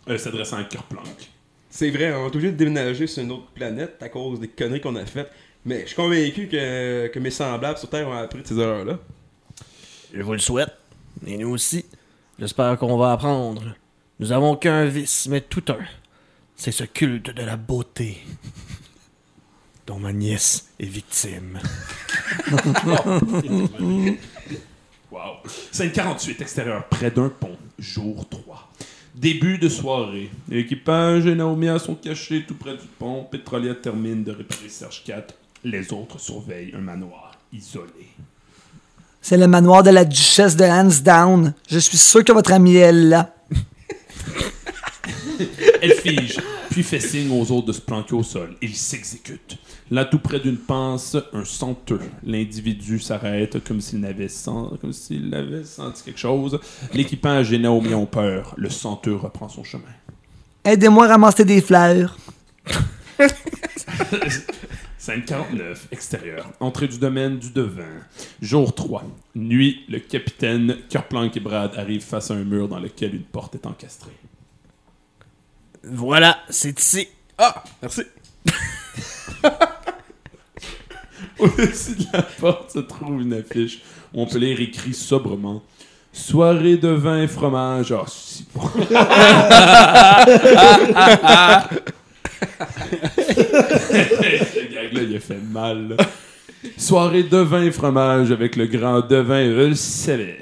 Euh, 0.07 0.17
S'adressant 0.17 0.57
à 0.57 0.63
Kerplank. 0.63 1.29
C'est 1.69 1.89
vrai, 1.89 2.13
on 2.13 2.25
est 2.25 2.27
obligé 2.27 2.51
de 2.51 2.57
déménager 2.57 3.07
sur 3.07 3.23
une 3.23 3.31
autre 3.31 3.47
planète 3.53 4.01
à 4.01 4.09
cause 4.09 4.39
des 4.39 4.47
conneries 4.47 4.81
qu'on 4.81 4.95
a 4.95 5.05
faites. 5.05 5.31
Mais 5.65 5.81
je 5.81 5.87
suis 5.87 5.95
convaincu 5.95 6.47
que, 6.47 7.07
que 7.07 7.19
mes 7.19 7.29
semblables 7.29 7.77
sur 7.77 7.89
Terre 7.89 8.07
ont 8.07 8.13
appris 8.13 8.41
de 8.41 8.47
ces 8.47 8.57
erreurs-là. 8.57 8.99
Je 10.13 10.21
vous 10.21 10.33
le 10.33 10.39
souhaite. 10.39 10.71
Et 11.25 11.37
nous 11.37 11.49
aussi. 11.49 11.85
J'espère 12.39 12.77
qu'on 12.77 12.97
va 12.97 13.11
apprendre. 13.13 13.75
Nous 14.19 14.31
avons 14.31 14.55
qu'un 14.55 14.85
vice, 14.85 15.27
mais 15.29 15.41
tout 15.41 15.63
un. 15.69 15.77
C'est 16.55 16.71
ce 16.71 16.83
culte 16.83 17.35
de 17.35 17.43
la 17.43 17.57
beauté. 17.57 18.17
Dont 19.87 19.99
ma 19.99 20.13
nièce 20.13 20.71
est 20.79 20.85
victime. 20.85 21.59
Wow. 25.11 25.39
Scène 25.71 25.91
48, 25.91 26.41
extérieur, 26.41 26.87
près 26.87 27.11
d'un 27.11 27.27
pont, 27.27 27.57
jour 27.77 28.25
3. 28.29 28.71
Début 29.13 29.57
de 29.57 29.67
soirée. 29.67 30.31
L'équipage 30.47 31.25
et 31.25 31.35
Naomia 31.35 31.79
sont 31.79 31.95
cachés 31.95 32.45
tout 32.47 32.55
près 32.55 32.77
du 32.77 32.87
pont. 32.97 33.25
Petrolia 33.29 33.75
termine 33.75 34.23
de 34.23 34.31
réparer 34.31 34.69
Serge 34.69 35.03
4. 35.05 35.33
Les 35.65 35.91
autres 35.91 36.17
surveillent 36.17 36.73
un 36.73 36.79
manoir 36.79 37.33
isolé. 37.51 38.07
C'est 39.21 39.35
le 39.35 39.47
manoir 39.47 39.83
de 39.83 39.89
la 39.89 40.05
duchesse 40.05 40.55
de 40.55 40.63
Hansdown. 40.63 41.53
Je 41.69 41.79
suis 41.79 41.97
sûr 41.97 42.23
que 42.23 42.31
votre 42.31 42.53
amie 42.53 42.77
est 42.77 42.93
là. 42.93 43.35
Elle 45.81 45.93
fige, 45.93 46.39
puis 46.69 46.83
fait 46.83 47.01
signe 47.01 47.31
aux 47.31 47.51
autres 47.51 47.67
de 47.67 47.73
se 47.73 47.81
planquer 47.81 48.15
au 48.15 48.23
sol. 48.23 48.55
Ils 48.61 48.75
s'exécutent. 48.75 49.57
Là, 49.91 50.05
tout 50.05 50.19
près 50.19 50.39
d'une 50.39 50.57
panse, 50.57 51.17
un 51.33 51.43
senteux. 51.43 51.99
L'individu 52.23 52.97
s'arrête 52.99 53.61
comme 53.63 53.81
s'il 53.81 53.99
n'avait 53.99 54.29
sen- 54.29 54.69
comme 54.79 54.93
s'il 54.93 55.35
avait 55.35 55.65
senti 55.65 56.03
quelque 56.03 56.19
chose. 56.19 56.59
L'équipage 56.93 57.51
et 57.51 57.59
Naomi 57.59 57.93
ont 57.93 58.05
peur. 58.05 58.53
Le 58.57 58.69
senteux 58.69 59.15
reprend 59.15 59.49
son 59.49 59.65
chemin. 59.65 59.83
Aidez-moi 60.63 61.05
à 61.05 61.09
ramasser 61.09 61.43
des 61.43 61.59
fleurs. 61.61 62.17
Scène 64.97 65.23
49, 65.25 65.87
extérieur. 65.91 66.47
Entrée 66.59 66.87
du 66.87 66.97
domaine 66.99 67.37
du 67.39 67.49
devin. 67.49 67.83
Jour 68.41 68.73
3. 68.75 69.03
Nuit, 69.35 69.83
le 69.89 69.99
capitaine, 69.99 70.77
Kerplank 70.89 71.35
et 71.35 71.39
Brad 71.39 71.73
arrivent 71.75 72.03
face 72.03 72.29
à 72.31 72.35
un 72.35 72.43
mur 72.43 72.67
dans 72.69 72.79
lequel 72.79 73.15
une 73.15 73.23
porte 73.23 73.55
est 73.55 73.65
encastrée. 73.65 74.11
Voilà, 75.83 76.37
c'est 76.49 76.79
ici. 76.79 77.07
Ah, 77.39 77.63
merci. 77.81 78.03
Au-dessus 81.41 81.95
de 81.95 82.05
la 82.13 82.21
porte 82.21 82.71
se 82.71 82.79
trouve 82.79 83.21
une 83.21 83.33
affiche 83.33 83.79
où 84.13 84.21
on 84.21 84.25
peut 84.25 84.37
lire 84.37 84.59
écrit 84.61 84.93
sobrement 84.93 85.61
Soirée 86.13 86.75
de 86.77 86.89
vin 86.89 87.23
et 87.23 87.27
fromage. 87.27 87.93
Ah, 87.93 88.03
si 88.07 88.45
bon. 88.53 88.61
Ce 93.17 94.73
gag-là, 94.73 95.01
il 95.03 95.15
a 95.15 95.19
fait 95.19 95.39
mal. 95.51 95.89
là. 95.89 95.97
Soirée 96.77 97.23
de 97.23 97.37
vin 97.37 97.63
et 97.63 97.71
fromage 97.71 98.31
avec 98.31 98.55
le 98.55 98.67
grand 98.67 99.01
devin, 99.01 99.45
je 99.45 99.67
le 99.69 99.75
savais. 99.75 100.37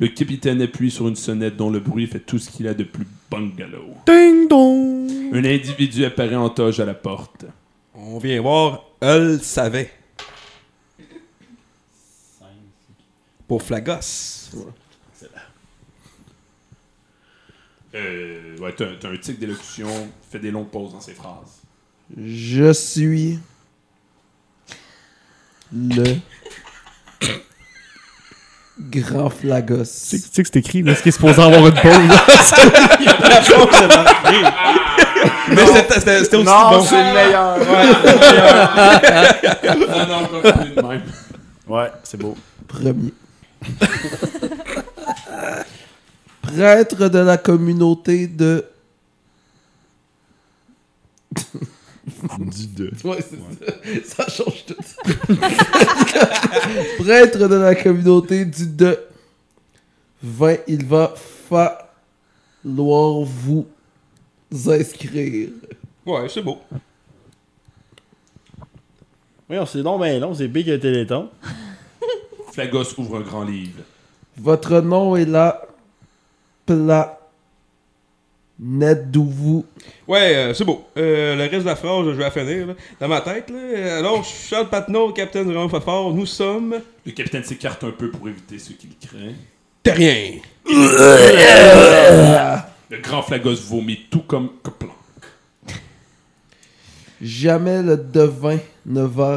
Le 0.00 0.08
capitaine 0.08 0.60
appuie 0.62 0.90
sur 0.90 1.06
une 1.06 1.16
sonnette 1.16 1.56
dont 1.56 1.70
le 1.70 1.78
bruit 1.80 2.06
fait 2.06 2.18
tout 2.20 2.38
ce 2.38 2.50
qu'il 2.50 2.66
a 2.66 2.74
de 2.74 2.82
plus 2.84 3.06
bungalow. 3.30 3.94
Ding 4.06 4.48
dong. 4.48 5.10
Un 5.32 5.44
individu 5.44 6.04
apparaît 6.04 6.34
en 6.34 6.48
toge 6.48 6.80
à 6.80 6.84
la 6.84 6.94
porte. 6.94 7.44
On 7.94 8.18
vient 8.18 8.40
voir, 8.40 8.84
elle 9.00 9.40
savait. 9.42 9.90
Pour 13.50 13.62
Flagos. 13.64 14.52
Euh, 17.96 18.56
ouais, 18.58 18.72
t'as, 18.76 18.84
t'as 19.00 19.08
un 19.08 19.16
tic 19.16 19.40
d'élocution, 19.40 19.88
fait 20.30 20.38
des 20.38 20.52
longues 20.52 20.68
pauses 20.68 20.92
dans 20.92 21.00
ses 21.00 21.14
phrases. 21.14 21.62
Je 22.16 22.72
suis 22.72 23.40
le 25.76 26.04
grand 28.88 29.30
Flagos. 29.30 29.78
Tu 29.78 29.84
sais 29.84 30.18
tu 30.20 30.28
sais 30.32 30.42
que 30.44 30.48
c'est 30.52 30.58
écrit, 30.60 30.82
là, 30.82 30.94
ce 30.94 31.02
qui 31.02 31.08
est 31.08 31.12
supposé 31.12 31.42
avoir 31.42 31.66
une 31.66 31.74
pause? 31.74 31.82
Mais 35.52 35.66
c'était- 35.66 35.94
c'était 35.98 36.22
c'était 36.22 36.36
aussi 36.36 36.46
Non, 36.46 36.70
bon. 36.70 36.84
c'est 36.84 37.02
le 37.02 37.12
meilleur. 37.14 37.56
Ah 39.98 40.06
non, 40.06 40.28
continue 40.40 40.70
de 40.76 40.82
même. 40.82 41.02
Ouais, 41.66 41.90
c'est 42.04 42.16
beau. 42.16 42.36
Premier. 42.68 42.94
Prêtre 46.42 47.08
de 47.08 47.18
la 47.18 47.38
communauté 47.38 48.26
de. 48.26 48.64
Du 52.38 52.66
2. 52.66 52.90
Ouais, 53.04 53.18
c'est 53.20 53.36
ça. 53.36 53.44
Ça 54.24 54.28
change 54.28 54.64
tout. 54.66 54.74
Prêtre 56.98 57.48
de 57.48 57.54
la 57.54 57.74
communauté 57.74 58.44
du 58.44 58.66
de. 58.66 58.98
20, 60.22 60.56
il 60.68 60.84
va 60.84 61.14
falloir 61.48 63.22
vous 63.22 63.66
inscrire. 64.52 65.48
Ouais, 66.04 66.28
c'est 66.28 66.42
beau. 66.42 66.58
Oui, 69.48 69.56
on 69.58 69.64
s'est 69.66 69.82
donc 69.82 70.02
bien 70.02 70.18
long, 70.18 70.34
c'est 70.34 70.48
big 70.48 70.68
le 70.68 70.78
téléthon. 70.78 71.30
Flagos 72.52 72.98
ouvre 72.98 73.18
un 73.18 73.20
grand 73.20 73.44
livre. 73.44 73.80
Votre 74.36 74.80
nom 74.80 75.16
est 75.16 75.26
la 75.26 75.60
planète 76.66 77.18
d'où 79.10 79.24
vous. 79.24 79.66
Ouais, 80.06 80.34
euh, 80.34 80.54
c'est 80.54 80.64
beau. 80.64 80.84
Euh, 80.96 81.34
le 81.36 81.42
reste 81.42 81.62
de 81.62 81.66
la 81.66 81.76
phrase, 81.76 82.06
je 82.06 82.10
vais 82.10 82.24
la 82.24 82.30
finir. 82.30 82.66
là. 82.68 82.74
Dans 83.00 83.08
ma 83.08 83.20
tête, 83.20 83.50
là. 83.50 83.98
Alors, 83.98 84.24
Charles 84.24 84.68
Patnaud, 84.68 85.12
capitaine 85.12 85.52
Grand 85.52 85.68
Fafard, 85.68 86.10
nous 86.10 86.26
sommes. 86.26 86.76
Le 87.04 87.12
capitaine 87.12 87.44
s'écarte 87.44 87.84
un 87.84 87.90
peu 87.90 88.10
pour 88.10 88.28
éviter 88.28 88.58
ce 88.58 88.72
qu'il 88.72 88.90
craint. 88.98 89.32
Terrien. 89.82 90.40
Le 92.90 92.98
grand 93.00 93.22
Flagos 93.22 93.54
vomit 93.68 94.06
tout 94.10 94.22
comme 94.22 94.50
Coplan. 94.62 94.90
Jamais 97.22 97.82
le 97.82 97.96
devin 97.96 98.58
ne 98.86 99.02
va 99.02 99.36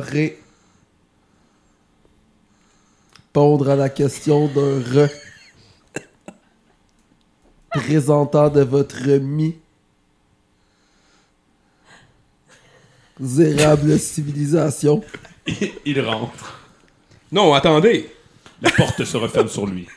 répondre 3.33 3.67
à 3.67 3.75
la 3.75 3.89
question 3.89 4.45
d'un 4.45 4.79
re 4.79 5.09
présentant 7.71 8.47
de 8.51 8.61
votre 8.61 9.09
mi 9.09 9.55
misérable 13.19 13.97
civilisation. 13.97 15.03
Il 15.85 15.99
rentre. 16.01 16.61
Non, 17.31 17.55
attendez. 17.55 18.07
La 18.61 18.69
porte 18.69 19.03
se 19.03 19.17
referme 19.17 19.49
sur 19.49 19.65
lui. 19.65 19.87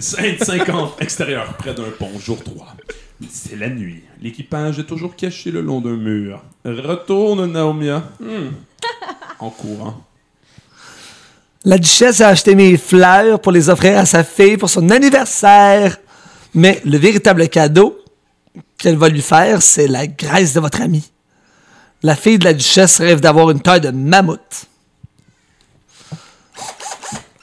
50, 0.00 1.00
extérieur, 1.00 1.56
près 1.56 1.74
d'un 1.74 1.90
pont, 1.96 2.18
jour 2.18 2.42
3. 2.42 2.74
C'est 3.30 3.54
la 3.54 3.68
nuit. 3.68 4.02
L'équipage 4.20 4.80
est 4.80 4.86
toujours 4.86 5.14
caché 5.14 5.52
le 5.52 5.60
long 5.60 5.80
d'un 5.80 5.96
mur. 5.96 6.42
Retourne, 6.64 7.46
Naomia. 7.52 8.10
Hmm. 8.18 8.50
En 9.38 9.50
courant. 9.50 10.04
La 11.66 11.78
duchesse 11.78 12.20
a 12.20 12.28
acheté 12.28 12.54
mes 12.54 12.76
fleurs 12.76 13.40
pour 13.40 13.50
les 13.50 13.68
offrir 13.68 13.98
à 13.98 14.06
sa 14.06 14.22
fille 14.22 14.56
pour 14.56 14.70
son 14.70 14.88
anniversaire. 14.88 15.98
Mais 16.54 16.80
le 16.84 16.96
véritable 16.96 17.48
cadeau 17.48 17.98
qu'elle 18.78 18.96
va 18.96 19.08
lui 19.08 19.20
faire, 19.20 19.60
c'est 19.62 19.88
la 19.88 20.06
graisse 20.06 20.54
de 20.54 20.60
votre 20.60 20.80
ami. 20.80 21.10
La 22.04 22.14
fille 22.14 22.38
de 22.38 22.44
la 22.44 22.54
duchesse 22.54 22.98
rêve 23.00 23.18
d'avoir 23.18 23.50
une 23.50 23.60
taille 23.60 23.80
de 23.80 23.90
mammouth. 23.90 24.66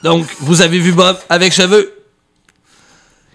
Donc, 0.02 0.26
vous 0.40 0.62
avez 0.62 0.78
vu 0.78 0.92
Bob 0.92 1.18
avec 1.28 1.52
cheveux. 1.52 1.92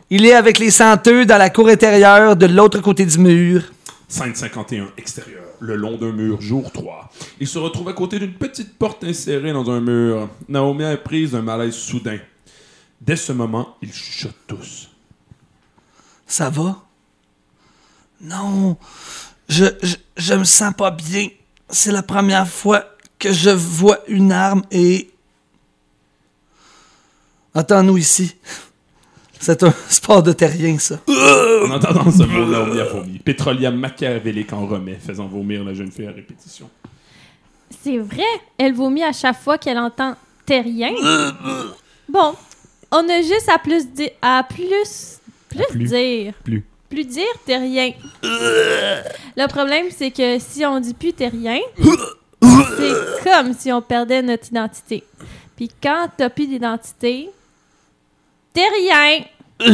Il 0.10 0.26
est 0.26 0.34
avec 0.34 0.58
les 0.58 0.72
senteux 0.72 1.24
dans 1.24 1.38
la 1.38 1.52
cour 1.52 1.68
intérieure 1.68 2.36
de 2.36 2.48
l'autre 2.48 2.80
côté 2.80 3.06
du 3.06 3.20
mur. 3.20 3.62
Scène 4.08 4.34
51, 4.34 4.88
extérieur, 4.98 5.44
le 5.60 5.76
long 5.76 5.98
d'un 5.98 6.12
mur, 6.12 6.42
jour 6.42 6.72
3. 6.72 7.12
Il 7.40 7.48
se 7.48 7.58
retrouve 7.58 7.90
à 7.90 7.94
côté 7.94 8.20
d'une 8.20 8.34
petite 8.34 8.78
porte 8.78 9.04
insérée 9.04 9.54
dans 9.54 9.70
un 9.70 9.82
mur. 9.82 10.30
Naomi 10.48 10.84
est 10.84 10.98
prise 10.98 11.32
d'un 11.32 11.42
malaise 11.42 11.76
soudain. 11.76 12.20
Dès 13.02 13.16
ce 13.16 13.32
moment, 13.32 13.78
ils 13.82 13.94
chuchotent 13.94 14.48
tous. 14.48 14.90
Ça 16.28 16.50
va? 16.50 16.84
Non, 18.22 18.78
je, 19.48 19.66
je, 19.82 19.96
je 20.18 20.34
me 20.34 20.44
sens 20.44 20.74
pas 20.78 20.92
bien. 20.92 21.28
C'est 21.70 21.92
la 21.92 22.04
première 22.04 22.48
fois 22.48 22.84
que 23.18 23.32
je 23.32 23.50
vois 23.50 24.00
une 24.08 24.32
arme 24.32 24.64
et... 24.72 25.10
Attends-nous 27.54 27.98
ici. 27.98 28.36
C'est 29.40 29.64
un 29.64 29.74
sport 29.90 30.22
de 30.22 30.34
terrien, 30.34 30.78
ça. 30.78 31.00
En 31.08 31.72
entendant 31.72 32.12
ce 32.12 32.24
mot, 32.24 32.46
Naomi 32.46 32.80
a 32.80 32.84
vomi. 32.86 33.20
Pétrolia 33.20 33.72
machiavélique 33.72 34.52
en 34.54 34.66
remet, 34.68 34.96
faisant 34.96 35.28
vomir 35.28 35.64
la 35.64 35.74
jeune 35.74 35.92
fille 35.92 36.08
à 36.08 36.12
répétition. 36.12 36.70
C'est 37.82 37.98
vrai, 37.98 38.24
elle 38.58 38.74
vomit 38.74 39.04
à 39.04 39.14
chaque 39.14 39.40
fois 39.40 39.58
qu'elle 39.58 39.78
entend 39.78 40.16
terrien. 40.46 40.92
Bon, 42.10 42.34
on 42.92 43.08
a 43.10 43.22
juste 43.22 43.50
à 43.54 43.60
plus 43.60 43.88
dire, 43.88 44.10
à 44.22 44.44
plus, 44.48 45.20
plus, 45.50 45.66
plus. 45.70 45.84
dire, 45.86 46.34
Plus. 46.44 46.66
plus 46.90 47.06
dire 47.06 47.24
terrien. 47.46 47.92
Le 48.24 49.48
problème, 49.48 49.86
c'est 49.96 50.12
que 50.12 50.38
si 50.40 50.66
on 50.66 50.80
dit 50.80 50.94
plus 50.96 51.14
terrien, 51.14 51.60
c'est 52.42 53.24
comme 53.24 53.54
si 53.54 53.72
on 53.72 53.82
perdait 53.82 54.22
notre 54.22 54.48
identité. 54.48 55.04
Puis 55.56 55.70
quand 55.82 56.10
t'as 56.18 56.30
plus 56.30 56.48
d'identité, 56.48 57.30
rien. 58.68 59.26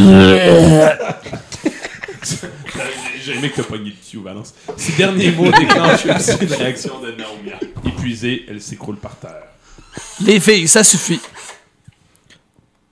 J'ai 3.23 3.35
aimé 3.35 3.49
que 3.49 3.55
t'as 3.55 3.63
pogné 3.63 3.89
le 3.91 3.95
cul, 4.09 4.17
Valence. 4.23 4.53
Ces 4.77 4.93
derniers 4.93 5.31
mots 5.31 5.51
déclenchent 5.51 6.05
aussi 6.15 6.31
une 6.41 6.53
réaction 6.53 6.99
de 6.99 7.11
Naomi. 7.11 7.51
Épuisée, 7.85 8.45
elle 8.47 8.61
s'écroule 8.61 8.97
par 8.97 9.15
terre. 9.17 9.47
Les 10.21 10.39
filles, 10.39 10.67
ça 10.67 10.83
suffit. 10.83 11.19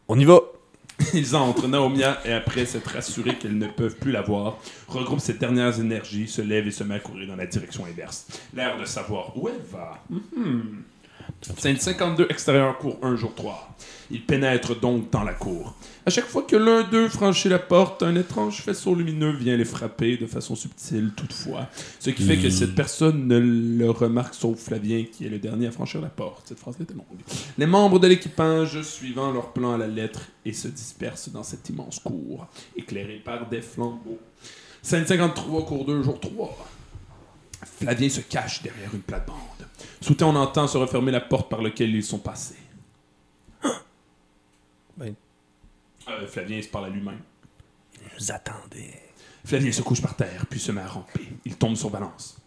On 0.07 0.19
y 0.19 0.25
va. 0.25 0.39
Ils 1.13 1.35
entrent. 1.35 1.67
Naomia, 1.67 2.19
et 2.25 2.33
après 2.33 2.65
s'être 2.65 2.91
rassurés 2.91 3.35
qu'elles 3.35 3.57
ne 3.57 3.67
peuvent 3.67 3.95
plus 3.95 4.11
la 4.11 4.21
voir, 4.21 4.57
regroupe 4.87 5.19
ses 5.19 5.33
dernières 5.33 5.79
énergies, 5.79 6.27
se 6.27 6.41
lève 6.41 6.67
et 6.67 6.71
se 6.71 6.83
met 6.83 6.95
à 6.95 6.99
courir 6.99 7.27
dans 7.27 7.35
la 7.35 7.45
direction 7.45 7.85
inverse. 7.85 8.27
L'air 8.53 8.77
de 8.77 8.85
savoir 8.85 9.35
où 9.35 9.49
elle 9.49 9.61
va. 9.71 10.03
Mhm. 10.09 10.83
Scène 11.57 11.77
52, 11.77 12.27
extérieur, 12.29 12.77
cours 12.77 12.97
1, 13.01 13.15
jour 13.15 13.33
3. 13.35 13.75
Il 14.11 14.25
pénètre 14.25 14.79
donc 14.79 15.09
dans 15.11 15.23
la 15.23 15.33
cour. 15.33 15.75
À 16.05 16.09
chaque 16.09 16.25
fois 16.25 16.43
que 16.43 16.55
l'un 16.55 16.83
d'eux 16.83 17.07
franchit 17.07 17.49
la 17.49 17.59
porte, 17.59 18.03
un 18.03 18.15
étrange 18.15 18.61
faisceau 18.61 18.93
lumineux 18.93 19.31
vient 19.31 19.55
les 19.55 19.65
frapper 19.65 20.17
de 20.17 20.25
façon 20.25 20.55
subtile 20.55 21.11
toutefois. 21.15 21.67
Ce 21.99 22.09
qui 22.09 22.23
fait 22.23 22.37
que 22.37 22.49
cette 22.49 22.75
personne 22.75 23.27
ne 23.27 23.39
le 23.39 23.89
remarque 23.89 24.33
sauf 24.33 24.59
Flavien 24.59 25.05
qui 25.05 25.25
est 25.25 25.29
le 25.29 25.39
dernier 25.39 25.67
à 25.67 25.71
franchir 25.71 26.01
la 26.01 26.09
porte. 26.09 26.47
Cette 26.49 26.59
phrase 26.59 26.75
était 26.81 26.93
longue. 26.93 27.05
Les 27.57 27.65
membres 27.65 27.99
de 27.99 28.07
l'équipage 28.07 28.81
suivant 28.81 29.31
leur 29.31 29.53
plan 29.53 29.73
à 29.73 29.77
la 29.77 29.87
lettre 29.87 30.21
et 30.45 30.53
se 30.53 30.67
dispersent 30.67 31.29
dans 31.29 31.43
cette 31.43 31.69
immense 31.69 31.99
cour, 31.99 32.47
éclairée 32.75 33.21
par 33.23 33.47
des 33.47 33.61
flambeaux. 33.61 34.19
Scène 34.81 35.05
53, 35.05 35.65
cours 35.65 35.85
2, 35.85 36.03
jour 36.03 36.19
3. 36.19 36.67
Flavien 37.79 38.09
se 38.09 38.19
cache 38.19 38.61
derrière 38.61 38.93
une 38.93 39.01
plate-bande. 39.01 39.37
Soudain, 40.01 40.27
on 40.27 40.35
entend 40.35 40.67
se 40.67 40.77
refermer 40.77 41.11
la 41.11 41.21
porte 41.21 41.49
par 41.49 41.61
laquelle 41.61 41.95
ils 41.95 42.03
sont 42.03 42.19
passés. 42.19 42.55
Ben. 44.97 45.15
Euh, 46.09 46.27
Flavien 46.27 46.61
se 46.61 46.67
parle 46.67 46.85
à 46.85 46.89
lui-même. 46.89 47.19
nous 48.19 48.31
attendait. 48.31 49.01
Flavien 49.45 49.71
se 49.71 49.81
couche 49.81 50.01
par 50.01 50.15
terre, 50.15 50.45
puis 50.49 50.59
se 50.59 50.71
met 50.71 50.81
à 50.81 50.87
ramper. 50.87 51.27
Il 51.45 51.55
tombe 51.55 51.75
sur 51.75 51.89
Valence. 51.89 52.37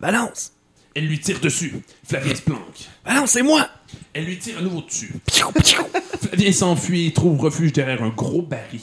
Valence! 0.00 0.52
Elle 0.94 1.06
lui 1.06 1.20
tire 1.20 1.40
dessus. 1.40 1.74
Flavien 2.04 2.34
se 2.34 2.42
planque. 2.42 2.88
Valence, 3.04 3.32
c'est 3.32 3.42
moi! 3.42 3.68
Elle 4.14 4.24
lui 4.24 4.38
tire 4.38 4.58
à 4.58 4.62
nouveau 4.62 4.82
dessus. 4.82 5.12
Flavien 5.28 6.52
s'enfuit 6.52 7.06
et 7.06 7.12
trouve 7.12 7.40
refuge 7.40 7.72
derrière 7.72 8.02
un 8.02 8.08
gros 8.08 8.42
baril. 8.42 8.80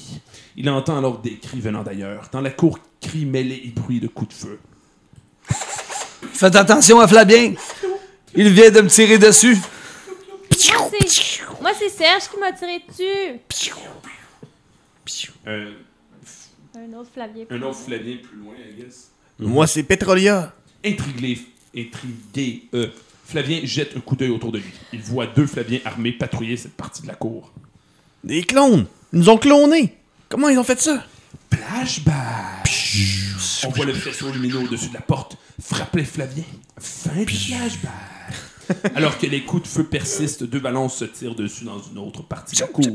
Il 0.56 0.70
entend 0.70 0.98
alors 0.98 1.20
des 1.20 1.38
cris 1.38 1.60
venant 1.60 1.84
d'ailleurs. 1.84 2.30
Dans 2.32 2.42
la 2.42 2.52
cour, 2.52 2.78
cris 3.02 3.26
mêlés 3.26 3.64
et 3.66 3.70
bruits 3.70 4.00
de 4.00 4.08
coups 4.08 4.30
de 4.30 4.34
feu. 4.34 4.60
Faites 6.34 6.56
attention 6.56 7.00
à 7.00 7.08
Flavien. 7.08 7.54
Il 8.36 8.50
vient 8.50 8.72
de 8.72 8.82
me 8.82 8.90
tirer 8.90 9.18
dessus. 9.18 9.58
Moi, 11.62 11.72
c'est- 11.78 11.90
Serge 11.90 12.30
qui 12.30 12.38
m'a 12.40 12.52
tiré 12.54 12.82
dessus. 12.88 13.72
Euh, 15.48 15.72
Un 16.76 16.94
autre 16.94 17.10
Flavien. 17.14 17.46
un 17.50 17.62
autre 17.62 17.80
Flavien 17.80 18.18
plus 18.18 18.38
loin, 18.38 18.54
I 18.56 18.82
guess. 18.82 19.12
Moi, 19.40 19.68
c'est 19.68 19.84
Petrolia. 19.84 20.54
Intrigué, 20.86 21.40
intrigué 21.76 22.64
euh, 22.74 22.88
Flavien 23.26 23.62
jette 23.64 23.96
un 23.96 24.00
coup 24.00 24.16
d'œil 24.16 24.30
autour 24.30 24.52
de 24.52 24.60
lui. 24.60 24.72
Il 24.92 25.02
voit 25.02 25.28
deux 25.28 25.46
Flaviens 25.48 25.80
armés 25.86 26.12
patrouiller 26.14 26.58
cette 26.58 26.74
partie 26.76 27.02
de 27.02 27.08
la 27.08 27.16
cour. 27.16 27.52
Des 28.24 28.44
clones! 28.44 28.86
Ils 29.12 29.20
nous 29.20 29.30
ont 29.30 29.38
clonés! 29.38 29.96
Comment 30.30 30.50
ils 30.50 30.58
ont 30.58 30.64
fait 30.64 30.80
ça? 30.80 31.06
Flashback! 31.54 32.70
On 33.66 33.70
voit 33.70 33.86
le 33.86 33.94
faisceau 33.94 34.30
lumineux 34.32 34.60
au-dessus 34.60 34.90
de 34.90 34.94
la 34.94 35.02
porte 35.02 35.38
frapper 35.62 36.04
Flavien. 36.06 36.44
Fin 36.80 37.24
du 37.24 37.34
flashback. 37.34 37.92
Alors 38.96 39.18
que 39.18 39.26
les 39.26 39.44
coups 39.44 39.64
de 39.64 39.68
feu 39.68 39.84
persistent, 39.84 40.44
deux 40.44 40.60
balances 40.60 40.98
se 40.98 41.06
tirent 41.06 41.36
dessus 41.36 41.66
dans 41.66 41.82
une 41.82 41.98
autre 41.98 42.24
partie 42.24 42.56
de 42.56 42.62
la 42.62 42.68
cour. 42.68 42.86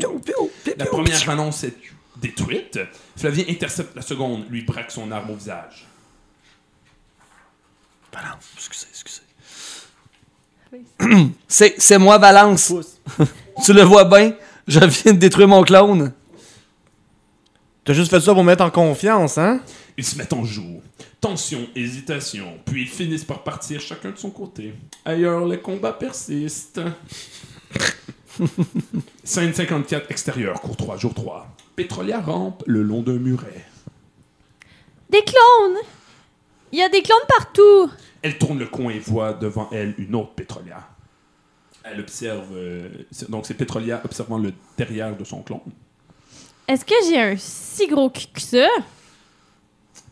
La 0.77 0.87
première 0.87 1.25
balance 1.27 1.65
est 1.65 1.75
détruite. 2.17 2.79
Flavien 3.17 3.45
intercepte 3.49 3.95
la 3.95 4.03
seconde, 4.03 4.45
lui 4.51 4.63
braque 4.63 4.91
son 4.91 5.11
arme 5.11 5.31
au 5.31 5.35
visage. 5.35 5.87
Valence, 8.13 8.45
excusez, 8.57 8.87
excusez. 8.91 9.23
C'est, 11.47 11.75
c'est 11.79 11.99
moi, 11.99 12.19
Valence. 12.19 12.73
tu 13.65 13.73
le 13.73 13.83
vois 13.83 14.05
bien? 14.05 14.35
Je 14.67 14.81
viens 14.81 15.13
de 15.13 15.19
détruire 15.19 15.49
mon 15.49 15.63
clone. 15.63 16.13
T'as 17.89 17.95
juste 17.95 18.11
fait 18.11 18.21
ça 18.21 18.35
pour 18.35 18.45
mettre 18.45 18.63
en 18.63 18.71
confiance, 18.71 19.39
hein? 19.39 19.63
Ils 19.97 20.05
se 20.05 20.19
mettent 20.19 20.35
en 20.35 20.45
joue. 20.45 20.83
Tension, 21.23 21.67
hésitation, 21.75 22.59
puis 22.67 22.83
ils 22.83 22.87
finissent 22.87 23.25
par 23.25 23.43
partir 23.43 23.81
chacun 23.81 24.11
de 24.11 24.19
son 24.19 24.29
côté. 24.29 24.75
Ailleurs, 25.07 25.47
les 25.47 25.59
combats 25.59 25.95
persistent. 25.95 26.83
Scène 29.25 29.55
54, 29.55 30.11
extérieur, 30.11 30.61
cours 30.61 30.77
3, 30.77 30.99
jour 30.99 31.15
3. 31.15 31.49
Pétrolière 31.77 32.27
rampe 32.27 32.63
le 32.67 32.83
long 32.83 33.01
d'un 33.01 33.19
muret. 33.19 33.65
Des 35.09 35.23
clones! 35.23 35.79
Il 36.73 36.81
y 36.81 36.83
a 36.83 36.91
des 36.91 37.01
clones 37.01 37.17
partout! 37.27 37.91
Elle 38.21 38.37
tourne 38.37 38.59
le 38.59 38.67
coin 38.67 38.91
et 38.91 38.99
voit 38.99 39.33
devant 39.33 39.71
elle 39.73 39.95
une 39.97 40.15
autre 40.15 40.35
pétrolière. 40.35 40.91
Elle 41.85 42.01
observe. 42.01 42.55
euh, 42.55 42.91
donc, 43.31 43.47
c'est 43.47 43.55
Pétrolière 43.55 44.03
observant 44.05 44.37
le 44.37 44.53
derrière 44.77 45.17
de 45.17 45.25
son 45.25 45.41
clone. 45.41 45.61
Est-ce 46.69 46.85
que 46.85 46.95
j'ai 47.09 47.21
un 47.21 47.35
si 47.39 47.87
gros 47.89 48.11
cul 48.11 48.27
que 48.33 48.41
ça? 48.41 48.67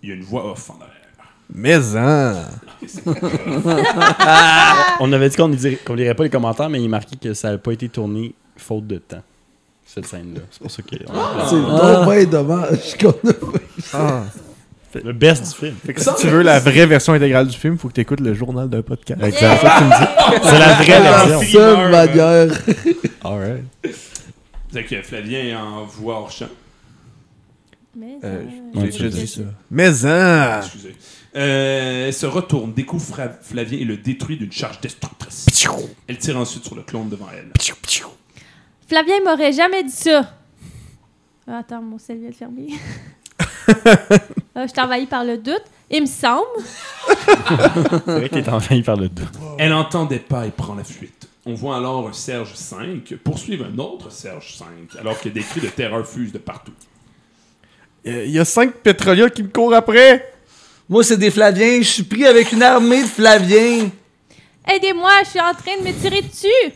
Il 0.02 0.08
y 0.08 0.12
a 0.12 0.14
une 0.14 0.22
voix 0.22 0.50
off 0.52 0.70
en 0.70 0.74
arrière. 0.74 0.92
Mais 1.52 1.74
hein! 1.96 2.44
On 5.00 5.12
avait 5.12 5.28
dit 5.28 5.36
qu'on 5.36 5.48
ne 5.48 5.54
dirait- 5.54 5.76
qu'on 5.76 5.94
lirait 5.94 6.14
pas 6.14 6.24
les 6.24 6.30
commentaires, 6.30 6.68
mais 6.68 6.80
il 6.80 6.86
est 6.86 6.88
marqué 6.88 7.16
que 7.16 7.34
ça 7.34 7.50
n'a 7.52 7.58
pas 7.58 7.72
été 7.72 7.88
tourné 7.88 8.34
faute 8.56 8.86
de 8.86 8.98
temps. 8.98 9.22
Cette 9.86 10.06
scène-là. 10.06 10.40
C'est 10.50 10.60
pour 10.62 10.70
ça 10.70 10.82
que. 10.82 10.96
C'est 10.96 11.62
donc 11.62 12.10
bien 12.10 12.24
dommage 12.24 12.96
qu'on 12.98 13.10
a 13.10 13.32
fait 13.32 13.62
Ah. 13.94 14.22
Le 15.04 15.12
best 15.12 15.44
du 15.44 15.50
film. 15.50 15.74
Fait 15.84 15.92
que 15.92 16.00
si 16.00 16.08
tu 16.18 16.26
veux 16.28 16.40
la 16.42 16.58
vraie 16.58 16.86
version 16.86 17.12
intégrale 17.12 17.46
du 17.46 17.56
film, 17.56 17.76
faut 17.76 17.88
que 17.88 17.92
tu 17.92 18.00
écoutes 18.00 18.20
le 18.20 18.32
journal 18.32 18.66
d'un 18.68 18.80
podcast. 18.80 19.20
C'est 19.22 19.30
tu 19.30 19.44
me 19.44 19.90
dis. 19.90 20.06
C'est 20.42 20.58
la 20.58 20.72
vraie 20.74 21.00
la 21.02 21.24
version. 21.26 21.60
seule 21.60 21.90
manière. 21.90 22.48
Alright. 23.22 23.64
C'est 24.72 24.84
que 24.84 25.02
Flavien 25.02 25.38
est 25.40 25.54
en 25.54 25.84
voix 25.84 26.20
hors 26.20 26.30
champ. 26.30 26.48
Mais 27.94 28.18
Euh, 28.24 28.44
dit 29.08 29.26
ça. 29.26 29.40
Mais 29.70 30.06
hein! 30.06 30.60
Excusez. 30.60 30.94
Euh, 31.34 32.06
elle 32.08 32.14
se 32.14 32.26
retourne, 32.26 32.72
découvre 32.72 33.04
Flavien 33.42 33.78
et 33.78 33.84
le 33.84 33.96
détruit 33.96 34.36
d'une 34.36 34.52
charge 34.52 34.80
destructrice. 34.80 35.46
Elle 36.06 36.18
tire 36.18 36.36
ensuite 36.36 36.64
sur 36.64 36.74
le 36.74 36.82
clone 36.82 37.08
devant 37.08 37.28
elle. 37.32 37.50
Flavien 38.86 39.16
m'aurait 39.24 39.52
jamais 39.52 39.82
dit 39.82 39.90
ça. 39.90 40.34
Ah, 41.46 41.58
attends, 41.58 41.82
mon 41.82 41.98
sel 41.98 42.18
vient 42.18 42.30
de 42.30 42.34
fermer. 42.34 42.68
Ah, 44.54 44.66
je 44.66 44.68
suis 44.68 44.80
envahie 44.80 45.06
par 45.06 45.24
le 45.24 45.38
doute. 45.38 45.64
Il 45.90 46.02
me 46.02 46.06
semble. 46.06 46.46
C'est 47.06 48.04
vrai 48.06 48.28
qu'il 48.28 48.38
est 48.38 48.48
envahi 48.48 48.82
par 48.82 48.96
le 48.96 49.08
doute. 49.08 49.28
Elle 49.58 49.72
entend 49.72 50.04
des 50.04 50.18
pas 50.18 50.46
et 50.46 50.50
prend 50.50 50.74
la 50.74 50.84
fuite. 50.84 51.15
On 51.48 51.54
voit 51.54 51.76
alors 51.76 52.08
un 52.08 52.12
Serge 52.12 52.54
5 52.54 53.14
poursuivre 53.22 53.66
un 53.72 53.78
autre 53.78 54.10
Serge 54.10 54.56
5, 54.56 54.66
alors 55.00 55.20
que 55.20 55.28
des 55.28 55.42
cris 55.42 55.60
de 55.60 55.68
terreur 55.68 56.06
fusent 56.06 56.32
de 56.32 56.38
partout. 56.38 56.72
Il 58.04 58.30
y 58.30 58.38
a 58.38 58.44
cinq 58.44 58.72
pétroliers 58.74 59.30
qui 59.30 59.42
me 59.44 59.48
courent 59.48 59.74
après! 59.74 60.32
Moi, 60.88 61.02
c'est 61.02 61.16
des 61.16 61.30
Flaviens. 61.32 61.78
Je 61.78 61.88
suis 61.88 62.02
pris 62.04 62.24
avec 62.26 62.52
une 62.52 62.62
armée 62.62 63.02
de 63.02 63.08
Flaviens. 63.08 63.90
Aidez-moi, 64.72 65.10
je 65.24 65.30
suis 65.30 65.40
en 65.40 65.52
train 65.54 65.76
de 65.80 65.86
me 65.88 65.92
tirer 66.00 66.22
dessus. 66.22 66.72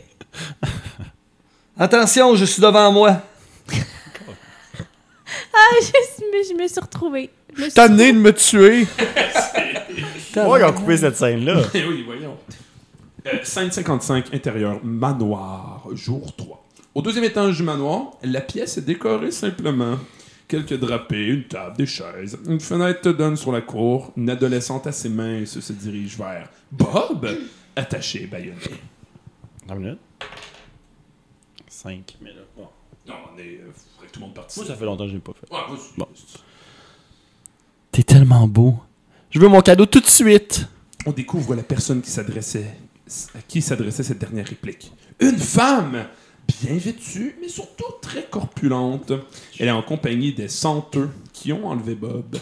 Attention, 1.78 2.34
je 2.36 2.44
suis 2.44 2.62
devant 2.62 2.90
moi. 2.92 3.22
Ah, 5.52 5.74
je, 5.80 5.86
suis- 5.86 6.48
je 6.56 6.62
me 6.62 6.66
suis 6.68 6.80
retrouvée. 6.80 7.30
Je 7.54 7.58
me 7.60 7.64
suis- 7.66 7.74
Tanné 7.74 8.12
de 8.12 8.18
me 8.18 8.32
tuer! 8.32 8.86
Pourquoi 10.32 10.58
ils 10.60 10.64
ont 10.64 10.72
coupé 10.72 10.96
cette 10.96 11.16
scène-là? 11.16 11.62
Oui, 11.74 12.02
voyons. 12.04 12.36
Euh, 13.26 13.38
scène 13.42 13.70
55, 13.70 14.32
intérieur, 14.34 14.80
manoir, 14.84 15.86
jour 15.92 16.34
3. 16.36 16.64
Au 16.94 17.02
deuxième 17.02 17.24
étage 17.24 17.58
du 17.58 17.62
manoir, 17.62 18.12
la 18.22 18.40
pièce 18.40 18.78
est 18.78 18.82
décorée 18.82 19.30
simplement. 19.30 19.96
Quelques 20.48 20.78
drapés, 20.78 21.26
une 21.26 21.44
table, 21.44 21.76
des 21.76 21.86
chaises. 21.86 22.38
Une 22.46 22.58
fenêtre 22.60 23.12
donne 23.12 23.36
sur 23.36 23.52
la 23.52 23.60
cour. 23.60 24.12
Une 24.16 24.28
adolescente 24.30 24.86
à 24.86 24.92
ses 24.92 25.08
mains 25.08 25.46
se, 25.46 25.72
dirige 25.72 26.16
vers 26.18 26.48
Bob, 26.72 27.28
attaché, 27.76 28.26
bâillonné. 28.26 28.56
Une 29.68 29.76
minute. 29.76 29.98
5 31.68 32.18
mais 32.20 32.30
là. 32.30 32.40
bon. 32.56 32.66
Non, 33.06 33.14
on 33.32 33.38
est. 33.38 33.60
euh, 33.60 33.70
faudrait 33.72 34.06
que 34.08 34.12
tout 34.12 34.20
le 34.20 34.26
monde 34.26 34.34
participe. 34.34 34.62
Moi, 34.64 34.72
ça 34.72 34.78
fait 34.78 34.84
longtemps 34.84 35.04
que 35.04 35.10
je 35.10 35.14
l'ai 35.14 35.20
pas 35.20 35.32
fait. 35.32 35.52
Ouais. 35.54 35.78
Bon. 35.96 36.08
T'es 37.92 38.02
tellement 38.02 38.48
beau. 38.48 38.74
Je 39.30 39.38
veux 39.38 39.48
mon 39.48 39.60
cadeau 39.60 39.86
tout 39.86 40.00
de 40.00 40.06
suite. 40.06 40.66
On 41.06 41.12
découvre 41.12 41.54
la 41.54 41.62
personne 41.62 42.02
qui 42.02 42.10
s'adressait, 42.10 42.76
à 43.34 43.42
qui 43.42 43.62
s'adressait 43.62 44.02
cette 44.02 44.18
dernière 44.18 44.46
réplique. 44.46 44.92
Une 45.20 45.38
femme, 45.38 46.06
bien 46.62 46.76
vêtue, 46.76 47.36
mais 47.40 47.48
surtout 47.48 47.92
très 48.00 48.24
corpulente. 48.24 49.12
Elle 49.58 49.68
est 49.68 49.72
en 49.72 49.82
compagnie 49.82 50.32
des 50.32 50.48
senteux 50.48 51.10
qui 51.32 51.52
ont 51.52 51.66
enlevé 51.66 51.94
Bob. 51.94 52.36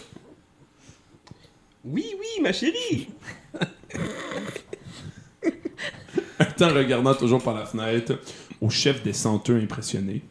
Oui, 1.84 2.06
oui, 2.18 2.42
ma 2.42 2.52
chérie. 2.52 3.08
Un 6.40 6.44
temps 6.44 6.72
regardant 6.72 7.14
toujours 7.14 7.42
par 7.42 7.54
la 7.54 7.66
fenêtre, 7.66 8.20
au 8.60 8.70
chef 8.70 9.02
des 9.02 9.12
senteux 9.12 9.56
impressionné. 9.56 10.22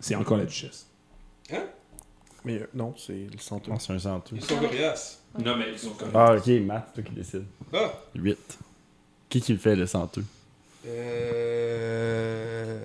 C'est 0.00 0.16
encore 0.16 0.38
la 0.38 0.46
duchesse. 0.46 0.88
Mais 2.44 2.54
euh, 2.54 2.66
non, 2.74 2.94
c'est 2.96 3.12
le 3.12 3.38
centre. 3.38 3.68
Non, 3.70 3.78
c'est 3.78 3.92
un 3.92 3.98
centre. 3.98 4.32
Ils 4.34 4.44
sont 4.44 4.56
coriaces. 4.56 5.22
Non, 5.38 5.56
mais 5.56 5.66
ils 5.72 5.78
sont 5.78 5.90
comme. 5.90 6.10
Ah, 6.14 6.34
ok, 6.34 6.46
Matt, 6.62 6.88
c'est 6.88 7.02
toi 7.02 7.10
qui 7.10 7.14
décide. 7.14 7.44
Ah. 7.72 7.92
8. 8.14 8.58
Qui 9.28 9.40
qui 9.40 9.52
le 9.52 9.58
fait, 9.58 9.76
le 9.76 9.86
centeux? 9.86 10.24
Euh... 10.86 12.78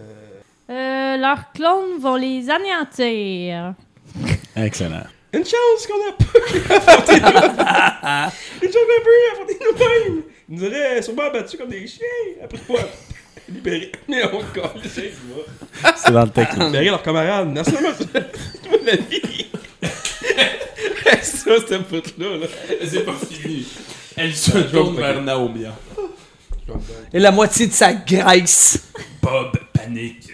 Euh, 0.69 1.17
leurs 1.17 1.51
clones 1.53 1.99
vont 1.99 2.15
les 2.15 2.49
anéantir. 2.49 3.73
Excellent. 4.55 5.03
Une 5.33 5.43
chance 5.43 5.87
qu'on 5.87 5.95
a 5.95 6.11
nous. 6.11 6.41
Une 8.63 8.71
chance 8.71 8.81
un 8.97 9.03
peu 9.03 9.11
affronter 9.31 9.59
nous-mêmes. 9.61 10.23
Il 10.49 10.55
nous 10.55 10.65
aurait 10.65 11.01
sûrement 11.01 11.31
battus 11.31 11.59
comme 11.59 11.69
des 11.69 11.85
chiens. 11.87 12.05
Après 12.43 12.59
quoi? 12.59 12.79
Libérés. 13.49 13.91
Mais 14.07 14.23
on 14.25 14.41
colle, 14.53 14.81
c'est 14.83 15.13
C'est 15.95 16.11
dans 16.11 16.23
le 16.25 16.29
texte. 16.29 16.57
Libérer 16.57 16.85
leurs 16.85 17.01
camarades. 17.03 17.49
Non 17.53 17.63
seulement 17.63 17.89
la 18.85 18.95
vie. 18.95 19.45
ça, 21.21 21.51
cette 21.67 21.83
pute-là. 21.87 22.37
Là. 22.37 22.47
C'est 22.85 23.05
pas 23.05 23.13
fini. 23.13 23.65
Elle 24.15 24.35
se 24.35 24.57
tourne 24.57 24.95
vers 24.97 25.21
Naomia. 25.21 25.73
Et 27.13 27.19
la 27.19 27.31
moitié 27.31 27.67
de 27.67 27.71
sa 27.73 27.93
graisse. 27.93 28.89
Bob 29.21 29.57
panique. 29.73 30.29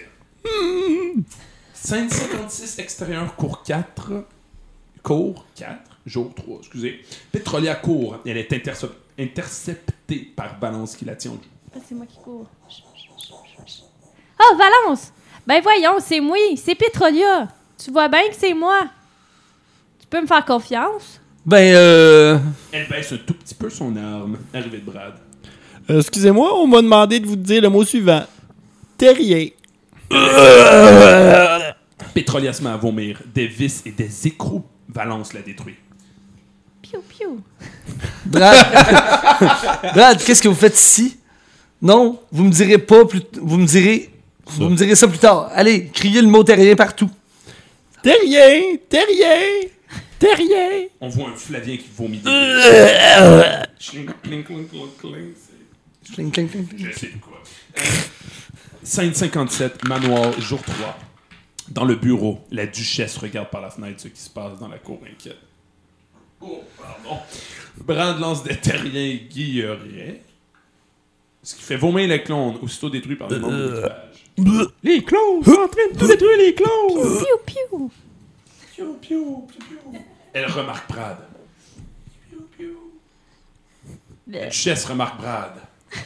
Scène 1.72 2.08
56, 2.10 2.78
extérieur, 2.78 3.34
cours 3.36 3.62
4. 3.62 4.10
Cours 5.02 5.44
4, 5.54 5.76
jour 6.06 6.32
3, 6.34 6.58
excusez. 6.60 7.04
Petrolia 7.30 7.74
court. 7.74 8.18
Elle 8.26 8.38
est 8.38 8.52
interce- 8.52 8.86
interceptée 9.18 10.32
par 10.34 10.58
Balance 10.58 10.96
qui 10.96 11.04
la 11.04 11.14
tient 11.14 11.32
au 11.32 11.34
joue. 11.34 11.40
Ah, 11.76 11.78
c'est 11.86 11.94
moi 11.94 12.06
qui 12.06 12.16
cours. 12.18 12.48
Ah, 14.38 14.56
Valence! 14.56 15.12
Ben 15.46 15.60
voyons, 15.62 15.96
c'est 16.00 16.20
moi, 16.20 16.36
c'est 16.56 16.74
Petrolia. 16.74 17.48
Tu 17.82 17.90
vois 17.90 18.08
bien 18.08 18.28
que 18.28 18.34
c'est 18.38 18.54
moi. 18.54 18.80
Tu 20.00 20.06
peux 20.08 20.20
me 20.20 20.26
faire 20.26 20.44
confiance? 20.44 21.20
Ben, 21.44 21.74
euh. 21.74 22.38
Elle 22.72 22.88
baisse 22.88 23.12
un 23.12 23.18
tout 23.18 23.34
petit 23.34 23.54
peu 23.54 23.68
son 23.68 23.94
arme. 23.96 24.38
Arrivée 24.54 24.78
de 24.78 24.90
Brad. 24.90 25.14
Euh, 25.90 26.00
Excusez-moi, 26.00 26.58
on 26.58 26.66
m'a 26.66 26.80
demandé 26.80 27.20
de 27.20 27.26
vous 27.26 27.36
dire 27.36 27.60
le 27.60 27.68
mot 27.68 27.84
suivant. 27.84 28.24
Terrier. 28.96 29.54
Petrolia 32.14 32.52
se 32.52 32.62
met 32.62 32.70
à 32.70 32.76
vomir. 32.76 33.20
Des 33.34 33.46
vis 33.46 33.82
et 33.84 33.90
des 33.90 34.26
écrous. 34.26 34.64
Valence 34.88 35.32
la 35.34 35.42
détruit. 35.42 35.74
Piou, 36.80 37.00
piou. 37.08 37.40
Brad, 38.24 38.56
Brad 39.94 40.22
qu'est-ce 40.22 40.40
que 40.42 40.48
vous 40.48 40.54
faites 40.54 40.78
ici? 40.78 41.18
Non, 41.82 42.20
vous 42.32 42.44
me 42.44 42.50
direz 42.50 42.78
pas 42.78 43.04
plus. 43.04 43.22
Vous 43.40 43.58
me 43.58 43.66
direz. 43.66 44.10
Vous 44.46 44.68
me 44.68 44.76
direz 44.76 44.94
ça 44.94 45.08
plus 45.08 45.18
tard. 45.18 45.50
Allez, 45.52 45.86
criez 45.88 46.20
le 46.20 46.28
mot 46.28 46.44
terrien 46.44 46.74
partout. 46.76 47.10
Terrier! 48.02 48.82
Terrier! 48.88 49.72
Terrier! 50.18 50.90
On 51.00 51.08
voit 51.08 51.30
un 51.30 51.36
Flavien 51.36 51.76
qui 51.76 51.88
vomit 51.96 52.18
des 52.18 52.30
vis. 52.30 53.66
Chling, 53.78 54.10
cling, 54.22 54.44
cling, 54.44 54.68
cling, 54.68 54.88
cling. 54.98 55.32
C'est- 55.36 56.12
Cling, 56.14 56.30
cling, 56.30 56.48
cling, 56.48 56.66
cling. 56.68 56.86
Je 56.92 56.98
sais 56.98 57.10
quoi. 57.20 57.40
Scène 58.82 59.14
57, 59.14 59.84
manoir, 59.88 60.38
jour 60.40 60.60
3. 60.62 60.98
Dans 61.70 61.84
le 61.86 61.94
bureau, 61.94 62.44
la 62.50 62.66
duchesse 62.66 63.16
regarde 63.16 63.48
par 63.48 63.62
la 63.62 63.70
fenêtre 63.70 64.02
ce 64.02 64.08
qui 64.08 64.20
se 64.20 64.28
passe 64.28 64.58
dans 64.58 64.68
la 64.68 64.76
cour 64.78 65.00
inquiète. 65.10 65.38
Oh, 66.42 66.62
pardon. 66.78 67.18
Brand 67.78 68.20
lance 68.20 68.42
des 68.44 68.56
terriens 68.56 69.18
guillerets. 69.30 70.20
Ce 71.42 71.54
qui 71.54 71.62
fait 71.62 71.76
vomir 71.76 72.06
les 72.06 72.22
clones, 72.22 72.58
aussitôt 72.60 72.90
détruits 72.90 73.16
par 73.16 73.28
les 73.30 73.38
membres 73.38 73.52
de 73.56 73.70
l'équipage. 73.70 74.23
Les 74.36 75.04
clones 75.04 75.44
sont 75.44 75.52
en 75.52 75.68
train 75.68 75.88
de 75.92 75.98
tout 75.98 76.06
détruire 76.06 76.38
les 76.38 76.54
clones. 76.54 77.18
Piou, 77.18 77.38
piou. 77.46 77.90
Piou, 78.74 78.94
piou, 78.94 79.46
piou, 79.46 79.58
piou. 79.58 80.02
Elle 80.32 80.46
remarque 80.46 80.90
Brad. 80.90 81.18
Piou, 82.28 82.40
piou. 82.56 82.92
La 84.26 84.46
duchesse 84.46 84.84
remarque 84.86 85.18
Brad. 85.18 85.52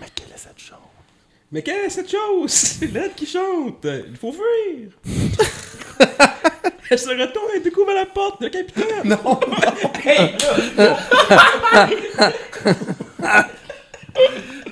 Mais 0.00 0.06
quelle 0.14 0.32
est 0.34 0.38
cette 0.38 0.58
chose? 0.58 0.78
Mais 1.52 1.62
quelle 1.62 1.84
est 1.84 1.90
cette 1.90 2.10
chose? 2.10 2.50
C'est 2.50 2.86
l'aide 2.86 3.14
qui 3.14 3.26
chante. 3.26 3.84
Il 3.84 4.16
faut 4.16 4.32
fuir. 4.32 4.90
Elle 6.88 6.98
se 6.98 7.08
retourne 7.08 7.50
et 7.56 7.60
découvre 7.60 7.92
la 7.92 8.06
porte, 8.06 8.40
le 8.40 8.48
capitaine. 8.48 9.02
Non. 9.04 9.40
hey, 10.04 10.36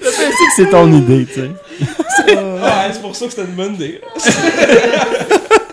Je 0.05 0.11
sais 0.11 0.31
que 0.31 0.55
c'est 0.57 0.71
ton 0.71 0.93
idée, 0.93 1.27
tu 1.27 1.35
sais. 1.35 1.51
Ah, 2.63 2.89
c'est 2.93 3.01
pour 3.01 3.17
ça 3.17 3.27
que 3.27 3.33
c'était 3.33 3.47
une 3.49 3.55
bonne 3.55 3.75
idée. 3.75 4.01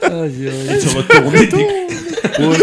Aïe, 0.02 0.48
aïe. 0.48 0.68
Elle 0.70 0.82
se 0.82 0.96
retourne 0.96 1.36
et 1.36 1.46
découvre. 1.48 2.56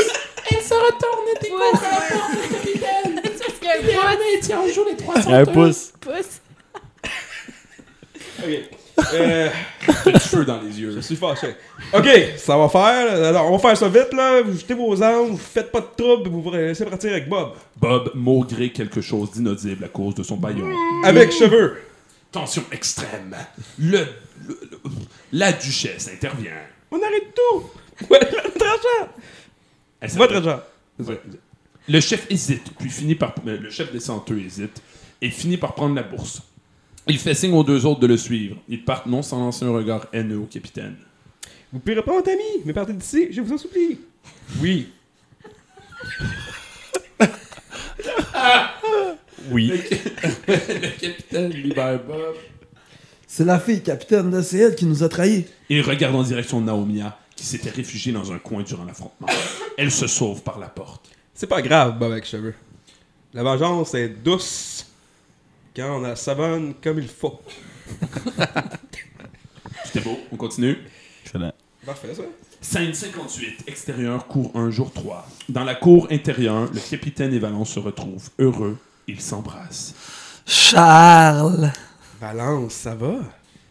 Elle 0.51 0.63
se 0.63 0.75
retourne 0.75 1.29
et 1.29 1.39
découvre 1.41 1.65
la 1.73 1.79
porte 1.79 2.33
du 2.33 2.49
capitaine. 2.55 3.23
C'est 3.25 3.45
parce 3.45 3.59
y 4.49 4.53
a 4.53 4.61
un 4.61 4.69
joue 4.73 4.85
les 4.89 4.97
trois 4.97 5.15
Il 5.25 5.31
y 5.31 5.35
a 5.35 5.39
un 5.39 5.45
pouce. 5.45 5.93
Pouce. 6.01 6.41
Ok. 8.43 8.55
Euh, 9.15 9.49
T'as 10.05 10.11
du 10.13 10.19
feu 10.19 10.45
dans 10.45 10.61
les 10.61 10.81
yeux. 10.81 10.91
je 10.95 11.01
suis 11.01 11.17
fâché. 11.17 11.55
Ok, 11.93 12.09
ça 12.37 12.57
va 12.57 12.69
faire. 12.69 13.13
Alors, 13.27 13.51
on 13.51 13.57
va 13.57 13.59
faire 13.69 13.77
ça 13.77 13.89
vite, 13.89 14.13
là. 14.13 14.43
Vous 14.43 14.59
jetez 14.59 14.75
vos 14.75 15.01
armes, 15.03 15.29
vous 15.31 15.37
faites 15.37 15.71
pas 15.71 15.81
de 15.81 15.87
trouble, 15.97 16.29
vous 16.31 16.43
vous 16.43 16.51
laissez 16.51 16.85
partir 16.85 17.11
avec 17.13 17.29
Bob. 17.29 17.53
Bob 17.77 18.11
maugrait 18.15 18.71
quelque 18.71 19.01
chose 19.01 19.31
d'inaudible 19.33 19.85
à 19.85 19.89
cause 19.89 20.15
de 20.15 20.23
son 20.23 20.37
baillon. 20.37 20.69
Avec 21.05 21.31
cheveux. 21.33 21.79
Tension 22.33 22.63
extrême. 22.73 23.35
Le, 23.79 23.99
le- 24.47 24.59
le- 24.71 24.79
la 25.33 25.53
duchesse 25.53 26.11
intervient. 26.13 26.53
On 26.91 26.97
arrête 26.97 27.35
tout. 27.35 27.71
Ouais, 28.11 28.19
tranchant. 28.21 29.09
Elle 30.01 30.11
Votre 30.11 30.35
s'appelle- 30.35 30.43
tranchant. 30.43 30.63
Ouais. 31.11 31.21
Le 31.89 32.01
chef 32.01 32.27
hésite, 32.31 32.65
puis 32.79 32.91
finit 32.91 33.15
par. 33.15 33.35
euh, 33.47 33.59
Le 33.59 33.71
chef 33.71 33.91
descenteux 33.93 34.39
hésite 34.39 34.83
et 35.23 35.31
finit 35.31 35.57
par 35.57 35.75
prendre 35.75 35.95
la 35.95 36.03
bourse. 36.03 36.43
Il 37.09 37.19
fait 37.19 37.35
signe 37.35 37.55
aux 37.55 37.65
deux 37.65 37.87
autres 37.87 38.01
de 38.01 38.07
le 38.07 38.17
suivre. 38.17 38.57
Ils 38.69 38.85
partent 38.85 39.07
non 39.07 39.23
sans 39.23 39.39
lancer 39.39 39.65
un 39.65 39.71
regard 39.71 40.07
haineux 40.13 40.39
au 40.39 40.45
capitaine. 40.45 40.97
Vous 41.73 41.79
paierez 41.79 42.03
pas 42.03 42.13
votre 42.13 42.31
ami, 42.31 42.63
mais 42.65 42.73
partez 42.73 42.93
d'ici, 42.93 43.29
je 43.31 43.41
vous 43.41 43.55
en 43.55 43.59
supplie. 43.59 43.99
Oui. 44.61 44.89
Oui. 49.51 49.73
le 50.47 50.89
capitaine 51.01 51.51
libère 51.51 52.01
Bob. 52.05 52.35
C'est 53.27 53.45
la 53.45 53.59
fille, 53.59 53.83
capitaine, 53.83 54.43
c'est 54.43 54.59
elle 54.59 54.75
qui 54.75 54.85
nous 54.85 55.03
a 55.03 55.09
trahis. 55.09 55.47
Il 55.71 55.81
regarde 55.81 56.15
en 56.15 56.23
direction 56.23 56.61
de 56.61 56.67
Naomia, 56.67 57.19
qui 57.35 57.47
s'était 57.47 57.71
réfugiée 57.71 58.13
dans 58.13 58.31
un 58.31 58.39
coin 58.39 58.63
durant 58.63 58.85
l'affrontement. 58.85 59.29
Elle 59.79 59.91
se 59.91 60.07
sauve 60.07 60.43
par 60.43 60.59
la 60.59 60.69
porte. 60.69 61.09
C'est 61.35 61.47
pas 61.47 61.63
grave, 61.63 61.99
Bob 61.99 62.13
avec 62.13 62.27
cheveux. 62.27 62.55
La 63.33 63.43
vengeance 63.43 63.95
est 63.95 64.09
douce 64.09 64.78
quand 65.79 65.99
on 65.99 66.01
la 66.01 66.17
savonne 66.17 66.75
comme 66.83 66.99
il 66.99 67.07
faut. 67.09 67.41
C'était 69.85 70.01
beau, 70.01 70.19
on 70.33 70.37
continue. 70.37 70.77
Excellent. 71.25 71.53
Parfait, 71.87 72.15
ça. 72.15 72.23
Scène 72.61 72.93
58, 72.93 73.63
extérieur, 73.69 74.27
cour 74.27 74.51
1, 74.57 74.71
jour 74.71 74.93
3. 74.93 75.27
Dans 75.49 75.63
la 75.63 75.77
cour 75.77 76.09
intérieure, 76.11 76.69
le 76.73 76.81
capitaine 76.81 77.33
et 77.33 77.39
Valence 77.39 77.71
se 77.71 77.79
retrouvent 77.79 78.29
heureux. 78.41 78.77
Ils 79.07 79.21
s'embrassent. 79.21 79.95
Charles. 80.45 81.71
Balance, 82.21 82.73
ça 82.73 82.97
va? 82.97 83.15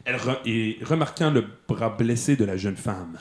Elle 0.06 0.16
re- 0.16 0.40
et 0.46 0.80
remarquant 0.86 1.30
le 1.30 1.44
bras 1.68 1.90
blessé 1.90 2.38
de 2.38 2.46
la 2.46 2.56
jeune 2.56 2.78
femme. 2.78 3.18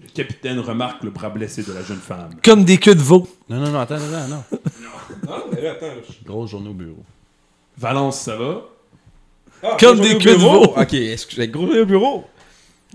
Le 0.00 0.08
capitaine 0.08 0.60
remarque 0.60 1.02
le 1.02 1.10
bras 1.10 1.30
blessé 1.30 1.64
de 1.64 1.72
la 1.72 1.82
jeune 1.82 1.98
femme. 1.98 2.36
Comme 2.44 2.64
des 2.64 2.78
queues 2.78 2.94
de 2.94 3.00
veau. 3.02 3.28
Non, 3.48 3.58
non, 3.58 3.70
non, 3.72 3.80
attends, 3.80 3.96
attends, 3.96 4.28
non. 4.28 4.44
Non, 5.26 5.44
mais 5.52 5.60
là, 5.62 5.72
attends. 5.72 5.86
là, 5.86 5.92
je- 6.08 6.26
Grosse 6.26 6.50
journée 6.50 6.68
au 6.70 6.74
bureau. 6.74 7.02
Valence, 7.78 8.20
ça 8.20 8.36
va? 8.36 8.62
Ah, 9.62 9.76
Comme 9.78 10.00
des 10.00 10.18
queues 10.18 10.32
de 10.34 10.38
bureau? 10.38 10.64
veau. 10.66 10.74
Ok, 10.76 10.94
excusez, 10.94 11.48
gros 11.48 11.66
journée 11.66 11.80
au 11.80 11.86
bureau? 11.86 12.24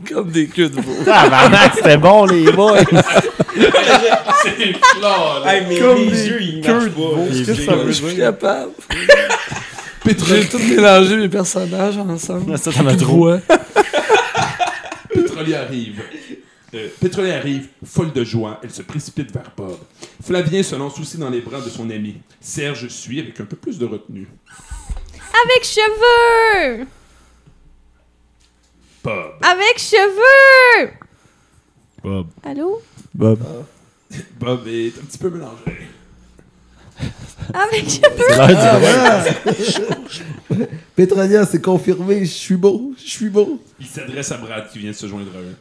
Comme 0.07 0.29
des 0.31 0.47
queues 0.47 0.69
de 0.69 0.81
veau. 0.81 0.93
Ah, 1.07 1.71
c'était 1.73 1.97
bon, 1.97 2.25
les 2.25 2.51
boys! 2.51 2.79
C'est 4.43 4.77
fort, 5.01 5.41
là. 5.43 5.55
Hey, 5.55 5.63
mais 5.67 5.79
Comme 5.79 6.07
des 6.07 6.27
yeux, 6.27 6.41
ils 6.41 6.61
queues 6.61 6.71
marchent 6.73 6.83
de 6.85 6.89
pas. 6.89 6.99
veau. 7.01 7.27
Qu'est-ce 7.29 7.43
que 7.47 7.65
ça 7.65 7.75
veut 7.75 7.83
dire? 7.91 7.93
Je 8.01 8.07
suis 8.07 8.17
capable. 8.17 8.71
J'ai 10.27 10.47
tout 10.47 10.59
mélangé 10.59 11.17
mes 11.17 11.27
personnages 11.29 11.97
ensemble. 11.97 12.57
Ça, 12.57 12.71
t'en 12.71 12.85
as 12.85 12.91
Plus 12.91 12.97
de 12.97 13.03
trop. 13.03 13.29
Pétrolier 15.13 15.55
arrive. 15.55 16.01
Euh, 16.73 16.89
Pétrolier 16.99 17.31
arrive, 17.31 17.69
folle 17.85 18.11
de 18.11 18.23
joie. 18.23 18.59
Elle 18.61 18.71
se 18.71 18.81
précipite 18.81 19.31
vers 19.31 19.51
Bob. 19.55 19.77
Flavien 20.21 20.63
se 20.63 20.75
lance 20.75 20.99
aussi 20.99 21.17
dans 21.17 21.29
les 21.29 21.41
bras 21.41 21.61
de 21.61 21.69
son 21.69 21.89
ami. 21.89 22.17
Serge 22.41 22.89
suit 22.89 23.19
avec 23.19 23.39
un 23.39 23.45
peu 23.45 23.55
plus 23.55 23.77
de 23.77 23.85
retenue. 23.85 24.27
Avec 25.45 25.63
cheveux! 25.63 26.87
Bob. 29.03 29.33
Avec 29.41 29.79
cheveux! 29.79 30.91
Bob. 32.03 32.27
Allô? 32.43 32.81
Bob. 33.13 33.39
Bob 34.39 34.67
est 34.67 34.97
un 34.97 35.05
petit 35.05 35.17
peu 35.17 35.29
mélangé. 35.29 35.63
Avec 37.53 37.89
cheveux! 37.89 38.27
Ah, 38.39 39.23
Petronia, 40.95 41.45
c'est 41.45 41.61
confirmé, 41.61 42.25
je 42.25 42.31
suis 42.31 42.57
beau, 42.57 42.93
je 42.97 43.09
suis 43.09 43.29
beau. 43.29 43.61
Il 43.79 43.85
s'adresse 43.85 44.31
à 44.31 44.37
Brad 44.37 44.69
qui 44.69 44.79
vient 44.79 44.91
de 44.91 44.95
se 44.95 45.07
joindre 45.07 45.31
à 45.35 45.39
eux. 45.39 45.55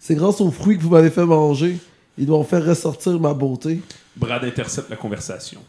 C'est 0.00 0.14
grâce 0.14 0.40
aux 0.40 0.50
fruits 0.50 0.78
que 0.78 0.82
vous 0.82 0.88
m'avez 0.90 1.10
fait 1.10 1.26
manger. 1.26 1.76
Ils 2.16 2.24
doivent 2.26 2.46
faire 2.46 2.64
ressortir 2.64 3.20
ma 3.20 3.34
beauté. 3.34 3.80
Brad 4.16 4.42
intercepte 4.42 4.88
la 4.88 4.96
conversation. 4.96 5.60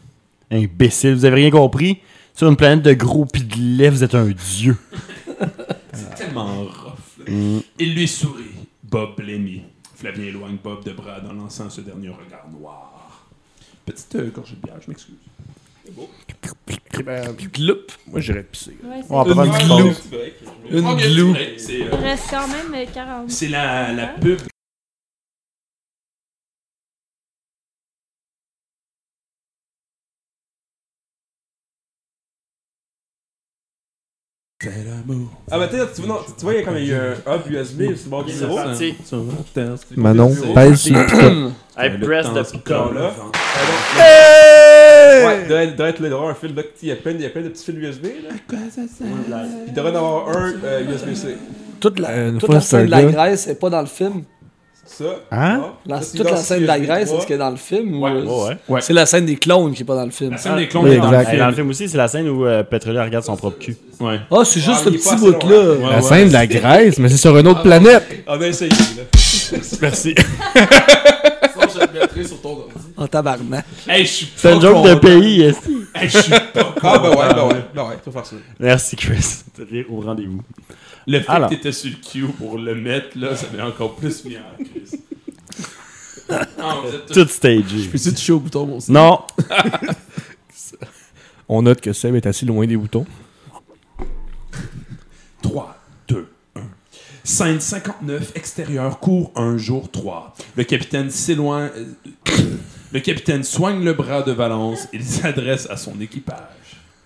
Imbécile, 0.50 1.14
vous 1.14 1.24
avez 1.26 1.36
rien 1.36 1.50
compris? 1.50 1.98
Sur 2.34 2.48
une 2.48 2.56
planète 2.56 2.82
de 2.82 2.94
gros 2.94 3.26
pis 3.26 3.44
de 3.44 3.56
lait, 3.56 3.90
vous 3.90 4.02
êtes 4.02 4.14
un 4.14 4.28
dieu. 4.30 4.76
C'est 5.92 6.14
tellement 6.14 6.62
rough. 6.64 7.26
là. 7.26 7.32
Mm. 7.32 7.60
Il 7.78 7.94
lui 7.94 8.08
sourit. 8.08 8.44
Bob 8.82 9.16
blêmit. 9.16 9.62
Flavien 9.94 10.24
éloigne 10.24 10.56
Bob 10.62 10.82
de 10.82 10.92
Brad 10.92 11.26
en 11.26 11.34
lançant 11.34 11.68
ce 11.68 11.82
dernier 11.82 12.08
regard 12.08 12.48
noir. 12.58 13.26
Petite 13.84 14.14
euh, 14.16 14.30
gorgée 14.30 14.56
de 14.56 14.62
bière, 14.66 14.76
je 14.82 14.88
m'excuse. 14.90 15.14
Gloup. 17.52 17.86
Moi, 18.06 18.20
j'irais 18.20 18.42
pisser. 18.44 18.76
Ouais, 18.84 19.00
c'est- 19.02 19.06
On 19.10 19.22
va 19.22 19.34
prendre 19.34 19.44
une 19.44 19.66
glou. 19.66 19.88
pause. 19.88 20.02
Une 20.70 20.86
Ok, 20.86 21.00
glou. 21.00 21.34
c'est, 21.56 21.74
Il 21.78 21.82
euh, 21.86 21.96
reste 21.96 22.24
quand 22.30 22.48
même 22.48 22.74
euh, 22.74 22.86
40. 22.92 23.30
C'est 23.30 23.48
la, 23.48 23.92
la 23.92 24.06
pub. 24.08 24.38
C'est 34.62 34.84
l'amour. 34.84 35.28
Ah, 35.50 35.58
bah, 35.58 35.66
tu 35.68 35.76
vois, 35.76 36.06
non, 36.06 36.20
tu 36.38 36.44
vois, 36.44 36.54
il 36.54 36.60
y 36.60 36.62
a 36.62 36.64
comme 36.64 36.76
il 36.78 36.86
y 36.86 36.94
a 36.94 37.02
un 37.26 37.36
hub 37.36 37.50
USB 37.50 37.82
bord 38.08 38.24
du 38.24 38.32
zéro. 38.32 38.54
parti. 38.54 38.94
Manon, 39.96 40.32
pèse 40.54 40.80
sur 40.82 40.94
le 40.96 41.04
piton. 41.06 41.52
I 41.76 41.88
press 42.00 42.26
the 42.26 42.68
là. 42.94 44.61
Ouais, 45.26 45.46
doit 45.48 45.62
être, 45.62 45.76
doit 45.76 45.88
être 45.88 46.00
il 46.00 46.06
avoir 46.06 46.28
un 46.30 46.34
fil 46.34 46.54
là, 46.54 46.62
il 46.82 46.88
y 46.88 46.92
a 46.92 46.96
plein, 46.96 47.12
il 47.12 47.20
y 47.20 47.26
a 47.26 47.30
plein 47.30 47.42
de 47.42 47.48
petits 47.48 47.64
fils 47.64 47.74
USB 47.76 48.04
là. 48.50 48.58
Il 49.66 49.72
devrait 49.72 49.92
en 49.92 49.96
avoir 49.96 50.28
un 50.36 50.52
euh, 50.64 50.82
USB-C. 50.92 51.36
Toute 51.80 51.98
la, 51.98 52.08
Euh, 52.10 52.28
une 52.30 52.38
toute 52.38 52.46
fois, 52.46 52.54
la 52.56 52.60
c'est 52.60 52.76
un 52.76 52.78
scène 52.80 52.86
de 52.86 52.90
la 52.90 53.02
gars. 53.02 53.10
Grèce 53.10 53.46
n'est 53.48 53.54
pas 53.54 53.70
dans 53.70 53.80
le 53.80 53.86
film. 53.86 54.22
Ça. 54.84 55.04
Hein? 55.30 55.60
ah. 55.62 55.72
La- 55.86 55.96
Ça, 55.98 56.02
c'est 56.02 56.16
toute 56.18 56.26
dans 56.26 56.32
la 56.34 56.36
scène 56.38 56.60
de 56.62 56.66
la 56.66 56.78
Grèce, 56.80 57.06
3. 57.08 57.18
est-ce 57.18 57.26
qu'elle 57.26 57.36
est 57.36 57.38
dans 57.38 57.50
le 57.50 57.56
film 57.56 57.94
ou 57.94 58.04
Ouais, 58.04 58.10
euh, 58.10 58.22
Ouais, 58.24 58.30
ouais. 58.48 58.56
Ouais. 58.68 58.80
c'est 58.82 58.92
la 58.92 59.06
scène 59.06 59.24
des 59.26 59.36
clones 59.36 59.72
qui 59.72 59.82
est 59.82 59.86
pas 59.86 59.94
dans 59.94 60.04
le 60.04 60.10
film? 60.10 60.32
La 60.32 60.38
scène 60.38 60.56
des 60.56 60.68
clones 60.68 60.84
Oui, 60.84 60.90
est 60.92 60.98
dans 60.98 61.10
le 61.10 61.16
exact. 61.18 61.32
Et 61.34 61.38
dans 61.38 61.46
le 61.46 61.52
film. 61.52 61.56
film 61.66 61.70
aussi, 61.70 61.88
c'est 61.88 61.96
la 61.98 62.08
scène 62.08 62.28
où 62.28 62.44
euh, 62.46 62.62
Petrolia 62.62 63.04
regarde 63.04 63.24
son 63.24 63.36
propre 63.36 63.58
cul. 63.58 63.76
Ouais. 64.00 64.18
Ah, 64.30 64.42
c'est 64.44 64.60
juste 64.60 64.80
Ah, 64.80 64.84
ce 64.84 64.88
il 64.90 64.94
est 64.96 64.98
petit 64.98 65.08
assez 65.08 65.16
bout-là. 65.18 65.56
Ouais, 65.74 65.78
La 65.90 65.96
ouais. 65.96 66.02
scène 66.02 66.28
de 66.28 66.32
la 66.32 66.46
Grèce, 66.46 66.98
mais 66.98 67.08
c'est 67.08 67.16
sur 67.16 67.36
une 67.38 67.46
autre 67.46 67.62
planète. 67.62 68.04
On 68.26 68.40
a 68.40 68.46
essayé 68.46 68.70
là. 68.70 69.58
Merci. 69.80 70.14
Ça, 71.72 71.80
je 71.80 71.86
le 71.94 72.00
mettrai 72.00 72.24
sur 72.26 72.40
ton 72.40 72.50
ordi. 72.60 72.72
En 72.96 73.06
tabarnak. 73.06 73.64
Hey, 73.88 74.04
je 74.04 74.10
suis 74.10 74.28
C'est 74.36 74.50
pas 74.50 74.56
un 74.56 74.60
joke 74.60 74.86
de 74.88 74.94
pays, 74.96 75.42
est 75.42 75.56
Hey, 75.94 76.08
je 76.08 76.18
suis 76.18 76.30
pas 76.30 76.74
Ah, 76.82 76.98
bah 76.98 77.10
ouais, 77.10 77.16
bah 77.16 77.28
content. 77.34 77.48
ouais, 77.48 77.64
bah 77.74 77.88
ouais, 77.88 77.98
faut 78.04 78.10
faire 78.10 78.26
ça. 78.26 78.36
Merci, 78.58 78.96
Chris. 78.96 79.24
Au 79.90 80.00
rendez-vous. 80.00 80.40
Le 81.06 81.20
fait 81.20 81.30
Alors. 81.30 81.50
que 81.50 81.54
t'étais 81.56 81.72
sur 81.72 81.90
le 81.90 81.96
cue 81.96 82.26
pour 82.32 82.58
le 82.58 82.74
mettre, 82.74 83.18
là, 83.18 83.36
ça 83.36 83.46
m'a 83.56 83.66
encore 83.66 83.94
plus 83.96 84.24
mis 84.24 84.36
en 84.36 84.64
crise. 84.64 84.98
Non, 86.58 86.80
vous 86.82 86.94
êtes 86.94 87.06
tous- 87.06 87.14
Tout 87.24 87.28
stagé. 87.28 87.88
Peux-tu 87.90 88.14
toucher 88.14 88.32
au 88.32 88.40
bouton, 88.40 88.66
mon 88.66 88.76
aussi? 88.78 88.90
Non. 88.90 89.20
On 91.48 91.60
note 91.62 91.80
que 91.82 91.92
Seb 91.92 92.14
est 92.14 92.24
assis 92.26 92.46
loin 92.46 92.66
des 92.66 92.76
boutons. 92.76 93.04
3, 95.42 95.76
2, 96.08 96.26
1. 96.56 96.60
Scène 97.24 97.60
59, 97.60 98.32
extérieur, 98.34 98.98
cours 98.98 99.30
1, 99.36 99.56
jour 99.56 99.88
3. 99.90 100.34
Le 100.56 100.64
capitaine 100.64 101.08
s'éloigne. 101.08 101.70
Le 102.92 103.00
capitaine 103.00 103.44
soigne 103.44 103.84
le 103.84 103.92
bras 103.92 104.22
de 104.22 104.32
Valence 104.32 104.88
et 104.92 105.00
s'adresse 105.00 105.68
à 105.70 105.76
son 105.76 105.98
équipage. 106.00 106.36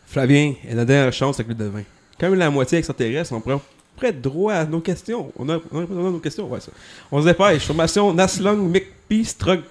Flavien, 0.06 0.54
et 0.66 0.74
la 0.74 0.84
dernière 0.86 1.12
chance 1.12 1.38
avec 1.38 1.48
le 1.48 1.54
devin. 1.54 1.82
Comme 2.18 2.34
la 2.34 2.48
moitié 2.48 2.78
extraterrestre, 2.78 3.34
on 3.34 3.40
prend 3.40 3.60
près 3.96 4.12
droit 4.12 4.54
à 4.54 4.64
nos 4.64 4.80
questions. 4.80 5.32
On 5.38 5.48
a, 5.48 5.58
on 5.72 5.78
a 5.78 5.80
répondu 5.80 6.00
à 6.00 6.10
nos 6.10 6.18
questions, 6.18 6.46
ouais, 6.48 6.60
ça. 6.60 6.70
On 7.10 7.20
se 7.20 7.26
dépêche. 7.26 7.64
Formation 7.64 8.12
Naslong 8.12 8.68
McPee 8.68 9.24
Strug 9.24 9.62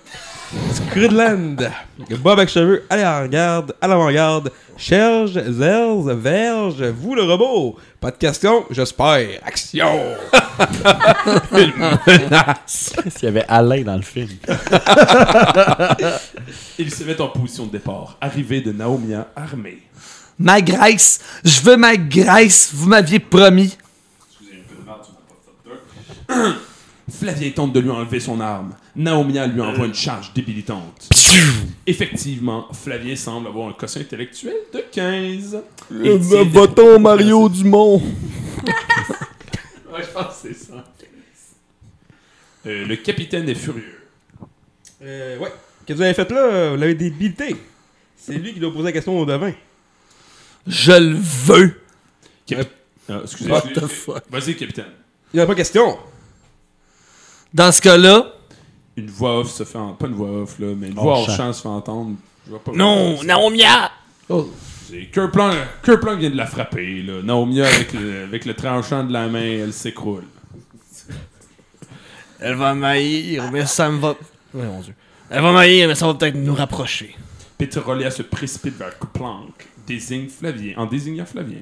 Scrudland. 0.74 1.70
Bob 2.22 2.40
avec 2.40 2.50
cheveux 2.50 2.84
à 2.90 2.98
l'avant-garde, 2.98 3.76
à 3.82 3.88
l'avant-garde. 3.88 4.52
Cherge, 4.78 5.40
Zerz, 5.52 6.08
Verge, 6.08 6.84
vous 6.84 7.16
le 7.16 7.24
robot. 7.24 7.78
Pas 8.00 8.12
de 8.12 8.18
questions, 8.18 8.66
j'espère. 8.70 9.40
Action! 9.44 10.00
S'il 12.66 13.24
y 13.24 13.28
avait 13.28 13.46
Alain 13.48 13.84
dans 13.84 13.96
le 13.96 14.02
film. 14.02 14.30
Il 16.78 16.92
se 16.92 17.04
met 17.06 17.20
en 17.22 17.30
position 17.30 17.66
de 17.66 17.72
départ. 17.72 18.18
Arrivée 18.20 18.62
de 18.62 18.72
Naomia 18.72 19.28
armée. 19.36 19.80
Ma 20.38 20.62
Grèce, 20.62 21.22
je 21.46 21.62
veux 21.62 21.78
ma 21.78 21.96
Grèce, 21.96 22.72
vous 22.74 22.90
m'aviez 22.90 23.20
promis. 23.20 23.78
Flavien 27.10 27.52
tente 27.52 27.74
de 27.74 27.80
lui 27.80 27.92
enlever 27.92 28.20
son 28.20 28.40
arme. 28.40 28.74
Naomia 28.96 29.46
lui 29.46 29.62
envoie 29.62 29.86
une 29.86 29.94
charge 29.94 30.34
débilitante. 30.34 31.10
Effectivement, 31.86 32.68
Flavien 32.74 33.16
semble 33.16 33.48
avoir 33.48 33.70
un 33.70 33.74
quotient 33.74 34.02
intellectuel 34.02 34.56
de 34.74 34.84
15. 34.92 35.62
Et 36.04 36.20
tient- 36.20 36.44
Votons 36.46 37.00
Mario 37.00 37.48
Dumont. 37.50 37.98
Ouais, 37.98 40.02
je 40.02 40.08
pense 40.12 40.42
que 40.42 40.48
c'est 40.48 40.54
ça. 40.56 40.84
Euh, 42.66 42.86
le 42.88 42.96
capitaine 42.96 43.48
est 43.48 43.54
furieux. 43.56 44.00
Euh, 45.04 45.38
ouais. 45.38 45.54
Qu'est-ce 45.86 45.90
que 45.90 45.94
vous 45.94 46.02
avez 46.02 46.14
fait 46.16 46.32
là? 46.32 46.72
Vous 46.72 46.78
l'avez 46.78 46.96
débilité. 46.96 47.56
C'est 48.18 48.34
lui 48.40 48.54
qui 48.54 48.60
doit 48.60 48.72
poser 48.72 48.86
la 48.86 48.92
question 48.92 49.20
au 49.20 49.26
devin. 49.26 49.54
Je 50.66 50.92
le 50.94 51.16
veux. 51.16 51.80
Cap- 52.48 52.68
Ah, 53.08 53.20
excusez, 53.24 53.52
What 53.52 53.58
excusez, 53.60 53.82
the 53.82 53.84
excusez. 53.84 54.02
fuck? 54.14 54.24
Vas-y, 54.32 54.56
capitaine. 54.56 54.86
Il 55.32 55.38
n'y 55.38 55.44
a 55.44 55.46
pas 55.46 55.54
question. 55.54 56.00
Dans 57.56 57.72
ce 57.72 57.82
cas-là, 57.82 58.34
Une 58.98 59.10
voix 59.10 59.40
off 59.40 59.50
se 59.50 59.64
fait 59.64 59.78
en... 59.78 59.94
Pas 59.94 60.08
une 60.08 60.14
voix 60.14 60.30
off, 60.42 60.60
là, 60.60 60.68
mais 60.78 60.88
une 60.90 60.98
Hors 60.98 61.04
voix 61.06 61.14
hors 61.20 61.30
champ. 61.30 61.54
se 61.54 61.62
fait 61.62 61.68
entendre. 61.70 62.16
Je 62.46 62.50
vois 62.50 62.60
pas 62.62 62.74
Non, 62.74 63.24
Naomia! 63.24 63.92
Oh, 64.28 64.50
C'est 64.90 65.06
Kerplan, 65.06 65.52
Kerplan 65.82 66.18
vient 66.18 66.30
de 66.32 66.36
la 66.36 66.48
frapper, 66.48 67.02
là. 67.02 67.22
Naomia, 67.24 67.66
avec 67.66 67.94
le, 67.94 68.24
avec 68.24 68.44
le 68.44 68.54
tranchant 68.56 69.06
de 69.06 69.14
la 69.14 69.28
main, 69.30 69.40
elle 69.64 69.72
s'écroule. 69.72 70.26
Elle 72.42 72.56
va 72.56 72.74
m'haïr, 72.74 73.50
mais 73.54 73.66
ça 73.66 73.90
me 73.90 74.00
va. 74.00 74.10
Ouais, 74.54 74.66
mon 74.66 74.82
Dieu. 74.82 74.94
Elle 75.30 75.42
va 75.42 75.54
m'haïr, 75.54 75.88
mais 75.88 75.96
ça 75.96 76.08
va 76.08 76.14
peut-être 76.14 76.36
nous 76.36 76.54
rapprocher. 76.54 77.16
Petrolia 77.58 78.12
se 78.12 78.22
précipite 78.24 78.76
vers 78.78 78.94
Planck, 79.14 79.66
désigne 79.88 80.28
Flavien, 80.28 80.74
en 80.76 80.86
désignant 80.88 81.26
Flavien. 81.26 81.62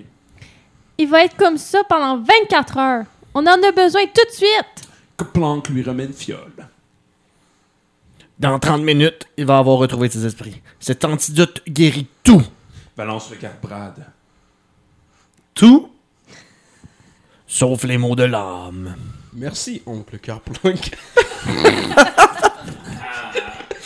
Il 0.97 1.07
va 1.07 1.23
être 1.23 1.35
comme 1.37 1.57
ça 1.59 1.83
pendant 1.87 2.17
24 2.17 2.77
heures. 2.79 3.05
On 3.35 3.41
en 3.45 3.61
a 3.61 3.71
besoin 3.71 4.01
tout 4.05 4.25
de 4.25 4.31
suite. 4.35 4.89
Planck 5.25 5.69
lui 5.69 5.83
remet 5.83 6.05
une 6.05 6.13
fiole. 6.13 6.67
Dans 8.39 8.59
30 8.59 8.81
minutes, 8.81 9.27
il 9.37 9.45
va 9.45 9.59
avoir 9.59 9.77
retrouvé 9.77 10.09
ses 10.09 10.25
esprits. 10.25 10.61
Cet 10.79 11.05
antidote 11.05 11.61
guérit 11.67 12.07
tout. 12.23 12.43
Balance 12.97 13.29
regarde 13.29 13.55
Brad. 13.61 14.05
tout. 15.53 15.89
Sauf 17.47 17.83
les 17.83 17.97
mots 17.97 18.15
de 18.15 18.23
l'âme. 18.23 18.95
Merci, 19.33 19.81
oncle 19.85 20.17
Carplunk. 20.19 20.91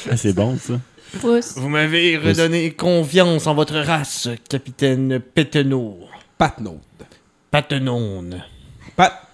Ah, 0.10 0.16
c'est 0.16 0.34
bon, 0.34 0.58
ça. 0.58 0.80
Pousse. 1.20 1.58
Vous 1.58 1.68
m'avez 1.70 2.18
redonné 2.18 2.72
confiance 2.72 3.46
en 3.48 3.56
votre 3.56 3.78
race, 3.78 4.30
capitaine 4.50 5.20
Pétenot. 5.20 6.00
Patnaud. 6.38 6.80
Patenone. 7.52 8.44
Pat. 8.96 9.28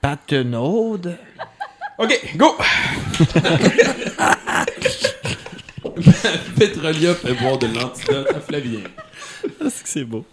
Patenaude? 0.00 1.18
Ok, 1.98 2.36
go! 2.36 2.56
Petrolia 6.56 7.14
fait 7.14 7.34
boire 7.34 7.58
de 7.58 7.66
l'antidote 7.66 8.28
à 8.34 8.40
Flavien. 8.40 8.80
C'est 9.68 9.82
que 9.82 9.88
c'est 9.88 10.04
beau? 10.04 10.24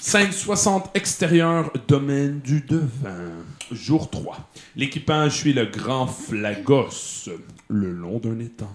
560 0.00 0.90
extérieur, 0.94 1.72
domaine 1.88 2.40
du 2.40 2.60
devin. 2.60 3.30
Jour 3.70 4.10
3. 4.10 4.50
L'équipage 4.76 5.38
suit 5.38 5.52
le 5.52 5.66
grand 5.66 6.06
Flagos 6.06 7.28
le 7.68 7.92
long 7.92 8.18
d'un 8.18 8.38
étang. 8.40 8.74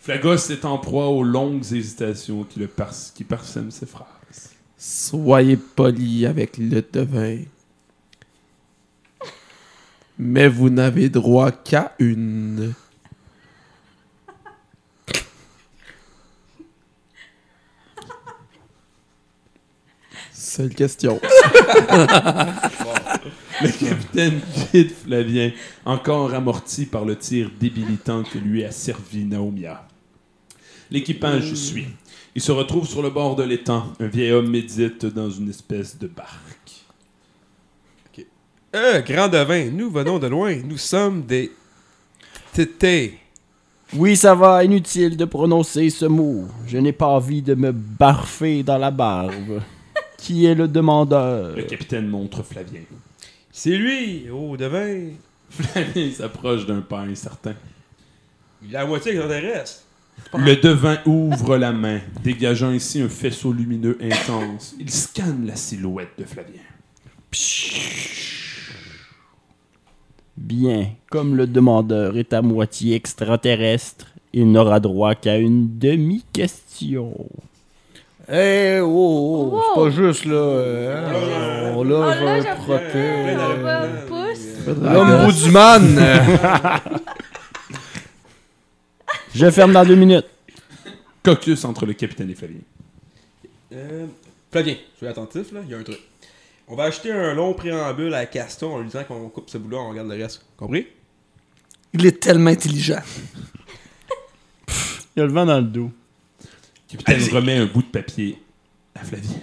Flagos 0.00 0.50
est 0.50 0.64
en 0.64 0.78
proie 0.78 1.08
aux 1.08 1.22
longues 1.22 1.72
hésitations 1.72 2.44
qui, 2.44 2.58
le 2.60 2.66
pars- 2.66 3.12
qui 3.14 3.24
parsèment 3.24 3.70
ses 3.70 3.86
phrases. 3.86 4.50
Soyez 4.76 5.56
poli 5.56 6.26
avec 6.26 6.58
le 6.58 6.82
devin. 6.92 7.38
Mais 10.18 10.48
vous 10.48 10.70
n'avez 10.70 11.08
droit 11.08 11.50
qu'à 11.50 11.94
une. 11.98 12.74
Seule 20.32 20.74
question. 20.74 21.18
Le 23.62 23.68
capitaine 23.68 24.40
guide 24.72 24.90
Flavien, 24.90 25.52
encore 25.84 26.34
amorti 26.34 26.84
par 26.84 27.04
le 27.04 27.16
tir 27.16 27.50
débilitant 27.58 28.22
que 28.22 28.38
lui 28.38 28.64
a 28.64 28.70
servi 28.70 29.24
Naomia. 29.24 29.86
L'équipage 30.90 31.54
suit. 31.54 31.86
Il 32.34 32.42
se 32.42 32.52
retrouve 32.52 32.86
sur 32.86 33.02
le 33.02 33.10
bord 33.10 33.36
de 33.36 33.44
l'étang. 33.44 33.92
Un 34.00 34.08
vieil 34.08 34.32
homme 34.32 34.50
médite 34.50 35.06
dans 35.06 35.30
une 35.30 35.48
espèce 35.48 35.98
de 35.98 36.06
barque. 36.06 36.61
Euh, 38.74 39.00
grand 39.02 39.28
devin, 39.28 39.70
nous 39.70 39.90
venons 39.90 40.18
de 40.18 40.26
loin. 40.26 40.56
Nous 40.64 40.78
sommes 40.78 41.22
des. 41.22 41.52
Tétés. 42.52 43.18
Oui, 43.94 44.16
ça 44.16 44.34
va, 44.34 44.64
inutile 44.64 45.16
de 45.16 45.26
prononcer 45.26 45.90
ce 45.90 46.06
mot. 46.06 46.46
Je 46.66 46.78
n'ai 46.78 46.92
pas 46.92 47.06
envie 47.06 47.42
de 47.42 47.54
me 47.54 47.72
barfer 47.72 48.62
dans 48.62 48.78
la 48.78 48.90
barbe. 48.90 49.60
Qui 50.16 50.46
est 50.46 50.54
le 50.54 50.68
demandeur? 50.68 51.54
Le 51.54 51.64
capitaine 51.64 52.08
montre 52.08 52.42
Flavien. 52.42 52.80
C'est 53.50 53.76
lui, 53.76 54.26
oh 54.32 54.56
devin. 54.56 55.10
Flavien 55.50 56.10
s'approche 56.10 56.64
d'un 56.64 56.80
pas 56.80 57.00
incertain. 57.00 57.54
Il 58.66 58.74
a 58.76 58.80
la 58.80 58.86
moitié 58.86 59.12
extraterrestre. 59.12 59.82
Le 60.34 60.56
devin 60.56 60.98
ouvre 61.04 61.58
la 61.58 61.72
main, 61.72 62.00
dégageant 62.22 62.68
ainsi 62.68 63.02
un 63.02 63.08
faisceau 63.08 63.52
lumineux 63.52 63.98
intense. 64.00 64.74
Il 64.78 64.90
scanne 64.90 65.46
la 65.46 65.56
silhouette 65.56 66.12
de 66.16 66.24
Flavien. 66.24 66.62
Bien, 70.36 70.88
comme 71.10 71.36
le 71.36 71.46
demandeur 71.46 72.16
est 72.16 72.32
à 72.32 72.42
moitié 72.42 72.94
extraterrestre, 72.96 74.06
il 74.32 74.50
n'aura 74.50 74.80
droit 74.80 75.14
qu'à 75.14 75.36
une 75.36 75.78
demi-question. 75.78 77.14
Eh, 78.32 78.78
oh, 78.80 78.88
oh, 78.88 79.50
Wow. 79.52 79.62
c'est 79.62 79.74
pas 79.80 79.90
juste 79.90 80.24
là. 80.24 80.34
euh, 80.34 81.72
on 81.74 81.84
lâche 81.84 82.18
Oh, 82.20 82.24
là, 82.24 82.40
je-. 82.40 82.46
L'homme 84.94 85.26
boudouman. 85.26 85.98
Je 89.34 89.50
ferme 89.50 89.72
dans 89.72 89.84
deux 89.84 89.94
minutes. 89.96 90.26
Caucus 91.22 91.64
entre 91.64 91.86
le 91.86 91.94
capitaine 91.94 92.28
et 92.30 92.34
Flavien. 92.34 92.58
Euh, 93.72 94.06
Flavien, 94.50 94.74
sois 94.98 95.08
attentif, 95.08 95.52
là, 95.52 95.60
il 95.64 95.70
y 95.70 95.74
a 95.74 95.78
un 95.78 95.82
truc. 95.82 96.00
On 96.68 96.76
va 96.76 96.84
acheter 96.84 97.12
un 97.12 97.34
long 97.34 97.52
préambule 97.54 98.14
à 98.14 98.24
Caston 98.26 98.74
en 98.74 98.78
lui 98.78 98.86
disant 98.86 99.04
qu'on 99.04 99.28
coupe 99.28 99.50
ce 99.50 99.58
bout-là, 99.58 99.78
on 99.78 99.90
regarde 99.90 100.08
le 100.08 100.22
reste. 100.22 100.44
Compris? 100.56 100.86
Il 101.92 102.06
est 102.06 102.20
tellement 102.20 102.50
intelligent. 102.50 103.00
Il 104.68 105.20
y 105.20 105.20
a 105.20 105.26
le 105.26 105.32
vent 105.32 105.44
dans 105.44 105.58
le 105.58 105.64
dos. 105.66 105.90
Capitaine 106.88 107.22
remet 107.34 107.56
un 107.56 107.66
bout 107.66 107.82
de 107.82 107.88
papier 107.88 108.38
à 108.94 109.00
Flavien. 109.04 109.36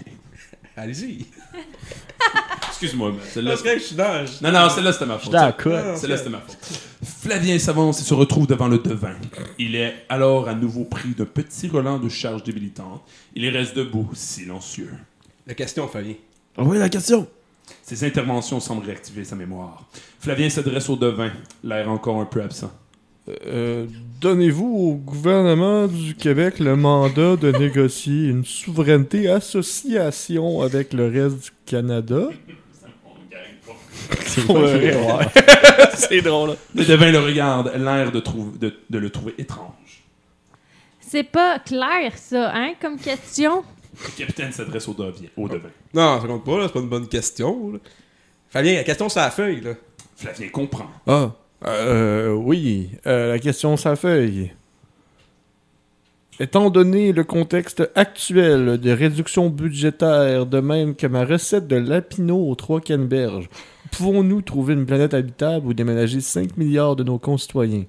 Allez-y. 0.75 1.25
Excuse-moi, 2.69 3.11
mais 3.11 3.23
celle-là. 3.29 3.51
Parce 3.51 3.61
que 3.63 3.73
je 3.77 3.83
suis 3.83 3.95
dans. 3.95 4.25
je- 4.25 4.43
Non, 4.43 4.51
non, 4.51 4.69
celle-là, 4.69 4.93
c'était 4.93 5.05
ma 5.05 5.19
faute. 5.19 5.33
Cote. 5.57 5.97
Celle-là, 5.97 6.17
c'était 6.17 6.29
ma 6.29 6.39
faute. 6.39 6.57
Flavien 7.03 7.59
s'avance 7.59 7.99
et 7.99 8.03
se 8.03 8.13
retrouve 8.13 8.47
devant 8.47 8.67
le 8.67 8.77
devin. 8.79 9.15
Il 9.59 9.75
est 9.75 10.05
alors 10.07 10.47
à 10.47 10.53
nouveau 10.55 10.85
pris 10.85 11.09
d'un 11.09 11.25
petit 11.25 11.67
relent 11.67 11.99
de 11.99 12.07
charge 12.09 12.43
débilitante. 12.43 13.03
Il 13.35 13.47
reste 13.49 13.75
debout, 13.75 14.09
silencieux. 14.13 14.93
La 15.45 15.53
question, 15.53 15.87
Flavien. 15.87 16.13
Oui, 16.61 16.77
la 16.77 16.89
question. 16.89 17.27
Ses 17.83 18.03
interventions 18.05 18.59
semblent 18.59 18.85
réactiver 18.85 19.23
sa 19.23 19.35
mémoire. 19.35 19.85
Flavien 20.19 20.49
s'adresse 20.49 20.89
au 20.89 20.95
devin, 20.95 21.31
l'air 21.63 21.89
encore 21.89 22.19
un 22.19 22.25
peu 22.25 22.41
absent. 22.41 22.71
Euh, 23.45 23.85
Donnez-vous 24.21 24.65
au 24.65 24.93
gouvernement 24.95 25.87
du 25.87 26.15
Québec 26.15 26.59
le 26.59 26.75
mandat 26.75 27.35
de 27.35 27.51
négocier 27.51 28.27
une 28.29 28.43
souveraineté 28.43 29.29
association 29.29 30.61
avec 30.61 30.93
le 30.93 31.07
reste 31.07 31.43
du 31.43 31.49
Canada? 31.65 32.29
C'est 34.25 34.45
Ouais, 34.49 34.95
ouais. 34.95 35.25
C'est 35.95 36.21
drôle. 36.21 36.55
Le 36.73 36.83
devin 36.85 37.11
le 37.11 37.19
regarde, 37.19 37.71
l'air 37.77 38.11
de- 38.11 38.73
de 38.89 38.97
le 38.97 39.09
trouver 39.09 39.35
étrange. 39.37 39.73
C'est 40.99 41.23
pas 41.23 41.59
clair, 41.59 42.13
ça, 42.17 42.51
hein, 42.55 42.73
comme 42.81 42.97
question? 42.97 43.63
Le 43.93 44.17
capitaine 44.17 44.51
s'adresse 44.51 44.87
au, 44.87 44.93
devin- 44.93 45.27
au 45.37 45.47
devin. 45.47 45.69
Non, 45.93 46.21
ça 46.21 46.27
compte 46.27 46.45
pas, 46.45 46.57
là, 46.59 46.63
c'est 46.67 46.73
pas 46.73 46.79
une 46.79 46.89
bonne 46.89 47.07
question. 47.07 47.73
là. 47.73 47.79
Flavien, 48.49 48.75
la 48.75 48.83
question, 48.83 49.09
c'est 49.09 49.19
la 49.19 49.31
feuille, 49.31 49.61
là. 49.61 49.71
Flavien 50.15 50.49
comprend. 50.49 50.87
Ah, 51.07 51.31
euh, 51.65 52.31
oui. 52.33 52.89
Euh, 53.07 53.29
la 53.29 53.39
question 53.39 53.75
sa 53.77 53.95
feuille. 53.95 54.51
Étant 56.41 56.69
donné 56.69 57.11
le 57.11 57.25
contexte 57.25 57.89
actuel 57.95 58.77
de 58.77 58.91
réduction 58.91 59.49
budgétaire, 59.49 60.45
de 60.45 60.59
même 60.61 60.95
que 60.95 61.05
ma 61.05 61.25
recette 61.25 61.67
de 61.67 61.75
lapino 61.75 62.49
aux 62.49 62.55
trois 62.55 62.79
canneberges, 62.79 63.49
pouvons-nous 63.91 64.41
trouver 64.41 64.73
une 64.73 64.85
planète 64.85 65.13
habitable 65.13 65.67
ou 65.67 65.73
déménager 65.73 66.21
5 66.21 66.55
milliards 66.55 66.95
de 66.95 67.03
nos 67.03 67.17
concitoyens? 67.19 67.83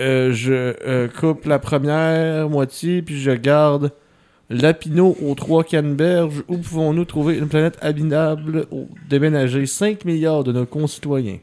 Euh, 0.00 0.32
je 0.32 0.52
euh, 0.86 1.08
coupe 1.08 1.44
la 1.44 1.58
première 1.58 2.48
moitié, 2.48 3.02
puis 3.02 3.20
je 3.20 3.32
garde 3.32 3.90
lapino 4.50 5.16
aux 5.22 5.34
trois 5.34 5.64
canneberges. 5.64 6.42
Où 6.48 6.58
pouvons-nous 6.58 7.04
trouver 7.06 7.38
une 7.38 7.48
planète 7.48 7.78
habitable 7.80 8.66
ou 8.70 8.88
déménager 9.08 9.64
5 9.64 10.04
milliards 10.04 10.44
de 10.44 10.52
nos 10.52 10.66
concitoyens? 10.66 11.38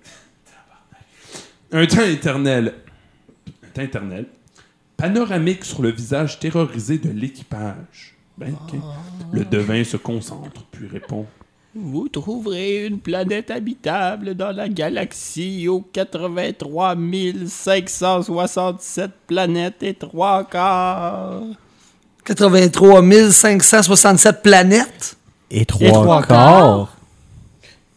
Un 1.71 1.87
temps 1.87 2.03
éternel. 2.03 2.75
Un 3.63 3.69
temps 3.73 3.81
éternel. 3.81 4.25
Panoramique 4.97 5.65
sur 5.65 5.81
le 5.81 5.89
visage 5.89 6.39
terrorisé 6.39 6.97
de 6.97 7.09
l'équipage. 7.09 8.15
Ben, 8.37 8.53
ok. 8.53 8.79
Le 9.31 9.45
devin 9.45 9.83
se 9.83 9.97
concentre, 9.97 10.63
puis 10.71 10.87
répond. 10.87 11.25
Vous 11.75 12.07
trouverez 12.07 12.87
une 12.87 12.99
planète 12.99 13.51
habitable 13.51 14.33
dans 14.33 14.51
la 14.51 14.67
galaxie 14.67 15.67
aux 15.67 15.81
83 15.81 16.95
567 17.45 19.11
planètes 19.27 19.83
et 19.83 19.93
trois 19.93 20.43
quarts. 20.43 21.43
83 22.27 23.31
567 23.31 24.43
planètes. 24.43 25.15
Et 25.49 25.65
trois 25.65 26.21
quarts. 26.21 26.97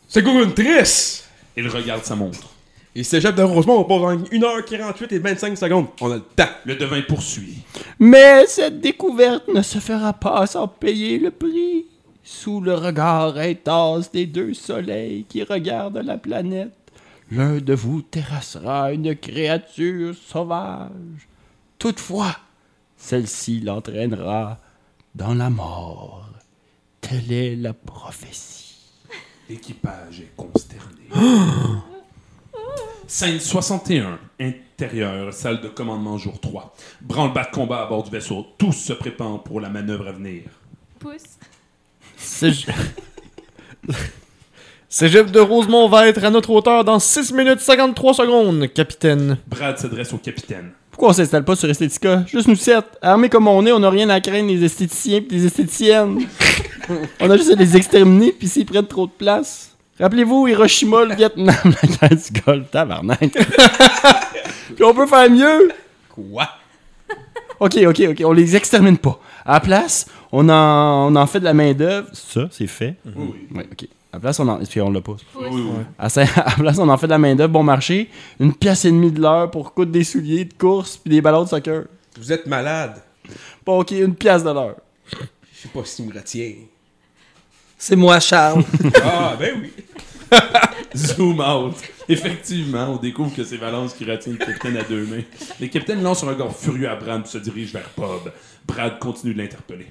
C'est 0.09 0.21
une 0.21 0.55
trisse! 0.55 1.25
Il 1.57 1.67
regarde 1.69 2.05
sa 2.05 2.15
montre. 2.15 2.49
Et 2.95 3.03
cégep 3.03 3.35
de 3.35 3.43
Rosemont, 3.43 3.81
on 3.81 3.85
part 3.85 4.05
en 4.05 4.17
1h48 4.17 5.15
et 5.15 5.19
25 5.19 5.59
secondes. 5.59 5.87
On 6.01 6.13
a 6.13 6.17
le 6.17 6.21
temps. 6.21 6.45
Le 6.65 6.77
devin 6.77 7.03
poursuit. 7.03 7.59
Mais 7.99 8.47
cette 8.47 8.81
découverte 8.81 9.49
ne 9.49 9.63
se 9.63 9.79
fera 9.79 10.13
pas 10.13 10.47
sans 10.47 10.69
payer 10.69 11.19
le 11.19 11.33
prix. 11.33 11.87
Sous 12.23 12.61
le 12.61 12.75
regard 12.75 13.37
intense 13.37 14.13
des 14.13 14.27
deux 14.27 14.55
soleils 14.55 15.25
qui 15.29 15.43
regardent 15.43 16.03
la 16.05 16.19
planète, 16.19 16.71
l'un 17.33 17.59
de 17.59 17.75
vous 17.75 18.03
terrassera 18.03 18.93
une 18.93 19.17
créature 19.17 20.15
sauvage. 20.15 21.29
Toutefois, 21.79 22.37
celle-ci 23.01 23.61
l'entraînera 23.61 24.59
dans 25.15 25.35
la 25.35 25.51
mort. 25.51 26.29
Telle 27.01 27.33
est 27.33 27.57
la 27.57 27.73
prophétie. 27.73 28.77
L'équipage 29.49 30.21
est 30.21 30.37
consterné. 30.37 31.09
Scène 33.09 33.41
61, 33.41 34.21
intérieur, 34.39 35.33
salle 35.35 35.61
de 35.61 35.69
commandement 35.69 36.17
jour 36.17 36.39
3. 36.39 36.73
Branle-bas 37.01 37.47
de 37.47 37.51
combat 37.51 37.83
à 37.83 37.87
bord 37.87 38.05
du 38.05 38.11
vaisseau. 38.11 38.47
Tous 38.57 38.73
se 38.73 38.93
préparent 38.93 39.43
pour 39.43 39.61
la 39.61 39.69
manœuvre 39.69 40.07
à 40.07 40.13
venir. 40.13 40.43
Pouce. 41.01 41.25
Cég- 42.17 42.69
Cégep 44.89 45.31
de 45.33 45.41
Rosemont 45.41 45.89
va 45.89 46.07
être 46.09 46.23
à 46.25 46.31
notre 46.31 46.51
hauteur 46.51 46.85
dans 46.85 46.99
6 47.01 47.33
minutes 47.33 47.61
53 47.61 48.15
secondes, 48.15 48.73
capitaine. 48.73 49.39
Brad 49.49 49.79
s'adresse 49.79 50.13
au 50.13 50.19
capitaine. 50.19 50.73
Pourquoi 51.01 51.15
on 51.15 51.17
s'installe 51.17 51.47
pas 51.47 51.57
sur 51.57 51.71
Esthética? 51.71 52.25
Juste 52.27 52.47
nous 52.47 52.57
sept. 52.57 52.85
Armés 53.01 53.31
comme 53.31 53.49
on 53.49 53.65
est, 53.65 53.73
on 53.73 53.79
n'a 53.79 53.89
rien 53.89 54.11
à 54.11 54.21
craindre 54.21 54.49
des 54.49 54.63
esthéticiens 54.63 55.17
et 55.17 55.21
des 55.23 55.47
esthéticiennes. 55.47 56.27
on 57.21 57.31
a 57.31 57.39
juste 57.39 57.53
à 57.53 57.55
les 57.55 57.75
exterminer 57.75 58.33
puis 58.33 58.47
s'ils 58.49 58.67
prennent 58.67 58.87
trop 58.87 59.07
de 59.07 59.13
place. 59.13 59.75
Rappelez-vous, 59.99 60.49
Hiroshima, 60.49 61.07
le 61.07 61.15
Vietnam, 61.15 61.57
la 61.65 61.89
guerre 61.89 62.19
du 62.19 62.41
Golfe, 62.43 62.71
tabarnak. 62.71 63.19
puis 64.77 64.85
on 64.85 64.93
peut 64.93 65.07
faire 65.07 65.31
mieux. 65.31 65.73
Quoi? 66.11 66.51
Ok, 67.59 67.79
ok, 67.87 68.03
ok, 68.11 68.23
on 68.27 68.33
les 68.33 68.55
extermine 68.55 68.99
pas. 68.99 69.19
À 69.47 69.55
la 69.55 69.61
place, 69.61 70.05
on 70.33 70.51
en, 70.51 71.11
on 71.11 71.17
en 71.17 71.27
fait 71.27 71.41
de 71.41 71.47
la 71.47 71.55
main-d'œuvre. 71.55 72.09
Ça, 72.13 72.47
c'est 72.51 72.67
fait. 72.67 72.97
Oui. 73.07 73.49
Ouais, 73.55 73.67
ok. 73.73 73.89
À 74.13 74.17
la 74.17 74.21
place, 74.21 74.41
on 74.41 74.49
en. 74.49 74.59
Puis 74.59 74.81
on 74.81 74.91
l'a 74.91 75.01
pas. 75.01 75.17
Oui, 75.37 75.47
oui. 75.51 75.85
À 75.99 76.09
place, 76.59 76.79
on 76.79 76.89
en 76.89 76.97
fait 76.99 77.07
de 77.07 77.13
la 77.13 77.19
main-d'œuvre 77.19 77.53
bon 77.53 77.63
marché. 77.63 78.11
Une 78.41 78.55
pièce 78.55 78.85
et 78.85 78.91
demie 78.91 79.13
de 79.13 79.21
l'heure 79.21 79.51
pour 79.51 79.73
coudre 79.73 79.93
des 79.93 80.05
souliers 80.05 80.45
de 80.45 80.55
course 80.55 80.97
puis 80.97 81.11
des 81.11 81.21
ballons 81.21 81.45
de 81.45 81.49
soccer. 81.49 81.85
Vous 82.19 82.33
êtes 82.33 82.47
malade. 82.47 83.01
Bon, 83.65 83.81
ok, 83.81 83.93
une 83.93 84.15
pièce 84.15 84.43
de 84.43 84.51
l'heure. 84.51 84.77
Je 85.13 85.63
sais 85.63 85.69
pas 85.69 85.85
si 85.85 86.03
me 86.03 86.13
retiens. 86.13 86.55
C'est 87.79 87.97
moi, 87.97 88.19
Charles. 88.21 88.65
Ah, 89.03 89.37
ben 89.39 89.61
oui. 89.63 89.73
Zoom 90.97 91.41
out. 91.41 91.77
Effectivement, 92.09 92.95
on 92.95 92.97
découvre 92.97 93.35
que 93.35 93.45
c'est 93.45 93.57
Valence 93.57 93.95
qui 93.95 94.05
retient 94.05 94.33
le 94.33 94.39
capitaine 94.39 94.77
à 94.77 94.83
deux 94.83 95.07
mains. 95.07 95.23
Le 95.61 95.67
capitaine 95.69 96.03
lance 96.03 96.25
un 96.25 96.29
regard 96.29 96.55
furieux 96.55 96.89
à 96.89 96.97
Brad 96.97 97.23
et 97.25 97.29
se 97.29 97.39
dirige 97.39 97.73
vers 97.73 97.89
Bob. 97.97 98.33
Brad 98.67 98.99
continue 98.99 99.35
de 99.35 99.39
l'interpeller. 99.39 99.87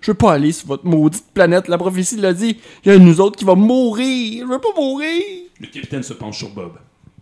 Je 0.00 0.10
veux 0.10 0.16
pas 0.16 0.32
aller 0.34 0.52
sur 0.52 0.68
votre 0.68 0.84
maudite 0.86 1.24
planète. 1.32 1.68
La 1.68 1.78
prophétie 1.78 2.16
l'a 2.16 2.32
dit. 2.32 2.58
Il 2.84 2.88
y 2.88 2.92
a 2.92 2.94
un 2.94 2.98
de 2.98 3.04
nous 3.04 3.20
autres 3.20 3.36
qui 3.38 3.44
va 3.44 3.54
mourir. 3.54 4.46
Je 4.46 4.52
veux 4.52 4.58
pas 4.60 4.74
mourir. 4.76 5.22
Le 5.60 5.66
capitaine 5.66 6.02
se 6.02 6.12
penche 6.14 6.38
sur 6.38 6.50
Bob. 6.50 6.72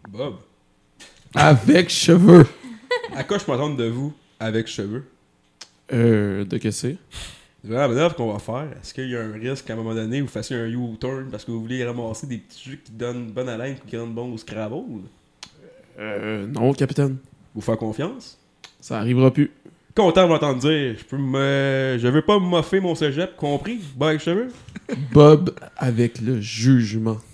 Bob, 0.08 0.36
Avec 1.34 1.88
cheveux. 1.90 2.46
à 3.14 3.24
quoi 3.24 3.38
je 3.38 3.50
m'attends 3.50 3.70
de 3.74 3.84
vous 3.88 4.12
avec 4.40 4.66
cheveux? 4.66 5.04
Euh, 5.92 6.44
de 6.44 6.58
que 6.58 6.70
c'est? 6.70 6.96
La 7.64 7.88
manœuvre 7.88 8.14
qu'on 8.14 8.32
va 8.32 8.38
faire, 8.38 8.68
est-ce 8.80 8.94
qu'il 8.94 9.08
y 9.10 9.16
a 9.16 9.20
un 9.20 9.32
risque 9.32 9.64
qu'à 9.66 9.72
un 9.72 9.76
moment 9.76 9.92
donné 9.94 10.20
vous 10.20 10.28
fassiez 10.28 10.56
un 10.56 10.66
U-turn 10.68 11.28
parce 11.30 11.44
que 11.44 11.50
vous 11.50 11.60
voulez 11.60 11.84
ramasser 11.84 12.26
des 12.28 12.38
petits 12.38 12.62
trucs 12.64 12.84
qui 12.84 12.92
donnent 12.92 13.32
bonne 13.32 13.48
haleine 13.48 13.76
et 13.84 13.88
qui 13.90 13.96
rendent 13.96 14.14
bon 14.14 14.32
au 14.32 14.38
Scrabble? 14.38 15.02
Euh, 15.98 16.46
non, 16.46 16.72
capitaine. 16.72 17.16
Vous 17.54 17.60
faire 17.60 17.76
confiance? 17.76 18.38
Ça 18.80 18.98
arrivera 18.98 19.32
plus. 19.32 19.50
Content 19.98 20.22
de 20.22 20.28
m'entendre 20.28 20.60
dire, 20.60 20.94
je 20.96 21.04
peux 21.04 21.16
me... 21.16 21.98
Je 22.00 22.06
veux 22.06 22.22
pas 22.22 22.38
me 22.38 22.44
moffer 22.44 22.78
mon 22.78 22.94
cégep, 22.94 23.34
compris? 23.34 23.80
Bob 23.96 24.08
avec 24.08 24.20
cheveux? 24.20 24.52
Bob 25.10 25.58
avec 25.76 26.20
le 26.20 26.40
jugement. 26.40 27.18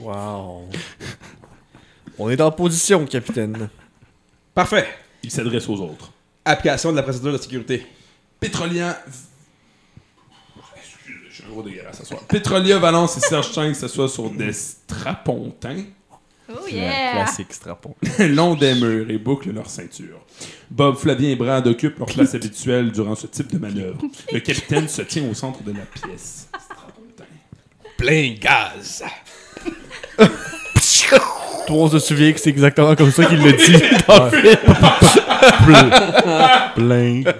Wow. 0.00 0.70
On 2.18 2.30
est 2.30 2.40
en 2.40 2.50
position, 2.50 3.04
capitaine. 3.04 3.68
Parfait. 4.54 4.86
Il 5.22 5.30
s'adresse 5.30 5.68
aux 5.68 5.78
autres. 5.78 6.10
Application 6.42 6.92
de 6.92 6.96
la 6.96 7.02
procédure 7.02 7.32
de 7.34 7.36
sécurité. 7.36 7.86
Pétrolia. 8.40 8.98
Excusez, 10.74 11.18
je 11.28 11.34
suis 11.34 11.44
un 11.44 11.48
gros 11.50 11.62
dégueulasse 11.62 11.98
ce 11.98 12.06
soir. 12.06 12.22
Pétrolia, 12.22 12.78
Valence 12.78 13.18
et 13.18 13.20
Serge 13.20 13.52
Chang 13.52 13.74
s'assoient 13.74 14.08
sur 14.08 14.30
des 14.30 14.54
strapontins 14.54 15.84
Oh 16.48 16.66
yeah! 16.68 17.12
Classique 17.12 17.52
strapon. 17.52 17.94
long 18.18 18.54
des 18.54 18.74
murs 18.74 19.10
et 19.10 19.18
bouclent 19.18 19.52
leur 19.52 19.68
ceinture. 19.68 20.20
Bob, 20.70 20.96
Flavien 20.96 21.30
et 21.30 21.36
Brad 21.36 21.66
occupent 21.66 21.98
leur 21.98 22.08
place 22.08 22.34
habituelle 22.34 22.90
durant 22.90 23.14
ce 23.14 23.26
type 23.26 23.52
de 23.52 23.58
manœuvre. 23.58 23.98
Le 24.32 24.40
capitaine 24.40 24.88
se 24.88 25.02
tient 25.02 25.28
au 25.28 25.34
centre 25.34 25.62
de 25.62 25.72
la 25.72 25.84
pièce. 25.84 26.48
Plein 27.96 28.34
gaz. 28.40 29.04
Toi, 31.66 31.76
on 31.76 31.88
se 31.88 32.00
souvient 32.00 32.32
que 32.32 32.40
c'est 32.40 32.50
exactement 32.50 32.96
comme 32.96 33.12
ça 33.12 33.24
qu'il 33.24 33.40
le 33.40 33.52
dit 33.52 33.78
dans 34.08 34.24
le 34.24 34.30
film. 34.30 34.56
Plein 36.74 37.20
gaz. 37.20 37.34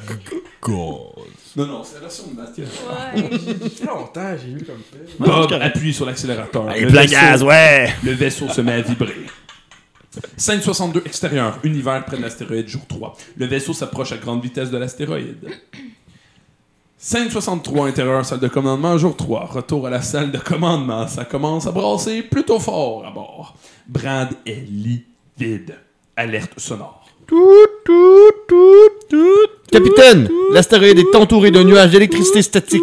Non, 1.56 1.66
non, 1.66 1.82
c'est 1.84 1.94
la 1.96 2.00
version 2.00 2.24
de 2.28 2.34
Mathieu. 2.40 2.64
Ça 2.66 3.12
fait 3.12 3.86
longtemps, 3.86 4.34
j'ai 4.42 4.54
vu 4.54 4.64
comme 4.64 4.80
ça. 4.90 4.98
Bob 5.18 5.52
appuie 5.60 5.92
sur 5.92 6.06
l'accélérateur. 6.06 6.68
Allez, 6.68 6.80
Le 6.82 6.88
plein 6.88 7.02
vaisseau- 7.02 7.12
gaz, 7.12 7.42
ouais! 7.42 7.92
Le 8.02 8.12
vaisseau 8.12 8.48
se 8.48 8.60
met 8.62 8.72
à 8.72 8.80
vibrer. 8.80 9.26
Scène 10.36 10.60
62 10.62 11.02
extérieur, 11.06 11.58
univers 11.62 12.04
près 12.04 12.16
de 12.16 12.22
l'astéroïde 12.22 12.68
jour 12.68 12.86
3. 12.86 13.16
Le 13.36 13.46
vaisseau 13.46 13.72
s'approche 13.72 14.12
à 14.12 14.16
grande 14.18 14.42
vitesse 14.42 14.70
de 14.70 14.76
l'astéroïde. 14.78 15.48
Scène 16.98 17.30
63 17.30 17.88
intérieur, 17.88 18.24
salle 18.24 18.38
de 18.40 18.48
commandement 18.48 18.96
jour 18.96 19.16
3. 19.16 19.46
Retour 19.46 19.86
à 19.86 19.90
la 19.90 20.02
salle 20.02 20.30
de 20.30 20.38
commandement. 20.38 21.08
Ça 21.08 21.24
commence 21.24 21.66
à 21.66 21.72
brasser 21.72 22.22
plutôt 22.22 22.60
fort 22.60 23.04
à 23.06 23.10
bord. 23.10 23.56
Brad 23.88 24.30
est 24.46 24.64
livide. 24.68 25.74
Alerte 26.16 26.58
sonore. 26.60 27.01
Capitaine, 29.70 30.28
l'astéroïde 30.50 30.98
est 30.98 31.14
entouré 31.16 31.50
d'un 31.50 31.64
nuage 31.64 31.90
d'électricité 31.90 32.42
statique. 32.42 32.82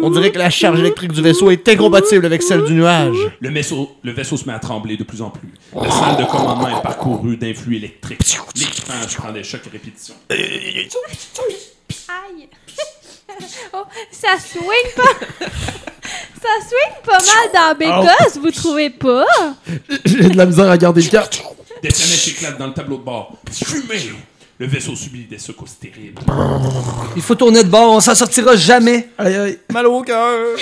On 0.00 0.10
dirait 0.10 0.30
que 0.30 0.38
la 0.38 0.50
charge 0.50 0.78
électrique 0.78 1.10
du 1.12 1.20
vaisseau 1.20 1.50
est 1.50 1.68
incompatible 1.68 2.24
avec 2.24 2.40
celle 2.42 2.62
du 2.64 2.74
nuage. 2.74 3.16
Le 3.40 3.50
vaisseau, 3.50 3.90
le 4.04 4.12
vaisseau 4.12 4.36
se 4.36 4.44
met 4.44 4.52
à 4.52 4.60
trembler 4.60 4.96
de 4.96 5.02
plus 5.02 5.20
en 5.20 5.30
plus. 5.30 5.48
La 5.74 5.90
salle 5.90 6.16
de 6.16 6.24
commandement 6.30 6.68
est 6.68 6.80
parcourue 6.82 7.36
d'influx 7.36 7.74
électriques. 7.76 8.38
L'équipage 8.56 9.16
prend 9.16 9.32
des 9.32 9.42
chocs 9.42 9.66
à 9.66 9.70
répétition. 9.70 10.14
Aïe! 10.30 10.88
oh, 13.74 13.82
ça 14.12 14.38
swing 14.38 14.92
pas! 14.94 15.02
ça 16.40 16.48
swing 16.68 16.94
pas 17.04 17.18
mal 17.18 17.50
dans 17.52 17.74
Bécosse, 17.76 18.38
vous 18.40 18.52
trouvez 18.52 18.90
pas? 18.90 19.26
J'ai 20.04 20.28
de 20.28 20.36
la 20.36 20.46
misère 20.46 20.70
à 20.70 20.78
garder 20.78 21.02
le 21.02 21.08
cap. 21.08 21.28
Des 21.82 21.88
planètes 21.88 22.28
éclatent 22.28 22.58
dans 22.58 22.66
le 22.66 22.72
tableau 22.72 22.96
de 22.98 23.02
bord. 23.02 23.36
Fumée! 23.52 24.12
Le 24.58 24.66
vaisseau 24.66 24.96
subit 24.96 25.24
des 25.24 25.38
secousses 25.38 25.78
terribles. 25.78 26.20
Il 27.14 27.22
faut 27.22 27.36
tourner 27.36 27.62
de 27.62 27.68
bord, 27.68 27.92
on 27.92 28.00
s'en 28.00 28.14
sortira 28.16 28.56
jamais. 28.56 29.08
Aïe 29.16 29.36
aïe. 29.36 29.58
Mal 29.72 29.86
au 29.86 30.02
cœur. 30.02 30.56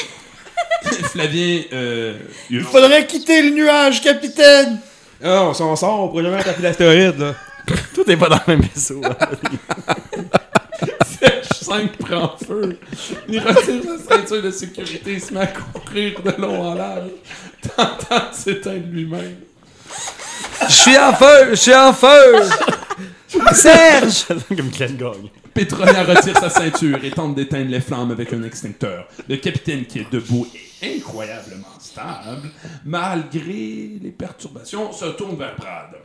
Flavien, 0.83 1.63
euh, 1.73 2.19
Il 2.51 2.61
faudrait 2.63 3.07
quitter 3.07 3.43
le 3.43 3.51
nuage, 3.51 4.03
capitaine. 4.03 4.79
Ah, 5.25 5.45
on 5.45 5.55
s'en 5.55 5.75
sort, 5.77 6.01
on 6.05 6.09
pourrait 6.09 6.25
jamais 6.25 6.43
taper 6.43 6.63
l'astéroïde, 6.63 7.19
là. 7.19 7.35
Tout 7.95 8.09
est 8.11 8.17
pas 8.19 8.29
dans 8.29 8.41
le 8.47 8.57
même 8.57 8.67
vaisseau. 8.69 9.01
hein. 9.03 9.17
Serge 11.19 11.49
5 11.63 11.97
prend 11.97 12.37
feu. 12.37 12.79
Il 13.29 13.39
retire 13.41 13.83
sa 14.07 14.17
ceinture 14.17 14.43
de 14.43 14.51
sécurité 14.51 15.13
et 15.15 15.19
se 15.21 15.33
met 15.33 15.41
à 15.41 15.47
courir 15.47 16.21
de 16.23 16.41
long 16.41 16.61
en 16.63 16.75
large, 16.75 17.09
tentant 17.75 18.31
de 18.31 18.35
s'éteindre 18.35 18.87
lui-même. 18.91 19.37
Je 20.69 20.73
suis 20.73 20.99
en 20.99 21.13
feu, 21.13 21.51
je 21.51 21.55
suis 21.55 21.75
en 21.75 21.93
feu. 21.93 22.49
Serge! 23.53 24.27
Comme 24.57 24.71
retire 26.05 26.39
sa 26.39 26.51
ceinture 26.51 27.03
et 27.03 27.11
tente 27.11 27.35
d'éteindre 27.35 27.71
les 27.71 27.81
flammes 27.81 28.11
avec 28.11 28.33
un 28.33 28.43
extincteur. 28.43 29.07
Le 29.29 29.37
capitaine 29.37 29.87
qui 29.87 30.01
est 30.01 30.11
debout 30.11 30.47
est 30.83 30.97
incroyablement 30.97 31.79
stable, 31.79 32.51
malgré 32.85 33.99
les 34.03 34.15
perturbations, 34.17 34.93
se 34.93 35.07
tourne 35.07 35.37
vers 35.37 35.57
Brad. 35.57 35.97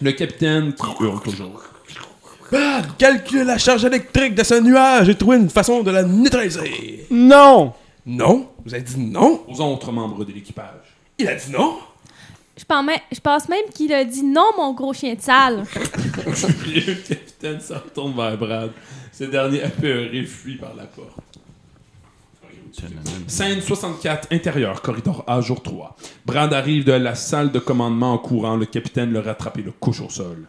Le 0.00 0.12
capitaine 0.12 0.74
qui 0.74 1.04
hurle 1.04 1.20
toujours. 1.20 1.62
Brad, 2.50 2.96
calcule 2.98 3.46
la 3.46 3.58
charge 3.58 3.84
électrique 3.84 4.34
de 4.34 4.42
ce 4.42 4.60
nuage 4.60 5.08
et 5.08 5.14
trouver 5.14 5.38
une 5.38 5.48
façon 5.50 5.82
de 5.82 5.90
la 5.90 6.02
neutraliser. 6.02 7.06
Non! 7.10 7.72
Non? 8.04 8.48
Vous 8.64 8.74
avez 8.74 8.82
dit 8.82 8.98
non? 8.98 9.42
Aux 9.48 9.60
autres 9.60 9.92
membres 9.92 10.24
de 10.24 10.32
l'équipage. 10.32 10.96
Il 11.18 11.28
a 11.28 11.34
dit 11.34 11.50
non? 11.50 11.78
Je 12.62 12.64
pense, 12.64 12.86
même, 12.86 13.00
je 13.10 13.18
pense 13.18 13.48
même 13.48 13.64
qu'il 13.74 13.92
a 13.92 14.04
dit 14.04 14.22
non, 14.22 14.50
mon 14.56 14.72
gros 14.72 14.92
chien 14.92 15.14
de 15.14 15.20
salle. 15.20 15.64
Le 15.74 16.94
capitaine 16.94 17.60
se 17.60 17.72
retourne 17.72 18.14
vers 18.14 18.38
Brad. 18.38 18.70
Ce 19.10 19.24
dernier 19.24 19.64
apeuré 19.64 20.22
fuit 20.22 20.54
par 20.54 20.72
la 20.76 20.84
porte. 20.84 21.18
Scène 23.26 23.60
64, 23.60 24.28
intérieur, 24.30 24.80
corridor 24.80 25.24
A, 25.26 25.40
jour 25.40 25.60
3. 25.60 25.96
Brad 26.24 26.54
arrive 26.54 26.84
de 26.84 26.92
la 26.92 27.16
salle 27.16 27.50
de 27.50 27.58
commandement 27.58 28.12
en 28.12 28.18
courant. 28.18 28.54
Le 28.54 28.66
capitaine 28.66 29.10
le 29.10 29.18
rattrape 29.18 29.58
et 29.58 29.62
le 29.62 29.72
couche 29.72 30.00
au 30.00 30.08
sol. 30.08 30.46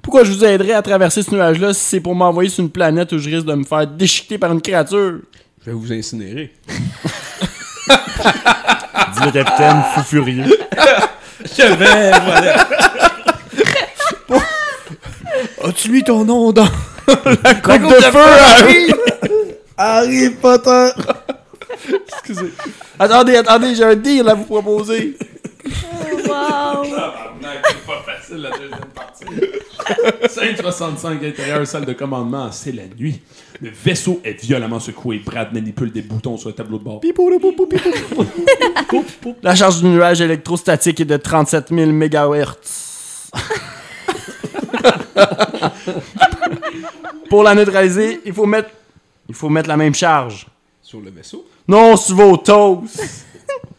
Pourquoi 0.00 0.24
je 0.24 0.32
vous 0.32 0.42
aiderais 0.42 0.72
à 0.72 0.80
traverser 0.80 1.22
ce 1.22 1.34
nuage-là 1.34 1.74
si 1.74 1.84
c'est 1.84 2.00
pour 2.00 2.14
m'envoyer 2.14 2.48
sur 2.48 2.64
une 2.64 2.70
planète 2.70 3.12
où 3.12 3.18
je 3.18 3.28
risque 3.28 3.46
de 3.46 3.54
me 3.54 3.64
faire 3.64 3.86
déchiqueter 3.86 4.38
par 4.38 4.52
une 4.52 4.62
créature? 4.62 5.20
Je 5.60 5.66
vais 5.66 5.72
vous 5.72 5.92
incinérer. 5.92 6.54
Dit 9.14 9.24
le 9.24 9.30
capitaine 9.30 9.82
fou 9.94 10.02
furieux. 10.02 10.58
Je 11.44 11.62
vais, 11.74 12.10
voilà. 12.24 12.66
As-tu 15.64 15.90
mis 15.90 16.02
ton 16.02 16.24
nom 16.24 16.52
dans 16.52 16.68
La 17.06 17.54
coupe 17.54 17.82
de 17.82 18.00
feu! 18.00 18.18
Harry! 18.18 18.92
Harry 19.76 20.30
Potter. 20.30 20.90
Excusez. 22.08 22.52
Attendez, 22.98 23.36
attendez, 23.36 23.74
j'ai 23.74 23.84
un 23.84 23.94
deal 23.94 24.28
à 24.28 24.34
vous 24.34 24.44
proposer. 24.44 25.16
wow! 26.26 26.84
C'est 28.28 28.38
la 28.38 28.50
deuxième 28.50 28.88
partie. 28.94 29.24
Scène 30.28 30.56
65, 30.56 31.22
intérieur, 31.22 31.66
salle 31.66 31.86
de 31.86 31.92
commandement. 31.92 32.52
C'est 32.52 32.72
la 32.72 32.84
nuit. 32.98 33.20
Le 33.60 33.70
vaisseau 33.70 34.20
est 34.24 34.40
violemment 34.44 34.80
secoué. 34.80 35.20
Brad 35.24 35.52
manipule 35.52 35.90
des 35.90 36.02
boutons 36.02 36.36
sur 36.36 36.48
le 36.50 36.54
tableau 36.54 36.78
de 36.78 36.84
bord. 36.84 37.00
La 39.42 39.54
charge 39.54 39.80
du 39.80 39.86
nuage 39.88 40.20
électrostatique 40.20 41.00
est 41.00 41.04
de 41.04 41.16
37 41.16 41.68
000 41.70 41.90
MHz. 41.90 43.30
Pour 47.28 47.42
la 47.42 47.54
neutraliser, 47.54 48.20
il 48.24 48.32
faut 48.32 48.46
mettre 48.46 48.70
il 49.28 49.34
faut 49.34 49.50
mettre 49.50 49.68
la 49.68 49.76
même 49.76 49.94
charge. 49.94 50.46
Sur 50.82 51.00
le 51.00 51.10
vaisseau? 51.10 51.46
Non, 51.66 51.96
sur 51.96 52.16
vos 52.16 52.36
toasts. 52.38 53.26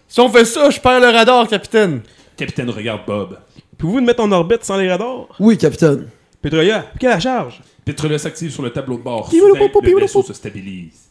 Si 0.08 0.20
on 0.20 0.30
fait 0.30 0.46
ça, 0.46 0.70
je 0.70 0.80
perds 0.80 1.00
le 1.00 1.08
radar, 1.08 1.48
capitaine. 1.48 2.02
Capitaine 2.38 2.70
regarde 2.70 3.02
Bob. 3.08 3.40
Pouvez-vous 3.80 4.02
nous 4.02 4.08
mettre 4.08 4.22
en 4.22 4.32
orbite 4.34 4.66
sans 4.66 4.76
les 4.76 4.92
radars? 4.92 5.28
Oui, 5.40 5.58
capitaine. 5.58 6.10
Petrolia, 6.42 6.86
quelle 7.00 7.12
est 7.12 7.14
la 7.14 7.20
charge? 7.22 7.62
Petrolia 7.86 8.20
s'active 8.20 8.52
sur 8.52 8.62
le 8.62 8.72
tableau 8.72 8.98
de 8.98 9.04
bord. 9.04 9.32
Soudain, 9.32 9.70
le 9.82 10.00
vaisseau 10.02 10.22
se 10.22 10.34
stabilise. 10.34 11.08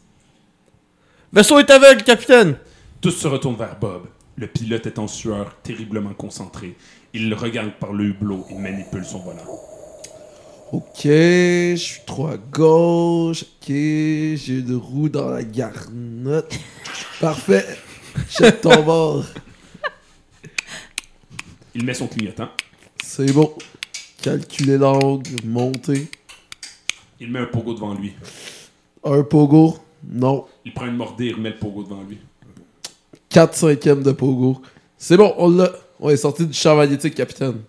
Vaisseau 1.33 1.57
est 1.57 1.69
aveugle, 1.71 2.03
capitaine. 2.03 2.57
Tous 3.01 3.09
se 3.09 3.27
retournent 3.27 3.55
vers 3.55 3.75
Bob. 3.79 4.03
Le 4.35 4.45
pilote 4.45 4.85
est 4.85 4.99
en 4.99 5.07
sueur, 5.07 5.55
terriblement 5.63 6.13
concentré. 6.13 6.75
Il 7.11 7.27
le 7.29 7.35
regarde 7.35 7.71
par 7.79 7.91
le 7.91 8.05
hublot 8.05 8.45
et 8.51 8.53
manipule 8.53 9.03
son 9.03 9.17
volant. 9.17 9.59
Ok, 10.71 11.05
je 11.05 11.75
suis 11.75 12.01
trop 12.05 12.27
à 12.27 12.37
gauche. 12.37 13.41
Ok, 13.41 13.67
j'ai 13.67 14.59
une 14.59 14.75
roue 14.75 15.09
dans 15.09 15.29
la 15.29 15.43
garnotte. 15.43 16.53
Parfait. 17.19 17.65
Check 18.29 18.61
ton 18.61 18.83
bord. 18.83 19.25
Il 21.75 21.85
met 21.85 21.93
son 21.93 22.07
clignotant. 22.07 22.49
C'est 23.03 23.31
bon. 23.31 23.53
Calculer 24.21 24.77
l'angle, 24.77 25.29
monter. 25.45 26.09
Il 27.19 27.31
met 27.31 27.39
un 27.39 27.45
pogo 27.45 27.73
devant 27.73 27.93
lui. 27.93 28.13
Un 29.03 29.23
pogo? 29.23 29.77
Non. 30.03 30.45
Il 30.65 30.73
prend 30.73 30.87
une 30.87 30.95
mordée 30.95 31.27
et 31.27 31.33
remet 31.33 31.51
le 31.51 31.57
pogo 31.57 31.83
devant 31.83 32.03
lui. 32.03 32.17
4 33.29 33.53
cinquièmes 33.55 34.03
de 34.03 34.11
pogo. 34.11 34.61
C'est 34.97 35.17
bon, 35.17 35.33
on 35.37 35.49
l'a. 35.49 35.71
On 35.99 36.09
est 36.09 36.17
sorti 36.17 36.47
du 36.47 36.53
champ 36.53 36.75
magnétique, 36.75 37.15
capitaine. 37.15 37.61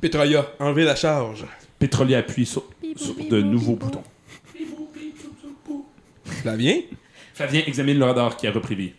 Petrolia, 0.00 0.46
enlevez 0.58 0.84
la 0.84 0.94
charge. 0.94 1.44
Petrolia 1.78 2.18
appuie 2.18 2.46
sur, 2.46 2.64
sur 2.96 3.14
de 3.16 3.42
nouveaux 3.42 3.74
boutons. 3.74 4.04
Flavien? 6.24 6.80
Flavien 7.34 7.62
examine 7.66 7.98
le 7.98 8.04
radar 8.04 8.36
qui 8.36 8.46
a 8.46 8.52
repris 8.52 8.74
vie. 8.74 8.92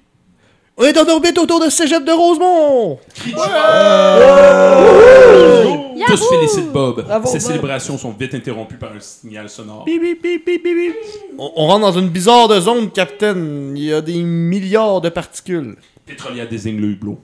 On 0.77 0.83
est 0.83 0.97
en 0.97 1.07
orbite 1.07 1.37
autour 1.37 1.59
de 1.63 1.69
Cégep 1.69 2.03
de 2.03 2.11
Rosemont. 2.11 2.99
Tous 6.07 6.29
félicitent 6.29 6.71
Bob. 6.71 7.03
Bravo, 7.05 7.27
Ces 7.27 7.33
Bob. 7.39 7.41
célébrations 7.47 7.97
sont 7.97 8.11
vite 8.11 8.33
interrompues 8.33 8.77
par 8.77 8.91
un 8.93 8.99
signal 8.99 9.49
sonore. 9.49 9.85
On, 11.37 11.51
on 11.55 11.67
rentre 11.67 11.81
dans 11.81 11.99
une 11.99 12.09
bizarre 12.09 12.47
de 12.47 12.59
zone, 12.59 12.89
capitaine. 12.91 13.73
Il 13.75 13.83
y 13.83 13.93
a 13.93 14.01
des 14.01 14.21
milliards 14.23 15.01
de 15.01 15.09
particules. 15.09 15.75
Petrolia 16.05 16.45
désigne 16.45 16.79
le 16.79 16.87
hublot. 16.87 17.19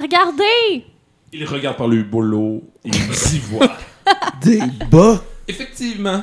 Regardez! 0.00 0.84
Il 1.32 1.44
regarde 1.44 1.76
par 1.76 1.88
le 1.88 1.96
hublot 1.98 2.62
et 2.84 2.88
il 2.88 3.14
s'y 3.14 3.38
voit. 3.40 3.68
Des 4.42 4.60
bas? 4.90 5.22
Effectivement, 5.48 6.22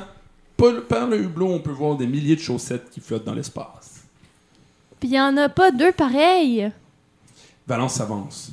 par 0.88 1.08
le 1.08 1.18
hublot, 1.22 1.48
on 1.48 1.60
peut 1.60 1.72
voir 1.72 1.96
des 1.98 2.08
milliers 2.08 2.36
de 2.36 2.42
chaussettes 2.42 2.90
qui 2.92 3.00
flottent 3.00 3.26
dans 3.26 3.34
l'espace. 3.34 3.81
Puis 5.02 5.10
il 5.10 5.16
y 5.16 5.20
en 5.20 5.36
a 5.36 5.50
pas 5.50 5.72
deux 5.72 5.92
pareils. 5.92 6.72
Valence 7.68 7.96
s'avance. 7.96 8.52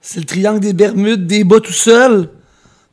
C'est 0.00 0.18
le 0.18 0.26
triangle 0.26 0.58
des 0.60 0.72
Bermudes, 0.72 1.26
des 1.26 1.44
bas 1.44 1.60
tout 1.60 1.72
seul. 1.72 2.28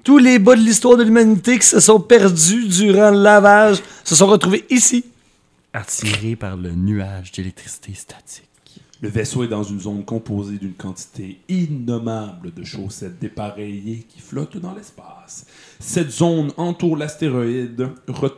Tous 0.04 0.20
les 0.20 0.38
bas 0.38 0.56
de 0.56 0.62
l'histoire 0.62 0.96
de 0.96 1.04
l'humanité 1.04 1.58
qui 1.58 1.66
se 1.66 1.80
sont 1.80 2.00
perdus 2.00 2.68
durant 2.68 3.10
le 3.10 3.24
lavage 3.24 3.82
se 4.04 4.16
sont 4.16 4.28
retrouvés 4.28 4.66
ici. 4.70 5.04
Attiré 5.74 6.36
par 6.36 6.56
le 6.56 6.72
nuage 6.72 7.32
d'électricité 7.32 7.96
statique. 7.96 8.48
Le 9.02 9.10
vaisseau 9.10 9.44
est 9.44 9.48
dans 9.48 9.64
une 9.64 9.80
zone 9.80 10.06
composée 10.06 10.58
d'une 10.58 10.74
quantité 10.76 11.40
innommable 11.50 12.54
de 12.54 12.64
chaussettes 12.64 13.18
dépareillées 13.20 14.06
qui 14.08 14.22
flottent 14.22 14.58
dans 14.58 14.76
l'espace. 14.76 15.46
Cette 15.80 16.12
zone 16.12 16.52
entoure 16.58 16.98
l'astéroïde. 16.98 17.90
Re- 18.08 18.32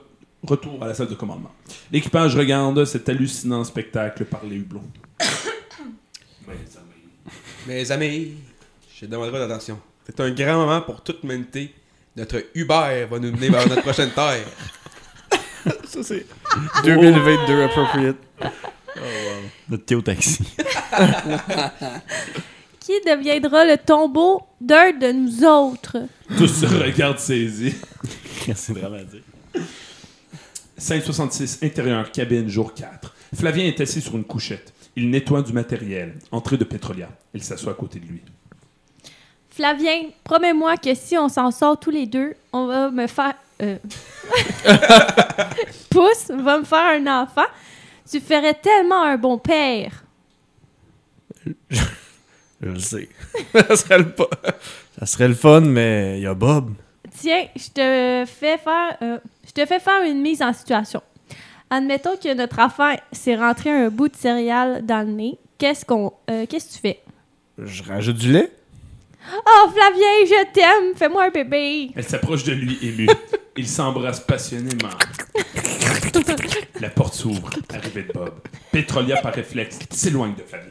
retour 0.45 0.81
à 0.83 0.87
la 0.87 0.93
salle 0.93 1.07
de 1.07 1.15
commandement. 1.15 1.51
L'équipage 1.91 2.35
regarde 2.35 2.85
cet 2.85 3.09
hallucinant 3.09 3.63
spectacle 3.63 4.25
par 4.25 4.43
les 4.45 4.57
hublots. 4.57 4.81
Mes 7.67 7.91
amis, 7.91 8.33
je 8.99 9.05
demanderai 9.05 9.39
d'attention. 9.39 9.79
C'est 10.05 10.19
un 10.19 10.31
grand 10.31 10.57
moment 10.65 10.81
pour 10.81 11.01
toute 11.01 11.23
l'humanité. 11.23 11.73
Notre 12.15 12.43
Uber 12.53 13.07
va 13.09 13.19
nous 13.19 13.31
mener 13.31 13.49
vers 13.49 13.67
notre 13.67 13.81
prochaine 13.81 14.11
terre. 14.11 14.45
Ça, 15.85 16.03
c'est 16.03 16.25
2022 16.83 17.63
appropriate. 17.63 18.17
Notre 19.67 19.85
Théo 19.85 20.01
Taxi. 20.01 20.43
Qui 22.85 23.01
deviendra 23.01 23.65
le 23.65 23.77
tombeau 23.77 24.43
d'un 24.61 24.91
de 24.91 25.11
nous 25.11 25.43
autres? 25.43 25.97
Tous 26.37 26.47
se 26.47 26.67
regardent 26.67 27.17
saisis. 27.17 27.73
C'est 28.55 28.73
dramatique. 28.73 29.23
566, 30.77 31.59
intérieur, 31.63 32.11
cabine, 32.11 32.49
jour 32.49 32.73
4. 32.73 33.13
Flavien 33.33 33.65
est 33.65 33.79
assis 33.81 34.01
sur 34.01 34.15
une 34.15 34.25
couchette. 34.25 34.73
Il 34.95 35.09
nettoie 35.09 35.41
du 35.41 35.53
matériel. 35.53 36.15
Entrée 36.31 36.57
de 36.57 36.63
Petrolia. 36.63 37.09
Elle 37.33 37.43
s'assoit 37.43 37.73
à 37.73 37.75
côté 37.75 37.99
de 37.99 38.05
lui. 38.05 38.21
Flavien, 39.49 40.09
promets-moi 40.23 40.77
que 40.77 40.93
si 40.95 41.17
on 41.17 41.29
s'en 41.29 41.51
sort 41.51 41.79
tous 41.79 41.91
les 41.91 42.07
deux, 42.07 42.33
on 42.51 42.67
va 42.67 42.91
me 42.91 43.07
faire. 43.07 43.35
Euh... 43.61 43.77
Pouce 45.89 46.29
va 46.29 46.59
me 46.59 46.65
faire 46.65 46.85
un 46.97 47.23
enfant. 47.23 47.45
Tu 48.09 48.19
ferais 48.19 48.53
tellement 48.53 49.03
un 49.03 49.17
bon 49.17 49.37
père. 49.37 50.03
Je 52.61 52.69
le 52.69 52.79
sais. 52.79 53.09
ça, 53.53 53.75
serait 53.75 53.99
le 53.99 54.13
ça 54.99 55.05
serait 55.05 55.27
le 55.27 55.35
fun, 55.35 55.61
mais 55.61 56.19
il 56.19 56.23
y 56.23 56.27
a 56.27 56.33
Bob. 56.33 56.73
Tiens, 57.25 57.47
je 57.55 57.69
te 57.69 58.31
fais 58.31 58.59
faire, 58.59 58.97
euh, 59.01 59.17
je 59.47 59.51
te 59.51 59.65
fais 59.65 59.79
faire 59.79 60.03
une 60.03 60.21
mise 60.21 60.43
en 60.43 60.53
situation. 60.53 61.01
Admettons 61.71 62.17
que 62.17 62.31
notre 62.35 62.59
enfant 62.59 62.93
s'est 63.11 63.35
rentré 63.35 63.71
un 63.71 63.89
bout 63.89 64.09
de 64.09 64.15
céréales 64.15 64.85
dans 64.85 64.99
le 64.99 65.11
nez. 65.11 65.39
Qu'est-ce 65.57 65.83
qu'on, 65.83 66.13
euh, 66.29 66.45
qu'est-ce 66.47 66.67
que 66.67 66.73
tu 66.73 66.79
fais? 66.81 66.99
Je 67.57 67.81
rajoute 67.81 68.17
du 68.17 68.31
lait. 68.31 68.51
Oh 69.33 69.69
Flavien, 69.71 70.05
je 70.23 70.53
t'aime. 70.53 70.95
Fais-moi 70.95 71.23
un 71.23 71.29
bébé. 71.31 71.89
Elle 71.95 72.03
s'approche 72.03 72.43
de 72.43 72.51
lui, 72.51 72.77
émue. 72.83 73.09
Ils 73.57 73.67
s'embrassent 73.67 74.19
passionnément. 74.19 74.89
La 76.79 76.89
porte 76.91 77.15
s'ouvre. 77.15 77.49
Arrivée 77.73 78.03
de 78.03 78.13
Bob. 78.13 78.35
Petrolia, 78.71 79.19
par 79.23 79.33
réflexe, 79.33 79.79
s'éloigne 79.89 80.35
de 80.35 80.43
Flavien. 80.43 80.69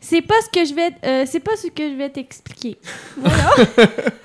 C'est 0.00 0.20
pas 0.20 0.34
ce 0.42 0.50
que 0.50 0.66
je 0.66 0.74
vais, 0.74 0.90
euh, 1.02 1.24
c'est 1.26 1.40
pas 1.40 1.56
ce 1.56 1.68
que 1.68 1.88
je 1.88 1.94
vais 1.96 2.10
t'expliquer. 2.10 2.76
Voilà. 3.16 3.54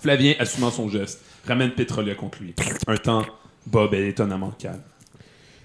Flavien, 0.00 0.34
assumant 0.38 0.70
son 0.70 0.88
geste, 0.88 1.20
ramène 1.46 1.70
Petrolia 1.72 2.14
contre 2.14 2.42
lui. 2.42 2.54
Un 2.86 2.96
temps, 2.96 3.24
Bob 3.66 3.94
est 3.94 4.08
étonnamment 4.08 4.52
calme. 4.58 4.80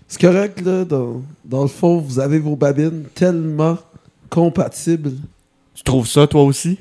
C'est 0.08 0.20
correct, 0.22 0.62
là. 0.62 0.84
Dans, 0.86 1.22
dans 1.46 1.62
le 1.64 1.68
fond, 1.70 2.00
vous 2.00 2.20
avez 2.20 2.40
vos 2.40 2.56
babines 2.56 3.06
tellement 3.14 3.78
compatibles. 4.30 5.12
Tu 5.74 5.84
trouves 5.84 6.08
ça, 6.08 6.28
toi 6.28 6.44
aussi? 6.44 6.78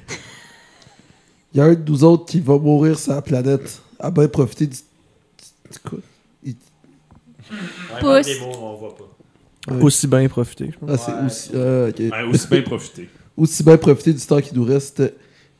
Il 1.52 1.58
y 1.58 1.60
a 1.60 1.64
un 1.64 1.74
de 1.74 1.90
nous 1.90 2.04
autres 2.04 2.26
qui 2.26 2.40
va 2.40 2.58
mourir 2.58 2.98
sur 2.98 3.12
la 3.12 3.22
planète. 3.22 3.80
À 3.98 4.10
bien 4.10 4.28
profiter 4.28 4.66
du. 4.66 4.76
du 4.76 5.78
quoi? 5.84 5.98
Il- 6.44 6.56
Pouce. 8.00 8.26
Ouais. 9.68 9.82
Aussi 9.82 10.06
bien 10.06 10.26
profiter, 10.28 10.70
je 10.72 10.78
pense. 10.78 10.90
Ah, 10.90 10.96
c'est 10.98 11.26
aussi. 11.26 11.50
ah. 11.54 12.22
Ouais, 12.24 12.32
aussi 12.32 12.46
bien 12.48 12.62
profiter. 12.62 13.08
Aussi 13.36 13.62
bien 13.62 13.76
profiter 13.76 14.12
du 14.12 14.20
temps 14.24 14.40
qui 14.40 14.54
nous 14.54 14.64
reste. 14.64 15.02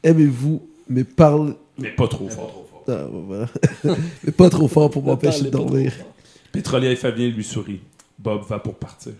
Aimez-vous, 0.02 0.62
mais 0.89 1.05
parle. 1.05 1.55
Mais 1.81 1.90
pas 1.90 2.09
trop 2.09 2.28
fort. 2.28 2.66
Ah, 2.89 3.07
voilà. 3.11 3.47
mais 4.24 4.32
pas 4.32 4.51
trop 4.51 4.69
fort 4.69 4.90
pour 4.90 5.02
m'empêcher 5.02 5.44
de 5.44 5.51
trop 5.51 5.65
dormir. 5.65 5.93
Petrolia 6.52 6.90
et 6.90 6.97
Flavien 6.97 7.28
lui 7.28 7.44
sourient. 7.44 7.81
Bob 8.19 8.43
va 8.47 8.59
pour 8.59 8.74
partir. 8.74 9.12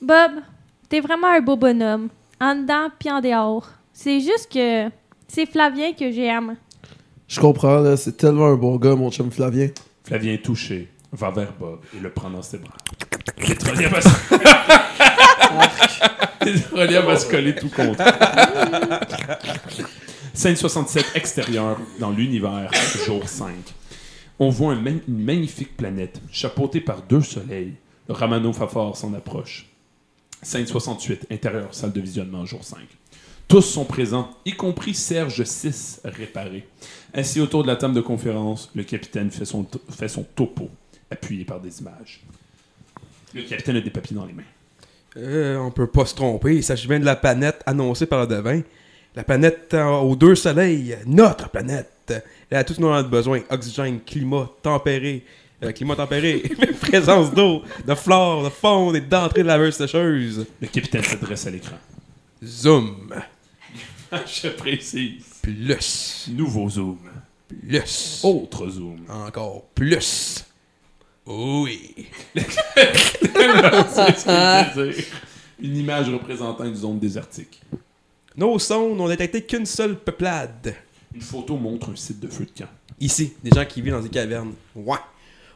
Bob, 0.00 0.32
t'es 0.88 1.00
vraiment 1.00 1.28
un 1.28 1.40
beau 1.40 1.56
bonhomme. 1.56 2.08
En 2.40 2.54
dedans 2.54 2.88
puis 2.98 3.10
en 3.10 3.20
dehors. 3.20 3.68
C'est 3.92 4.20
juste 4.20 4.50
que 4.52 4.88
c'est 5.28 5.46
Flavien 5.46 5.92
que 5.92 6.10
j'aime. 6.12 6.56
Je 7.28 7.40
comprends, 7.40 7.80
là. 7.80 7.96
C'est 7.96 8.16
tellement 8.16 8.46
un 8.46 8.56
bon 8.56 8.76
gars, 8.76 8.94
mon 8.94 9.10
chum 9.10 9.30
Flavien. 9.30 9.68
Flavien, 10.04 10.36
touché, 10.36 10.88
va 11.12 11.30
vers 11.30 11.52
Bob 11.58 11.80
et 11.96 12.00
le 12.00 12.10
prend 12.10 12.30
dans 12.30 12.42
ses 12.42 12.58
bras. 12.58 12.76
Petrolia 13.36 13.88
va 13.88 14.00
se... 14.00 14.08
Petrolia 16.38 17.00
va 17.00 17.18
se 17.18 17.28
coller 17.28 17.54
tout 17.54 17.68
contre. 17.70 18.04
Scène 20.36 20.54
67 20.54 21.12
extérieur 21.14 21.78
dans 21.98 22.10
l'univers, 22.10 22.70
jour 23.06 23.26
5. 23.26 23.54
On 24.38 24.50
voit 24.50 24.74
une 24.74 25.00
magnifique 25.08 25.78
planète 25.78 26.20
chapeautée 26.30 26.82
par 26.82 27.00
deux 27.00 27.22
soleils. 27.22 27.72
Le 28.06 28.12
Ramano 28.12 28.52
Fafard 28.52 28.98
s'en 28.98 29.14
approche. 29.14 29.66
Scène 30.42 30.66
68, 30.66 31.28
intérieur, 31.30 31.74
salle 31.74 31.92
de 31.92 32.02
visionnement, 32.02 32.44
jour 32.44 32.62
5. 32.62 32.80
Tous 33.48 33.62
sont 33.62 33.86
présents, 33.86 34.30
y 34.44 34.52
compris 34.52 34.92
Serge 34.92 35.42
6 35.42 36.02
réparé. 36.04 36.68
Assis 37.14 37.40
autour 37.40 37.62
de 37.62 37.68
la 37.68 37.76
table 37.76 37.94
de 37.94 38.02
conférence, 38.02 38.70
le 38.74 38.84
capitaine 38.84 39.30
fait 39.30 39.46
son, 39.46 39.66
fait 39.88 40.08
son 40.08 40.22
topo, 40.22 40.68
appuyé 41.10 41.46
par 41.46 41.60
des 41.60 41.80
images. 41.80 42.20
Le 43.32 43.42
capitaine 43.42 43.76
a 43.76 43.80
des 43.80 43.90
papiers 43.90 44.14
dans 44.14 44.26
les 44.26 44.34
mains. 44.34 44.42
Euh, 45.16 45.56
on 45.56 45.70
peut 45.70 45.86
pas 45.86 46.04
se 46.04 46.14
tromper. 46.14 46.56
Il 46.56 46.62
s'agit 46.62 46.88
bien 46.88 47.00
de 47.00 47.06
la 47.06 47.16
planète 47.16 47.62
annoncée 47.64 48.04
par 48.04 48.20
le 48.20 48.26
devin. 48.26 48.60
La 49.16 49.24
planète 49.24 49.74
aux 49.74 50.14
deux 50.14 50.34
soleils. 50.34 50.96
Notre 51.06 51.48
planète. 51.48 52.12
Elle 52.50 52.58
a 52.58 52.64
tout 52.64 52.74
ce 52.74 52.80
dont 52.80 52.90
on 52.90 52.94
a 52.94 53.02
besoin. 53.02 53.40
Oxygène, 53.50 54.00
climat 54.00 54.50
tempéré. 54.62 55.24
euh, 55.62 55.72
climat 55.72 55.96
tempéré. 55.96 56.42
Présence 56.82 57.32
d'eau, 57.32 57.62
de 57.86 57.94
flore, 57.94 58.44
de 58.44 58.50
faune 58.50 58.94
et 58.94 59.00
d'entrée 59.00 59.42
de 59.42 59.48
laveuse 59.48 59.74
sécheuse. 59.74 60.46
Le 60.60 60.68
capitaine 60.68 61.02
s'adresse 61.02 61.46
à 61.46 61.50
l'écran. 61.50 61.78
Zoom. 62.44 63.14
Je 64.26 64.48
précise. 64.48 65.24
Plus. 65.42 66.28
Nouveau 66.30 66.68
zoom. 66.68 66.98
Plus. 67.48 68.20
Autre 68.22 68.68
zoom. 68.68 68.98
Encore 69.08 69.64
plus. 69.74 70.44
Oui. 71.24 72.06
C'est 72.36 74.12
ce 74.18 74.66
qu'il 74.68 74.74
veut 74.82 74.92
dire. 74.92 75.04
Une 75.60 75.76
image 75.78 76.10
représentant 76.10 76.64
une 76.64 76.74
zone 76.76 76.98
désertique. 76.98 77.62
Nos 78.36 78.58
sondes 78.58 78.96
n'ont 78.98 79.08
détecté 79.08 79.42
qu'une 79.42 79.64
seule 79.64 79.96
peuplade. 79.96 80.74
Une 81.14 81.22
photo 81.22 81.56
montre 81.56 81.90
un 81.90 81.96
site 81.96 82.20
de 82.20 82.28
feu 82.28 82.44
de 82.44 82.50
camp. 82.62 82.68
Ici, 83.00 83.32
des 83.42 83.50
gens 83.50 83.64
qui 83.64 83.80
vivent 83.80 83.94
dans 83.94 84.00
des 84.02 84.10
cavernes. 84.10 84.52
Ouais. 84.74 84.98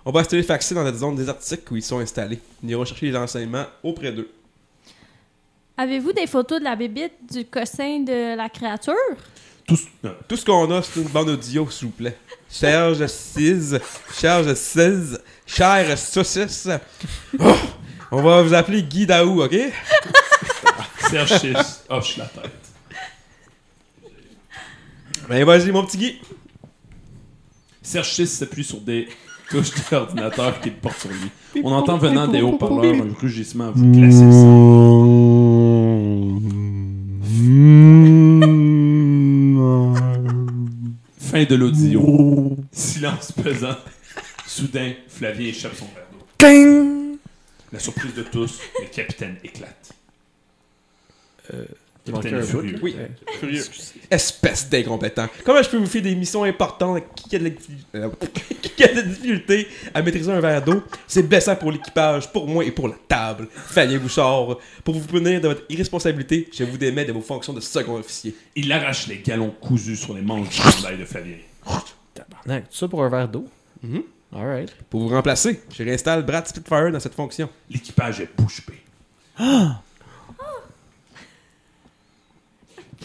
On 0.05 0.11
va 0.11 0.20
installer 0.20 0.43
Faxi 0.43 0.73
dans 0.73 0.86
cette 0.86 0.97
zone 0.97 1.15
désertique 1.15 1.70
où 1.70 1.77
ils 1.77 1.82
sont 1.82 1.98
installés. 1.98 2.40
Nous 2.62 2.70
irons 2.70 2.86
chercher 2.86 3.11
les 3.11 3.16
enseignements 3.16 3.66
auprès 3.82 4.12
d'eux. 4.12 4.31
Avez-vous 5.77 6.12
des 6.12 6.27
photos 6.27 6.59
de 6.59 6.65
la 6.65 6.74
bébite 6.74 7.12
du 7.31 7.44
cossin 7.44 8.01
de 8.01 8.35
la 8.35 8.48
créature? 8.48 8.94
Tout, 9.66 9.78
Tout 10.27 10.36
ce 10.36 10.44
qu'on 10.44 10.70
a, 10.70 10.82
c'est 10.82 11.01
une 11.01 11.09
bande 11.09 11.28
audio, 11.28 11.69
s'il 11.70 11.89
vous 11.89 11.93
plaît. 11.93 12.16
Serge 12.48 13.07
6, 13.07 13.77
Serge 14.11 14.55
16, 14.55 15.23
Cher 15.47 15.98
Saucisse. 15.98 16.69
Oh, 17.39 17.55
on 18.11 18.23
va 18.23 18.43
vous 18.43 18.55
appeler 18.55 18.82
Guy 18.82 19.07
Daou, 19.07 19.43
ok? 19.43 19.55
Serge 21.11 21.39
6 21.39 21.85
hoche 21.89 22.16
la 22.16 22.24
tête. 22.27 22.60
Ben 25.31 25.44
vas-y, 25.44 25.70
mon 25.70 25.86
petit 25.86 25.97
Guy. 25.97 26.20
Serge 27.82 28.11
6 28.15 28.27
s'appuie 28.27 28.65
sur 28.65 28.81
des 28.81 29.09
touches 29.48 29.70
de 29.70 29.81
l'ordinateur 29.93 30.61
qu'il 30.61 30.74
porte 30.74 30.98
sur 30.98 31.09
lui. 31.09 31.62
On 31.62 31.70
entend 31.70 31.98
venant 31.98 32.27
des 32.27 32.43
haut-parleurs 32.43 32.97
un 32.97 33.15
rugissement 33.16 33.69
à 33.69 33.70
vous. 33.70 33.94
Fin 41.20 41.44
de 41.44 41.55
l'audio. 41.55 42.57
Silence 42.73 43.31
pesant. 43.31 43.77
Soudain, 44.48 44.94
Flavien 45.07 45.47
échappe 45.47 45.77
son 45.77 45.86
verre 45.94 46.09
d'eau. 46.11 47.19
La 47.73 47.78
surprise 47.78 48.15
de 48.15 48.24
tous, 48.24 48.59
le 48.81 48.89
capitaine 48.89 49.36
éclate. 49.44 49.93
Capitaine 52.05 52.36
est 52.36 52.43
furieux. 52.43 52.78
Oui, 52.82 52.97
furieux. 53.39 53.62
Espèce 54.10 54.68
d'incompétent. 54.68 55.27
Comment 55.44 55.62
je 55.62 55.68
peux 55.68 55.77
vous 55.77 55.86
faire 55.86 56.02
des 56.02 56.14
missions 56.14 56.44
importantes? 56.44 57.02
Qui 57.14 57.36
a 57.36 57.39
de 57.39 57.44
la, 57.44 58.01
euh, 58.01 58.10
qui 58.62 58.85
a 58.85 58.89
de 58.89 58.97
la 58.97 59.02
difficulté 59.02 59.68
à 59.93 60.02
maîtriser 60.02 60.32
un 60.32 60.40
verre 60.40 60.64
d'eau? 60.64 60.82
C'est 61.06 61.22
blessant 61.22 61.56
pour 61.56 61.72
l'équipage, 61.72 62.32
pour 62.32 62.47
moi 62.47 62.64
et 62.64 62.70
pour 62.70 62.89
la 62.89 62.97
table. 63.06 63.48
Fabien 63.52 63.98
Bouchard, 63.98 64.59
pour 64.82 64.94
vous 64.94 65.06
punir 65.06 65.40
de 65.40 65.48
votre 65.48 65.62
irresponsabilité, 65.68 66.48
je 66.52 66.64
vous 66.64 66.78
démets 66.78 67.05
de 67.05 67.12
vos 67.12 67.20
fonctions 67.20 67.52
de 67.52 67.60
second 67.60 67.97
officier. 67.97 68.35
Il 68.56 68.72
arrache 68.72 69.06
les 69.06 69.18
galons 69.18 69.51
cousus 69.51 69.97
sur 70.01 70.14
les 70.14 70.22
manches 70.22 70.48
du 70.48 70.56
chandail 70.56 70.98
de 70.98 71.05
Flavien. 71.05 71.36
Tabarnak, 72.14 72.70
tout 72.70 72.77
ça 72.77 72.89
pour 72.89 73.05
un 73.05 73.09
verre 73.10 73.28
d'eau? 73.28 73.47
Mhm. 73.82 74.02
Alright. 74.35 74.74
Pour 74.89 75.01
vous 75.01 75.09
remplacer, 75.09 75.60
je 75.74 75.82
réinstalle 75.82 76.24
Brad 76.24 76.47
Spitfire 76.47 76.93
dans 76.93 77.01
cette 77.01 77.14
fonction. 77.14 77.48
L'équipage 77.68 78.20
est 78.20 78.28
bouche 78.36 78.62
bée. 78.66 78.81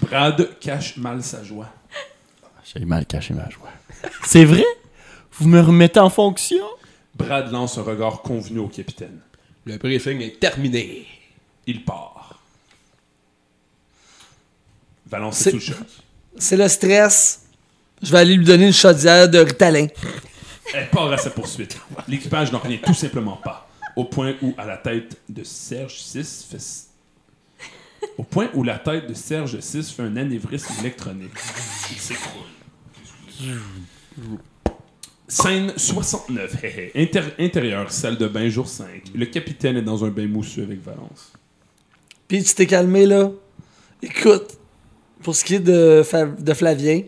Brad 0.02 0.60
cache 0.60 0.98
mal 0.98 1.24
sa 1.24 1.44
joie. 1.44 1.70
J'ai 2.64 2.86
mal 2.86 3.06
caché 3.06 3.34
ma 3.34 3.50
joie. 3.50 3.70
C'est 4.26 4.46
vrai? 4.46 4.66
Vous 5.34 5.48
me 5.48 5.60
remettez 5.62 6.00
en 6.00 6.10
fonction? 6.10 6.66
Brad 7.16 7.52
lance 7.52 7.78
un 7.78 7.84
regard 7.84 8.22
convenu 8.22 8.60
au 8.60 8.68
capitaine. 8.68 9.20
Le 9.66 9.78
briefing 9.78 10.22
est 10.22 10.40
terminé. 10.40 11.08
Il 11.68 11.84
part. 11.86 12.40
Valence 15.08 15.38
C'est- 15.38 15.52
le 15.52 15.60
choc. 15.60 15.78
C'est 16.38 16.58
le 16.58 16.68
stress. 16.68 17.44
Je 18.02 18.12
vais 18.12 18.20
aller 18.20 18.36
lui 18.36 18.46
donner 18.46 18.68
une 18.68 18.74
chaudière 18.74 19.30
de 19.30 19.40
Ritalin. 19.40 19.88
Elle 20.74 20.90
part 20.90 21.12
à 21.12 21.18
sa 21.18 21.30
poursuite. 21.30 21.78
L'équipage 22.08 22.52
n'en 22.52 22.60
revient 22.60 22.80
tout 22.80 22.94
simplement 22.94 23.38
pas. 23.38 23.70
Au 23.96 24.04
point 24.06 24.34
où, 24.42 24.54
à 24.58 24.66
la 24.66 24.78
tête 24.78 25.18
de 25.30 25.44
Serge 25.44 25.98
6 26.00 26.48
fait... 26.52 26.58
Au 28.18 28.24
point 28.24 28.50
où 28.54 28.64
la 28.64 28.80
tête 28.80 29.08
de 29.08 29.14
Serge 29.14 29.60
6 29.60 29.92
fait 29.92 30.04
un 30.04 30.16
anévrisme 30.16 30.74
électronique. 30.80 31.32
Il 31.92 31.98
s'écroule. 31.98 32.44
Scène 35.28 35.74
69. 35.76 36.64
hé, 36.64 36.92
hé. 36.96 37.02
Inter- 37.04 37.34
intérieur, 37.40 37.92
salle 37.92 38.18
de 38.18 38.28
bain, 38.28 38.48
jour 38.48 38.68
5. 38.68 38.88
Le 39.16 39.26
capitaine 39.26 39.76
est 39.78 39.82
dans 39.82 40.06
un 40.06 40.10
bain 40.10 40.28
mousseux 40.28 40.64
avec 40.64 40.82
Valence. 40.84 41.34
Puis 42.28 42.44
tu 42.44 42.54
t'es 42.54 42.68
calmé, 42.68 43.06
là. 43.06 43.32
Écoute, 44.02 44.58
pour 45.24 45.36
ce 45.36 45.44
qui 45.44 45.56
est 45.56 45.60
de, 45.60 46.04
Fa- 46.04 46.26
de 46.28 46.54
Flavien, 46.54 47.02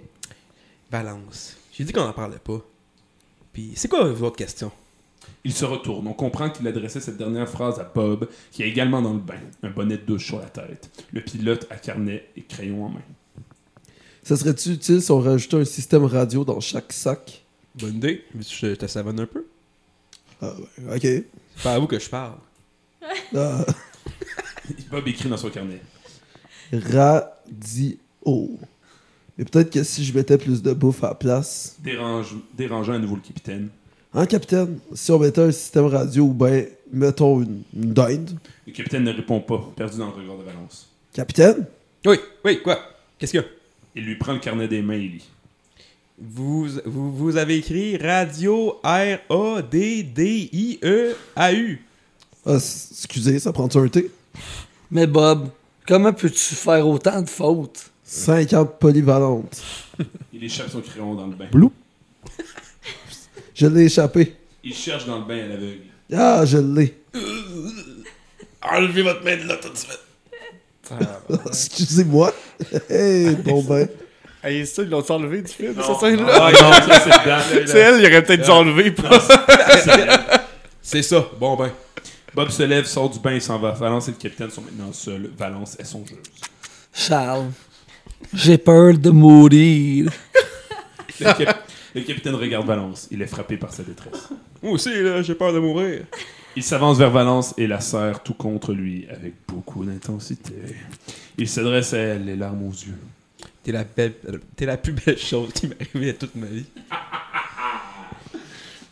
Balance. 0.89 1.55
J'ai 1.71 1.83
dit 1.83 1.93
qu'on 1.93 2.03
n'en 2.05 2.13
parlait 2.13 2.39
pas. 2.39 2.59
Puis, 3.53 3.73
c'est 3.75 3.87
quoi 3.87 4.03
votre 4.11 4.35
question? 4.35 4.71
Il 5.47 5.53
se 5.53 5.63
retourne. 5.63 6.05
On 6.09 6.13
comprend 6.13 6.49
qu'il 6.49 6.67
adressait 6.67 6.99
cette 6.99 7.15
dernière 7.15 7.47
phrase 7.47 7.79
à 7.79 7.85
Bob, 7.85 8.27
qui 8.51 8.63
est 8.63 8.67
également 8.67 9.01
dans 9.01 9.13
le 9.13 9.19
bain, 9.19 9.39
un 9.63 9.69
bonnet 9.69 9.95
de 9.95 10.01
douche 10.01 10.25
sur 10.25 10.39
la 10.39 10.47
tête. 10.49 10.89
Le 11.13 11.21
pilote 11.21 11.65
à 11.69 11.77
carnet 11.77 12.27
et 12.35 12.41
crayon 12.41 12.83
en 12.83 12.89
main. 12.89 13.01
Ça 14.23 14.35
serait-tu 14.35 14.71
utile 14.71 15.01
si 15.01 15.09
on 15.09 15.21
rajoutait 15.21 15.55
un 15.55 15.63
système 15.63 16.03
radio 16.03 16.43
dans 16.43 16.59
chaque 16.59 16.91
sac? 16.91 17.45
Bonne 17.75 17.95
idée. 17.95 18.25
Je 18.37 18.75
te 18.75 18.87
savonne 18.87 19.21
un 19.21 19.25
peu? 19.25 19.45
Ah, 20.41 20.51
ouais, 20.79 20.97
ok. 20.97 21.01
C'est 21.01 21.63
pas 21.63 21.75
à 21.75 21.79
vous 21.79 21.87
que 21.87 21.97
je 21.97 22.09
parle. 22.09 22.35
Ah, 23.33 23.65
Bob 24.91 25.07
écrit 25.07 25.29
dans 25.29 25.37
son 25.37 25.49
carnet. 25.49 25.81
radio. 26.73 27.95
Et 29.39 29.45
peut-être 29.45 29.71
que 29.71 29.83
si 29.83 30.03
je 30.03 30.13
mettais 30.13 30.37
plus 30.37 30.61
de 30.61 30.73
bouffe 30.73 31.05
à 31.05 31.09
la 31.09 31.15
place. 31.15 31.77
Dérange, 31.79 32.35
dérangeant 32.53 32.95
à 32.95 32.99
nouveau 32.99 33.15
le 33.15 33.21
capitaine. 33.21 33.69
Hein, 34.17 34.25
capitaine? 34.25 34.79
Si 34.95 35.11
on 35.11 35.19
mettait 35.19 35.41
un 35.41 35.51
système 35.51 35.85
radio 35.85 36.23
ou 36.23 36.33
ben, 36.33 36.65
mettons 36.91 37.39
une, 37.39 37.61
une 37.75 37.93
dinde. 37.93 38.31
Le 38.65 38.73
capitaine 38.73 39.03
ne 39.03 39.13
répond 39.13 39.39
pas, 39.39 39.71
perdu 39.75 39.99
dans 39.99 40.07
le 40.07 40.13
regard 40.13 40.39
de 40.39 40.43
Valence. 40.43 40.89
Capitaine? 41.13 41.67
Oui, 42.03 42.17
oui, 42.43 42.59
quoi? 42.63 42.79
Qu'est-ce 43.19 43.33
qu'il 43.33 43.41
y 43.41 43.43
a? 43.43 43.47
Il 43.95 44.05
lui 44.05 44.15
prend 44.15 44.33
le 44.33 44.39
carnet 44.39 44.67
des 44.67 44.81
mains 44.81 44.95
et 44.95 45.07
lit. 45.07 45.29
Vous, 46.19 46.67
vous, 46.85 47.15
vous 47.15 47.37
avez 47.37 47.57
écrit 47.57 47.95
Radio 47.97 48.79
R-A-D-D-I-E-A-U. 48.83 49.29
Ah, 52.43 52.55
excusez, 52.55 53.37
ça 53.37 53.53
prend-tu 53.53 53.77
un 53.77 53.87
thé? 53.87 54.09
mais 54.89 55.05
Bob, 55.05 55.49
comment 55.87 56.11
peux-tu 56.11 56.55
faire 56.55 56.87
autant 56.87 57.21
de 57.21 57.29
fautes? 57.29 57.91
50 58.03 58.79
polyvalentes. 58.79 59.61
Il 60.33 60.43
échappe 60.43 60.69
son 60.71 60.81
crayon 60.81 61.13
dans 61.13 61.27
le 61.27 61.35
bain. 61.35 61.49
Blou. 61.51 61.71
Je 63.57 63.65
l'ai 63.65 63.85
échappé. 63.85 64.35
Il 64.63 64.73
cherche 64.75 65.05
dans 65.07 65.17
le 65.17 65.25
bain 65.25 65.43
à 65.43 65.47
l'aveugle. 65.47 65.81
Ah, 66.13 66.45
je 66.45 66.57
l'ai. 66.59 66.93
Enlevez 68.61 69.01
votre 69.01 69.23
main 69.23 69.35
de 69.37 69.43
là 69.47 69.55
tout 69.57 69.69
de 69.69 69.77
suite. 69.77 69.99
Excusez-moi. 71.47 72.31
Hey, 72.89 73.35
bon 73.35 73.63
ben. 73.63 73.87
Hey, 74.43 74.65
ça, 74.67 74.83
ils 74.83 74.89
l'ont 74.89 75.03
enlevé 75.11 75.41
du 75.41 75.51
film, 75.51 75.73
Non. 75.73 75.81
cette 75.83 75.99
scène-là? 75.99 76.51
Ah, 76.53 77.41
c'est. 77.49 77.67
C'est 77.67 77.79
elle, 77.79 77.99
il 77.99 78.05
aurait 78.05 78.23
peut-être 78.23 78.43
dû 78.45 78.49
enlever. 78.51 78.93
C'est 80.81 81.01
ça. 81.01 81.25
Bon 81.39 81.55
ben. 81.57 81.71
Bob 82.35 82.49
se 82.49 82.61
lève, 82.63 82.85
sort 82.85 83.09
du 83.09 83.19
bain 83.19 83.31
et 83.33 83.39
s'en 83.39 83.57
va. 83.57 83.71
Valence 83.71 84.07
et 84.07 84.11
le 84.11 84.17
capitaine 84.17 84.51
sont 84.51 84.61
maintenant 84.61 84.93
seuls. 84.93 85.31
Valence 85.35 85.75
est 85.79 85.83
songeuse. 85.85 86.17
Charles, 86.93 87.47
j'ai 88.33 88.57
peur 88.59 88.93
de 88.97 89.09
mourir. 89.09 90.11
Le, 91.19 91.33
cap- 91.33 91.66
le 91.99 92.05
capitaine 92.05 92.35
regarde 92.35 92.65
Valence. 92.65 93.07
Il 93.11 93.21
est 93.21 93.27
frappé 93.27 93.57
par 93.57 93.73
sa 93.73 93.83
détresse. 93.83 94.29
Moi 94.61 94.73
aussi, 94.73 95.01
là, 95.01 95.21
j'ai 95.21 95.35
peur 95.35 95.53
de 95.53 95.59
mourir. 95.59 96.03
Il 96.55 96.63
s'avance 96.63 96.97
vers 96.97 97.11
Valence 97.11 97.53
et 97.57 97.67
la 97.67 97.79
serre 97.79 98.23
tout 98.23 98.33
contre 98.33 98.73
lui 98.73 99.07
avec 99.09 99.33
beaucoup 99.47 99.85
d'intensité. 99.85 100.53
Il 101.37 101.47
s'adresse 101.47 101.93
à 101.93 101.97
elle, 101.97 102.25
les 102.25 102.35
larmes 102.35 102.63
aux 102.67 102.71
yeux. 102.71 102.97
T'es 103.63 103.71
la, 103.71 103.83
belle, 103.83 104.13
t'es 104.55 104.65
la 104.65 104.77
plus 104.77 104.93
belle 104.93 105.17
chose 105.17 105.51
qui 105.53 105.67
m'est 105.67 105.81
arrivée 105.81 106.13
de 106.13 106.17
toute 106.17 106.35
ma 106.35 106.47
vie. 106.47 106.65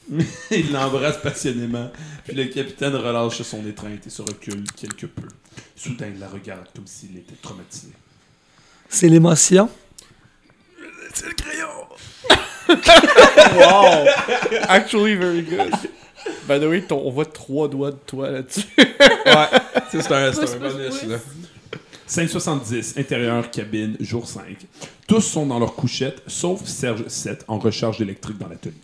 Il 0.51 0.71
l'embrasse 0.71 1.17
passionnément, 1.17 1.89
puis 2.25 2.35
le 2.35 2.45
capitaine 2.45 2.95
relâche 2.95 3.41
son 3.41 3.65
étreinte 3.65 4.05
et 4.05 4.09
se 4.11 4.21
recule 4.21 4.63
quelque 4.75 5.07
peu. 5.07 5.27
Soudain, 5.75 6.09
il 6.13 6.19
la 6.19 6.27
regarde 6.27 6.67
comme 6.75 6.85
s'il 6.85 7.17
était 7.17 7.35
traumatisé. 7.41 7.93
C'est 8.87 9.09
l'émotion? 9.09 9.67
C'est 11.11 11.27
le 11.27 11.33
crayon. 11.33 11.84
Wow! 12.69 14.05
Actually, 14.67 15.15
very 15.15 15.41
good. 15.41 15.71
By 16.47 16.59
the 16.59 16.63
way, 16.67 16.81
ton- 16.81 17.01
on 17.05 17.11
voit 17.11 17.25
trois 17.25 17.67
doigts 17.67 17.91
de 17.91 17.97
toi 18.05 18.29
là-dessus. 18.31 18.65
Ouais, 18.77 19.47
c'est 19.91 20.11
un, 20.11 20.33
c'est 20.33 20.41
Pousse, 20.41 20.53
un 20.53 20.57
pousse, 20.59 20.73
bonus, 20.73 20.99
pousse. 20.99 21.03
là. 21.09 21.17
570, 22.07 22.97
intérieur, 22.97 23.49
cabine, 23.49 23.97
jour 23.99 24.27
5. 24.27 24.43
Tous 25.07 25.21
sont 25.21 25.45
dans 25.47 25.57
leur 25.59 25.73
couchette, 25.75 26.21
sauf 26.27 26.63
Serge 26.65 27.07
7 27.07 27.45
en 27.47 27.57
recharge 27.57 27.99
électrique 28.01 28.37
dans 28.37 28.47
l'atelier. 28.47 28.75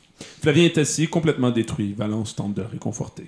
Flavien 0.41 0.65
est 0.65 0.77
assis, 0.77 1.07
complètement 1.07 1.51
détruit. 1.51 1.93
Valence 1.97 2.35
tente 2.35 2.53
de 2.55 2.61
le 2.61 2.67
réconforter. 2.67 3.27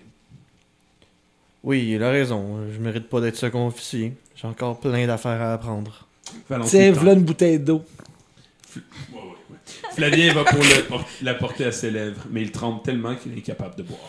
Oui, 1.64 1.92
il 1.94 2.04
a 2.04 2.10
raison. 2.12 2.58
Je 2.74 2.80
mérite 2.80 3.08
pas 3.08 3.22
d'être 3.22 3.36
second 3.38 3.68
officier. 3.68 4.14
J'ai 4.36 4.48
encore 4.48 4.80
plein 4.80 5.06
d'affaires 5.08 5.42
à 5.42 5.54
apprendre. 5.54 6.08
Valence 6.50 6.70
Tiens, 6.72 6.88
lui 6.88 6.94
tend- 6.94 7.00
voilà 7.02 7.14
une 7.14 7.24
bouteille 7.24 7.60
d'eau. 7.60 7.84
Flavien 9.96 10.34
va 10.34 10.44
pour 10.44 10.60
le 10.64 10.84
por- 10.88 11.06
la 11.22 11.34
porter 11.36 11.66
à 11.66 11.72
ses 11.72 11.92
lèvres, 11.92 12.24
mais 12.30 12.42
il 12.42 12.52
tremble 12.52 12.82
tellement 12.82 13.16
qu'il 13.16 13.34
est 13.34 13.38
incapable 13.38 13.76
de 13.76 13.84
boire. 13.84 14.00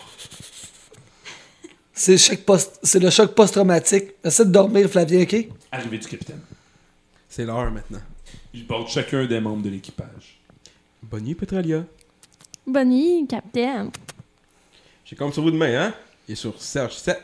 C'est 1.93 2.13
le 3.01 3.11
choc 3.11 3.35
post-traumatique. 3.35 4.13
Essaie 4.25 4.45
de 4.45 4.51
dormir, 4.51 4.89
Flavien, 4.89 5.23
ok? 5.23 5.47
Arrivée 5.71 5.99
du 5.99 6.09
capitaine. 6.09 6.41
C'est 7.29 7.45
l'heure 7.45 7.71
maintenant. 7.71 8.01
Il 8.53 8.67
porte 8.67 8.89
chacun 8.89 9.27
des 9.27 9.41
membres 9.41 9.63
de 9.63 9.71
l'équipage. 9.71 10.39
Bonne 11.03 11.25
nuit, 11.25 11.35
Petralia. 11.35 11.85
Bonne 12.67 12.89
nuit, 12.91 13.27
capitaine. 13.29 13.91
J'ai 15.05 15.17
comme 15.17 15.33
sur 15.33 15.43
vous 15.43 15.51
de 15.51 15.57
main, 15.57 15.87
hein? 15.89 15.95
Il 16.29 16.33
est 16.33 16.37
sur 16.37 16.61
Serge 16.61 16.95
7. 16.95 17.21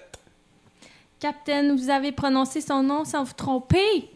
Capitaine, 1.19 1.77
vous 1.77 1.89
avez 1.91 2.12
prononcé 2.12 2.61
son 2.61 2.82
nom 2.82 3.05
sans 3.05 3.24
vous 3.24 3.32
tromper? 3.32 4.09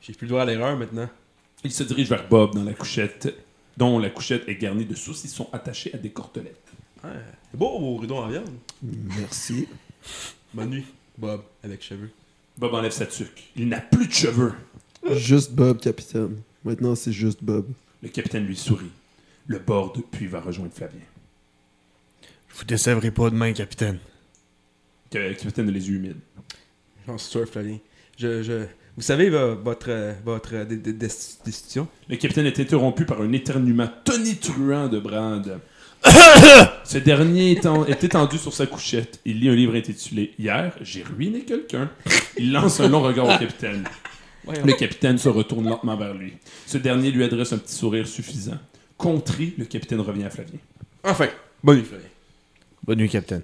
J'ai 0.00 0.12
plus 0.14 0.24
le 0.26 0.30
droit 0.30 0.42
à 0.42 0.44
l'erreur 0.46 0.76
maintenant. 0.76 1.08
Il 1.64 1.72
se 1.72 1.82
dirige 1.82 2.08
vers 2.08 2.26
Bob 2.28 2.54
dans 2.54 2.64
la 2.64 2.72
couchette, 2.72 3.34
dont 3.80 3.98
la 3.98 4.10
couchette 4.10 4.46
est 4.46 4.56
garnie 4.56 4.84
de 4.84 4.94
saucissons 4.94 5.48
attachés 5.54 5.94
à 5.94 5.96
des 5.96 6.10
cordelettes. 6.10 6.68
Ouais. 7.02 7.10
C'est 7.50 7.56
beau, 7.56 7.78
vos 7.78 7.96
rideaux 7.96 8.18
en 8.18 8.28
viande. 8.28 8.50
Merci. 8.82 9.66
Bonne 10.52 10.68
nuit, 10.68 10.84
Bob, 11.16 11.42
avec 11.64 11.82
cheveux. 11.82 12.10
Bob 12.58 12.74
enlève 12.74 12.92
sa 12.92 13.06
tuque. 13.06 13.50
Il 13.56 13.68
n'a 13.68 13.80
plus 13.80 14.06
de 14.06 14.12
cheveux. 14.12 14.52
Juste 15.12 15.52
Bob, 15.52 15.80
capitaine. 15.80 16.42
Maintenant, 16.62 16.94
c'est 16.94 17.12
juste 17.12 17.42
Bob. 17.42 17.68
Le 18.02 18.10
capitaine 18.10 18.44
lui 18.44 18.54
sourit. 18.54 18.90
Le 19.46 19.58
bord 19.58 19.94
puis 20.10 20.26
va 20.26 20.40
rejoindre 20.40 20.74
Flavien. 20.74 21.00
Je 22.50 22.58
vous 22.58 22.64
décevrai 22.66 23.10
pas 23.10 23.30
demain, 23.30 23.54
capitaine. 23.54 23.98
Le 25.14 25.32
capitaine 25.32 25.68
a 25.68 25.72
les 25.72 25.88
yeux 25.88 25.96
humides. 25.96 26.20
J'en 27.06 27.16
suis 27.16 27.30
sûr, 27.30 27.48
Flavien. 27.48 27.78
Je, 28.18 28.42
je... 28.42 28.66
Vous 28.96 29.02
savez 29.02 29.30
vo- 29.30 29.56
votre, 29.56 29.86
euh, 29.90 30.12
votre 30.24 30.50
euh, 30.54 30.64
décision? 30.64 31.88
Le 32.08 32.16
capitaine 32.16 32.46
est 32.46 32.58
interrompu 32.60 33.04
par 33.04 33.20
un 33.22 33.32
éternuement 33.32 33.88
tonitruant 34.04 34.88
de 34.88 34.98
Brand. 34.98 35.58
Ce 36.84 36.98
dernier 36.98 37.52
est 37.52 38.04
étendu 38.04 38.38
sur 38.38 38.52
sa 38.52 38.66
couchette. 38.66 39.20
Il 39.24 39.40
lit 39.40 39.48
un 39.50 39.54
livre 39.54 39.74
intitulé 39.76 40.32
Hier, 40.38 40.72
j'ai 40.80 41.02
ruiné 41.02 41.40
quelqu'un. 41.40 41.90
Il 42.38 42.52
lance 42.52 42.80
un 42.80 42.88
long 42.88 43.02
regard 43.02 43.26
au 43.26 43.38
capitaine. 43.38 43.84
Le 44.48 44.72
capitaine 44.72 45.18
se 45.18 45.28
retourne 45.28 45.68
lentement 45.68 45.96
vers 45.96 46.14
lui. 46.14 46.32
Ce 46.66 46.78
dernier 46.78 47.10
lui 47.10 47.22
adresse 47.22 47.52
un 47.52 47.58
petit 47.58 47.74
sourire 47.74 48.06
suffisant. 48.08 48.58
Contrit, 48.96 49.54
le 49.58 49.64
capitaine 49.66 50.00
revient 50.00 50.24
à 50.24 50.30
Flavien. 50.30 50.58
Enfin, 51.04 51.28
bonne 51.62 51.78
nuit, 51.78 51.84
Flavien. 51.84 52.06
Bonne 52.84 52.98
nuit, 52.98 53.08
capitaine. 53.08 53.42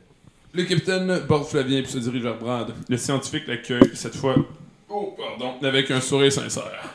Le 0.55 0.64
capitaine 0.64 1.20
borde 1.28 1.47
Flavien 1.47 1.82
puis 1.82 1.93
se 1.93 1.98
dirige 1.98 2.23
vers 2.23 2.39
Brad. 2.39 2.73
Le 2.89 2.97
scientifique 2.97 3.47
l'accueille, 3.47 3.90
cette 3.94 4.16
fois, 4.16 4.35
oh, 4.97 5.14
pardon, 5.16 5.55
avec 5.62 5.90
un 5.90 6.01
sourire 6.01 6.32
sincère. 6.32 6.94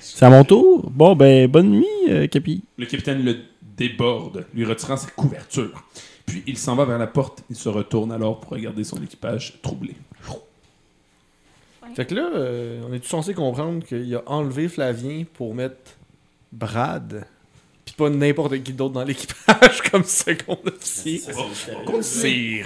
C'est 0.00 0.24
à 0.24 0.30
mon 0.30 0.44
tour? 0.44 0.90
Bon, 0.90 1.14
ben, 1.14 1.46
bonne 1.46 1.70
nuit, 1.70 1.86
euh, 2.08 2.26
Capi. 2.26 2.62
Le 2.78 2.86
capitaine 2.86 3.22
le 3.22 3.36
déborde, 3.76 4.46
lui 4.54 4.64
retirant 4.64 4.96
sa 4.96 5.10
couverture. 5.10 5.84
Puis 6.24 6.42
il 6.46 6.56
s'en 6.56 6.74
va 6.74 6.84
vers 6.84 6.98
la 6.98 7.06
porte. 7.06 7.42
Il 7.50 7.56
se 7.56 7.68
retourne 7.68 8.12
alors 8.12 8.40
pour 8.40 8.52
regarder 8.52 8.82
son 8.84 9.02
équipage 9.02 9.60
troublé. 9.62 9.94
Fait 11.94 12.04
que 12.04 12.14
là, 12.14 12.30
euh, 12.34 12.82
on 12.88 12.92
est 12.92 12.98
tous 12.98 13.08
censé 13.08 13.32
comprendre 13.32 13.84
qu'il 13.84 14.14
a 14.14 14.22
enlevé 14.26 14.68
Flavien 14.68 15.24
pour 15.34 15.54
mettre 15.54 15.92
Brad, 16.52 17.26
pas 17.96 18.10
n'importe 18.10 18.62
qui 18.62 18.72
d'autre 18.72 18.94
dans 18.94 19.04
l'équipage 19.04 19.82
comme 19.90 20.04
second 20.04 20.58
officier. 20.66 21.22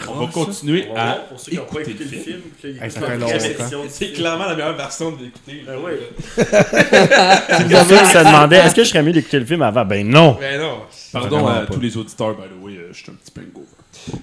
On 0.08 0.26
va 0.26 0.26
continuer 0.26 0.88
à 0.96 1.18
écouter 1.50 1.94
le 1.98 2.04
film. 2.06 2.40
Hey, 2.64 2.90
ça 2.90 3.00
fait 3.00 3.16
longtemps. 3.16 3.84
C'est 3.88 4.12
clairement 4.12 4.46
la 4.46 4.54
meilleure 4.56 4.76
version 4.76 5.12
de 5.12 5.24
l'écouter. 5.24 5.64
Ben 5.66 5.78
C'est 7.48 8.04
ça 8.12 8.24
demandait. 8.24 8.56
Est-ce 8.56 8.74
que 8.74 8.82
je 8.84 8.88
serais 8.88 9.02
mieux 9.02 9.12
d'écouter 9.12 9.38
le 9.38 9.46
film 9.46 9.62
avant? 9.62 9.84
Ben 9.84 10.06
non. 10.06 10.36
Mais 10.40 10.58
non. 10.58 10.80
Pardon 11.12 11.46
à 11.46 11.60
pas. 11.60 11.74
tous 11.74 11.80
les 11.80 11.96
auditeurs, 11.96 12.34
by 12.34 12.42
the 12.42 12.62
way, 12.62 12.72
euh, 12.74 12.88
je 12.92 13.02
suis 13.02 13.10
un 13.10 13.14
petit 13.14 13.30
peu 13.30 13.40
hangover. 13.42 13.66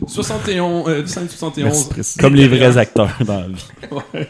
71, 0.07 0.87
euh, 0.87 1.05
scène 1.05 1.29
71. 1.29 1.63
Merci, 1.65 1.89
Précis. 1.89 2.19
Comme 2.19 2.35
les 2.35 2.47
vrais 2.47 2.77
acteurs 2.77 3.17
dans 3.25 3.41
la 3.41 3.47
vie. 3.47 4.27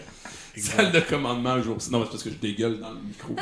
Salle 0.58 0.92
de 0.92 1.00
commandement, 1.00 1.62
jour. 1.62 1.78
Non, 1.92 2.04
c'est 2.04 2.12
parce 2.12 2.24
que 2.24 2.30
je 2.30 2.36
dégueule 2.36 2.80
dans 2.80 2.92
le 2.92 3.00
micro. 3.00 3.34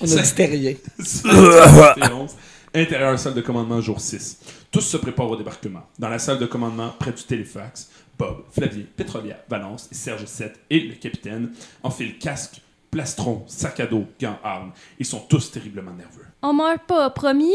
On 0.00 0.16
a 0.16 0.22
dit 0.22 0.44
rien. 0.44 0.74
71. 0.98 2.30
Intérieur, 2.72 3.18
salle 3.18 3.34
de 3.34 3.40
commandement, 3.40 3.80
jour 3.80 4.00
6. 4.00 4.38
Tous 4.70 4.80
se 4.80 4.96
préparent 4.96 5.30
au 5.30 5.36
débarquement. 5.36 5.82
Dans 5.98 6.08
la 6.08 6.20
salle 6.20 6.38
de 6.38 6.46
commandement, 6.46 6.94
près 6.98 7.12
du 7.12 7.22
téléfax, 7.24 7.90
Bob, 8.16 8.44
Flavien, 8.52 8.84
Pétrolière, 8.96 9.40
Valence 9.48 9.88
et 9.90 9.94
Serge 9.94 10.26
7 10.26 10.60
et 10.70 10.80
le 10.80 10.94
capitaine 10.94 11.50
enfilent 11.82 12.18
casque, 12.18 12.60
plastron, 12.90 13.42
sac 13.48 13.80
à 13.80 13.86
dos, 13.86 14.06
gants, 14.20 14.38
armes. 14.44 14.72
Ils 15.00 15.06
sont 15.06 15.20
tous 15.20 15.50
terriblement 15.50 15.92
nerveux. 15.92 16.26
On 16.42 16.52
meurt 16.52 16.86
pas, 16.86 17.10
promis? 17.10 17.54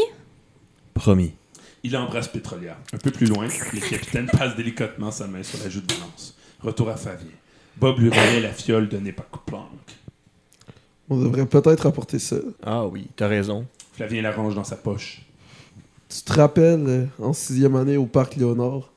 Promis. 0.92 1.32
Il 1.82 1.96
embrasse 1.96 2.28
Pétrolière. 2.28 2.76
Un 2.92 2.98
peu 2.98 3.10
plus 3.10 3.26
loin, 3.26 3.46
le 3.72 3.80
capitaine 3.88 4.26
passe 4.26 4.54
délicatement 4.56 5.10
sa 5.10 5.26
main 5.26 5.42
sur 5.42 5.58
la 5.62 5.70
joue 5.70 5.80
de 5.80 5.94
Valence. 5.94 6.36
Retour 6.60 6.90
à 6.90 6.96
Flavien. 6.96 7.28
Bob 7.78 7.98
lui 7.98 8.08
remet 8.08 8.40
la 8.40 8.52
fiole 8.52 8.88
de 8.88 8.98
Planck. 9.46 9.68
On 11.08 11.18
devrait 11.18 11.46
peut-être 11.46 11.86
apporter 11.86 12.18
ça. 12.18 12.36
Ah 12.62 12.86
oui, 12.86 13.08
t'as 13.16 13.28
raison. 13.28 13.66
Flavien 13.92 14.22
la 14.22 14.32
range 14.32 14.54
dans 14.54 14.64
sa 14.64 14.76
poche. 14.76 15.22
Tu 16.08 16.22
te 16.22 16.32
rappelles, 16.32 16.84
euh, 16.86 17.06
en 17.18 17.32
sixième 17.32 17.76
année 17.76 17.96
au 17.96 18.06
parc 18.06 18.36
Léonard, 18.36 18.90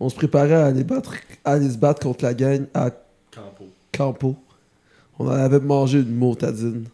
on 0.00 0.08
se 0.08 0.14
préparait 0.14 0.54
à 0.54 0.66
aller, 0.66 0.82
battre, 0.82 1.14
à 1.44 1.52
aller 1.52 1.70
se 1.70 1.78
battre 1.78 2.02
contre 2.02 2.24
la 2.24 2.34
gang 2.34 2.66
à 2.74 2.90
Campo. 3.30 3.68
Campo. 3.92 4.36
On 5.18 5.26
en 5.26 5.30
avait 5.30 5.60
mangé 5.60 6.00
une 6.00 6.14
motadine. 6.14 6.86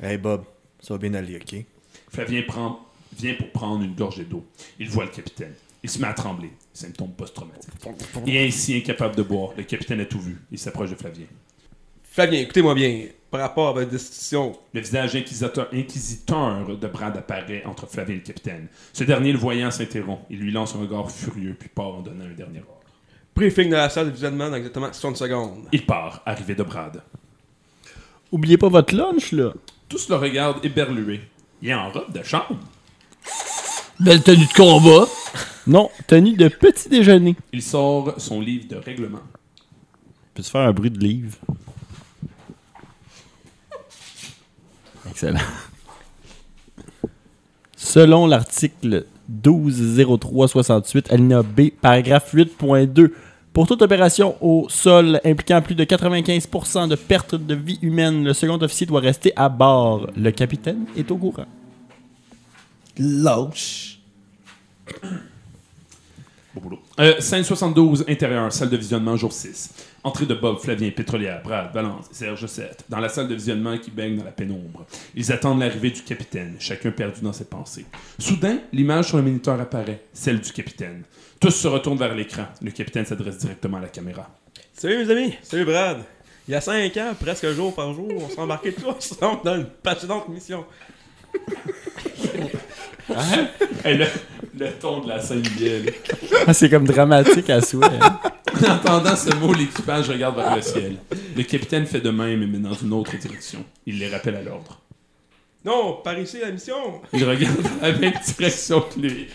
Hey 0.00 0.16
Bob, 0.16 0.44
ça 0.80 0.94
va 0.94 0.98
bien 0.98 1.14
aller, 1.14 1.36
ok? 1.36 1.64
Flavien 2.08 2.42
prend, 2.46 2.80
vient 3.18 3.34
pour 3.34 3.50
prendre 3.50 3.84
une 3.84 3.94
gorgée 3.94 4.24
d'eau. 4.24 4.44
Il 4.78 4.88
voit 4.88 5.04
le 5.04 5.10
capitaine. 5.10 5.52
Il 5.82 5.90
se 5.90 6.00
met 6.00 6.08
à 6.08 6.14
trembler. 6.14 6.50
Symptôme 6.76 7.12
post-traumatique. 7.12 7.72
Et 8.26 8.46
ainsi 8.46 8.76
incapable 8.76 9.16
de 9.16 9.22
boire, 9.22 9.52
le 9.56 9.62
capitaine 9.62 10.00
a 10.00 10.04
tout 10.04 10.20
vu. 10.20 10.36
Il 10.52 10.58
s'approche 10.58 10.90
de 10.90 10.94
Flavien. 10.94 11.24
Flavien, 12.02 12.40
écoutez-moi 12.40 12.74
bien. 12.74 13.06
Par 13.30 13.40
rapport 13.40 13.68
à 13.68 13.72
votre 13.72 13.90
destitution, 13.90 14.52
Le 14.74 14.80
visage 14.80 15.16
inquisiteur, 15.16 15.68
inquisiteur 15.72 16.76
de 16.76 16.86
Brad 16.86 17.16
apparaît 17.16 17.62
entre 17.64 17.86
Flavien 17.86 18.16
et 18.16 18.18
le 18.18 18.24
capitaine. 18.24 18.68
Ce 18.92 19.04
dernier, 19.04 19.32
le 19.32 19.38
voyant, 19.38 19.70
s'interrompt. 19.70 20.26
Il 20.28 20.38
lui 20.38 20.52
lance 20.52 20.74
un 20.74 20.80
regard 20.80 21.10
furieux, 21.10 21.56
puis 21.58 21.70
part 21.70 21.94
en 21.94 22.00
donnant 22.02 22.26
un 22.26 22.34
dernier 22.36 22.58
ordre. 22.58 22.82
briefing 23.34 23.70
de 23.70 23.76
la 23.76 23.88
salle 23.88 24.06
de 24.08 24.12
visionnement 24.12 24.50
dans 24.50 24.56
exactement 24.56 24.92
60 24.92 25.16
secondes. 25.16 25.68
Il 25.72 25.86
part, 25.86 26.22
arrivé 26.26 26.54
de 26.54 26.62
Brad. 26.62 27.02
Oubliez 28.30 28.58
pas 28.58 28.68
votre 28.68 28.94
lunch, 28.94 29.32
là. 29.32 29.54
Tous 29.88 30.10
le 30.10 30.16
regardent 30.16 30.62
éberlué. 30.62 31.22
Il 31.62 31.70
est 31.70 31.74
en 31.74 31.90
robe 31.90 32.12
de 32.12 32.22
chambre. 32.22 32.60
Belle 33.98 34.22
tenue 34.22 34.44
de 34.44 34.52
combat. 34.52 35.06
Non, 35.66 35.90
tenue 36.06 36.34
de 36.34 36.48
petit 36.48 36.88
déjeuner. 36.88 37.34
Il 37.52 37.62
sort 37.62 38.14
son 38.18 38.40
livre 38.40 38.68
de 38.68 38.76
règlement. 38.76 39.20
Peux-tu 40.34 40.50
faire 40.50 40.60
un 40.60 40.72
bruit 40.72 40.90
de 40.90 40.98
livre? 40.98 41.36
Excellent. 45.08 45.40
Selon 47.76 48.26
l'article 48.26 49.06
120368, 49.28 51.12
alinéa 51.12 51.42
B, 51.42 51.70
paragraphe 51.80 52.34
8.2, 52.34 53.12
pour 53.52 53.66
toute 53.66 53.80
opération 53.80 54.36
au 54.42 54.68
sol 54.68 55.20
impliquant 55.24 55.62
plus 55.62 55.74
de 55.74 55.84
95% 55.84 56.88
de 56.88 56.94
perte 56.94 57.34
de 57.34 57.54
vie 57.54 57.78
humaine, 57.80 58.22
le 58.22 58.34
second 58.34 58.58
officier 58.62 58.86
doit 58.86 59.00
rester 59.00 59.32
à 59.34 59.48
bord. 59.48 60.10
Le 60.14 60.30
capitaine 60.30 60.84
est 60.96 61.10
au 61.10 61.16
courant. 61.16 61.46
Lâche. 62.98 63.98
Beau 66.56 66.62
boulot. 66.62 66.78
Euh, 66.98 67.20
scène 67.20 67.44
72, 67.44 68.06
intérieur, 68.08 68.50
salle 68.50 68.70
de 68.70 68.78
visionnement, 68.78 69.14
jour 69.14 69.30
6. 69.30 69.74
Entrée 70.02 70.24
de 70.24 70.34
Bob, 70.34 70.58
Flavien, 70.58 70.90
Pétrolière, 70.90 71.42
Brad, 71.42 71.70
Valence 71.74 72.06
et 72.10 72.14
Serge 72.14 72.46
7, 72.46 72.84
dans 72.88 72.98
la 72.98 73.10
salle 73.10 73.28
de 73.28 73.34
visionnement 73.34 73.76
qui 73.76 73.90
baigne 73.90 74.16
dans 74.16 74.24
la 74.24 74.30
pénombre. 74.30 74.86
Ils 75.14 75.30
attendent 75.32 75.60
l'arrivée 75.60 75.90
du 75.90 76.00
capitaine, 76.00 76.56
chacun 76.58 76.92
perdu 76.92 77.20
dans 77.20 77.34
ses 77.34 77.44
pensées. 77.44 77.84
Soudain, 78.18 78.60
l'image 78.72 79.08
sur 79.08 79.18
le 79.18 79.24
moniteur 79.24 79.60
apparaît, 79.60 80.04
celle 80.14 80.40
du 80.40 80.50
capitaine. 80.50 81.02
Tous 81.38 81.50
se 81.50 81.68
retournent 81.68 81.98
vers 81.98 82.14
l'écran. 82.14 82.46
Le 82.62 82.70
capitaine 82.70 83.04
s'adresse 83.04 83.36
directement 83.36 83.76
à 83.76 83.82
la 83.82 83.88
caméra. 83.88 84.30
Salut 84.72 85.04
mes 85.04 85.10
amis, 85.10 85.34
salut 85.42 85.66
Brad. 85.66 85.98
Il 86.48 86.52
y 86.52 86.54
a 86.54 86.62
5 86.62 86.96
ans, 86.96 87.12
presque 87.20 87.50
jour 87.50 87.74
par 87.74 87.92
jour, 87.92 88.08
on 88.16 88.30
s'est 88.30 88.40
embarqué 88.40 88.72
tous 88.72 88.86
ensemble 88.88 89.42
dans 89.44 89.56
une 89.56 89.66
passionnante 89.66 90.28
mission. 90.30 90.64
Hey, 93.84 93.98
le, 93.98 94.06
le 94.58 94.70
ton 94.72 95.00
de 95.00 95.08
la 95.08 95.20
scène 95.20 95.40
bielle. 95.42 95.92
Ah, 96.46 96.52
c'est 96.52 96.68
comme 96.68 96.86
dramatique 96.86 97.48
à 97.50 97.60
souhait. 97.60 97.86
hein. 98.00 98.20
En 98.66 98.70
entendant 98.72 99.14
ce 99.16 99.34
mot, 99.36 99.52
l'équipage 99.52 100.08
regarde 100.10 100.36
vers 100.36 100.56
le 100.56 100.62
ciel. 100.62 100.96
Le 101.36 101.42
capitaine 101.42 101.86
fait 101.86 102.00
de 102.00 102.10
même, 102.10 102.46
mais 102.50 102.58
dans 102.58 102.74
une 102.74 102.92
autre 102.92 103.16
direction. 103.16 103.64
Il 103.86 103.98
les 103.98 104.08
rappelle 104.08 104.36
à 104.36 104.42
l'ordre. 104.42 104.80
Non, 105.64 106.00
par 106.02 106.18
ici 106.18 106.38
la 106.40 106.50
mission. 106.50 107.00
Il 107.12 107.24
regarde 107.24 107.60
dans 107.62 107.86
la 107.86 107.92
même 107.92 108.14
direction 108.36 108.80
que 108.80 109.00
lui. 109.00 109.28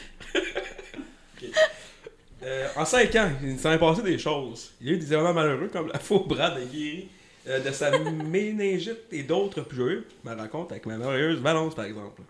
Euh, 2.44 2.68
en 2.76 2.86
5 2.86 3.16
ans, 3.18 3.30
il 3.44 3.60
s'en 3.60 3.72
est 3.72 3.78
passé 3.78 4.02
des 4.02 4.18
choses. 4.18 4.72
Il 4.82 4.88
y 4.88 4.90
a 4.90 4.94
eu 4.94 4.98
des 4.98 5.14
événements 5.14 5.34
malheureux 5.34 5.70
comme 5.72 5.88
la 5.94 6.00
faux 6.00 6.26
Brad 6.28 6.54
a 6.58 6.66
guéri 6.66 7.08
euh, 7.48 7.60
de 7.60 7.72
sa 7.72 7.92
méningite 8.00 8.98
et 9.12 9.22
d'autres 9.24 9.62
plus 9.62 9.78
joyeux. 9.78 10.08
Ma 10.24 10.34
rencontre 10.36 10.72
avec 10.72 10.86
ma 10.88 10.98
merveilleuse 10.98 11.40
Valence 11.40 11.76
par 11.76 11.86
exemple. 11.86 12.22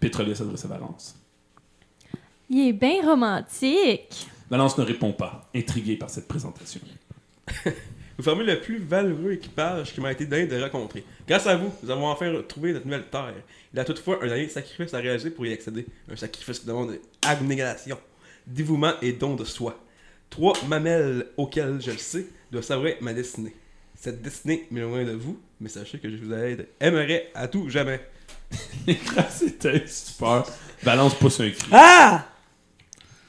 Pétrolier 0.00 0.34
s'adresse 0.34 0.64
à 0.64 0.68
Valence. 0.68 1.14
Il 2.48 2.68
est 2.68 2.72
bien 2.72 3.02
romantique. 3.02 4.26
Valence 4.50 4.76
ne 4.78 4.84
répond 4.84 5.12
pas, 5.12 5.48
intrigué 5.54 5.96
par 5.96 6.10
cette 6.10 6.26
présentation. 6.26 6.80
Vous 8.16 8.24
formez 8.24 8.44
le 8.44 8.60
plus 8.60 8.78
valeureux 8.78 9.32
équipage 9.32 9.94
qui 9.94 10.00
m'a 10.00 10.12
été 10.12 10.26
donné 10.26 10.46
de 10.46 10.60
rencontrer. 10.60 11.04
Grâce 11.26 11.46
à 11.46 11.56
vous, 11.56 11.72
nous 11.82 11.90
avons 11.90 12.06
enfin 12.08 12.30
retrouvé 12.30 12.72
notre 12.72 12.84
nouvelle 12.84 13.08
terre. 13.08 13.34
Il 13.72 13.76
y 13.76 13.80
a 13.80 13.84
toutefois 13.84 14.18
un 14.22 14.26
dernier 14.26 14.48
sacrifice 14.48 14.92
à 14.92 14.98
réaliser 14.98 15.30
pour 15.30 15.46
y 15.46 15.52
accéder. 15.52 15.86
Un 16.10 16.16
sacrifice 16.16 16.58
qui 16.58 16.66
demande 16.66 16.98
abnégation, 17.26 17.98
dévouement 18.46 18.92
et 19.00 19.12
don 19.12 19.36
de 19.36 19.44
soi. 19.44 19.78
Trois 20.28 20.54
mamelles 20.68 21.28
auxquelles, 21.36 21.80
je 21.80 21.92
le 21.92 21.98
sais, 21.98 22.26
doivent 22.50 22.64
savourer 22.64 22.98
ma 23.00 23.14
destinée. 23.14 23.54
Cette 23.94 24.20
destinée 24.20 24.66
m'est 24.70 24.80
loin 24.80 25.04
de 25.04 25.12
vous, 25.12 25.40
mais 25.60 25.68
sachez 25.68 25.98
que 25.98 26.10
je 26.10 26.16
vous 26.16 26.32
aide, 26.32 26.68
aimerai 26.78 27.28
à 27.34 27.48
tout 27.48 27.70
jamais. 27.70 28.00
C'était 29.30 29.84
super. 29.86 30.44
Valence 30.82 31.14
pousse 31.14 31.40
un 31.40 31.50
cri. 31.50 31.68
Ah! 31.72 32.24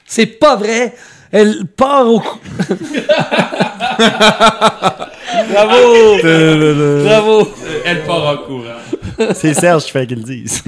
C'est 0.06 0.26
pas 0.26 0.56
vrai! 0.56 0.94
Elle 1.30 1.66
part 1.66 2.06
au 2.06 2.20
cou. 2.20 2.38
Bravo! 5.48 6.18
Bravo! 6.22 7.48
Euh, 7.64 7.82
Elle 7.84 8.04
part 8.04 8.26
en 8.26 8.36
courant. 8.38 9.32
C'est 9.34 9.54
Serge 9.54 9.84
qui 9.84 9.90
fait 9.92 10.06
qu'ils 10.06 10.18
le 10.18 10.24
disent. 10.24 10.62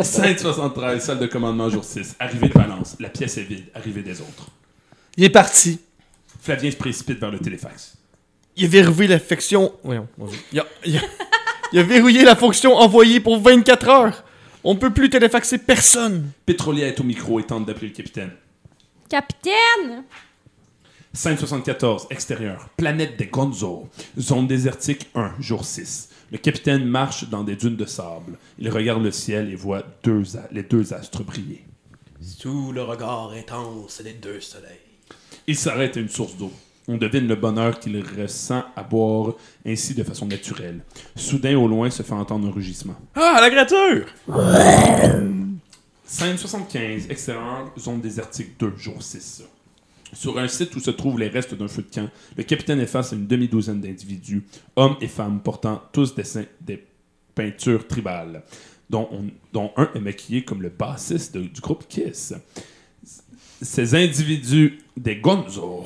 Scène 0.00 0.36
73, 0.38 1.02
salle 1.02 1.18
de 1.18 1.26
commandement 1.26 1.68
jour 1.70 1.84
6. 1.84 2.16
Arrivée 2.18 2.48
de 2.48 2.54
Valence. 2.54 2.96
La 3.00 3.08
pièce 3.08 3.38
est 3.38 3.42
vide. 3.42 3.64
Arrivée 3.74 4.02
des 4.02 4.20
autres. 4.20 4.48
Il 5.16 5.24
est 5.24 5.30
parti. 5.30 5.78
Flavien 6.42 6.70
se 6.70 6.76
précipite 6.76 7.18
vers 7.18 7.30
le 7.30 7.38
téléfax. 7.38 7.94
Il 8.56 8.64
a 8.66 8.68
verrouillé 8.68 9.08
la 9.08 9.18
fonction. 9.18 9.72
Voyons, 9.84 10.08
vas-y. 10.16 10.36
il, 10.52 10.60
a, 10.60 10.66
il 10.84 10.96
a- 10.98 11.00
il 11.72 11.78
a 11.78 11.82
verrouillé 11.82 12.24
la 12.24 12.36
fonction 12.36 12.74
envoyée 12.76 13.20
pour 13.20 13.40
24 13.40 13.88
heures. 13.88 14.24
On 14.64 14.74
ne 14.74 14.78
peut 14.78 14.92
plus 14.92 15.10
téléfaxer 15.10 15.58
personne. 15.58 16.30
Pétrolier 16.46 16.82
est 16.84 17.00
au 17.00 17.04
micro 17.04 17.38
et 17.40 17.44
tente 17.44 17.66
d'appeler 17.66 17.88
le 17.88 17.94
capitaine. 17.94 18.32
Capitaine! 19.08 20.04
Scène 21.12 21.38
74, 21.38 22.06
extérieur. 22.10 22.68
Planète 22.76 23.16
des 23.16 23.26
Gonzo. 23.26 23.88
Zone 24.18 24.46
désertique 24.46 25.08
1, 25.14 25.34
jour 25.40 25.64
6. 25.64 26.10
Le 26.30 26.38
capitaine 26.38 26.84
marche 26.84 27.28
dans 27.28 27.44
des 27.44 27.56
dunes 27.56 27.76
de 27.76 27.86
sable. 27.86 28.38
Il 28.58 28.68
regarde 28.70 29.02
le 29.02 29.10
ciel 29.10 29.50
et 29.50 29.56
voit 29.56 29.82
deux 30.04 30.22
les 30.52 30.62
deux 30.62 30.92
astres 30.92 31.22
briller. 31.24 31.64
Sous 32.20 32.72
le 32.72 32.82
regard 32.82 33.30
intense 33.32 34.02
des 34.02 34.12
deux 34.12 34.40
soleils. 34.40 34.80
Il 35.46 35.56
s'arrête 35.56 35.96
à 35.96 36.00
une 36.00 36.08
source 36.10 36.36
d'eau. 36.36 36.52
On 36.90 36.96
devine 36.96 37.28
le 37.28 37.36
bonheur 37.36 37.78
qu'il 37.78 38.02
ressent 38.18 38.64
à 38.74 38.82
boire 38.82 39.34
ainsi 39.66 39.94
de 39.94 40.02
façon 40.02 40.24
naturelle. 40.26 40.80
Soudain, 41.14 41.56
au 41.58 41.68
loin, 41.68 41.90
se 41.90 42.02
fait 42.02 42.14
entendre 42.14 42.48
un 42.48 42.50
rugissement. 42.50 42.96
Ah, 43.14 43.38
la 43.40 43.50
créature! 43.50 44.06
Scène 46.04 46.38
75, 46.38 47.10
extérieur, 47.10 47.70
zone 47.78 48.00
désertique 48.00 48.58
2, 48.58 48.72
jour 48.78 49.02
6. 49.02 49.42
Sur 50.14 50.38
un 50.38 50.48
site 50.48 50.74
où 50.74 50.80
se 50.80 50.90
trouvent 50.90 51.18
les 51.18 51.28
restes 51.28 51.54
d'un 51.54 51.68
feu 51.68 51.82
de 51.82 51.94
camp, 51.94 52.08
le 52.36 52.42
capitaine 52.44 52.80
est 52.80 52.86
face 52.86 53.12
à 53.12 53.16
une 53.16 53.26
demi-douzaine 53.26 53.82
d'individus, 53.82 54.42
hommes 54.74 54.96
et 55.02 55.08
femmes 55.08 55.40
portant 55.40 55.82
tous 55.92 56.14
des, 56.14 56.86
peintures 57.34 57.86
tribales, 57.86 58.42
dont, 58.88 59.06
on- 59.12 59.26
dont 59.52 59.70
un 59.76 59.90
est 59.94 60.00
maquillé 60.00 60.42
comme 60.44 60.62
le 60.62 60.70
bassiste 60.70 61.34
de- 61.36 61.42
du 61.42 61.60
groupe 61.60 61.84
Kiss. 61.86 62.32
Ces 63.60 63.94
individus, 63.94 64.78
des 64.96 65.16
Gonzo, 65.16 65.84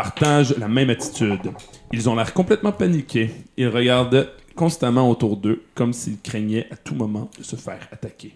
partagent 0.00 0.56
la 0.56 0.66
même 0.66 0.88
attitude. 0.88 1.52
Ils 1.92 2.08
ont 2.08 2.14
l'air 2.14 2.32
complètement 2.32 2.72
paniqués. 2.72 3.30
Ils 3.58 3.68
regardent 3.68 4.30
constamment 4.56 5.10
autour 5.10 5.36
d'eux, 5.36 5.62
comme 5.74 5.92
s'ils 5.92 6.18
craignaient 6.18 6.66
à 6.70 6.76
tout 6.76 6.94
moment 6.94 7.30
de 7.38 7.44
se 7.44 7.56
faire 7.56 7.86
attaquer. 7.92 8.32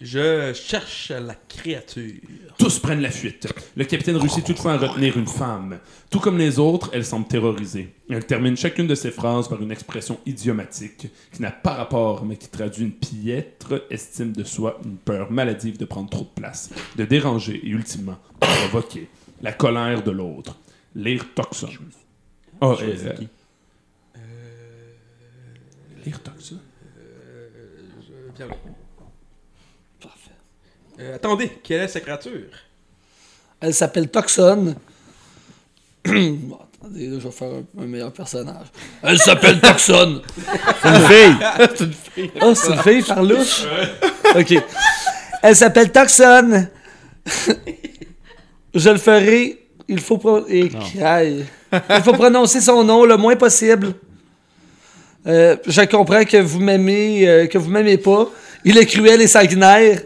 Je 0.00 0.52
cherche 0.52 1.10
la 1.10 1.34
créature. 1.34 2.20
Tous 2.56 2.78
prennent 2.78 3.00
la 3.00 3.10
fuite. 3.10 3.52
Le 3.76 3.84
capitaine 3.84 4.16
réussit 4.16 4.44
toutefois 4.44 4.74
à 4.74 4.76
retenir 4.76 5.18
une 5.18 5.26
femme. 5.26 5.80
Tout 6.08 6.20
comme 6.20 6.38
les 6.38 6.60
autres, 6.60 6.90
elle 6.92 7.04
semble 7.04 7.26
terrorisée. 7.26 7.92
Elle 8.08 8.24
termine 8.24 8.56
chacune 8.56 8.86
de 8.86 8.94
ses 8.94 9.10
phrases 9.10 9.48
par 9.48 9.60
une 9.60 9.72
expression 9.72 10.20
idiomatique 10.24 11.08
qui 11.32 11.42
n'a 11.42 11.50
pas 11.50 11.74
rapport, 11.74 12.24
mais 12.24 12.36
qui 12.36 12.46
traduit 12.46 12.84
une 12.84 12.92
piètre 12.92 13.86
estime 13.90 14.30
de 14.30 14.44
soi, 14.44 14.78
une 14.84 14.98
peur 14.98 15.32
maladive 15.32 15.78
de 15.78 15.84
prendre 15.84 16.08
trop 16.08 16.22
de 16.32 16.40
place, 16.40 16.70
de 16.94 17.04
déranger 17.04 17.60
et 17.64 17.70
ultimement 17.70 18.18
de 18.40 18.46
provoquer 18.46 19.08
la 19.42 19.52
colère 19.52 20.02
de 20.02 20.10
l'autre. 20.10 20.56
Lire 20.94 21.26
Toxon. 21.34 21.68
Oh, 22.60 22.76
Je 22.78 22.86
euh. 22.86 23.14
Lire 26.04 26.20
Toxon. 26.22 26.58
Bien 28.36 28.46
là. 28.46 28.54
Euh, 31.00 31.14
attendez, 31.14 31.48
quelle 31.62 31.82
est 31.82 31.88
cette 31.88 32.02
créature? 32.02 32.50
Elle 33.60 33.74
s'appelle 33.74 34.08
Toxon. 34.08 34.74
Bon, 36.04 36.58
attendez, 36.80 37.06
là, 37.08 37.18
je 37.18 37.24
vais 37.24 37.30
faire 37.30 37.48
un, 37.48 37.82
un 37.82 37.86
meilleur 37.86 38.12
personnage. 38.12 38.68
Elle 39.02 39.18
s'appelle 39.18 39.60
Toxon. 39.60 40.22
C'est 40.82 40.88
une 40.88 41.06
fille. 41.06 41.36
c'est 41.58 41.80
une 41.84 41.92
fille. 41.92 42.30
Oh, 42.40 42.54
c'est 42.54 42.72
une 42.72 42.78
fille 42.78 43.02
par 43.02 43.22
louche? 43.22 43.66
OK. 44.34 44.54
Elle 45.42 45.56
s'appelle 45.56 45.92
Toxon. 45.92 46.68
je 48.78 48.90
le 48.90 48.98
ferai. 48.98 49.58
Il 49.88 50.00
faut, 50.00 50.18
pro- 50.18 50.46
et- 50.48 50.70
aïe. 51.02 51.44
Il 51.72 52.02
faut 52.02 52.12
prononcer 52.12 52.60
son 52.60 52.84
nom 52.84 53.04
le 53.04 53.16
moins 53.16 53.36
possible. 53.36 53.94
Euh, 55.26 55.56
je 55.66 55.82
comprends 55.82 56.24
que 56.24 56.36
vous 56.38 56.60
m'aimez, 56.60 57.28
euh, 57.28 57.46
que 57.46 57.58
vous 57.58 57.70
m'aimez 57.70 57.98
pas. 57.98 58.28
Il 58.64 58.76
est 58.78 58.86
cruel 58.86 59.20
et 59.22 59.26
sanguinaire. 59.26 60.02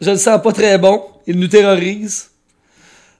Je 0.00 0.10
le 0.10 0.16
sens 0.16 0.40
pas 0.42 0.52
très 0.52 0.78
bon. 0.78 1.02
Il 1.26 1.38
nous 1.38 1.46
terrorise. 1.48 2.30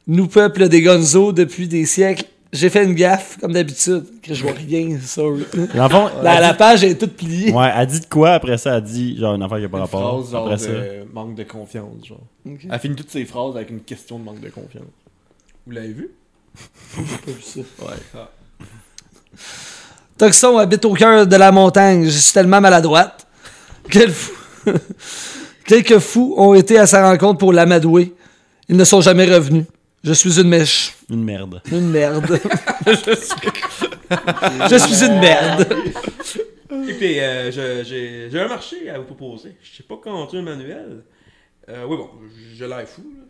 Nous, 0.06 0.26
peuple 0.28 0.68
des 0.68 0.80
Gonzo, 0.82 1.32
depuis 1.32 1.68
des 1.68 1.84
siècles. 1.84 2.24
J'ai 2.50 2.70
fait 2.70 2.82
une 2.84 2.94
gaffe, 2.94 3.36
comme 3.40 3.52
d'habitude. 3.52 4.06
Que 4.22 4.32
je 4.32 4.42
vois 4.42 4.52
rien, 4.52 4.98
sorry. 5.00 5.44
Dans 5.74 5.88
fond, 5.90 6.08
la, 6.22 6.40
la 6.40 6.54
page 6.54 6.82
est 6.82 6.94
toute 6.94 7.14
pliée. 7.14 7.52
Ouais, 7.52 7.70
elle 7.76 7.86
dit 7.86 8.00
de 8.00 8.06
quoi 8.06 8.30
après 8.32 8.56
ça? 8.56 8.76
Elle 8.78 8.84
dit 8.84 9.18
genre 9.18 9.34
une 9.34 9.42
affaire 9.42 9.58
qui 9.58 9.64
a 9.66 9.68
pas 9.68 9.80
rapport. 9.80 10.20
phrase 10.22 10.32
genre 10.32 10.46
après 10.50 10.56
de 10.56 10.60
ça. 10.62 10.70
manque 11.12 11.34
de 11.34 11.44
confiance, 11.44 12.06
genre. 12.06 12.22
Ok. 12.46 12.60
Elle 12.70 12.78
finit 12.80 12.96
toutes 12.96 13.10
ses 13.10 13.26
phrases 13.26 13.54
avec 13.56 13.68
une 13.70 13.80
question 13.80 14.18
de 14.18 14.24
manque 14.24 14.40
de 14.40 14.48
confiance. 14.48 14.84
Vous 15.66 15.72
l'avez 15.72 15.92
vu? 15.92 16.10
J'ai 16.96 17.02
pas 17.02 17.32
vu 17.32 17.42
ça. 17.42 17.60
Ouais. 17.60 17.96
Ah. 18.14 18.30
Toxon 20.16 20.56
habite 20.56 20.84
au 20.86 20.94
cœur 20.94 21.26
de 21.26 21.36
la 21.36 21.52
montagne. 21.52 22.04
Je 22.04 22.10
suis 22.10 22.32
tellement 22.32 22.60
maladroite. 22.60 23.26
Quel 23.90 24.10
fou. 24.10 24.32
Quelques 25.66 25.98
fous 25.98 26.34
ont 26.38 26.54
été 26.54 26.78
à 26.78 26.86
sa 26.86 27.06
rencontre 27.08 27.38
pour 27.38 27.52
l'amadouer. 27.52 28.14
Ils 28.70 28.76
ne 28.76 28.84
sont 28.84 29.02
jamais 29.02 29.26
revenus. 29.26 29.64
Je 30.04 30.12
suis 30.12 30.40
une 30.40 30.48
mèche. 30.48 30.94
Une 31.10 31.24
merde. 31.24 31.60
Une 31.72 31.90
merde. 31.90 32.38
je, 32.86 32.92
suis... 32.92 33.50
je 34.70 34.76
suis 34.76 35.04
une 35.04 35.18
merde. 35.18 35.66
Et 36.88 36.92
puis, 36.94 37.18
euh, 37.20 37.50
je- 37.50 37.82
j'ai 37.84 38.28
j'ai 38.30 38.40
un 38.40 38.48
marché 38.48 38.88
à 38.90 38.98
vous 38.98 39.04
proposer. 39.04 39.56
Je 39.62 39.76
sais 39.78 39.82
pas 39.82 39.96
conduire 39.96 40.42
un 40.42 40.44
manuel. 40.44 41.02
Euh, 41.68 41.84
oui, 41.88 41.96
bon, 41.96 42.10
je 42.56 42.64
l'air 42.64 42.86
fou, 42.88 43.02
là. 43.16 43.24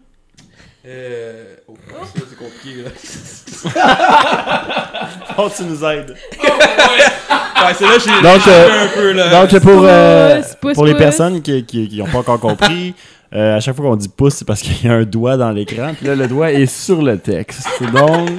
Euh... 0.87 1.57
Oh, 1.67 1.75
ça, 2.15 2.23
c'est 2.29 2.39
compliqué, 2.39 2.83
là. 2.83 2.91
Oh, 5.39 5.49
tu 5.55 5.63
nous 5.65 5.85
aides. 5.85 6.15
Ouais, 6.41 7.75
c'est 7.77 7.85
là, 7.85 7.99
j'ai 7.99 8.23
Donc, 8.23 8.41
j'ai 8.45 8.51
euh, 8.51 8.85
un 8.85 8.89
peu, 8.89 9.13
là. 9.13 9.31
donc 9.47 9.61
pour, 9.61 9.83
euh, 9.85 10.43
pour 10.75 10.87
les 10.87 10.95
personnes 10.95 11.43
qui 11.43 11.65
qui, 11.65 11.89
qui 11.89 12.03
pas 12.03 12.19
encore 12.19 12.41
compris, 12.41 12.95
euh, 13.35 13.57
à 13.57 13.61
chaque 13.61 13.77
fois 13.77 13.85
qu'on 13.85 13.97
dit 13.97 14.09
pouce, 14.09 14.35
c'est 14.35 14.45
parce 14.47 14.63
qu'il 14.63 14.85
y 14.85 14.89
a 14.89 14.95
un 14.95 15.05
doigt 15.05 15.37
dans 15.37 15.51
l'écran. 15.51 15.93
Puis 15.97 16.07
là, 16.07 16.15
le 16.15 16.27
doigt 16.27 16.53
est 16.53 16.67
sur 16.67 17.03
le 17.03 17.19
texte. 17.19 17.69
Donc, 17.93 18.31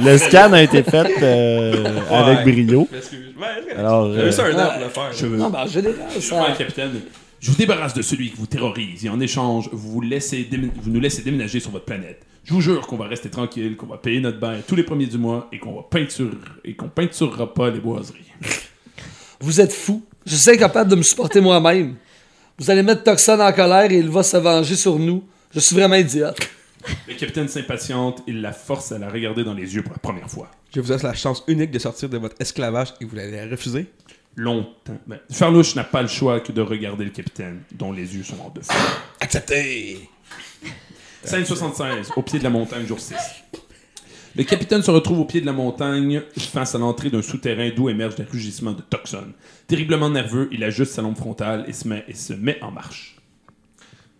le 0.00 0.18
scan 0.18 0.52
a 0.52 0.62
été 0.62 0.82
fait 0.82 1.10
euh, 1.22 2.00
avec 2.10 2.44
brio. 2.44 2.88
Alors, 3.76 4.14
J'avais 4.14 4.32
ça 4.32 4.44
un 4.46 4.54
an 4.54 4.70
pour 4.72 4.82
le 4.82 4.88
faire. 4.88 5.12
Je 5.12 5.26
Non, 5.26 5.66
général, 5.66 5.96
Je 6.14 6.20
ça... 6.20 6.36
vois 6.36 6.48
un 6.48 6.54
capitaine. 6.54 6.92
Je 7.40 7.50
vous 7.50 7.56
débarrasse 7.56 7.92
de 7.92 8.02
celui 8.02 8.30
qui 8.30 8.36
vous 8.36 8.46
terrorise 8.46 9.04
et 9.04 9.08
en 9.08 9.18
échange, 9.18 9.68
vous, 9.72 9.90
vous, 9.94 10.00
laissez 10.00 10.48
vous 10.80 10.90
nous 10.90 11.00
laissez 11.00 11.22
déménager 11.22 11.58
sur 11.58 11.72
votre 11.72 11.84
planète. 11.84 12.22
Je 12.44 12.54
vous 12.54 12.60
jure 12.60 12.86
qu'on 12.86 12.96
va 12.96 13.06
rester 13.06 13.30
tranquille, 13.30 13.76
qu'on 13.76 13.86
va 13.86 13.98
payer 13.98 14.20
notre 14.20 14.38
bain 14.38 14.58
tous 14.66 14.76
les 14.76 14.84
premiers 14.84 15.06
du 15.06 15.18
mois 15.18 15.48
et 15.52 15.58
qu'on 15.58 15.74
va 15.74 15.82
peinture 15.90 16.38
et 16.64 16.74
qu'on 16.74 16.88
peinturera 16.88 17.52
pas 17.52 17.70
les 17.70 17.80
boiseries. 17.80 18.32
Vous 19.40 19.60
êtes 19.60 19.72
fous. 19.72 20.04
Je 20.24 20.36
suis 20.36 20.50
incapable 20.52 20.88
de 20.90 20.96
me 20.96 21.02
supporter 21.02 21.40
moi-même. 21.40 21.96
Vous 22.58 22.70
allez 22.70 22.82
mettre 22.82 23.02
Toxon 23.02 23.40
en 23.40 23.52
colère 23.52 23.90
et 23.90 23.96
il 23.96 24.08
va 24.08 24.22
se 24.22 24.36
venger 24.36 24.76
sur 24.76 24.98
nous. 24.98 25.24
Je 25.54 25.60
suis 25.60 25.74
vraiment 25.74 25.94
idiote. 25.96 26.38
Le 27.08 27.14
capitaine 27.14 27.48
s'impatiente, 27.48 28.22
il 28.26 28.40
la 28.40 28.52
force 28.52 28.92
à 28.92 28.98
la 28.98 29.08
regarder 29.08 29.44
dans 29.44 29.54
les 29.54 29.74
yeux 29.74 29.82
pour 29.82 29.92
la 29.92 29.98
première 29.98 30.28
fois. 30.28 30.50
Je 30.74 30.80
vous 30.80 30.90
laisse 30.90 31.02
la 31.02 31.14
chance 31.14 31.44
unique 31.46 31.70
de 31.70 31.78
sortir 31.78 32.08
de 32.08 32.18
votre 32.18 32.36
esclavage 32.40 32.94
et 33.00 33.04
vous 33.04 33.18
allez 33.18 33.30
la 33.30 33.46
refuser. 33.46 33.86
Longtemps. 34.36 34.98
Ben, 35.06 35.18
Farlouche 35.30 35.74
n'a 35.74 35.84
pas 35.84 36.02
le 36.02 36.08
choix 36.08 36.40
que 36.40 36.52
de 36.52 36.62
regarder 36.62 37.04
le 37.04 37.10
capitaine, 37.10 37.62
dont 37.72 37.92
les 37.92 38.16
yeux 38.16 38.24
sont 38.24 38.36
hors 38.40 38.50
de 38.50 38.60
feu. 38.60 38.72
Acceptez! 39.20 40.08
Scène 41.22 41.44
76, 41.44 42.10
au 42.16 42.22
pied 42.22 42.38
de 42.38 42.44
la 42.44 42.50
montagne, 42.50 42.86
jour 42.86 42.98
6. 42.98 43.14
Le 44.34 44.44
capitaine 44.44 44.82
se 44.82 44.90
retrouve 44.90 45.20
au 45.20 45.24
pied 45.26 45.42
de 45.42 45.46
la 45.46 45.52
montagne 45.52 46.22
face 46.36 46.74
à 46.74 46.78
l'entrée 46.78 47.10
d'un 47.10 47.20
souterrain 47.20 47.70
d'où 47.74 47.90
émergent 47.90 48.14
des 48.14 48.22
rugissements 48.22 48.72
de 48.72 48.80
toxone. 48.80 49.32
Terriblement 49.66 50.08
nerveux, 50.08 50.48
il 50.52 50.64
ajuste 50.64 50.92
sa 50.92 51.02
lampe 51.02 51.18
frontale 51.18 51.66
et 51.68 51.72
se 51.74 52.32
met, 52.32 52.62
en 52.62 52.70
marche. 52.70 53.16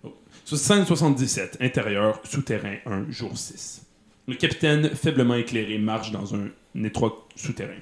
Oh. 0.04 0.14
Sur 0.44 0.58
Scène 0.58 0.84
77, 0.84 1.56
intérieur, 1.62 2.20
souterrain 2.24 2.76
1, 2.84 3.10
jour 3.10 3.36
6. 3.36 3.86
Le 4.28 4.34
capitaine, 4.34 4.90
faiblement 4.90 5.34
éclairé, 5.34 5.78
marche 5.78 6.12
dans 6.12 6.34
un 6.34 6.50
étroit 6.84 7.26
souterrain. 7.34 7.80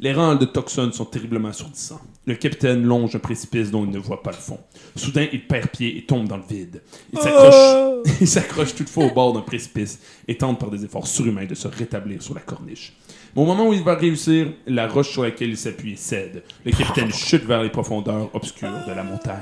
Les 0.00 0.12
rangs 0.12 0.36
de 0.36 0.44
toxone 0.44 0.92
sont 0.92 1.06
terriblement 1.06 1.48
assourdissants. 1.48 2.00
Le 2.24 2.36
capitaine 2.36 2.84
longe 2.84 3.16
un 3.16 3.18
précipice 3.18 3.72
dont 3.72 3.84
il 3.84 3.90
ne 3.90 3.98
voit 3.98 4.22
pas 4.22 4.30
le 4.30 4.36
fond. 4.36 4.60
Soudain, 4.94 5.26
il 5.32 5.44
perd 5.44 5.70
pied 5.70 5.98
et 5.98 6.02
tombe 6.04 6.28
dans 6.28 6.36
le 6.36 6.44
vide. 6.48 6.82
Il 7.12 7.18
s'accroche, 7.18 8.04
il 8.20 8.28
s'accroche 8.28 8.74
toutefois 8.76 9.06
au 9.06 9.10
bord 9.10 9.32
d'un 9.32 9.40
précipice 9.40 9.98
et 10.28 10.36
tente 10.36 10.60
par 10.60 10.70
des 10.70 10.84
efforts 10.84 11.08
surhumains 11.08 11.46
de 11.46 11.54
se 11.56 11.66
rétablir 11.66 12.22
sur 12.22 12.34
la 12.34 12.40
corniche. 12.40 12.92
Mais 13.34 13.42
au 13.42 13.44
moment 13.44 13.68
où 13.68 13.72
il 13.72 13.82
va 13.82 13.96
réussir, 13.96 14.52
la 14.68 14.86
roche 14.86 15.10
sur 15.10 15.24
laquelle 15.24 15.50
il 15.50 15.56
s'appuie 15.56 15.96
cède. 15.96 16.44
Le 16.64 16.70
capitaine 16.70 17.12
chute 17.12 17.44
vers 17.44 17.64
les 17.64 17.70
profondeurs 17.70 18.30
obscures 18.34 18.84
de 18.86 18.92
la 18.92 19.02
montagne. 19.02 19.36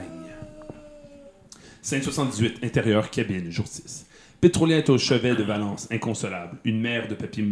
Scène 1.83 2.03
78, 2.03 2.65
intérieur, 2.65 3.11
cabine, 3.11 3.51
jour 3.51 3.67
6. 3.67 4.07
Pétrolien 4.41 4.79
est 4.79 4.89
au 4.89 4.97
chevet 4.97 5.35
de 5.35 5.43
Valence, 5.43 5.87
inconsolable. 5.91 6.57
Une 6.65 6.81
mer 6.81 7.09
de 7.09 7.15
papier, 7.15 7.45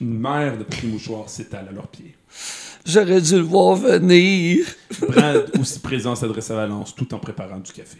une 0.00 0.18
mer 0.18 0.58
de 0.58 0.64
papier 0.64 0.88
mouchoir 0.88 1.28
s'étale 1.28 1.66
à 1.68 1.72
leurs 1.72 1.88
pieds. 1.88 2.14
J'aurais 2.86 3.20
dû 3.20 3.34
le 3.34 3.40
voir 3.40 3.76
venir. 3.76 4.64
Brad, 5.08 5.50
aussi 5.60 5.78
présent, 5.80 6.14
s'adresse 6.14 6.50
à 6.50 6.54
Valence 6.54 6.94
tout 6.94 7.12
en 7.14 7.18
préparant 7.18 7.58
du 7.58 7.72
café. 7.72 7.98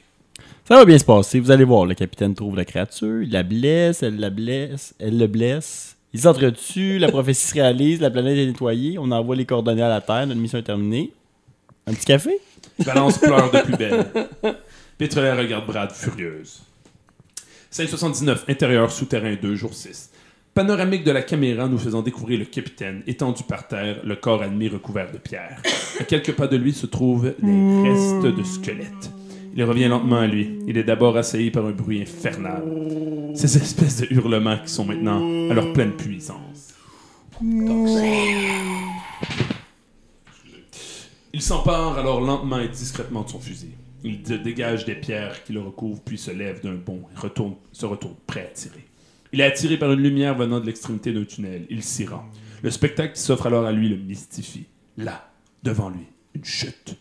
Ça 0.66 0.76
va 0.76 0.84
bien 0.84 0.98
se 0.98 1.04
passer. 1.04 1.40
Vous 1.40 1.50
allez 1.50 1.64
voir, 1.64 1.84
le 1.84 1.94
capitaine 1.94 2.34
trouve 2.34 2.56
la 2.56 2.64
créature, 2.64 3.22
il 3.22 3.30
la 3.30 3.42
blesse, 3.42 4.02
elle 4.02 4.18
la 4.18 4.30
blesse, 4.30 4.94
elle 4.98 5.18
le 5.18 5.26
blesse. 5.26 5.96
Ils 6.12 6.20
s'entretuent, 6.20 6.98
la 6.98 7.08
prophétie 7.08 7.46
se 7.46 7.54
réalise, 7.54 8.00
la 8.00 8.10
planète 8.10 8.38
est 8.38 8.46
nettoyée, 8.46 8.98
on 8.98 9.10
envoie 9.10 9.36
les 9.36 9.46
coordonnées 9.46 9.82
à 9.82 9.88
la 9.88 10.00
Terre, 10.00 10.26
notre 10.26 10.40
mission 10.40 10.58
est 10.58 10.64
terminée. 10.64 11.12
Un 11.86 11.94
petit 11.94 12.06
café? 12.06 12.40
Valence 12.78 13.18
pleure 13.18 13.50
de 13.50 13.60
plus 13.60 13.76
belle. 13.76 14.06
Pétrolière 14.98 15.36
regarde 15.36 15.66
Brad 15.66 15.92
furieuse. 15.92 16.62
579, 17.70 18.46
intérieur 18.48 18.90
souterrain 18.90 19.36
2, 19.40 19.54
jour 19.54 19.72
6. 19.72 20.10
Panoramique 20.52 21.04
de 21.04 21.12
la 21.12 21.22
caméra 21.22 21.68
nous 21.68 21.78
faisant 21.78 22.02
découvrir 22.02 22.40
le 22.40 22.44
capitaine 22.44 23.02
étendu 23.06 23.44
par 23.44 23.68
terre, 23.68 24.00
le 24.04 24.16
corps 24.16 24.42
admis 24.42 24.68
recouvert 24.68 25.12
de 25.12 25.18
pierre. 25.18 25.62
À 26.00 26.04
quelques 26.04 26.32
pas 26.32 26.48
de 26.48 26.56
lui 26.56 26.72
se 26.72 26.86
trouvent 26.86 27.32
des 27.40 27.88
restes 27.88 28.36
de 28.36 28.42
squelettes. 28.42 29.12
Il 29.54 29.62
revient 29.62 29.86
lentement 29.86 30.18
à 30.18 30.26
lui. 30.26 30.58
Il 30.66 30.76
est 30.76 30.82
d'abord 30.82 31.16
assailli 31.16 31.52
par 31.52 31.66
un 31.66 31.70
bruit 31.70 32.02
infernal. 32.02 32.64
Ces 33.34 33.56
espèces 33.56 33.98
de 34.00 34.08
hurlements 34.10 34.58
qui 34.58 34.72
sont 34.72 34.84
maintenant 34.84 35.50
à 35.50 35.54
leur 35.54 35.72
pleine 35.72 35.92
puissance. 35.92 36.74
Il 41.32 41.42
s'empare 41.42 41.96
alors 41.96 42.20
lentement 42.20 42.58
et 42.58 42.68
discrètement 42.68 43.22
de 43.22 43.28
son 43.28 43.38
fusil. 43.38 43.74
Il 44.02 44.22
dégage 44.22 44.84
des 44.84 44.96
pierres 44.96 45.44
qui 45.44 45.52
le 45.52 45.60
recouvrent, 45.60 46.02
puis 46.04 46.18
se 46.18 46.32
lève 46.32 46.60
d'un 46.62 46.74
bond 46.74 47.02
et 47.14 47.18
retourne, 47.18 47.54
se 47.70 47.86
retourne, 47.86 48.16
prêt 48.26 48.48
à 48.50 48.54
tirer. 48.54 48.89
Il 49.32 49.40
est 49.40 49.44
attiré 49.44 49.78
par 49.78 49.92
une 49.92 50.00
lumière 50.00 50.34
venant 50.34 50.60
de 50.60 50.66
l'extrémité 50.66 51.12
d'un 51.12 51.24
tunnel. 51.24 51.66
Il 51.70 51.82
s'y 51.82 52.06
rend. 52.06 52.24
Le 52.62 52.70
spectacle 52.70 53.14
qui 53.14 53.20
s'offre 53.20 53.46
alors 53.46 53.64
à 53.64 53.72
lui 53.72 53.88
le 53.88 53.96
mystifie. 53.96 54.66
Là, 54.96 55.30
devant 55.62 55.88
lui, 55.88 56.06
une 56.34 56.44
chute. 56.44 56.96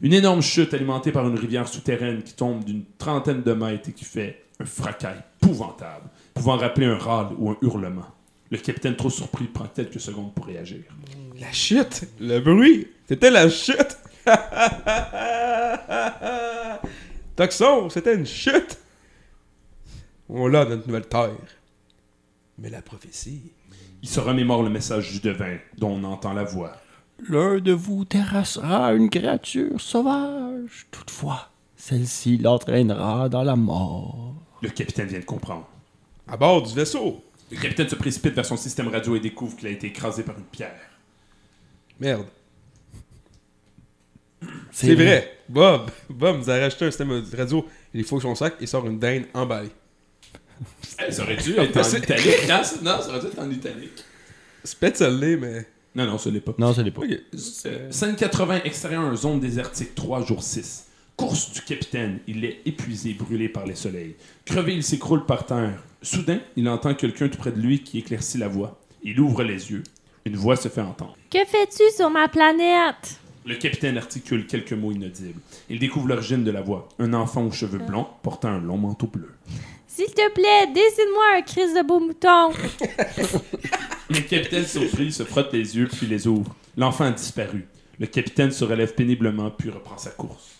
Une 0.00 0.12
énorme 0.12 0.42
chute 0.42 0.74
alimentée 0.74 1.12
par 1.12 1.26
une 1.28 1.38
rivière 1.38 1.68
souterraine 1.68 2.22
qui 2.22 2.34
tombe 2.34 2.64
d'une 2.64 2.84
trentaine 2.98 3.42
de 3.42 3.52
mètres 3.52 3.90
et 3.90 3.92
qui 3.92 4.04
fait 4.04 4.44
un 4.60 4.64
fracas 4.64 5.14
épouvantable, 5.42 6.08
pouvant 6.32 6.56
rappeler 6.56 6.86
un 6.86 6.96
râle 6.96 7.28
ou 7.38 7.50
un 7.50 7.56
hurlement. 7.62 8.06
Le 8.50 8.58
capitaine, 8.58 8.96
trop 8.96 9.10
surpris, 9.10 9.44
prend 9.44 9.66
quelques 9.66 10.00
secondes 10.00 10.34
pour 10.34 10.46
réagir. 10.46 10.82
La 11.38 11.52
chute! 11.52 12.08
Le 12.20 12.40
bruit! 12.40 12.88
C'était 13.06 13.30
la 13.30 13.48
chute! 13.48 13.98
Toxon, 17.36 17.90
c'était 17.90 18.14
une 18.14 18.26
chute! 18.26 18.78
On 20.28 20.46
l'a 20.46 20.64
notre 20.64 20.86
nouvelle 20.86 21.06
terre. 21.06 21.30
Mais 22.58 22.70
la 22.70 22.82
prophétie. 22.82 23.52
Il 24.02 24.08
se 24.08 24.20
remémore 24.20 24.62
le 24.62 24.70
message 24.70 25.12
du 25.12 25.20
devin, 25.20 25.58
dont 25.78 25.90
on 25.90 26.04
entend 26.04 26.32
la 26.32 26.44
voix. 26.44 26.72
L'un 27.28 27.58
de 27.58 27.72
vous 27.72 28.04
terrassera 28.04 28.92
une 28.92 29.08
créature 29.08 29.80
sauvage. 29.80 30.86
Toutefois, 30.90 31.50
celle-ci 31.76 32.38
l'entraînera 32.38 33.28
dans 33.28 33.42
la 33.42 33.56
mort. 33.56 34.34
Le 34.62 34.68
capitaine 34.68 35.08
vient 35.08 35.20
de 35.20 35.24
comprendre. 35.24 35.68
À 36.28 36.36
bord 36.36 36.62
du 36.62 36.74
vaisseau! 36.74 37.22
Le 37.50 37.58
capitaine 37.58 37.88
se 37.88 37.94
précipite 37.94 38.34
vers 38.34 38.46
son 38.46 38.56
système 38.56 38.88
radio 38.88 39.16
et 39.16 39.20
découvre 39.20 39.56
qu'il 39.56 39.68
a 39.68 39.70
été 39.70 39.88
écrasé 39.88 40.22
par 40.22 40.36
une 40.38 40.44
pierre. 40.44 40.90
Merde. 42.00 42.26
C'est 44.72 44.94
vrai. 44.94 45.38
Bob, 45.48 45.90
Bob 46.08 46.38
nous 46.38 46.50
a 46.50 46.58
racheté 46.58 46.84
un 46.84 46.90
système 46.90 47.20
de 47.20 47.36
radio. 47.36 47.66
Il 47.92 48.04
faut 48.04 48.20
son 48.20 48.34
sac 48.34 48.54
et 48.60 48.66
sort 48.66 48.86
une 48.86 48.98
dinde 48.98 49.24
emballée. 49.34 49.70
Ça 51.10 51.22
aurait 51.22 51.36
dû 51.36 51.56
être 51.58 51.76
en 51.76 51.82
C'est- 51.82 51.98
italique. 51.98 52.48
Non, 52.48 52.62
ça- 52.64 52.76
non, 52.82 53.00
ça 53.02 53.08
aurait 53.08 53.20
dû 53.20 53.26
être 53.26 53.38
en 53.38 53.50
italique. 53.50 54.04
C'est 54.62 54.96
celle-là, 54.96 55.36
mais. 55.36 55.66
Non, 55.94 56.06
non, 56.06 56.18
ce 56.18 56.28
n'est 56.28 56.40
pas. 56.40 56.54
Non, 56.58 56.72
ce 56.72 56.80
n'est 56.80 56.90
pas. 56.90 57.02
Ok. 57.02 57.10
Euh, 57.66 57.90
Scène 57.90 58.16
80, 58.16 58.62
extérieur, 58.64 59.14
zone 59.16 59.40
désertique, 59.40 59.94
3 59.94 60.24
jours 60.24 60.42
6. 60.42 60.86
Course 61.16 61.52
du 61.52 61.60
capitaine. 61.60 62.18
Il 62.26 62.44
est 62.44 62.60
épuisé, 62.64 63.12
brûlé 63.14 63.48
par 63.48 63.66
les 63.66 63.76
soleils. 63.76 64.16
Crevé, 64.44 64.74
il 64.74 64.82
s'écroule 64.82 65.24
par 65.26 65.46
terre. 65.46 65.80
Soudain, 66.02 66.40
il 66.56 66.68
entend 66.68 66.94
quelqu'un 66.94 67.28
tout 67.28 67.38
près 67.38 67.52
de 67.52 67.60
lui 67.60 67.82
qui 67.82 67.98
éclaircit 68.00 68.38
la 68.38 68.48
voix. 68.48 68.80
Il 69.04 69.20
ouvre 69.20 69.44
les 69.44 69.70
yeux. 69.70 69.84
Une 70.24 70.36
voix 70.36 70.56
se 70.56 70.68
fait 70.68 70.80
entendre. 70.80 71.16
Que 71.30 71.38
fais-tu 71.46 71.82
sur 71.94 72.10
ma 72.10 72.26
planète? 72.28 73.20
Le 73.46 73.54
capitaine 73.56 73.98
articule 73.98 74.46
quelques 74.46 74.72
mots 74.72 74.90
inaudibles. 74.90 75.38
Il 75.68 75.78
découvre 75.78 76.08
l'origine 76.08 76.42
de 76.44 76.50
la 76.50 76.62
voix. 76.62 76.88
Un 76.98 77.12
enfant 77.12 77.44
aux 77.44 77.52
cheveux 77.52 77.78
blonds 77.78 78.06
portant 78.22 78.48
un 78.48 78.60
long 78.60 78.78
manteau 78.78 79.06
bleu. 79.06 79.30
S'il 79.94 80.06
te 80.06 80.28
plaît, 80.32 80.66
dessine-moi 80.74 81.36
un 81.36 81.42
crise 81.42 81.72
de 81.72 81.86
beau 81.86 82.00
mouton. 82.00 82.50
Le 84.10 84.20
capitaine 84.22 84.66
surpris 84.66 85.12
se 85.12 85.22
frotte 85.22 85.52
les 85.52 85.76
yeux 85.76 85.86
puis 85.86 86.08
les 86.08 86.26
ouvre. 86.26 86.52
L'enfant 86.76 87.04
a 87.04 87.12
disparu. 87.12 87.68
Le 88.00 88.06
capitaine 88.06 88.50
se 88.50 88.64
relève 88.64 88.94
péniblement 88.94 89.52
puis 89.52 89.70
reprend 89.70 89.96
sa 89.96 90.10
course. 90.10 90.56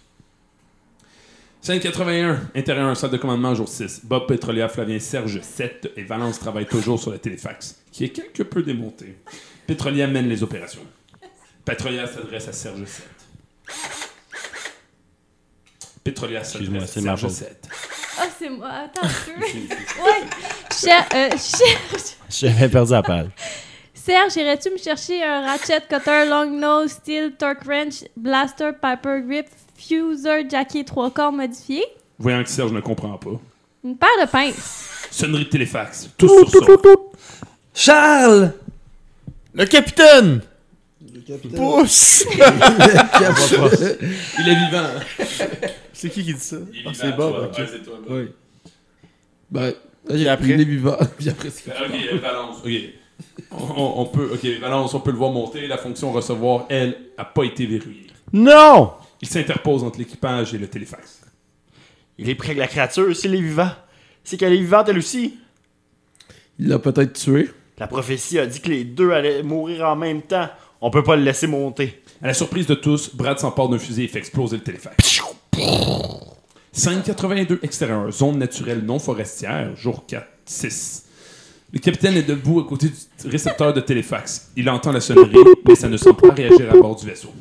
Scène 1.61 1.81
81, 1.81 2.51
intérieur, 2.55 2.97
salle 2.97 3.11
de 3.11 3.17
commandement, 3.17 3.57
jour 3.57 3.69
6. 3.69 4.03
Bob 4.05 4.29
Petrolia, 4.29 4.69
Flavien 4.69 5.01
Serge 5.01 5.41
7 5.41 5.95
et 5.97 6.05
Valence 6.05 6.39
travaillent 6.39 6.69
toujours 6.69 7.01
sur 7.01 7.11
le 7.11 7.19
téléfax, 7.19 7.83
qui 7.91 8.05
est 8.05 8.11
quelque 8.11 8.45
peu 8.45 8.63
démonté. 8.63 9.17
Petrolia 9.67 10.07
mène 10.07 10.29
les 10.29 10.45
opérations. 10.45 10.87
Petrolia 11.65 12.07
s'adresse 12.07 12.47
à 12.47 12.53
Serge 12.53 12.85
7. 12.85 13.05
Petrolia 16.05 16.45
s'adresse 16.45 16.97
à 16.97 17.01
Serge 17.01 17.21
faute. 17.23 17.31
7. 17.31 17.69
C'est 18.45 18.51
moi. 18.51 18.69
Attends 18.85 19.07
un 19.07 19.09
peu. 19.25 19.41
ouais. 19.41 20.23
Cher- 20.79 21.07
euh, 21.15 21.31
Serge, 21.39 22.03
J'avais 22.29 22.69
perdu 22.69 22.93
la 22.93 23.03
page. 23.03 23.29
Serge, 23.95 24.37
irais-tu 24.37 24.69
me 24.71 24.77
chercher 24.77 25.23
un 25.25 25.47
ratchet, 25.47 25.81
cutter, 25.89 26.27
long 26.29 26.51
nose, 26.51 26.91
steel, 26.91 27.33
torque 27.39 27.65
wrench, 27.65 28.05
blaster, 28.15 28.73
piper 28.73 29.23
grip, 29.27 29.47
fuser, 29.79 30.47
jacket, 30.51 30.87
trois 30.87 31.11
corps 31.11 31.33
modifié? 31.33 31.87
Voyant 32.19 32.43
que 32.43 32.51
Serge 32.51 32.73
ne 32.73 32.81
comprend 32.81 33.17
pas. 33.17 33.31
Une 33.83 33.97
paire 33.97 34.11
de 34.21 34.27
pinces. 34.27 34.91
Sonnerie 35.11 35.45
de 35.45 35.49
téléfax. 35.49 36.11
Tous 36.19 36.47
sur 36.51 36.65
son. 36.67 36.77
Charles! 37.73 38.53
Le 39.55 39.65
capitaine! 39.65 40.43
Pousse! 41.57 42.27
Il 44.39 44.49
est 44.49 44.55
vivant. 44.67 44.91
C'est 45.95 46.11
qui 46.11 46.23
qui 46.25 46.35
dit 46.35 46.41
ça? 46.41 46.57
Il 46.73 46.81
est 46.81 46.83
Ah, 46.87 46.91
vivant, 46.91 46.95
c'est 46.95 47.13
Bob, 47.17 47.45
ok. 47.45 47.55
C'est 47.71 47.83
toi, 47.85 47.95
Bob. 48.07 48.19
Oui. 48.19 48.29
Ben, 49.51 49.73
Puis 50.09 50.29
après? 50.29 50.49
il 50.49 50.61
est 50.61 50.65
vivant. 50.65 50.97
Puis 51.17 51.29
après, 51.31 51.49
c'est 51.51 51.71
Ok, 51.71 51.77
euh, 52.13 52.19
Valence. 52.19 52.59
Ok. 52.65 52.73
On, 53.53 54.01
on 54.03 54.07
peut, 54.07 54.31
ok, 54.35 54.45
Valence, 54.61 54.93
on 54.93 54.99
peut 55.01 55.13
le 55.13 55.17
voir 55.17 55.31
monter. 55.31 55.69
La 55.69 55.79
fonction 55.79 56.11
recevoir, 56.11 56.67
elle, 56.69 56.97
a 57.17 57.25
pas 57.25 57.45
été 57.45 57.65
verrouillée. 57.65 58.09
Non! 58.33 58.93
Il 59.23 59.29
s'interpose 59.29 59.85
entre 59.85 59.99
l'équipage 60.01 60.53
et 60.53 60.59
le 60.59 60.67
téléfax. 60.67 61.21
Il 62.19 62.29
est 62.29 62.35
près 62.35 62.55
de 62.55 62.59
la 62.59 62.67
créature, 62.67 63.15
s'il 63.17 63.33
est 63.37 63.41
vivant. 63.41 63.71
C'est 64.25 64.37
qu'elle 64.37 64.53
est 64.53 64.59
vivante 64.59 64.89
elle 64.89 64.99
aussi. 64.99 65.39
Il 66.59 66.67
l'a 66.69 66.81
peut-être 66.81 67.13
tué. 67.13 67.51
La 67.79 67.87
prophétie 67.87 68.39
a 68.41 68.47
dit 68.47 68.61
que 68.61 68.69
les 68.71 68.83
deux 68.85 69.13
allaient 69.13 69.45
mourir 69.45 69.87
en 69.89 69.95
même 69.97 70.23
temps. 70.23 70.49
On 70.81 70.91
peut 70.91 71.05
pas 71.05 71.15
le 71.15 71.23
laisser 71.23 71.47
monter. 71.47 72.03
À 72.21 72.27
la 72.27 72.35
surprise 72.35 72.67
de 72.67 72.75
tous, 72.75 73.15
Brad 73.15 73.39
s'empare 73.39 73.69
d'un 73.69 73.79
fusil 73.79 74.05
et 74.05 74.09
fait 74.09 74.19
exploser 74.19 74.57
le 74.57 74.63
téléfax. 74.65 74.97
582 76.73 77.61
extérieur, 77.63 78.11
zone 78.11 78.39
naturelle 78.39 78.85
non 78.85 78.99
forestière, 78.99 79.75
jour 79.77 80.05
4, 80.07 80.27
6. 80.45 81.05
Le 81.73 81.79
capitaine 81.81 82.17
est 82.17 82.23
debout 82.23 82.61
à 82.61 82.65
côté 82.69 82.89
du 82.89 83.29
récepteur 83.29 83.73
de 83.73 83.81
téléfax. 83.81 84.51
Il 84.57 84.69
entend 84.71 84.93
la 84.93 85.01
sonnerie, 85.01 85.35
mais 85.67 85.75
ça 85.75 85.89
ne 85.89 85.97
semble 85.97 86.17
pas 86.17 86.33
réagir 86.35 86.71
à 86.73 86.77
bord 86.77 86.97
du 86.97 87.07
vaisseau. 87.07 87.33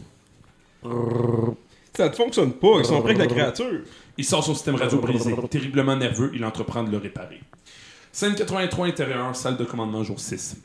Ça 1.95 2.09
ne 2.09 2.13
fonctionne 2.15 2.53
pas, 2.53 2.79
ils 2.79 2.85
sont 2.85 3.01
près 3.01 3.13
avec 3.13 3.17
la 3.19 3.27
créature. 3.27 3.81
Il 4.17 4.25
sort 4.25 4.43
son 4.43 4.53
système 4.55 4.75
radio 4.75 4.97
brisé. 4.99 5.35
Terriblement 5.49 5.95
nerveux, 5.95 6.31
il 6.33 6.43
entreprend 6.45 6.83
de 6.83 6.91
le 6.91 6.97
réparer. 6.97 7.41
Scène 8.11 8.35
83 8.35 8.87
intérieur, 8.87 9.35
salle 9.35 9.57
de 9.57 9.63
commandement 9.63 10.03
jour 10.03 10.19
6. 10.19 10.57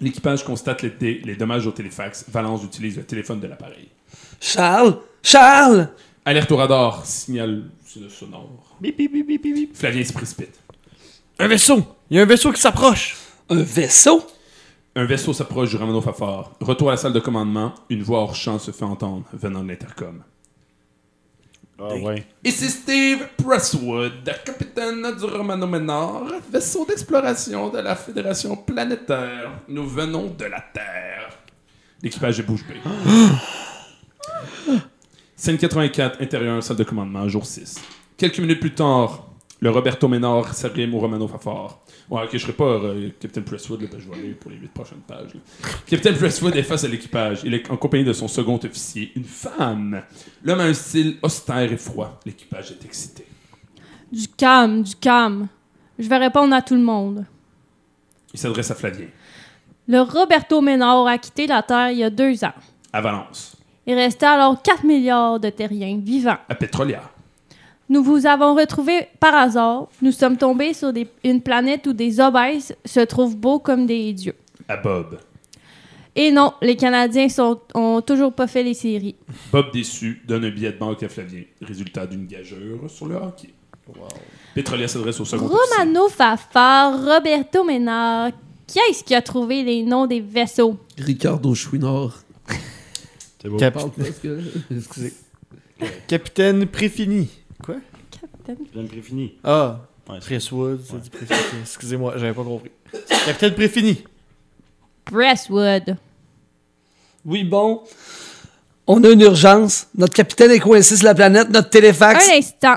L'équipage 0.00 0.44
constate 0.44 0.82
les, 0.82 0.90
dé- 0.90 1.20
les 1.24 1.36
dommages 1.36 1.66
au 1.66 1.70
téléfax. 1.70 2.26
Valence 2.30 2.64
utilise 2.64 2.96
le 2.96 3.04
téléphone 3.04 3.40
de 3.40 3.46
l'appareil. 3.46 3.88
Charles! 4.40 4.98
Charles! 5.22 5.88
Alerte 6.24 6.52
au 6.52 6.56
radar, 6.56 7.04
signal 7.04 7.64
sonore. 8.08 8.76
Bip, 8.80 8.96
bip, 8.96 9.12
bip, 9.12 9.26
bip, 9.26 9.42
bip. 9.42 9.76
Flavien 9.76 10.04
se 10.04 10.12
précipite. 10.12 10.60
Un 11.38 11.48
vaisseau! 11.48 11.82
Il 12.10 12.16
y 12.16 12.20
a 12.20 12.22
un 12.22 12.26
vaisseau 12.26 12.52
qui 12.52 12.60
s'approche! 12.60 13.16
Un 13.48 13.62
vaisseau? 13.62 14.24
Un 14.94 15.04
vaisseau 15.04 15.32
s'approche 15.32 15.70
du 15.70 15.76
Romano 15.76 16.00
Fafard. 16.00 16.52
Retour 16.60 16.90
à 16.90 16.92
la 16.92 16.96
salle 16.96 17.12
de 17.12 17.18
commandement, 17.18 17.74
une 17.90 18.02
voix 18.02 18.20
hors 18.20 18.36
champ 18.36 18.60
se 18.60 18.70
fait 18.70 18.84
entendre 18.84 19.24
venant 19.32 19.64
de 19.64 19.68
l'intercom. 19.70 20.22
Ah 21.80 21.96
ouais. 21.96 22.24
Ici 22.44 22.68
Steve 22.68 23.26
Presswood, 23.36 24.22
capitaine 24.44 25.16
du 25.18 25.24
Romano 25.24 25.66
Menor, 25.66 26.26
vaisseau 26.52 26.84
d'exploration 26.84 27.70
de 27.70 27.78
la 27.78 27.96
Fédération 27.96 28.54
planétaire. 28.54 29.50
Nous 29.66 29.88
venons 29.88 30.28
de 30.28 30.44
la 30.44 30.60
Terre. 30.60 31.36
L'équipage 32.00 32.38
est 32.38 32.44
bouche 32.44 32.64
bée. 32.68 32.80
Scène 35.42 35.58
84, 35.58 36.22
intérieur, 36.22 36.62
salle 36.62 36.76
de 36.76 36.84
commandement, 36.84 37.28
jour 37.28 37.44
6. 37.44 37.74
Quelques 38.16 38.38
minutes 38.38 38.60
plus 38.60 38.74
tard, 38.74 39.26
le 39.58 39.70
Roberto 39.70 40.06
Menor 40.06 40.46
s'arrime 40.54 40.94
au 40.94 41.00
Romano 41.00 41.26
Fafard. 41.26 41.80
Ouais, 42.08 42.22
ok, 42.22 42.28
je 42.34 42.38
serai 42.38 42.52
pas 42.52 42.64
euh, 42.64 43.10
Captain 43.18 43.42
Presswood, 43.42 43.82
là, 43.82 43.88
que 43.88 43.98
je 43.98 44.08
vais 44.08 44.14
aller 44.14 44.34
pour 44.34 44.52
les 44.52 44.56
8 44.58 44.68
prochaines 44.68 45.00
pages. 45.00 45.34
là. 45.34 45.40
Captain 45.84 46.12
Presswood 46.12 46.54
est 46.54 46.62
face 46.62 46.84
à 46.84 46.88
l'équipage. 46.88 47.40
Il 47.42 47.54
est 47.54 47.68
en 47.72 47.76
compagnie 47.76 48.04
de 48.04 48.12
son 48.12 48.28
second 48.28 48.60
officier, 48.62 49.10
une 49.16 49.24
femme. 49.24 50.02
L'homme 50.44 50.60
a 50.60 50.62
un 50.66 50.74
style 50.74 51.16
austère 51.22 51.72
et 51.72 51.76
froid. 51.76 52.20
L'équipage 52.24 52.70
est 52.70 52.84
excité. 52.84 53.26
Du 54.12 54.28
calme, 54.28 54.84
du 54.84 54.94
calme. 54.94 55.48
Je 55.98 56.08
vais 56.08 56.18
répondre 56.18 56.54
à 56.54 56.62
tout 56.62 56.76
le 56.76 56.82
monde. 56.82 57.24
Il 58.32 58.38
s'adresse 58.38 58.70
à 58.70 58.76
Flavien. 58.76 59.08
Le 59.88 60.02
Roberto 60.02 60.60
Ménard 60.60 61.04
a 61.08 61.18
quitté 61.18 61.48
la 61.48 61.64
Terre 61.64 61.90
il 61.90 61.98
y 61.98 62.04
a 62.04 62.10
deux 62.10 62.44
ans. 62.44 62.54
À 62.92 63.00
Valence. 63.00 63.56
Il 63.86 63.94
restait 63.94 64.26
alors 64.26 64.62
4 64.62 64.84
milliards 64.84 65.40
de 65.40 65.50
terriens 65.50 65.98
vivants. 65.98 66.36
À 66.48 66.54
Petrolia. 66.54 67.02
Nous 67.88 68.02
vous 68.02 68.26
avons 68.26 68.54
retrouvé 68.54 69.08
par 69.20 69.34
hasard. 69.34 69.88
Nous 70.00 70.12
sommes 70.12 70.36
tombés 70.36 70.72
sur 70.72 70.92
des- 70.92 71.08
une 71.24 71.40
planète 71.42 71.86
où 71.86 71.92
des 71.92 72.20
obèses 72.20 72.74
se 72.84 73.00
trouvent 73.00 73.36
beaux 73.36 73.58
comme 73.58 73.86
des 73.86 74.12
dieux. 74.12 74.34
À 74.68 74.76
Bob. 74.76 75.18
Et 76.14 76.30
non, 76.30 76.52
les 76.62 76.76
Canadiens 76.76 77.28
sont, 77.28 77.58
ont 77.74 78.00
toujours 78.02 78.32
pas 78.32 78.46
fait 78.46 78.62
les 78.62 78.74
séries. 78.74 79.16
Bob 79.50 79.72
déçu 79.72 80.22
donne 80.26 80.44
un 80.44 80.50
billet 80.50 80.72
de 80.72 80.78
banque 80.78 81.02
à 81.02 81.08
Flavien. 81.08 81.42
Résultat 81.60 82.06
d'une 82.06 82.26
gageure 82.26 82.88
sur 82.88 83.06
le 83.06 83.16
hockey. 83.16 83.48
Pétrolier 84.54 84.86
s'adresse 84.88 85.18
au 85.20 85.24
second. 85.24 85.48
Romano 85.48 86.08
Fafard, 86.08 87.04
Roberto 87.04 87.64
Ménard, 87.64 88.30
qui 88.66 88.78
est-ce 88.78 89.02
qui 89.02 89.14
a 89.14 89.22
trouvé 89.22 89.62
les 89.64 89.82
noms 89.82 90.06
des 90.06 90.20
vaisseaux? 90.20 90.76
Ricardo 90.98 91.54
Chouinard. 91.54 92.22
C'est 93.42 93.48
beau. 93.48 93.56
Cap- 93.56 93.74
Parle 93.74 93.90
presque. 93.90 94.26
Excusez. 94.70 95.12
Capitaine 96.06 96.66
Préfini. 96.66 97.28
Quoi? 97.62 97.76
Capitaine 98.46 98.86
Préfini. 98.88 99.34
Ah, 99.42 99.80
Ouais, 100.08 100.18
Presswood, 100.18 100.80
c'est 100.84 101.00
dit 101.00 101.10
Préfini. 101.10 101.60
Excusez-moi, 101.62 102.14
j'avais 102.18 102.32
pas 102.34 102.42
compris. 102.44 102.70
Capitaine 103.26 103.54
Préfini. 103.54 104.04
Presswood. 105.04 105.96
Oui, 107.24 107.44
bon. 107.44 107.82
On 108.86 109.02
a 109.04 109.08
une 109.10 109.20
urgence. 109.20 109.86
Notre 109.96 110.12
capitaine 110.14 110.50
est 110.50 110.58
coincé 110.58 110.96
sur 110.96 111.04
la 111.06 111.14
planète. 111.14 111.48
Notre 111.50 111.70
téléfax. 111.70 112.28
Un 112.28 112.36
instant. 112.38 112.76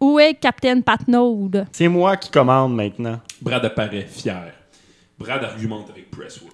Où 0.00 0.18
est 0.18 0.34
Capitaine 0.34 0.82
Patnaud? 0.82 1.50
C'est 1.72 1.88
moi 1.88 2.16
qui 2.18 2.30
commande 2.30 2.74
maintenant. 2.76 3.20
Brad 3.40 3.64
apparaît 3.64 4.06
fier. 4.06 4.52
Brad 5.18 5.42
argumente 5.44 5.88
avec 5.90 6.10
Presswood. 6.10 6.50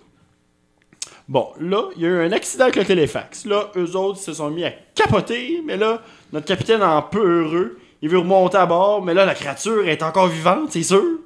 Bon, 1.30 1.46
là, 1.60 1.84
il 1.94 2.02
y 2.02 2.06
a 2.06 2.08
eu 2.08 2.26
un 2.26 2.32
accident 2.32 2.64
avec 2.64 2.74
le 2.74 2.84
téléfax. 2.84 3.44
Là, 3.44 3.70
eux 3.76 3.94
autres 3.94 4.18
se 4.18 4.32
sont 4.32 4.50
mis 4.50 4.64
à 4.64 4.72
capoter, 4.96 5.62
mais 5.64 5.76
là, 5.76 6.02
notre 6.32 6.46
capitaine 6.46 6.82
en 6.82 7.00
peu 7.02 7.44
heureux, 7.44 7.78
il 8.02 8.08
veut 8.08 8.18
remonter 8.18 8.56
à 8.56 8.66
bord, 8.66 9.00
mais 9.04 9.14
là, 9.14 9.24
la 9.24 9.36
créature 9.36 9.86
est 9.86 10.02
encore 10.02 10.26
vivante, 10.26 10.70
c'est 10.70 10.82
sûr. 10.82 11.20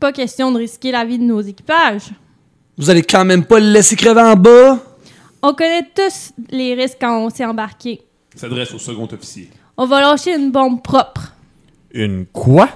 Pas 0.00 0.10
question 0.10 0.50
de 0.50 0.58
risquer 0.58 0.90
la 0.90 1.04
vie 1.04 1.20
de 1.20 1.22
nos 1.22 1.40
équipages. 1.40 2.10
Vous 2.76 2.90
allez 2.90 3.04
quand 3.04 3.24
même 3.24 3.44
pas 3.44 3.60
le 3.60 3.70
laisser 3.70 3.94
crever 3.94 4.20
en 4.20 4.34
bas? 4.34 4.80
On 5.40 5.54
connaît 5.54 5.86
tous 5.94 6.32
les 6.50 6.74
risques 6.74 6.98
quand 7.00 7.16
on 7.16 7.30
s'est 7.30 7.44
embarqué. 7.44 8.02
S'adresse 8.34 8.74
au 8.74 8.80
second 8.80 9.06
officier. 9.12 9.48
On 9.76 9.86
va 9.86 10.00
lâcher 10.00 10.34
une 10.34 10.50
bombe 10.50 10.82
propre. 10.82 11.34
Une 11.92 12.26
quoi? 12.26 12.68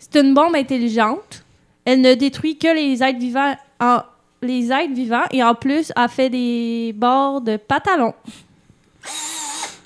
C'est 0.00 0.20
une 0.20 0.34
bombe 0.34 0.56
intelligente. 0.56 1.44
Elle 1.84 2.00
ne 2.00 2.14
détruit 2.14 2.58
que 2.58 2.74
les 2.74 3.04
êtres 3.04 3.20
vivants 3.20 3.54
en 3.78 4.00
les 4.42 4.70
êtres 4.70 4.94
vivants 4.94 5.24
et 5.32 5.42
en 5.42 5.54
plus 5.54 5.92
a 5.96 6.08
fait 6.08 6.30
des 6.30 6.92
bords 6.96 7.40
de 7.40 7.56
pantalon. 7.56 8.14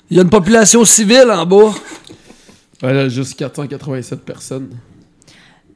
Il 0.09 0.17
y 0.17 0.19
a 0.19 0.23
une 0.23 0.29
population 0.29 0.85
civile 0.85 1.31
en 1.31 1.45
bas. 1.45 1.73
Ouais, 2.81 2.93
là, 2.93 3.09
juste 3.09 3.35
487 3.37 4.23
personnes. 4.23 4.77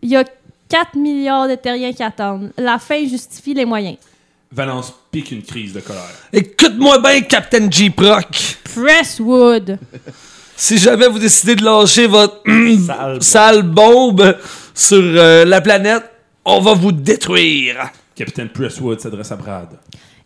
Il 0.01 0.09
y 0.09 0.15
a 0.15 0.23
4 0.69 0.95
milliards 0.95 1.47
de 1.47 1.55
terriens 1.55 1.93
qui 1.93 2.03
attendent. 2.03 2.51
La 2.57 2.77
fin 2.77 3.07
justifie 3.07 3.53
les 3.53 3.65
moyens. 3.65 3.97
Valence 4.51 4.93
pique 5.11 5.31
une 5.31 5.43
crise 5.43 5.73
de 5.73 5.79
colère. 5.79 6.03
Écoute-moi 6.31 6.99
bien, 6.99 7.21
Captain 7.21 7.69
J-Proc. 7.69 8.57
Presswood. 8.63 9.79
Si 10.55 10.77
jamais 10.77 11.07
vous 11.07 11.19
décidez 11.19 11.55
de 11.55 11.63
lâcher 11.63 12.07
votre 12.07 12.41
Sale. 12.85 13.21
sale 13.21 13.61
bombe 13.63 14.37
sur 14.73 15.01
euh, 15.01 15.45
la 15.45 15.61
planète, 15.61 16.03
on 16.45 16.61
va 16.61 16.73
vous 16.73 16.91
détruire. 16.91 17.91
Capitaine 18.17 18.49
Presswood 18.49 18.99
s'adresse 18.99 19.31
à 19.31 19.35
Brad. 19.35 19.79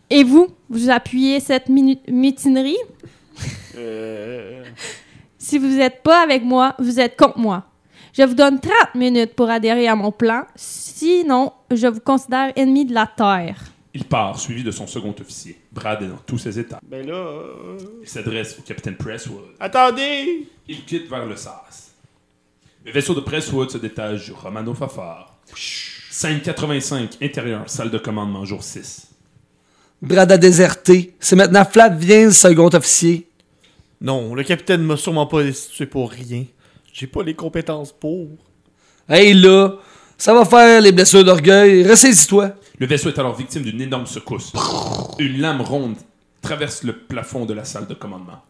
Et 0.10 0.24
vous, 0.24 0.48
vous 0.70 0.90
appuyez 0.90 1.40
cette 1.42 1.68
mutinerie? 1.70 2.78
Euh, 3.76 4.64
Si 5.38 5.58
vous 5.58 5.68
n'êtes 5.68 6.02
pas 6.02 6.24
avec 6.24 6.42
moi, 6.44 6.74
vous 6.80 7.00
êtes 7.02 7.18
contre 7.18 7.38
moi. 7.38 7.66
Je 8.14 8.24
vous 8.24 8.34
donne 8.34 8.60
30 8.60 8.96
minutes 8.96 9.34
pour 9.36 9.50
adhérer 9.50 9.88
à 9.88 9.96
mon 9.96 10.12
plan. 10.12 10.44
Sinon, 10.56 11.52
je 11.70 11.88
vous 11.88 12.00
considère 12.00 12.54
ennemi 12.56 12.86
de 12.86 12.94
la 12.94 13.08
Terre. 13.08 13.60
Il 13.94 14.06
part, 14.06 14.40
suivi 14.40 14.64
de 14.64 14.72
son 14.72 14.88
second 14.88 15.14
officier. 15.20 15.58
Brad 15.72 16.02
est 16.02 16.08
dans 16.08 16.20
tous 16.26 16.38
ses 16.38 16.58
états. 16.60 16.80
ben 16.84 17.06
là... 17.06 17.14
euh, 17.14 17.78
Il 18.02 18.08
s'adresse 18.08 18.58
au 18.58 18.62
capitaine 18.62 18.96
Presswood. 18.96 19.44
Attendez! 19.60 20.48
Il 20.68 20.86
quitte 20.86 21.10
vers 21.10 21.26
le 21.26 21.36
SAS. 21.36 21.92
Le 22.86 22.92
vaisseau 22.94 23.14
de 23.14 23.20
Presswood 23.20 23.70
se 23.70 23.78
détache 23.78 24.24
du 24.26 24.32
Romano 24.32 24.74
Fafard. 24.74 25.38
Scène 26.14 26.42
85, 26.42 27.20
intérieur, 27.22 27.70
salle 27.70 27.90
de 27.90 27.98
commandement, 27.98 28.44
jour 28.44 28.62
6. 28.62 29.08
Brad 30.02 30.30
a 30.30 30.38
déserté. 30.38 31.16
C'est 31.22 31.38
maintenant 31.38 31.64
Flavien, 31.64 32.26
le 32.26 32.32
second 32.32 32.68
officier. 32.68 33.30
Non, 34.02 34.36
le 34.36 34.44
capitaine 34.44 34.84
m'a 34.84 34.98
sûrement 34.98 35.26
pas 35.26 35.42
destitué 35.42 35.86
pour 35.86 36.12
rien. 36.12 36.44
J'ai 36.92 37.08
pas 37.08 37.24
les 37.24 37.34
compétences 37.34 37.94
pour. 37.94 38.28
Hey 39.08 39.34
là, 39.34 39.78
ça 40.18 40.34
va 40.34 40.44
faire 40.44 40.82
les 40.82 40.92
blessures 40.92 41.24
d'orgueil. 41.24 41.90
Ressaisis-toi. 41.90 42.58
Le 42.78 42.88
vaisseau 42.88 43.08
est 43.08 43.18
alors 43.18 43.38
victime 43.38 43.64
d'une 43.64 43.80
énorme 43.80 44.06
secousse. 44.06 44.52
Une 45.18 45.40
lame 45.40 45.62
ronde 45.62 45.96
traverse 46.42 46.84
le 46.84 46.92
plafond 46.92 47.46
de 47.46 47.54
la 47.54 47.64
salle 47.64 47.88
de 47.88 47.94
commandement. 47.94 48.44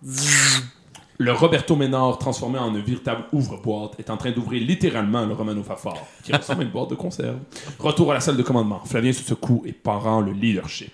Le 1.21 1.33
Roberto 1.33 1.75
Ménard, 1.75 2.17
transformé 2.17 2.57
en 2.57 2.73
un 2.73 2.81
véritable 2.81 3.25
ouvre-boîte, 3.31 3.91
est 3.99 4.09
en 4.09 4.17
train 4.17 4.31
d'ouvrir 4.31 4.65
littéralement 4.65 5.23
le 5.23 5.35
Romano 5.35 5.61
Fafard, 5.61 6.07
qui 6.23 6.33
ressemble 6.35 6.61
à 6.61 6.63
une 6.63 6.71
boîte 6.71 6.89
de 6.89 6.95
conserve. 6.95 7.37
Retour 7.77 8.09
à 8.09 8.15
la 8.15 8.19
salle 8.19 8.37
de 8.37 8.41
commandement. 8.41 8.81
Flavien 8.85 9.13
se 9.13 9.23
secoue 9.23 9.61
et 9.67 9.71
prend 9.71 10.19
le 10.19 10.31
leadership. 10.31 10.91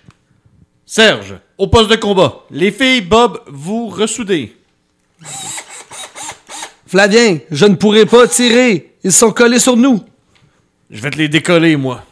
Serge, 0.84 1.34
au 1.56 1.68
poste 1.68 1.88
de 1.88 1.96
combat. 1.96 2.44
Les 2.50 2.70
filles, 2.70 3.00
Bob, 3.00 3.40
vous 3.46 3.88
ressoudez. 3.88 4.54
Flavien, 6.86 7.38
je 7.50 7.64
ne 7.64 7.76
pourrai 7.76 8.04
pas 8.04 8.28
tirer. 8.28 8.96
Ils 9.02 9.12
sont 9.12 9.30
collés 9.30 9.58
sur 9.58 9.78
nous. 9.78 10.04
Je 10.90 11.00
vais 11.00 11.08
te 11.10 11.16
les 11.16 11.30
décoller, 11.30 11.74
moi. 11.76 12.04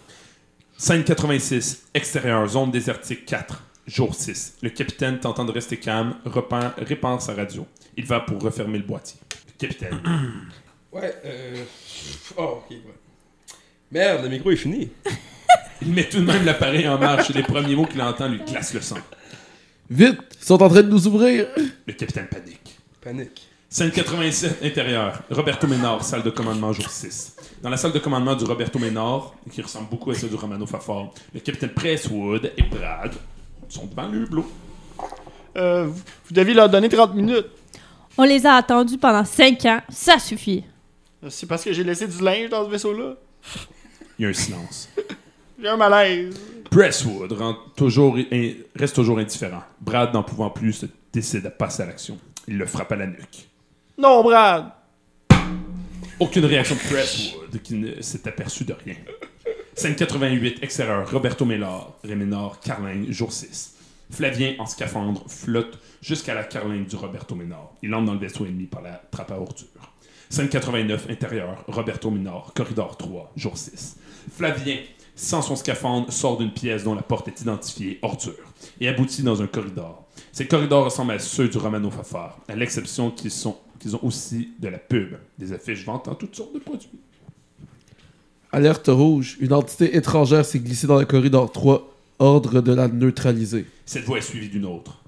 Scène 0.79 1.05
86, 1.05 1.89
extérieur, 1.93 2.49
zone 2.49 2.71
désertique 2.71 3.27
4, 3.27 3.63
jour 3.87 4.15
6. 4.15 4.57
Le 4.63 4.71
capitaine, 4.71 5.21
tentant 5.21 5.45
de 5.45 5.53
rester 5.53 5.77
calme, 5.77 6.15
répand 6.79 7.21
sa 7.21 7.35
radio. 7.35 7.67
Il 7.97 8.05
va 8.05 8.21
pour 8.21 8.43
refermer 8.43 8.79
le 8.79 8.85
boîtier. 8.85 9.19
Capitaine. 9.59 10.01
Ouais, 10.93 11.15
euh. 11.27 11.65
Oh, 12.39 12.63
ok, 12.63 12.71
ouais. 12.71 12.81
Merde, 13.91 14.23
le 14.23 14.31
micro 14.31 14.51
est 14.51 14.57
fini. 14.57 14.89
Il 15.83 15.93
met 15.93 16.05
tout 16.05 16.21
de 16.21 16.25
même 16.25 16.45
l'appareil 16.47 16.89
en 16.89 16.97
marche 16.97 17.29
et 17.29 17.35
les 17.35 17.43
premiers 17.43 17.75
mots 17.77 17.85
qu'il 17.85 18.01
entend 18.01 18.29
lui 18.29 18.41
glacent 18.47 18.73
le 18.73 18.81
sang. 18.81 18.97
Vite, 19.91 20.19
ils 20.41 20.45
sont 20.45 20.63
en 20.63 20.69
train 20.71 20.83
de 20.83 20.89
nous 20.89 21.07
ouvrir. 21.07 21.49
Le 21.87 21.93
capitaine 21.93 22.29
panique. 22.29 22.79
Panique. 23.03 23.47
Scène 23.69 23.91
87, 23.91 24.65
intérieur. 24.65 25.23
Roberto 25.31 25.67
Ménard, 25.67 26.03
salle 26.03 26.23
de 26.23 26.31
commandement, 26.31 26.73
jour 26.73 26.89
6. 26.89 27.37
Dans 27.63 27.69
la 27.69 27.77
salle 27.77 27.93
de 27.93 27.99
commandement 27.99 28.35
du 28.35 28.45
Roberto 28.45 28.79
Ménard, 28.79 29.35
qui 29.53 29.61
ressemble 29.61 29.91
beaucoup 29.91 30.11
à 30.13 30.15
celle 30.15 30.31
du 30.31 30.37
Romano 30.37 30.67
Fafard, 30.67 31.13
le 31.35 31.41
capitaine 31.41 31.71
Presswood 31.71 32.53
et 32.57 32.63
Brad 32.63 33.13
sont 33.69 33.87
devant 33.87 34.09
le 34.09 34.23
hublot. 34.23 34.47
Euh, 35.57 35.85
vous, 35.85 36.03
vous 36.25 36.35
deviez 36.35 36.55
leur 36.55 36.71
donner 36.71 36.89
30 36.89 37.15
minutes. 37.15 37.47
On 38.19 38.25
les 38.25 38.47
a 38.47 38.55
attendus 38.55 38.99
pendant 38.99 39.25
5 39.25 39.65
ans. 39.67 39.81
Ça 39.89 40.19
suffit. 40.19 40.65
C'est 41.29 41.47
parce 41.47 41.65
que 41.65 41.73
j'ai 41.73 41.85
laissé 41.85 42.07
du 42.07 42.23
linge 42.23 42.51
dans 42.51 42.65
ce 42.65 42.71
vaisseau-là? 42.71 43.15
Il 44.19 44.23
y 44.23 44.27
a 44.27 44.29
un 44.29 44.33
silence. 44.33 44.89
J'ai 45.59 45.69
un 45.69 45.77
malaise. 45.79 46.39
Presswood 46.71 47.33
rend 47.33 47.57
toujours, 47.75 48.17
in- 48.31 48.53
reste 48.75 48.95
toujours 48.95 49.19
indifférent. 49.19 49.63
Brad, 49.81 50.13
n'en 50.13 50.23
pouvant 50.23 50.51
plus, 50.51 50.75
se 50.75 50.87
décide 51.11 51.47
à 51.47 51.51
passer 51.51 51.83
à 51.83 51.87
l'action. 51.87 52.19
Il 52.47 52.59
le 52.59 52.67
frappe 52.67 52.93
à 52.93 52.97
la 52.97 53.07
nuque. 53.07 53.49
Non, 53.97 54.23
Brad. 54.23 54.71
Aucune 56.21 56.45
réaction 56.45 56.75
de 56.75 56.81
Presswood, 56.81 57.63
qui 57.63 57.75
ne 57.75 58.03
s'est 58.03 58.29
aperçu 58.29 58.65
de 58.65 58.75
rien. 58.85 58.97
Scène 59.75 59.95
88, 59.97 60.63
extérieur, 60.63 61.11
Roberto 61.11 61.47
Ménard, 61.47 61.95
Réménard, 62.05 62.61
Carlingue, 62.61 63.11
jour 63.11 63.33
6. 63.33 63.76
Flavien, 64.11 64.55
en 64.59 64.67
scaphandre, 64.67 65.25
flotte 65.29 65.79
jusqu'à 66.01 66.35
la 66.35 66.45
carlingue 66.45 66.87
du 66.87 66.97
Roberto 66.97 67.35
Ménard. 67.35 67.73
Il 67.83 67.95
entre 67.95 68.07
dans 68.07 68.15
le 68.15 68.21
vaisseau 68.21 68.47
ennemi 68.47 68.67
par 68.67 68.83
la 68.83 69.03
trappe 69.11 69.33
à 69.33 69.39
ordures. 69.39 69.67
Scène 70.29 70.49
89, 70.49 71.09
intérieur, 71.11 71.65
Roberto 71.69 72.11
Ménard, 72.11 72.53
corridor 72.55 72.97
3, 72.97 73.33
jour 73.37 73.57
6. 73.57 73.97
Flavien, 74.33 74.79
sans 75.15 75.43
son 75.43 75.57
scaphandre, 75.57 76.13
sort 76.13 76.39
d'une 76.39 76.53
pièce 76.53 76.85
dont 76.85 76.95
la 76.95 77.03
porte 77.03 77.29
est 77.29 77.41
identifiée 77.41 77.99
ordure 78.03 78.35
et 78.81 78.89
aboutit 78.89 79.23
dans 79.23 79.41
un 79.43 79.47
corridor. 79.47 80.05
Ces 80.33 80.47
corridors 80.47 80.85
ressemblent 80.85 81.13
à 81.13 81.19
ceux 81.19 81.49
du 81.49 81.59
Romano 81.59 81.91
Fafard, 81.91 82.39
à 82.49 82.57
l'exception 82.57 83.11
qu'ils 83.11 83.33
qu'ils 83.79 83.95
ont 83.95 84.05
aussi 84.05 84.51
de 84.59 84.69
la 84.69 84.79
pub, 84.79 85.17
des 85.39 85.53
affiches 85.53 85.85
vantant 85.85 86.15
toutes 86.15 86.35
sortes 86.35 86.55
de 86.55 86.59
produits. 86.59 86.89
Alerte 88.53 88.89
rouge. 88.89 89.37
Une 89.41 89.53
entité 89.53 89.97
étrangère 89.97 90.45
s'est 90.45 90.59
glissée 90.59 90.87
dans 90.87 90.99
le 90.99 91.05
corridor 91.05 91.51
3. 91.51 91.96
Ordre 92.19 92.61
de 92.63 92.73
la 92.73 92.89
neutraliser. 92.89 93.67
Cette 93.85 94.05
voix 94.05 94.19
est 94.19 94.23
suivie 94.23 94.49
d'une 94.49 94.65
autre. 94.65 95.03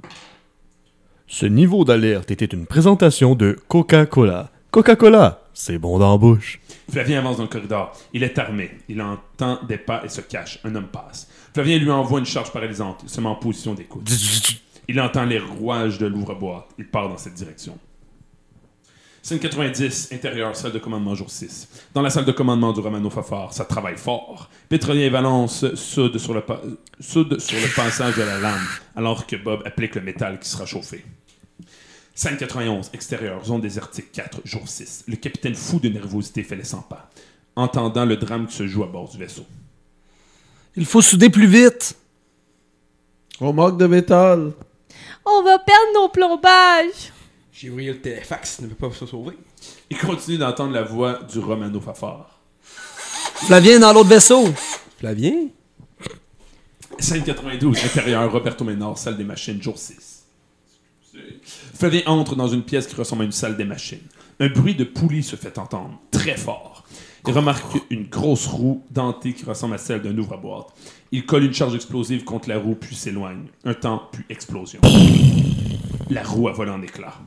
Ce 1.26 1.47
niveau 1.47 1.85
d'alerte 1.85 2.30
était 2.30 2.44
une 2.44 2.66
présentation 2.66 3.35
de 3.35 3.59
Coca-Cola. 3.68 4.51
Coca-Cola, 4.70 5.43
c'est 5.55 5.78
bon 5.78 5.98
dans 5.98 6.12
la 6.12 6.18
bouche. 6.18 6.60
Flavien 6.90 7.18
avance 7.18 7.39
dans 7.39 7.44
le 7.44 7.48
corridor. 7.48 7.97
Il 8.12 8.22
est 8.22 8.39
armé. 8.39 8.70
Il 8.89 9.01
entend 9.01 9.59
des 9.66 9.78
pas 9.78 10.05
et 10.05 10.09
se 10.09 10.20
cache. 10.20 10.59
Un 10.64 10.74
homme 10.74 10.89
passe. 10.89 11.28
Flavien 11.55 11.78
lui 11.78 11.90
envoie 11.90 12.18
une 12.18 12.26
charge 12.26 12.52
paralysante. 12.52 13.01
Il 13.05 13.09
se 13.09 13.20
met 13.20 13.26
en 13.28 13.36
position 13.36 13.74
d'écoute. 13.74 14.10
Il 14.89 14.98
entend 15.01 15.24
les 15.24 15.39
rouages 15.39 15.98
de 15.98 16.06
l'ouvre-boîte. 16.06 16.68
Il 16.78 16.86
part 16.89 17.09
dans 17.09 17.18
cette 17.18 17.35
direction. 17.35 17.78
Scène 19.28 19.40
90, 19.40 20.09
intérieur, 20.14 20.56
salle 20.56 20.72
de 20.72 20.78
commandement 20.78 21.14
jour 21.14 21.28
6. 21.28 21.68
Dans 21.92 22.00
la 22.00 22.09
salle 22.09 22.24
de 22.24 22.32
commandement 22.32 22.72
du 22.72 22.80
Romano 22.80 23.10
Fafard, 23.10 23.52
ça 23.52 23.66
travaille 23.66 23.98
fort. 23.98 24.48
Pétrolier 24.70 25.02
et 25.02 25.10
Valence 25.10 25.74
soudent 25.74 26.18
sur, 26.18 26.32
le 26.32 26.40
pa- 26.40 26.62
soudent 26.98 27.38
sur 27.38 27.60
le 27.60 27.68
passage 27.76 28.16
de 28.16 28.22
la 28.22 28.38
lame, 28.40 28.66
alors 28.96 29.26
que 29.26 29.36
Bob 29.36 29.60
applique 29.66 29.96
le 29.96 30.00
métal 30.00 30.40
qui 30.40 30.48
sera 30.48 30.64
chauffé. 30.64 31.05
Scène 32.14 32.38
91, 32.38 32.88
extérieur, 32.94 33.44
zone 33.44 33.60
désertique 33.60 34.12
4, 34.12 34.40
jour 34.46 34.66
6. 34.66 35.05
Le 35.09 35.16
capitaine 35.16 35.55
fou 35.55 35.78
de 35.78 35.90
nervosité 35.90 36.42
fait 36.42 36.56
les 36.56 36.64
100 36.64 36.80
pas, 36.88 37.10
entendant 37.55 38.06
le 38.06 38.16
drame 38.16 38.46
qui 38.46 38.56
se 38.56 38.66
joue 38.66 38.82
à 38.82 38.86
bord 38.86 39.10
du 39.10 39.18
vaisseau. 39.18 39.44
Il 40.74 40.86
faut 40.86 41.02
souder 41.02 41.28
plus 41.28 41.46
vite. 41.46 41.98
On 43.42 43.52
manque 43.52 43.76
de 43.76 43.86
métal. 43.86 44.52
On 45.26 45.42
va 45.42 45.59
perdre 45.59 45.92
nos 45.96 46.09
plombages. 46.09 47.12
J'ai 47.60 47.70
oublié 47.70 47.90
le 47.90 48.01
téléfax, 48.01 48.60
ne 48.60 48.68
peut 48.68 48.89
pas 48.89 48.94
se 48.94 49.05
sauver. 49.05 49.36
Il 49.90 49.98
continue 49.98 50.39
d'entendre 50.39 50.72
la 50.72 50.85
voix 50.85 51.18
du 51.28 51.40
Romano 51.40 51.80
Fafard. 51.80 52.39
Flavien 52.62 53.80
dans 53.80 53.93
l'autre 53.93 54.10
vaisseau. 54.10 54.55
Flavien? 54.97 55.48
Scène 57.01 57.24
92, 57.24 57.85
intérieur, 57.85 58.30
Roberto 58.30 58.64
Ménard, 58.64 58.97
salle 58.97 59.16
des 59.16 59.24
machines, 59.24 59.60
jour 59.60 59.76
6. 59.76 60.22
Flavien 61.74 62.02
entre 62.06 62.36
dans 62.36 62.47
une 62.47 62.62
pièce 62.62 62.86
qui 62.86 62.94
ressemble 62.94 63.22
à 63.22 63.24
une 63.24 63.32
salle 63.32 63.56
des 63.56 63.64
machines. 63.64 64.06
Un 64.39 64.51
bruit 64.51 64.76
de 64.76 64.85
poulie 64.85 65.24
se 65.24 65.35
fait 65.35 65.59
entendre, 65.59 66.01
très 66.12 66.36
fort. 66.36 66.85
Il 67.26 67.32
remarque 67.32 67.76
une 67.90 68.06
grosse 68.06 68.47
roue 68.47 68.85
dentée 68.93 69.32
qui 69.32 69.44
ressemble 69.44 69.74
à 69.74 69.78
celle 69.78 70.02
d'un 70.02 70.16
ouvre-boîte. 70.16 70.68
Il 71.10 71.26
colle 71.26 71.43
une 71.43 71.55
charge 71.55 71.74
explosive 71.74 72.22
contre 72.22 72.51
la 72.51 72.59
roue, 72.60 72.76
puis 72.76 72.94
s'éloigne. 72.94 73.47
Un 73.64 73.74
temps, 73.74 74.05
puis 74.12 74.22
explosion. 74.28 74.80
La 76.09 76.22
roue 76.22 76.47
a 76.47 76.52
volé 76.52 76.70
en 76.70 76.82
éclats. 76.82 77.18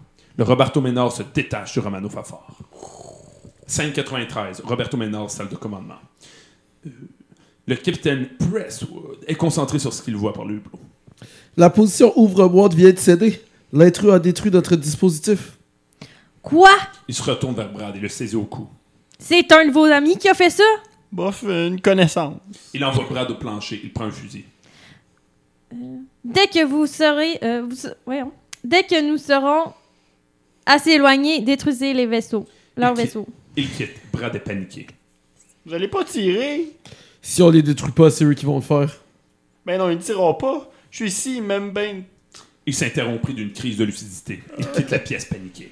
Roberto 0.44 0.82
Ménard 0.82 1.12
se 1.12 1.24
détache 1.24 1.74
du 1.74 1.80
Romano 1.80 2.10
Fafard. 2.10 2.48
Scène 3.68 3.92
93, 3.94 4.62
Roberto 4.66 4.98
Ménard, 4.98 5.30
salle 5.30 5.50
de 5.50 5.56
commandement. 5.56 5.96
Euh, 6.86 6.90
le 7.68 7.76
capitaine 7.76 8.28
Presswood 8.38 9.20
est 9.28 9.36
concentré 9.36 9.80
sur 9.80 9.94
ce 9.94 10.02
qu'il 10.02 10.16
voit 10.16 10.34
par 10.34 10.46
le 10.46 10.56
hublot. 10.56 10.80
La 11.58 11.70
position 11.70 12.12
ouvre-boîte 12.18 12.74
vient 12.74 12.92
de 12.92 12.98
céder. 12.98 13.42
L'intrus 13.72 14.12
a 14.12 14.20
détruit 14.20 14.52
notre 14.52 14.76
dispositif. 14.76 15.58
Quoi? 16.42 16.70
Il 17.08 17.14
se 17.16 17.24
retourne 17.24 17.56
vers 17.56 17.72
Brad 17.72 17.96
et 17.96 18.00
le 18.00 18.10
saisit 18.10 18.36
au 18.36 18.44
cou. 18.44 18.68
C'est 19.20 19.50
un 19.52 19.66
de 19.68 19.72
vos 19.72 19.86
amis 19.86 20.18
qui 20.18 20.28
a 20.28 20.34
fait 20.34 20.50
ça? 20.50 20.64
Bof, 21.12 21.44
une 21.44 21.80
connaissance. 21.80 22.38
Il 22.74 22.84
envoie 22.84 23.06
Brad 23.10 23.30
au 23.30 23.36
plancher. 23.36 23.80
Il 23.84 23.94
prend 23.94 24.06
un 24.06 24.12
fusil. 24.12 24.46
Dès 26.24 26.48
que 26.48 26.66
vous 26.66 26.88
serez. 26.88 27.38
euh, 27.44 27.64
vous 27.70 27.90
voyons. 28.06 28.32
Dès 28.64 28.84
que 28.84 29.02
nous 29.08 29.18
serons 29.18 29.74
assez 30.66 30.92
éloignés, 30.92 31.42
détruisez 31.42 31.94
les 31.94 32.06
vaisseaux. 32.06 32.48
Leurs 32.78 32.96
vaisseaux. 32.96 33.28
Il 33.56 33.70
quitte. 33.70 33.92
Brad 34.12 34.36
est 34.36 34.40
paniqué. 34.40 34.88
Vous 35.66 35.74
allez 35.74 35.88
pas 35.88 36.04
tirer? 36.04 36.70
Si 37.22 37.42
on 37.42 37.50
les 37.50 37.62
détruit 37.62 37.92
pas, 37.92 38.10
c'est 38.10 38.26
eux 38.26 38.34
qui 38.34 38.46
vont 38.46 38.56
le 38.56 38.62
faire. 38.62 38.98
Ben 39.66 39.78
non, 39.78 39.90
ils 39.90 39.98
ne 39.98 40.02
tireront 40.02 40.34
pas. 40.34 40.72
Je 40.90 40.98
suis 40.98 41.08
ici, 41.08 41.42
même 41.42 41.72
ben. 41.72 42.04
Il 42.66 42.74
s'interrompit 42.74 43.34
d'une 43.34 43.52
crise 43.52 43.78
de 43.78 43.84
lucidité. 43.84 44.42
Il 44.58 44.68
quitte 44.68 44.90
la 44.90 45.00
pièce 45.00 45.26
paniqué. 45.26 45.72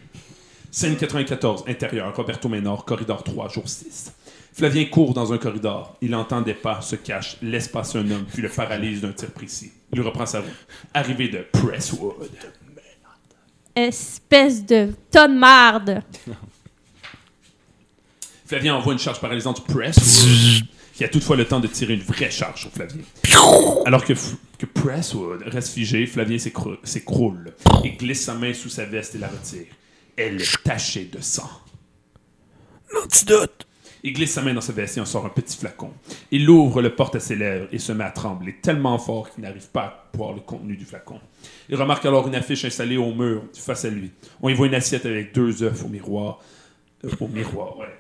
Scène 0.72 0.98
94, 0.98 1.64
intérieur, 1.68 2.16
Roberto 2.16 2.48
Ménard, 2.48 2.86
corridor 2.86 3.24
3, 3.24 3.50
jour 3.50 3.68
6. 3.68 4.14
Flavien 4.54 4.86
court 4.86 5.14
dans 5.14 5.34
un 5.34 5.38
corridor. 5.38 5.98
Il 6.02 6.14
entend 6.14 6.42
des 6.42 6.54
pas, 6.54 6.82
se 6.82 6.96
cache, 6.96 7.38
laisse 7.42 7.68
passer 7.68 7.98
un 7.98 8.12
homme, 8.12 8.26
puis 8.32 8.42
le 8.42 8.50
paralyse 8.50 9.02
d'un 9.02 9.12
tir 9.12 9.32
précis. 9.32 9.72
Il 9.94 10.02
reprend 10.02 10.26
sa 10.26 10.42
route. 10.42 10.50
Arrivé 10.94 11.30
de 11.30 11.40
Presswood. 11.52 12.30
Espèce 13.88 14.66
de 14.66 14.94
tonne 15.12 15.38
marde. 15.38 16.02
Flavien 18.46 18.76
envoie 18.76 18.94
une 18.94 19.00
charge 19.00 19.20
paralysante 19.22 19.66
Presswood, 19.68 20.66
qui 20.96 21.04
a 21.04 21.08
toutefois 21.10 21.36
le 21.36 21.46
temps 21.46 21.60
de 21.60 21.68
tirer 21.68 21.94
une 21.94 22.02
vraie 22.02 22.32
charge 22.32 22.62
sur 22.62 22.72
Flavien. 22.72 23.04
Alors 23.86 24.04
que, 24.04 24.14
que 24.58 24.66
Presswood 24.66 25.44
reste 25.46 25.70
figé, 25.74 26.06
Flavien 26.08 26.38
s'écrou- 26.38 26.78
s'écroule 26.84 27.54
et 27.84 27.92
glisse 27.92 28.24
sa 28.24 28.34
main 28.34 28.54
sous 28.54 28.70
sa 28.70 28.86
veste 28.86 29.16
et 29.16 29.20
la 29.20 29.28
retire. 29.28 29.68
Elle 30.18 30.42
est 30.42 30.64
tachée 30.64 31.06
de 31.06 31.22
sang. 31.22 31.50
L'antidote. 32.94 33.68
Il 34.04 34.14
glisse 34.14 34.32
sa 34.32 34.42
main 34.42 34.54
dans 34.54 34.62
sa 34.62 34.74
veste 34.74 34.98
et 34.98 35.02
en 35.02 35.06
sort 35.06 35.26
un 35.26 35.30
petit 35.30 35.58
flacon. 35.58 35.92
Il 36.32 36.50
ouvre 36.50 36.82
le 36.82 36.96
porte 36.96 37.16
à 37.16 37.20
ses 37.20 37.36
lèvres 37.36 37.68
et 37.72 37.80
se 37.80 37.92
met 37.92 38.04
à 38.04 38.12
trembler 38.12 38.56
tellement 38.62 38.98
fort 38.98 39.30
qu'il 39.30 39.44
n'arrive 39.44 39.68
pas 39.70 40.10
à 40.14 40.18
voir 40.18 40.34
le 40.34 40.40
contenu 40.40 40.78
du 40.78 40.86
flacon. 40.86 41.20
Il 41.68 41.76
remarque 41.76 42.06
alors 42.06 42.28
une 42.28 42.36
affiche 42.36 42.66
installée 42.66 42.98
au 42.98 43.14
mur 43.14 43.44
face 43.54 43.86
à 43.86 43.90
lui. 43.90 44.12
On 44.42 44.50
y 44.50 44.54
voit 44.54 44.68
une 44.68 44.76
assiette 44.76 45.06
avec 45.06 45.34
deux 45.34 45.64
œufs 45.64 45.84
au 45.84 45.90
miroir. 45.90 46.40
Euh, 47.04 47.10
au 47.20 47.28
miroir, 47.28 47.78
ouais. 47.78 47.96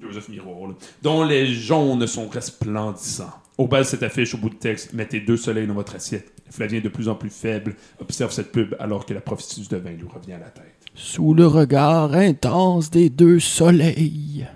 Deux 0.00 0.16
œufs 0.16 0.28
miroirs, 0.28 0.68
là, 0.68 0.74
dont 1.02 1.24
les 1.24 1.46
jaunes 1.46 2.06
sont 2.06 2.28
resplendissants. 2.28 3.32
Au 3.56 3.66
bas 3.66 3.78
de 3.78 3.84
cette 3.84 4.02
affiche, 4.02 4.34
au 4.34 4.38
bout 4.38 4.50
de 4.50 4.56
texte, 4.56 4.92
mettez 4.92 5.20
deux 5.20 5.38
soleils 5.38 5.66
dans 5.66 5.74
votre 5.74 5.94
assiette. 5.94 6.32
Flavien, 6.50 6.80
de 6.80 6.90
plus 6.90 7.08
en 7.08 7.14
plus 7.14 7.30
faible, 7.30 7.74
observe 7.98 8.30
cette 8.30 8.52
pub 8.52 8.76
alors 8.78 9.06
que 9.06 9.14
la 9.14 9.22
prophétie 9.22 9.66
de 9.66 9.76
vin 9.78 9.92
lui 9.92 10.06
revient 10.06 10.34
à 10.34 10.38
la 10.38 10.50
tête. 10.50 10.74
Sous 10.94 11.32
le 11.32 11.46
regard 11.46 12.12
intense 12.14 12.90
des 12.90 13.08
deux 13.08 13.40
soleils, 13.40 14.46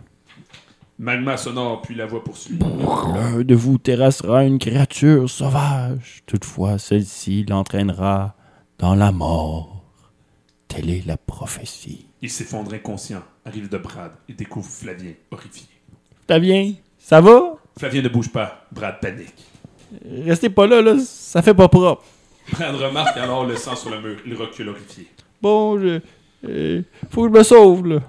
Magma 1.02 1.38
sonore, 1.38 1.80
puis 1.80 1.94
la 1.94 2.04
voix 2.04 2.22
poursuit. 2.22 2.58
l'un 2.58 3.40
de 3.40 3.54
vous 3.54 3.78
terrassera 3.78 4.44
une 4.44 4.58
créature 4.58 5.30
sauvage. 5.30 6.22
Toutefois, 6.26 6.76
celle-ci 6.76 7.46
l'entraînera 7.48 8.34
dans 8.78 8.94
la 8.94 9.10
mort. 9.10 9.82
Telle 10.68 10.90
est 10.90 11.06
la 11.06 11.16
prophétie. 11.16 12.04
Il 12.20 12.28
s'effondre 12.28 12.74
inconscient, 12.74 13.22
arrive 13.46 13.70
de 13.70 13.78
Brad 13.78 14.12
et 14.28 14.34
découvre 14.34 14.68
Flavien, 14.68 15.12
horrifié. 15.30 15.66
Flavien, 16.26 16.74
ça 16.98 17.22
va? 17.22 17.54
Flavien 17.78 18.02
ne 18.02 18.08
bouge 18.10 18.28
pas, 18.30 18.66
Brad 18.70 19.00
panique. 19.00 19.32
Restez 20.26 20.50
pas 20.50 20.66
là, 20.66 20.82
là, 20.82 20.96
ça 21.02 21.40
fait 21.40 21.54
pas 21.54 21.68
propre. 21.68 22.04
Brad 22.52 22.74
remarque 22.74 23.16
alors 23.16 23.46
le 23.46 23.56
sang 23.56 23.74
sur 23.74 23.88
le 23.90 24.02
mur, 24.02 24.18
il 24.26 24.34
recule 24.34 24.68
horrifié. 24.68 25.06
Bon, 25.40 25.78
je. 25.80 26.00
euh, 26.46 26.82
faut 27.08 27.22
que 27.26 27.32
je 27.32 27.38
me 27.38 27.42
sauve, 27.42 27.86
là. 27.86 28.00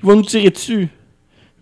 Ils 0.00 0.06
vont 0.06 0.16
nous 0.16 0.22
tirer 0.24 0.50
dessus. 0.50 0.88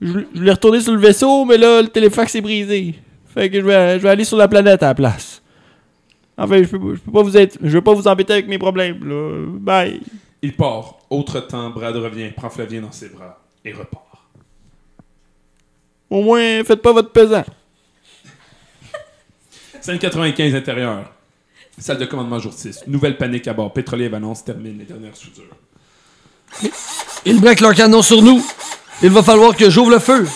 Je, 0.01 0.09
je 0.35 0.39
voulais 0.39 0.53
retourner 0.53 0.81
sur 0.81 0.93
le 0.93 1.01
vaisseau, 1.01 1.45
mais 1.45 1.57
là, 1.57 1.83
le 1.83 1.89
téléfax 1.89 2.35
est 2.35 2.41
brisé. 2.41 2.95
Fait 3.33 3.51
que 3.51 3.61
je 3.61 3.67
vais, 3.67 3.99
je 3.99 4.03
vais 4.03 4.11
aller 4.11 4.25
sur 4.25 4.37
la 4.37 4.49
planète 4.49 4.83
à 4.83 4.89
la 4.89 4.95
place. 4.95 5.43
Enfin, 6.37 6.63
je 6.63 6.69
peux, 6.69 6.95
je 6.95 7.01
peux 7.01 7.13
pas 7.13 7.23
vous 7.23 7.37
être. 7.37 7.59
Je 7.63 7.71
veux 7.71 7.83
pas 7.83 7.95
vous 7.95 8.09
embêter 8.09 8.33
avec 8.33 8.49
mes 8.49 8.59
problèmes, 8.59 9.07
là. 9.09 9.47
Bye. 9.59 10.01
Il 10.43 10.55
part. 10.55 10.99
Autre 11.11 11.41
temps, 11.41 11.71
Brad 11.71 11.97
revient, 11.97 12.31
prend 12.31 12.51
Flavien 12.51 12.81
dans 12.81 12.93
ses 12.93 13.09
bras 13.09 13.41
et 13.65 13.73
repart. 13.73 14.05
Au 16.11 16.23
moins, 16.23 16.63
faites 16.65 16.83
pas 16.83 16.93
votre 16.93 17.11
pesant. 17.11 17.45
Scène 19.81 19.99
95 19.99 20.55
intérieur. 20.55 21.11
Salle 21.79 21.99
de 21.99 22.05
commandement 22.05 22.39
jour 22.39 22.53
6. 22.53 22.85
Nouvelle 22.87 23.17
panique 23.17 23.49
à 23.49 23.53
bord. 23.55 23.73
Pétrolier 23.73 24.05
et 24.05 24.09
Valence 24.09 24.45
termine 24.45 24.79
les 24.79 24.85
dernières 24.85 25.17
soudures. 25.17 25.57
Ils 27.25 27.41
braquent 27.41 27.61
leur 27.61 27.75
canon 27.75 28.03
sur 28.03 28.23
nous. 28.23 28.45
Il 29.03 29.11
va 29.11 29.23
falloir 29.23 29.57
que 29.57 29.69
j'ouvre 29.69 29.91
le 29.91 29.99
feu. 29.99 30.27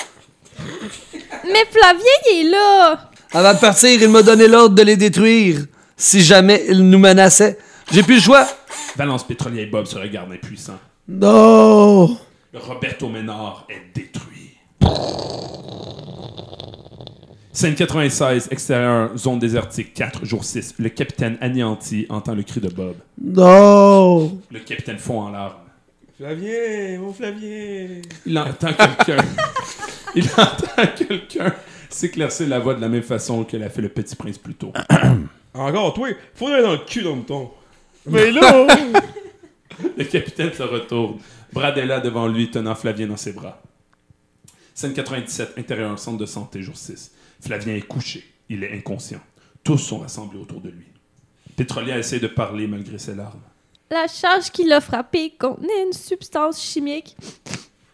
Mais 1.44 1.64
Flavien, 1.70 2.02
il 2.32 2.46
est 2.46 2.50
là! 2.50 3.10
Avant 3.32 3.54
de 3.54 3.58
partir, 3.58 4.02
il 4.02 4.08
m'a 4.08 4.22
donné 4.22 4.48
l'ordre 4.48 4.74
de 4.74 4.82
les 4.82 4.96
détruire. 4.96 5.60
Si 5.96 6.20
jamais 6.20 6.64
ils 6.68 6.88
nous 6.88 6.98
menaçaient. 6.98 7.58
J'ai 7.90 8.02
plus 8.02 8.16
le 8.16 8.20
choix. 8.20 8.46
Valence, 8.96 9.26
Pétrolier 9.26 9.62
et 9.62 9.66
Bob 9.66 9.86
se 9.86 9.96
regardent 9.98 10.32
impuissants. 10.32 10.78
Non! 11.08 12.18
Le 12.52 12.58
Roberto 12.58 13.08
Ménard 13.08 13.66
est 13.68 13.94
détruit. 13.94 14.56
Scène 17.52 17.74
96, 17.74 18.48
extérieur, 18.50 19.16
zone 19.16 19.38
désertique, 19.38 19.92
4, 19.94 20.24
jour 20.24 20.44
6. 20.44 20.74
Le 20.78 20.90
capitaine 20.90 21.38
anéanti 21.40 22.06
entend 22.08 22.34
le 22.34 22.42
cri 22.42 22.60
de 22.60 22.68
Bob. 22.68 22.94
Non! 23.20 24.38
Le 24.50 24.60
capitaine 24.60 24.98
fond 24.98 25.22
en 25.22 25.30
larmes. 25.30 25.54
Flavien, 26.18 26.98
mon 26.98 27.12
Flavien. 27.12 28.02
Il 28.26 28.36
entend 28.36 28.72
quelqu'un. 28.72 29.24
Il 30.16 30.24
entend 30.36 30.86
quelqu'un 30.96 31.54
s'éclaircir 31.88 32.48
la 32.48 32.58
voix 32.58 32.74
de 32.74 32.80
la 32.80 32.88
même 32.88 33.04
façon 33.04 33.44
que 33.44 33.56
l'a 33.56 33.70
fait 33.70 33.82
le 33.82 33.88
petit 33.88 34.16
prince 34.16 34.36
plus 34.36 34.56
tôt. 34.56 34.72
Encore, 35.54 35.94
toi, 35.94 36.08
faut 36.34 36.48
aller 36.48 36.64
dans 36.64 36.72
le 36.72 36.78
cul, 36.78 37.02
dans 37.02 37.14
le 37.14 37.22
ton. 37.22 37.52
Mais 38.06 38.32
là! 38.32 38.66
Le 39.96 40.02
capitaine 40.02 40.52
se 40.52 40.64
retourne. 40.64 41.18
Brad 41.52 41.78
est 41.78 41.86
là 41.86 42.00
devant 42.00 42.26
lui, 42.26 42.50
tenant 42.50 42.74
Flavien 42.74 43.06
dans 43.06 43.16
ses 43.16 43.32
bras. 43.32 43.62
Scène 44.74 44.94
97, 44.94 45.56
intérieur, 45.56 45.96
centre 46.00 46.18
de 46.18 46.26
santé, 46.26 46.62
jour 46.62 46.76
6. 46.76 47.12
Flavien 47.40 47.76
est 47.76 47.86
couché. 47.86 48.24
Il 48.48 48.64
est 48.64 48.76
inconscient. 48.76 49.20
Tous 49.62 49.78
sont 49.78 50.00
rassemblés 50.00 50.40
autour 50.40 50.60
de 50.60 50.70
lui. 50.70 50.86
Pétrolier 51.54 51.92
essaie 51.92 52.18
de 52.18 52.26
parler 52.26 52.66
malgré 52.66 52.98
ses 52.98 53.14
larmes. 53.14 53.40
La 53.90 54.06
charge 54.06 54.50
qui 54.50 54.64
l'a 54.64 54.80
frappé 54.80 55.30
contenait 55.38 55.82
une 55.84 55.92
substance 55.92 56.60
chimique 56.62 57.16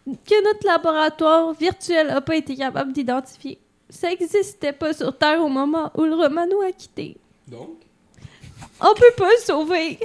que 0.05 0.43
notre 0.43 0.65
laboratoire 0.65 1.53
virtuel 1.53 2.07
n'a 2.07 2.21
pas 2.21 2.35
été 2.35 2.55
capable 2.55 2.91
d'identifier. 2.91 3.59
Ça 3.89 4.09
n'existait 4.09 4.73
pas 4.73 4.93
sur 4.93 5.17
Terre 5.17 5.41
au 5.41 5.47
moment 5.47 5.91
où 5.95 6.03
le 6.03 6.15
Romano 6.15 6.61
a 6.61 6.71
quitté. 6.71 7.17
Donc? 7.47 7.77
On 8.81 8.93
peut 8.93 9.13
pas 9.17 9.29
le 9.29 9.37
sauver. 9.43 9.99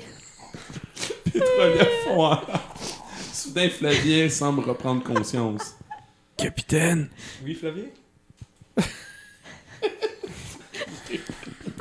Larmes. 1.35 2.41
Soudain, 3.33 3.69
Flavien 3.71 4.29
semble 4.29 4.61
reprendre 4.61 5.03
conscience. 5.03 5.75
Capitaine, 6.37 7.09
Oui, 7.45 7.55
Flavien? 7.55 7.85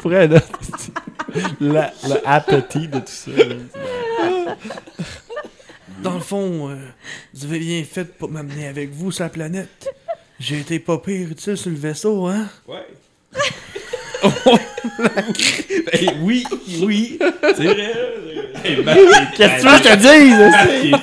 Pour 0.02 0.14
elle, 0.14 0.32
là, 0.32 0.42
la- 1.60 1.94
le 2.08 2.16
appétit 2.28 2.88
de 2.88 3.00
tout 3.00 3.06
ça. 3.08 3.32
là. 3.32 4.56
dans 6.02 6.14
le 6.14 6.20
fond, 6.22 6.70
euh, 6.70 6.76
vous 7.34 7.46
avez 7.46 7.60
bien 7.60 7.84
fait 7.84 8.06
pour 8.06 8.30
m'amener 8.30 8.68
avec 8.68 8.92
vous 8.92 9.12
sur 9.12 9.24
la 9.26 9.30
planète. 9.30 9.90
J'ai 10.40 10.60
été 10.60 10.80
pas 10.80 10.98
pire 11.00 11.30
utile 11.30 11.58
sur 11.58 11.70
le 11.70 11.76
vaisseau, 11.76 12.28
hein? 12.28 12.48
Ouais. 12.68 12.88
Ben 14.92 16.14
oui, 16.22 16.44
oui. 16.82 17.18
C'est 17.56 17.64
vrai. 17.66 17.94
Qu'est-ce 19.36 19.62
que 19.62 19.62
tu 19.62 19.68
veux 19.68 19.80
que 19.80 19.90
je 19.90 20.96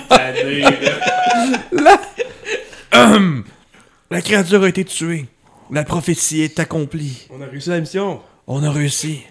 te. 2.93 2.97
Hum. 2.97 3.45
La 4.11 4.21
créature 4.21 4.63
a 4.63 4.69
été 4.69 4.85
tuée. 4.85 5.27
La 5.71 5.85
prophétie 5.85 6.43
est 6.43 6.59
accomplie. 6.61 7.27
On 7.31 7.41
a 7.43 7.47
réussi 7.47 7.71
la 7.71 7.81
mission. 7.81 8.21
On 8.49 8.63
a 8.63 8.71
réussi. 8.71 9.23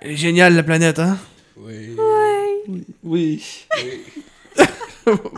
Elle 0.00 0.12
est 0.12 0.16
géniale, 0.16 0.54
la 0.54 0.62
planète, 0.62 1.00
hein? 1.00 1.18
Oui. 1.56 1.96
Oui. 3.02 3.66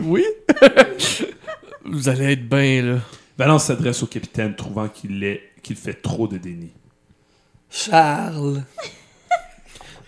Oui? 0.01 0.25
vous 1.85 2.09
allez 2.09 2.33
être 2.33 2.47
bien, 2.47 2.81
là. 2.83 2.99
Valence 3.37 3.65
s'adresse 3.65 4.03
au 4.03 4.07
capitaine, 4.07 4.55
trouvant 4.55 4.87
qu'il 4.87 5.23
est 5.23 5.53
qu'il 5.63 5.75
fait 5.75 5.95
trop 5.95 6.27
de 6.27 6.37
déni. 6.37 6.71
Charles. 7.71 8.63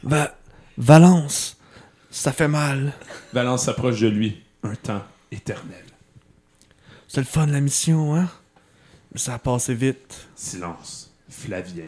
Va... 0.03 0.37
Valence, 0.77 1.57
ça 2.11 2.33
fait 2.33 2.49
mal. 2.49 2.93
Valence 3.33 3.63
s'approche 3.63 4.01
de 4.01 4.09
lui. 4.09 4.43
Un 4.61 4.75
temps 4.75 5.03
éternel. 5.31 5.85
C'est 7.07 7.21
le 7.21 7.25
fun, 7.25 7.47
la 7.47 7.61
mission, 7.61 8.15
hein? 8.15 8.29
Mais 9.13 9.19
ça 9.19 9.35
a 9.35 9.39
passé 9.39 9.73
vite. 9.73 10.27
Silence. 10.35 11.11
Flavien 11.29 11.87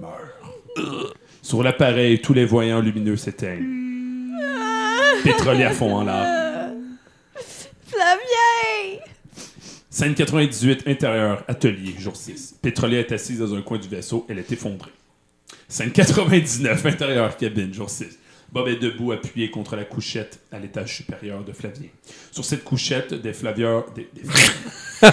meurt. 0.00 1.14
Sur 1.42 1.62
l'appareil, 1.62 2.20
tous 2.20 2.34
les 2.34 2.44
voyants 2.44 2.80
lumineux 2.80 3.16
s'éteignent. 3.16 3.88
Pétrolier 5.24 5.64
à 5.64 5.70
fond 5.70 5.94
en 5.94 6.04
larmes. 6.04 6.86
Flavien! 7.86 9.00
Scène 9.88 10.14
98, 10.14 10.86
intérieur, 10.86 11.44
atelier, 11.48 11.94
jour 11.98 12.16
6. 12.16 12.56
Pétrolier 12.62 12.98
est 12.98 13.12
assise 13.12 13.40
dans 13.40 13.54
un 13.54 13.62
coin 13.62 13.78
du 13.78 13.88
vaisseau, 13.88 14.24
elle 14.28 14.38
est 14.38 14.52
effondrée. 14.52 14.92
Scène 15.68 15.90
99, 15.90 16.86
intérieur, 16.86 17.36
cabine, 17.36 17.74
jour 17.74 17.90
6. 17.90 18.18
Bob 18.52 18.68
est 18.68 18.76
debout, 18.76 19.12
appuyé 19.12 19.50
contre 19.50 19.76
la 19.76 19.84
couchette 19.84 20.40
à 20.52 20.58
l'étage 20.58 20.96
supérieur 20.96 21.42
de 21.44 21.52
Flavien. 21.52 21.88
Sur 22.32 22.44
cette 22.44 22.64
couchette, 22.64 23.14
des 23.14 23.32
flavieurs... 23.32 23.86
Des, 23.94 24.08
des 24.12 24.22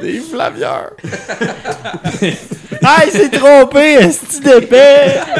Des 0.00 0.20
flavieurs. 0.20 0.92
Ah, 2.84 3.02
il 3.06 3.10
s'est 3.12 3.30
trompé, 3.30 3.78
est-ce 3.78 4.40
d'épais? 4.40 5.20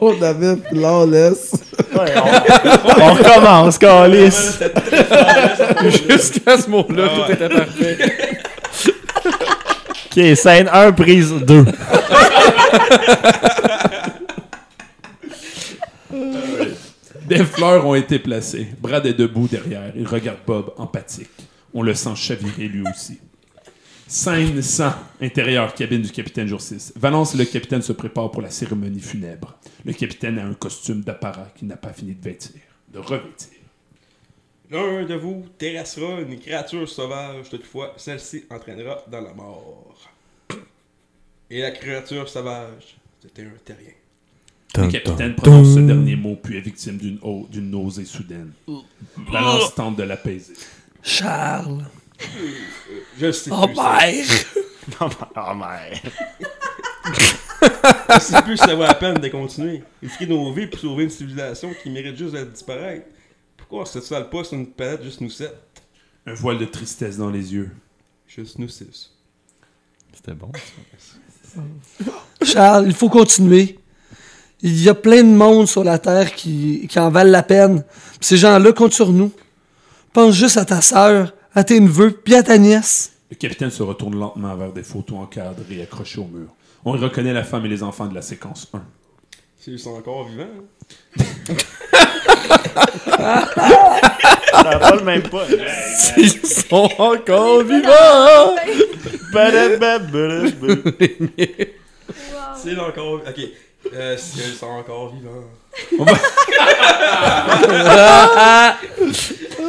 Oh, 0.00 0.14
David, 0.14 0.60
lawless. 0.70 1.54
Ouais, 1.94 2.12
on, 2.16 3.00
on 3.02 3.14
recommence, 3.14 3.78
Calis. 3.78 4.30
Jusqu'à 6.08 6.58
ce 6.58 6.68
mot-là, 6.68 7.08
tout 7.08 7.32
était 7.32 7.48
parfait. 7.48 7.98
Ok, 10.06 10.36
scène 10.36 10.68
1, 10.72 10.92
prise 10.92 11.32
2. 11.32 11.64
Des 17.28 17.44
fleurs 17.44 17.86
ont 17.86 17.94
été 17.94 18.18
placées. 18.18 18.68
Brad 18.80 19.04
est 19.04 19.12
debout 19.12 19.48
derrière. 19.48 19.92
Il 19.94 20.06
regarde 20.06 20.38
Bob, 20.46 20.72
empathique. 20.78 21.28
On 21.74 21.82
le 21.82 21.92
sent 21.92 22.16
chavirer 22.16 22.68
lui 22.68 22.82
aussi. 22.88 23.20
Scène 24.06 24.62
100, 24.62 24.94
intérieur, 25.20 25.74
cabine 25.74 26.00
du 26.00 26.10
capitaine 26.10 26.48
jour 26.48 26.62
6. 26.62 26.94
Valence 26.96 27.34
et 27.34 27.38
le 27.38 27.44
capitaine 27.44 27.82
se 27.82 27.92
préparent 27.92 28.30
pour 28.30 28.40
la 28.40 28.48
cérémonie 28.48 29.00
funèbre. 29.00 29.58
Le 29.84 29.92
capitaine 29.92 30.38
a 30.38 30.46
un 30.46 30.54
costume 30.54 31.02
d'apparat 31.02 31.48
qu'il 31.54 31.68
n'a 31.68 31.76
pas 31.76 31.92
fini 31.92 32.14
de 32.14 32.24
vêtir, 32.24 32.62
de 32.88 32.98
revêtir. 32.98 33.58
L'un 34.70 35.04
de 35.04 35.14
vous 35.14 35.44
terrassera 35.58 36.22
une 36.22 36.38
créature 36.38 36.88
sauvage, 36.88 37.50
toutefois, 37.50 37.92
celle-ci 37.98 38.44
entraînera 38.48 39.04
dans 39.10 39.20
la 39.20 39.34
mort. 39.34 40.10
Et 41.50 41.60
la 41.60 41.72
créature 41.72 42.26
sauvage, 42.26 42.96
c'était 43.20 43.42
un 43.42 43.58
terrien. 43.62 43.97
Le 44.76 44.88
capitaine 44.88 45.34
prononce 45.34 45.74
ce 45.74 45.80
dernier 45.80 46.14
mot, 46.16 46.36
puis 46.36 46.56
est 46.58 46.60
victime 46.60 46.98
d'une 46.98 47.18
d'une 47.50 47.70
nausée 47.70 48.04
soudaine. 48.04 48.52
Valence 49.30 49.74
tente 49.74 49.96
de 49.96 50.02
l'apaiser. 50.02 50.54
Charles. 51.02 51.84
Je 53.18 53.32
sais 53.32 53.50
Oh, 53.52 53.66
plus. 53.66 53.76
ça. 53.76 53.82
mère. 53.82 54.24
Oh, 55.36 55.54
merde. 55.54 56.00
Je 58.14 58.18
sais 58.20 58.42
plus 58.42 58.56
si 58.56 58.64
ça 58.64 58.74
vaut 58.74 58.82
la 58.82 58.94
peine 58.94 59.18
de 59.18 59.28
continuer. 59.28 59.82
Risquer 60.02 60.26
nos 60.26 60.52
vies 60.52 60.66
pour 60.66 60.80
sauver 60.80 61.04
une 61.04 61.10
civilisation 61.10 61.74
qui 61.82 61.90
mérite 61.90 62.16
juste 62.16 62.32
de 62.34 62.44
disparaître. 62.44 63.06
Pourquoi 63.56 63.82
on 63.82 63.84
se 63.84 64.00
sale 64.00 64.30
pas 64.30 64.44
sur 64.44 64.56
une 64.56 64.66
planète 64.66 65.02
juste 65.02 65.20
nous 65.20 65.28
sept? 65.30 65.54
Un 66.26 66.34
voile 66.34 66.58
de 66.58 66.64
tristesse 66.64 67.18
dans 67.18 67.28
les 67.30 67.52
yeux. 67.52 67.70
Juste 68.26 68.58
nous 68.58 68.68
six. 68.68 69.10
C'était 70.14 70.34
bon. 70.34 70.50
Charles, 72.42 72.86
il 72.86 72.94
faut 72.94 73.08
continuer. 73.10 73.78
Il 74.62 74.82
y 74.82 74.88
a 74.88 74.94
plein 74.94 75.22
de 75.22 75.28
monde 75.28 75.68
sur 75.68 75.84
la 75.84 75.98
Terre 75.98 76.34
qui, 76.34 76.86
qui 76.88 76.98
en 76.98 77.10
valent 77.10 77.30
la 77.30 77.42
peine. 77.44 77.84
Puis 78.12 78.18
ces 78.22 78.36
gens-là 78.36 78.72
comptent 78.72 78.92
sur 78.92 79.12
nous. 79.12 79.30
Pense 80.12 80.34
juste 80.34 80.56
à 80.56 80.64
ta 80.64 80.80
sœur, 80.80 81.32
à 81.54 81.62
tes 81.64 81.78
neveux, 81.78 82.10
puis 82.10 82.34
à 82.34 82.42
ta 82.42 82.58
nièce. 82.58 83.12
Le 83.30 83.36
capitaine 83.36 83.70
se 83.70 83.82
retourne 83.82 84.18
lentement 84.18 84.56
vers 84.56 84.72
des 84.72 84.82
photos 84.82 85.18
encadrées 85.18 85.76
et 85.78 85.82
accrochées 85.82 86.20
au 86.20 86.24
mur. 86.24 86.48
On 86.84 86.96
y 86.96 86.98
reconnaît 86.98 87.32
la 87.32 87.44
femme 87.44 87.64
et 87.66 87.68
les 87.68 87.82
enfants 87.82 88.06
de 88.06 88.14
la 88.14 88.22
séquence 88.22 88.68
1. 88.72 88.82
S'ils 89.58 89.78
sont 89.78 89.94
encore 89.96 90.26
vivants. 90.28 90.44
hein. 91.18 91.18
Ça 94.52 94.62
n'a 94.64 94.78
pas 94.78 94.96
le 94.96 95.04
même 95.04 95.22
pas. 95.22 95.44
Ils 96.16 96.30
sont 96.46 96.88
encore 96.98 97.62
vivants! 97.62 98.54
S'ils 102.56 102.80
encore. 102.80 103.20
Ok. 103.28 103.40
Euh, 103.94 104.16
s'ils 104.16 104.54
sont 104.54 104.66
encore 104.66 105.14
vivants. 105.14 105.44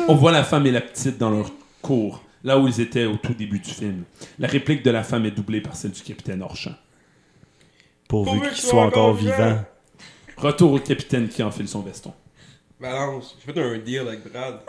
On 0.08 0.16
voit 0.16 0.32
la 0.32 0.44
femme 0.44 0.66
et 0.66 0.72
la 0.72 0.82
petite 0.82 1.18
dans 1.18 1.30
leur 1.30 1.52
cour, 1.82 2.24
là 2.44 2.58
où 2.58 2.68
ils 2.68 2.82
étaient 2.82 3.06
au 3.06 3.18
tout 3.18 3.34
début 3.34 3.60
du 3.60 3.70
film. 3.70 4.04
La 4.38 4.48
réplique 4.48 4.84
de 4.84 4.92
la 4.92 5.04
femme 5.04 5.26
est 5.26 5.32
doublée 5.32 5.62
par 5.62 5.76
celle 5.76 5.92
du 5.92 6.02
capitaine 6.02 6.42
Orchamp. 6.42 6.76
Pourvu 8.08 8.42
qu'il 8.42 8.58
soit 8.58 8.84
encore 8.84 9.14
vivant. 9.14 9.64
Retour 10.38 10.74
au 10.74 10.80
capitaine 10.80 11.28
qui 11.28 11.44
enfile 11.44 11.68
son 11.68 11.82
veston. 11.82 12.14
Balance. 12.80 13.38
J'ai 13.46 13.54
fait 13.54 13.62
un 13.62 13.78
deal 13.78 14.00
avec 14.00 14.32
Brad. 14.32 14.62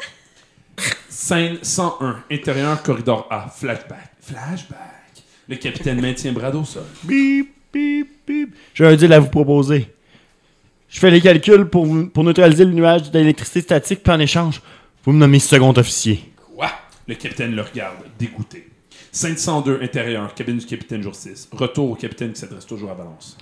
Scène 1.08 1.58
101, 1.62 2.24
intérieur 2.30 2.82
corridor 2.82 3.26
A, 3.30 3.48
flashback. 3.48 4.12
Flashback. 4.20 5.22
Le 5.48 5.56
capitaine 5.56 6.00
maintient 6.00 6.32
Brad 6.32 6.54
au 6.54 6.64
sol. 6.64 6.84
Bip, 7.04 7.54
bip, 7.72 8.08
bip. 8.26 8.54
J'ai 8.74 8.86
un 8.86 8.96
deal 8.96 9.12
à 9.12 9.20
vous 9.20 9.28
proposer. 9.28 9.88
Je 10.88 10.98
fais 10.98 11.10
les 11.10 11.20
calculs 11.20 11.66
pour, 11.66 11.86
pour 12.12 12.24
neutraliser 12.24 12.64
le 12.64 12.72
nuage 12.72 13.10
d'électricité 13.10 13.60
statique, 13.60 14.02
puis 14.02 14.12
en 14.12 14.18
échange, 14.18 14.60
vous 15.04 15.12
me 15.12 15.18
nommez 15.18 15.38
second 15.38 15.72
officier. 15.76 16.20
Quoi? 16.54 16.70
Le 17.06 17.14
capitaine 17.14 17.54
le 17.54 17.62
regarde, 17.62 17.96
dégoûté. 18.18 18.68
Scène 19.12 19.36
102, 19.36 19.80
intérieur, 19.82 20.34
cabine 20.34 20.58
du 20.58 20.66
capitaine 20.66 21.02
jour 21.02 21.14
6. 21.14 21.48
Retour 21.52 21.90
au 21.90 21.94
capitaine 21.94 22.32
qui 22.32 22.40
s'adresse 22.40 22.66
toujours 22.66 22.90
à 22.90 22.94
Valence. 22.94 23.36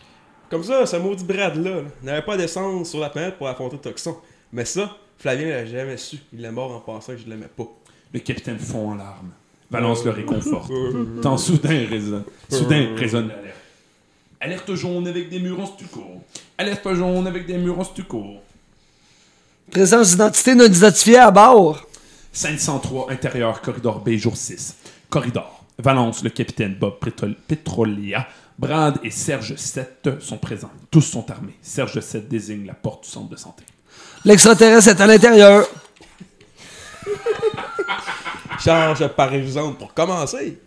Comme 0.51 0.65
ça, 0.65 0.87
ce 0.87 0.97
maudit 0.97 1.25
Brad-là 1.25 1.71
là, 1.71 1.83
n'avait 2.03 2.23
pas 2.23 2.37
d'essence 2.37 2.91
sur 2.91 3.01
la 3.01 3.11
planète 3.11 3.37
pour 3.37 3.49
affronter 3.49 3.77
Toxon. 3.77 4.17
Mais 4.53 4.65
ça, 4.65 4.97
Flavien 5.19 5.49
l'a 5.49 5.67
jamais 5.67 5.99
su. 5.99 6.17
Il 6.33 6.43
est 6.45 6.51
mort 6.51 6.75
en 6.75 6.81
pensant 6.81 7.13
que 7.13 7.19
je 7.19 7.29
l'aimais 7.29 7.51
pas. 7.55 7.67
Le 8.15 8.21
capitaine 8.21 8.59
fond 8.59 8.93
en 8.93 8.95
larmes. 8.95 9.33
Valence 9.71 10.05
le 10.05 10.13
réconforte. 10.13 10.73
Tant 11.23 11.37
soudain 11.37 11.85
résonne. 11.91 12.25
Soudain 12.49 12.95
résonne 12.97 13.29
l'alerte. 13.29 13.58
Alerte 14.41 14.75
jaune 14.75 15.09
avec 15.09 15.31
des 15.31 15.41
murs 15.41 15.61
en 15.61 15.67
stucco. 15.67 16.05
Alerte 16.57 16.95
jaune 16.95 17.27
avec 17.27 17.47
des 17.47 17.59
murs 17.59 17.81
en 17.81 17.85
stucco. 17.85 18.37
Présence 19.71 20.11
d'identité 20.11 20.55
non 20.55 20.67
identifiée 20.67 21.19
à 21.19 21.33
bord. 21.33 21.85
Scène 22.33 22.59
103, 22.59 23.11
intérieur, 23.11 23.61
corridor 23.61 24.01
B, 24.01 24.11
jour 24.11 24.37
6. 24.37 24.77
Corridor. 25.11 25.65
Valence, 25.79 26.23
le 26.23 26.31
capitaine 26.31 26.75
Bob 26.75 26.99
Petrolia, 27.49 28.29
Brad 28.59 28.99
et 29.03 29.11
Serge 29.11 29.57
7 29.57 30.21
sont 30.21 30.39
présents. 30.39 30.71
Tous 30.91 31.01
sont 31.01 31.29
armés. 31.31 31.57
Serge 31.61 32.01
7 32.01 32.29
désigne 32.29 32.67
la 32.67 32.75
porte 32.75 33.05
du 33.05 33.11
centre 33.11 33.29
de 33.29 33.37
santé. 33.37 33.65
L'extraterrestre 34.25 34.89
est 34.89 35.01
à 35.01 35.07
l'intérieur. 35.07 35.67
Charge 38.61 39.07
par 39.09 39.35
exemple 39.35 39.79
pour 39.79 39.95
commencer. 39.95 40.61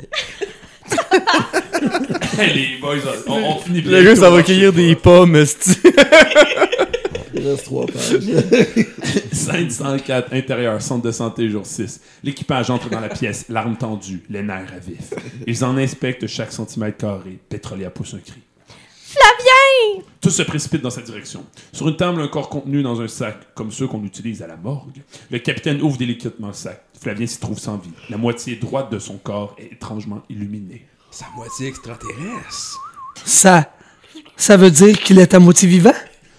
Les 2.38 2.78
boys, 2.80 2.96
on, 3.26 3.32
on 3.32 3.58
finit 3.58 3.82
Le 3.82 4.02
gars, 4.02 4.16
ça 4.16 4.30
va 4.30 4.42
cueillir 4.42 4.72
des 4.72 4.94
pommes. 4.96 5.36
Il 7.34 7.48
reste 7.48 7.64
trois 7.64 7.86
pages. 7.86 8.18
Scène 9.32 9.70
104, 9.70 10.32
intérieur, 10.32 10.80
centre 10.80 11.02
de 11.02 11.10
santé, 11.10 11.48
jour 11.48 11.66
6. 11.66 12.00
L'équipage 12.22 12.70
entre 12.70 12.88
dans 12.90 13.00
la 13.00 13.08
pièce, 13.08 13.46
l'arme 13.48 13.76
tendue, 13.76 14.22
les 14.30 14.42
nerfs 14.42 14.72
à 14.74 14.78
vif. 14.78 15.12
Ils 15.46 15.64
en 15.64 15.76
inspectent 15.76 16.26
chaque 16.26 16.52
centimètre 16.52 16.98
carré. 16.98 17.38
Pétrolier 17.48 17.88
pousse 17.90 18.14
un 18.14 18.18
cri. 18.18 18.40
Flavien! 19.12 20.04
Tous 20.20 20.30
se 20.30 20.42
précipitent 20.42 20.82
dans 20.82 20.90
sa 20.90 21.02
direction. 21.02 21.44
Sur 21.72 21.88
une 21.88 21.96
table, 21.96 22.20
un 22.20 22.28
corps 22.28 22.48
contenu 22.48 22.82
dans 22.82 23.00
un 23.00 23.08
sac, 23.08 23.54
comme 23.54 23.70
ceux 23.70 23.86
qu'on 23.86 24.04
utilise 24.04 24.42
à 24.42 24.46
la 24.46 24.56
morgue. 24.56 25.02
Le 25.30 25.38
capitaine 25.38 25.82
ouvre 25.82 25.98
délicatement 25.98 26.48
le 26.48 26.52
sac. 26.52 26.82
Flavien 26.98 27.26
s'y 27.26 27.40
trouve 27.40 27.58
sans 27.58 27.78
vie. 27.78 27.90
La 28.08 28.16
moitié 28.16 28.56
droite 28.56 28.90
de 28.92 28.98
son 28.98 29.16
corps 29.16 29.56
est 29.58 29.72
étrangement 29.72 30.22
illuminée. 30.30 30.86
Sa 31.12 31.26
moitié 31.36 31.68
extraterrestre. 31.68 32.80
Ça, 33.26 33.70
ça 34.34 34.56
veut 34.56 34.70
dire 34.70 34.98
qu'il 34.98 35.18
est 35.18 35.34
à 35.34 35.38
moitié 35.38 35.68
vivant? 35.68 35.92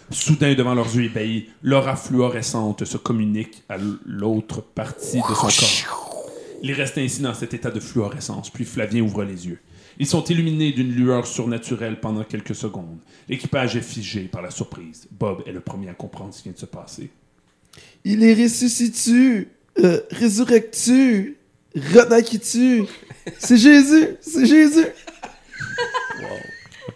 Soudain, 0.10 0.56
devant 0.56 0.74
leurs 0.74 0.96
yeux 0.96 1.04
ébahis, 1.04 1.50
l'aura 1.62 1.96
fluorescente 1.96 2.84
se 2.84 2.98
communique 2.98 3.62
à 3.70 3.78
l'autre 4.04 4.62
partie 4.62 5.18
de 5.18 5.36
son 5.36 5.48
corps. 5.48 6.26
Il 6.64 6.72
reste 6.72 6.98
ainsi 6.98 7.22
dans 7.22 7.36
cet 7.36 7.54
état 7.54 7.70
de 7.70 7.80
fluorescence, 7.80 8.50
puis 8.50 8.66
Flavien 8.66 9.02
ouvre 9.02 9.24
les 9.24 9.46
yeux. 9.48 9.60
Ils 10.00 10.08
sont 10.08 10.24
illuminés 10.24 10.72
d'une 10.72 10.92
lueur 10.92 11.28
surnaturelle 11.28 12.00
pendant 12.00 12.24
quelques 12.24 12.56
secondes. 12.56 12.98
L'équipage 13.30 13.76
est 13.76 13.82
figé 13.82 14.22
par 14.22 14.42
la 14.42 14.50
surprise. 14.50 15.08
Bob 15.12 15.44
est 15.46 15.52
le 15.52 15.60
premier 15.60 15.90
à 15.90 15.94
comprendre 15.94 16.34
ce 16.34 16.40
qui 16.40 16.46
vient 16.46 16.54
de 16.54 16.58
se 16.58 16.66
passer. 16.66 17.12
Il 18.04 18.24
est 18.24 18.34
ressuscité, 18.34 19.50
euh, 19.84 20.02
résurrectu, 20.10 21.38
renaquitu. 21.76 22.86
C'est 23.38 23.58
Jésus, 23.58 24.18
c'est 24.22 24.46
Jésus. 24.46 24.88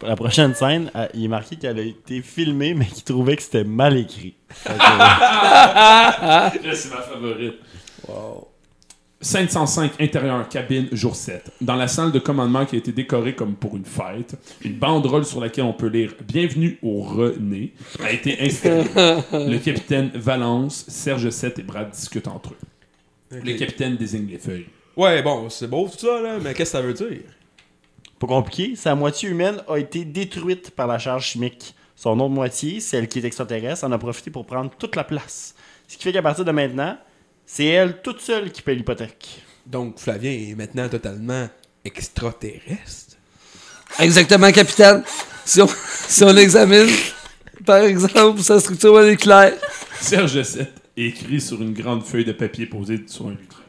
La 0.03 0.15
prochaine 0.15 0.53
scène, 0.53 0.91
euh, 0.95 1.07
il 1.13 1.25
est 1.25 1.27
marqué 1.27 1.55
qu'elle 1.55 1.79
a 1.79 1.81
été 1.81 2.21
filmée, 2.21 2.73
mais 2.73 2.85
qu'il 2.85 3.03
trouvait 3.03 3.35
que 3.35 3.41
c'était 3.41 3.63
mal 3.63 3.97
écrit. 3.97 4.35
Là, 4.69 6.51
c'est 6.73 6.89
ma 6.89 7.01
favorite. 7.01 7.55
Scène 9.19 9.49
105, 9.49 9.99
intérieur, 9.99 10.47
cabine, 10.47 10.87
jour 10.91 11.15
7. 11.15 11.51
Dans 11.61 11.75
la 11.75 11.87
salle 11.87 12.11
de 12.11 12.19
commandement 12.19 12.65
qui 12.67 12.75
a 12.75 12.77
été 12.77 12.91
décorée 12.91 13.33
comme 13.33 13.55
pour 13.55 13.75
une 13.75 13.85
fête, 13.85 14.35
une 14.61 14.75
banderole 14.75 15.25
sur 15.25 15.41
laquelle 15.41 15.63
on 15.63 15.73
peut 15.73 15.87
lire 15.87 16.13
Bienvenue 16.23 16.77
au 16.83 17.01
René 17.01 17.73
a 18.03 18.11
été 18.11 18.39
installée. 18.39 18.83
Le 19.33 19.57
capitaine 19.57 20.11
Valence, 20.13 20.85
Serge 20.87 21.31
7 21.31 21.57
et 21.57 21.63
Brad 21.63 21.89
discutent 21.89 22.27
entre 22.27 22.51
eux. 22.51 22.57
Le 23.31 23.57
capitaine 23.57 23.97
désigne 23.97 24.27
les 24.27 24.37
feuilles. 24.37 24.67
Ouais, 24.95 25.21
bon, 25.21 25.49
c'est 25.49 25.67
beau 25.67 25.87
tout 25.87 25.99
ça, 25.99 26.21
là, 26.21 26.39
mais 26.41 26.53
qu'est-ce 26.53 26.71
que 26.71 26.77
ça 26.77 26.81
veut 26.81 26.93
dire? 26.93 27.21
Pas 28.19 28.27
compliqué, 28.27 28.75
sa 28.75 28.95
moitié 28.95 29.29
humaine 29.29 29.61
a 29.67 29.77
été 29.77 30.05
détruite 30.05 30.71
par 30.71 30.87
la 30.87 30.97
charge 30.97 31.25
chimique. 31.27 31.75
Son 31.95 32.19
autre 32.19 32.29
moitié, 32.29 32.79
celle 32.79 33.07
qui 33.07 33.19
est 33.19 33.25
extraterrestre, 33.25 33.83
en 33.83 33.91
a 33.91 33.97
profité 33.97 34.31
pour 34.31 34.45
prendre 34.45 34.71
toute 34.77 34.95
la 34.95 35.03
place. 35.03 35.55
Ce 35.87 35.97
qui 35.97 36.03
fait 36.03 36.13
qu'à 36.13 36.21
partir 36.21 36.45
de 36.45 36.51
maintenant, 36.51 36.97
c'est 37.45 37.65
elle 37.65 38.01
toute 38.01 38.21
seule 38.21 38.51
qui 38.51 38.61
paie 38.61 38.75
l'hypothèque. 38.75 39.41
Donc, 39.65 39.99
Flavien 39.99 40.31
est 40.31 40.55
maintenant 40.55 40.87
totalement 40.89 41.47
extraterrestre? 41.83 43.17
Exactement, 43.99 44.51
capitaine. 44.51 45.03
Si 45.45 45.61
on, 45.61 45.69
si 46.07 46.23
on 46.23 46.35
examine, 46.35 46.89
par 47.65 47.83
exemple, 47.83 48.41
sa 48.41 48.59
structure 48.59 48.93
moléculaire, 48.93 49.53
Serge 50.01 50.41
7 50.41 50.61
est 50.61 50.86
écrit 50.97 51.39
sur 51.39 51.61
une 51.61 51.73
grande 51.73 52.03
feuille 52.03 52.25
de 52.25 52.31
papier 52.31 52.65
posée 52.65 53.03
sur 53.07 53.27
un 53.27 53.31
lutrin. 53.31 53.61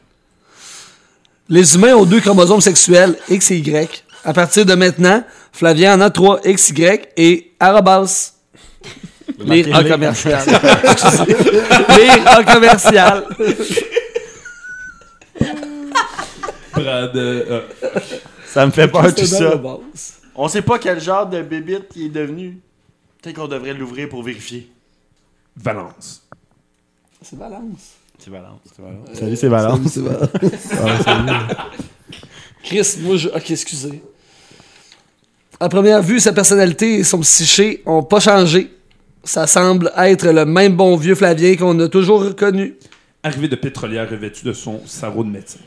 les 1.47 1.75
humains 1.75 1.95
ont 1.95 2.05
deux 2.05 2.19
chromosomes 2.19 2.61
sexuels, 2.61 3.17
X 3.29 3.51
et 3.51 3.57
Y. 3.57 4.03
À 4.23 4.33
partir 4.33 4.65
de 4.65 4.73
maintenant, 4.73 5.23
Flavien 5.53 5.95
en 5.95 6.01
a 6.01 6.09
trois, 6.09 6.41
X, 6.43 6.71
Y 6.71 7.09
et 7.15 7.51
arrobas. 7.59 8.33
Lire 9.39 9.75
en 9.75 9.83
commercial. 9.83 10.43
Lire 11.97 12.37
en 12.37 12.43
commercial. 12.43 13.23
Brad, 16.73 17.15
euh, 17.15 17.61
Ça 18.45 18.65
me 18.65 18.71
fait 18.71 18.87
peur 18.87 19.13
tout 19.13 19.25
ça. 19.25 19.61
On 20.35 20.47
sait 20.47 20.61
pas 20.61 20.79
quel 20.79 20.99
genre 20.99 21.27
de 21.27 21.41
bébite 21.41 21.91
il 21.95 22.05
est 22.05 22.09
devenu. 22.09 22.59
Peut-être 23.21 23.35
qu'on 23.35 23.47
devrait 23.47 23.73
l'ouvrir 23.73 24.09
pour 24.09 24.23
vérifier. 24.23 24.69
Valence. 25.55 26.28
C'est 27.29 27.37
balance. 27.37 27.93
C'est 28.17 28.31
Valence. 28.31 28.59
C'est 28.65 28.81
Valence. 28.81 29.07
Salut, 29.13 29.35
c'est 29.35 29.47
Valence. 29.49 29.79
C'est 29.87 30.01
Valence. 30.01 30.29
Ah, 30.71 31.03
salut. 31.03 31.55
Chris, 32.63 32.97
moi, 33.01 33.17
je... 33.17 33.29
Ok, 33.29 33.51
excusez. 33.51 34.01
À 35.59 35.69
première 35.69 36.01
vue, 36.01 36.19
sa 36.19 36.33
personnalité 36.33 36.95
et 36.95 37.03
son 37.03 37.19
psyché 37.19 37.83
ont 37.85 38.01
pas 38.01 38.19
changé. 38.19 38.71
Ça 39.23 39.45
semble 39.45 39.91
être 39.95 40.27
le 40.27 40.43
même 40.45 40.75
bon 40.75 40.95
vieux 40.95 41.13
Flavien 41.13 41.55
qu'on 41.55 41.79
a 41.81 41.87
toujours 41.87 42.23
reconnu. 42.23 42.75
Arrivé 43.21 43.47
de 43.47 43.55
pétrolière 43.55 44.09
revêtu 44.09 44.43
de 44.43 44.53
son 44.53 44.81
sarrau 44.87 45.23
de 45.23 45.29
médecin. 45.29 45.59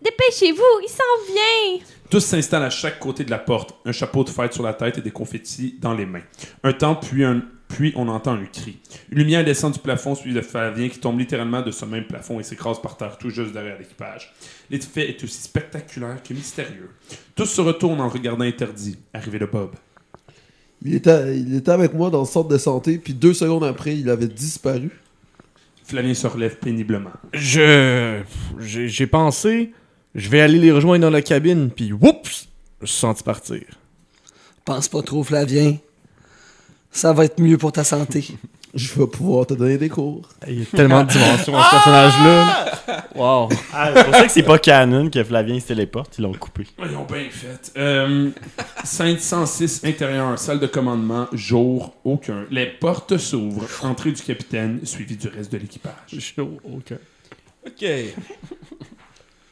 Dépêchez-vous, 0.00 0.62
il 0.84 0.88
s'en 0.88 1.32
vient! 1.32 1.84
Tous 2.10 2.20
s'installent 2.20 2.62
à 2.62 2.70
chaque 2.70 3.00
côté 3.00 3.24
de 3.24 3.30
la 3.30 3.38
porte, 3.38 3.74
un 3.84 3.92
chapeau 3.92 4.22
de 4.22 4.30
fête 4.30 4.52
sur 4.52 4.62
la 4.62 4.74
tête 4.74 4.98
et 4.98 5.00
des 5.00 5.10
confettis 5.10 5.78
dans 5.80 5.94
les 5.94 6.06
mains. 6.06 6.22
Un 6.62 6.72
temps, 6.72 6.94
puis, 6.94 7.24
un, 7.24 7.42
puis 7.70 7.92
on 7.96 8.08
entend 8.08 8.32
un 8.32 8.44
cri. 8.44 8.78
Une 9.10 9.18
lumière 9.18 9.44
descend 9.44 9.72
du 9.72 9.78
plafond, 9.78 10.14
suivi 10.14 10.34
de 10.34 10.40
Flavien 10.40 10.88
qui 10.88 10.98
tombe 10.98 11.18
littéralement 11.18 11.62
de 11.62 11.70
ce 11.70 11.84
même 11.84 12.04
plafond 12.04 12.40
et 12.40 12.42
s'écrase 12.42 12.82
par 12.82 12.96
terre 12.96 13.16
tout 13.16 13.30
juste 13.30 13.52
derrière 13.52 13.78
l'équipage. 13.78 14.32
L'effet 14.70 15.08
est 15.08 15.22
aussi 15.22 15.40
spectaculaire 15.40 16.22
que 16.22 16.34
mystérieux. 16.34 16.90
Tous 17.34 17.46
se 17.46 17.60
retournent 17.60 18.00
en 18.00 18.08
regardant 18.08 18.44
interdit. 18.44 18.98
Arrivé 19.14 19.38
de 19.38 19.46
Bob. 19.46 19.70
Il 20.82 20.94
était, 20.94 21.38
il 21.38 21.54
était 21.54 21.70
avec 21.70 21.94
moi 21.94 22.10
dans 22.10 22.20
le 22.20 22.26
centre 22.26 22.48
de 22.48 22.58
santé, 22.58 22.98
puis 22.98 23.14
deux 23.14 23.34
secondes 23.34 23.64
après, 23.64 23.96
il 23.96 24.10
avait 24.10 24.28
disparu. 24.28 24.90
Flavien 25.84 26.14
se 26.14 26.26
relève 26.26 26.56
péniblement. 26.56 27.12
Je. 27.32 28.22
J'ai 28.58 28.88
j'ai 28.88 29.06
pensé, 29.06 29.72
je 30.14 30.28
vais 30.28 30.40
aller 30.40 30.58
les 30.58 30.72
rejoindre 30.72 31.02
dans 31.02 31.10
la 31.10 31.22
cabine, 31.22 31.70
puis 31.70 31.92
whoops! 31.92 32.48
Je 32.80 32.86
suis 32.86 32.98
senti 32.98 33.22
partir. 33.22 33.62
Pense 34.64 34.88
pas 34.88 35.02
trop, 35.02 35.22
Flavien. 35.22 35.76
Ça 36.90 37.12
va 37.12 37.24
être 37.24 37.40
mieux 37.40 37.58
pour 37.58 37.72
ta 37.72 37.84
santé. 37.84 38.26
Je 38.74 38.94
vais 38.94 39.06
pouvoir 39.08 39.46
te 39.46 39.54
donner 39.54 39.78
des 39.78 39.88
cours. 39.88 40.22
Il 40.46 40.60
y 40.60 40.62
a 40.62 40.64
tellement 40.66 41.02
de 41.02 41.08
dimensions 41.10 41.56
à 41.58 41.64
ce 41.64 41.70
personnage-là. 41.70 43.04
Wow. 43.16 43.48
Ah, 43.72 43.90
c'est 43.94 44.04
pour 44.04 44.14
ça 44.14 44.22
que 44.26 44.30
c'est 44.30 44.42
pas 44.44 44.58
canon 44.60 45.10
que 45.10 45.24
Flavien 45.24 45.58
se 45.58 45.66
téléporte, 45.66 46.18
ils 46.18 46.22
l'ont 46.22 46.32
coupé. 46.34 46.66
Ils 46.78 46.94
ont 46.96 47.04
bien 47.04 47.28
fait. 47.30 47.72
Euh, 47.76 48.30
scène 48.84 49.18
106, 49.18 49.82
intérieur, 49.84 50.38
salle 50.38 50.60
de 50.60 50.68
commandement, 50.68 51.26
jour, 51.32 51.94
aucun. 52.04 52.44
Les 52.52 52.66
portes 52.66 53.18
s'ouvrent. 53.18 53.66
Entrée 53.82 54.12
du 54.12 54.22
capitaine, 54.22 54.78
suivi 54.84 55.16
du 55.16 55.26
reste 55.26 55.50
de 55.50 55.58
l'équipage. 55.58 56.34
ok. 56.38 56.92
Ok. 57.66 57.84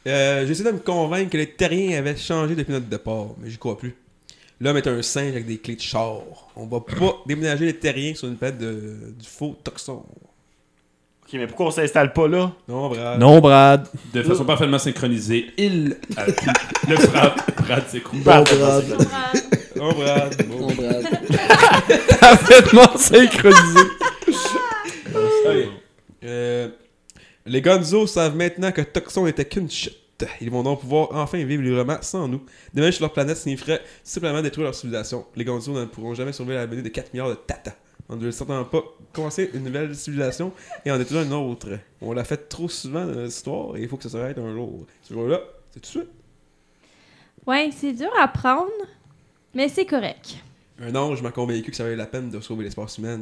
Euh, 0.07 0.45
J'ai 0.45 0.51
essayé 0.51 0.63
de 0.65 0.71
me 0.75 0.79
convaincre 0.79 1.31
que 1.31 1.37
les 1.37 1.51
terriens 1.51 1.99
avaient 1.99 2.15
changé 2.15 2.55
depuis 2.55 2.71
notre 2.71 2.85
départ, 2.87 3.27
mais 3.37 3.49
j'y 3.49 3.57
crois 3.57 3.77
plus. 3.77 3.95
L'homme 4.61 4.77
est 4.77 4.87
un 4.87 5.01
singe 5.01 5.31
avec 5.31 5.45
des 5.45 5.57
clés 5.57 5.75
de 5.75 5.81
char. 5.81 6.17
On 6.55 6.65
va 6.65 6.81
pas 6.81 7.21
déménager 7.25 7.65
les 7.65 7.77
terriens 7.77 8.13
sur 8.13 8.27
une 8.27 8.35
planète 8.35 8.57
de, 8.57 9.13
du 9.17 9.25
faux 9.27 9.55
toxon. 9.63 10.03
Ok, 11.23 11.33
mais 11.33 11.47
pourquoi 11.47 11.67
on 11.67 11.71
s'installe 11.71 12.11
pas 12.11 12.27
là? 12.27 12.51
Non, 12.67 12.89
Brad. 12.89 13.19
Non, 13.19 13.39
Brad. 13.39 13.87
De 14.13 14.23
façon 14.23 14.43
parfaitement 14.45 14.79
synchronisée, 14.79 15.45
il 15.57 15.95
a 16.17 16.25
pu 16.25 16.49
le 16.89 16.95
frappe. 17.07 17.61
Brad 17.61 17.87
s'écroule. 17.87 18.21
Bon, 18.21 18.43
Brad. 18.43 18.85
Non, 19.75 19.93
Brad. 19.93 20.47
Bon. 20.47 20.67
Bon, 20.67 20.73
Brad. 20.73 21.07
Parfaitement 22.19 22.97
synchronisé. 22.97 23.79
Ok. 25.13 25.69
Euh, 26.25 26.67
les 27.45 27.61
Gonzo 27.61 28.07
savent 28.07 28.35
maintenant 28.35 28.71
que 28.71 28.81
Toxon 28.81 29.25
n'était 29.25 29.45
qu'une 29.45 29.69
chute. 29.69 29.98
Ils 30.41 30.49
vont 30.49 30.63
donc 30.63 30.81
pouvoir 30.81 31.09
enfin 31.13 31.43
vivre 31.43 31.63
librement 31.63 31.97
sans 32.01 32.27
nous. 32.27 32.43
Déménager 32.73 32.97
sur 32.97 33.05
leur 33.05 33.13
planète 33.13 33.37
signifierait 33.37 33.81
simplement 34.03 34.41
détruire 34.41 34.65
leur 34.65 34.75
civilisation. 34.75 35.25
Les 35.35 35.45
Gonzo 35.45 35.73
ne 35.73 35.85
pourront 35.85 36.13
jamais 36.13 36.33
survivre 36.33 36.57
à 36.57 36.61
la 36.61 36.67
menée 36.67 36.81
de 36.81 36.89
4 36.89 37.13
milliards 37.13 37.29
de 37.29 37.35
tata. 37.35 37.75
On 38.09 38.15
ne 38.15 38.21
veut 38.21 38.31
certainement 38.31 38.65
pas 38.65 38.83
commencer 39.13 39.51
une 39.53 39.63
nouvelle 39.63 39.95
civilisation 39.95 40.51
et 40.83 40.91
en 40.91 40.97
détruire 40.97 41.21
une 41.21 41.33
autre. 41.33 41.69
On 42.01 42.11
l'a 42.13 42.23
fait 42.23 42.49
trop 42.49 42.67
souvent 42.67 43.05
dans 43.05 43.13
notre 43.13 43.27
histoire 43.27 43.77
et 43.77 43.83
il 43.83 43.87
faut 43.87 43.97
que 43.97 44.03
ça 44.03 44.09
s'arrête 44.09 44.37
un 44.37 44.51
jour. 44.51 44.85
Ce 45.03 45.13
jour-là, 45.13 45.41
c'est 45.71 45.79
tout 45.79 45.99
de 45.99 46.03
suite. 46.03 46.11
Ouais, 47.45 47.69
c'est 47.75 47.93
dur 47.93 48.11
à 48.19 48.27
prendre, 48.27 48.71
mais 49.53 49.69
c'est 49.69 49.85
correct. 49.85 50.37
Un 50.81 50.95
ange 50.95 51.21
m'a 51.21 51.31
convaincu 51.31 51.71
que 51.71 51.77
ça 51.77 51.83
valait 51.83 51.95
la 51.95 52.07
peine 52.07 52.29
de 52.29 52.39
sauver 52.39 52.63
l'espace 52.63 52.97
humain. 52.97 53.19